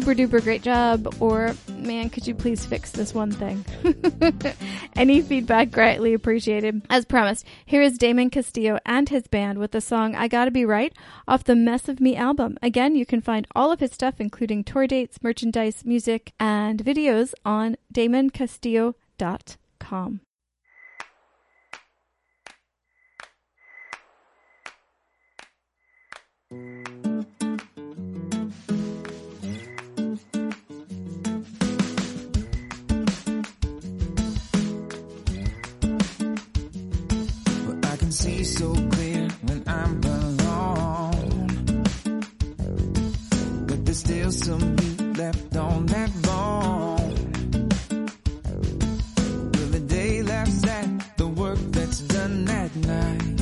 super 0.00 0.14
duper 0.14 0.40
great 0.40 0.62
job, 0.62 1.12
or 1.18 1.56
man, 1.70 2.08
could 2.08 2.24
you 2.24 2.32
please 2.32 2.64
fix 2.64 2.92
this 2.92 3.12
one 3.12 3.32
thing? 3.32 3.64
Any 4.96 5.20
feedback 5.20 5.72
greatly 5.72 6.14
appreciated. 6.14 6.82
As 6.88 7.04
promised, 7.04 7.44
here 7.66 7.82
is 7.82 7.98
Damon 7.98 8.30
Castillo 8.30 8.78
and 8.86 9.08
his 9.08 9.26
band 9.26 9.58
with 9.58 9.72
the 9.72 9.80
song 9.80 10.14
I 10.14 10.28
Gotta 10.28 10.52
Be 10.52 10.64
Right 10.64 10.92
off 11.26 11.42
the 11.42 11.56
Mess 11.56 11.88
of 11.88 12.00
Me 12.00 12.14
album. 12.14 12.58
Again, 12.62 12.94
you 12.94 13.04
can 13.04 13.20
find 13.20 13.44
all 13.56 13.72
of 13.72 13.80
his 13.80 13.90
stuff, 13.90 14.20
including 14.20 14.62
tour 14.62 14.86
dates, 14.86 15.20
merchandise, 15.20 15.84
music, 15.84 16.32
and 16.38 16.84
videos 16.84 17.34
on 17.44 17.76
damoncastillo.com. 17.92 20.20
But 26.50 26.87
So 38.28 38.74
clear 38.74 39.28
when 39.42 39.62
I'm 39.66 40.00
alone. 40.04 41.48
But 43.66 43.84
there's 43.84 43.98
still 43.98 44.30
some 44.32 44.76
meat 44.76 45.18
left 45.18 45.56
on 45.56 45.86
that 45.86 46.10
bone. 46.22 47.68
Will 49.52 49.70
the 49.76 49.80
day 49.80 50.22
laughs 50.22 50.66
at 50.66 51.16
the 51.16 51.26
work 51.26 51.58
that's 51.70 52.00
done 52.00 52.48
at 52.48 52.74
night. 52.76 53.40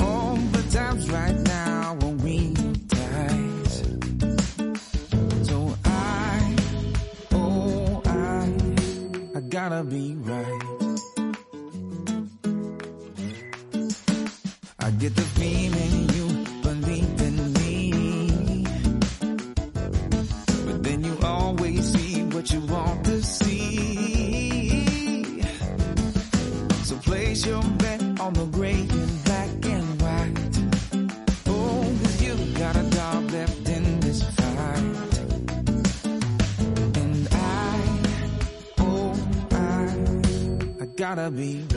All 0.00 0.36
the 0.36 0.62
times 0.70 1.10
right 1.10 1.36
now 1.36 1.96
when 2.00 2.18
we 2.18 2.54
died. 2.54 3.68
So 5.46 5.74
I, 5.84 6.56
oh 7.32 8.02
I, 8.06 8.52
I 9.36 9.40
gotta 9.40 9.82
be 9.84 10.14
right. 10.14 10.57
Be. 41.30 41.67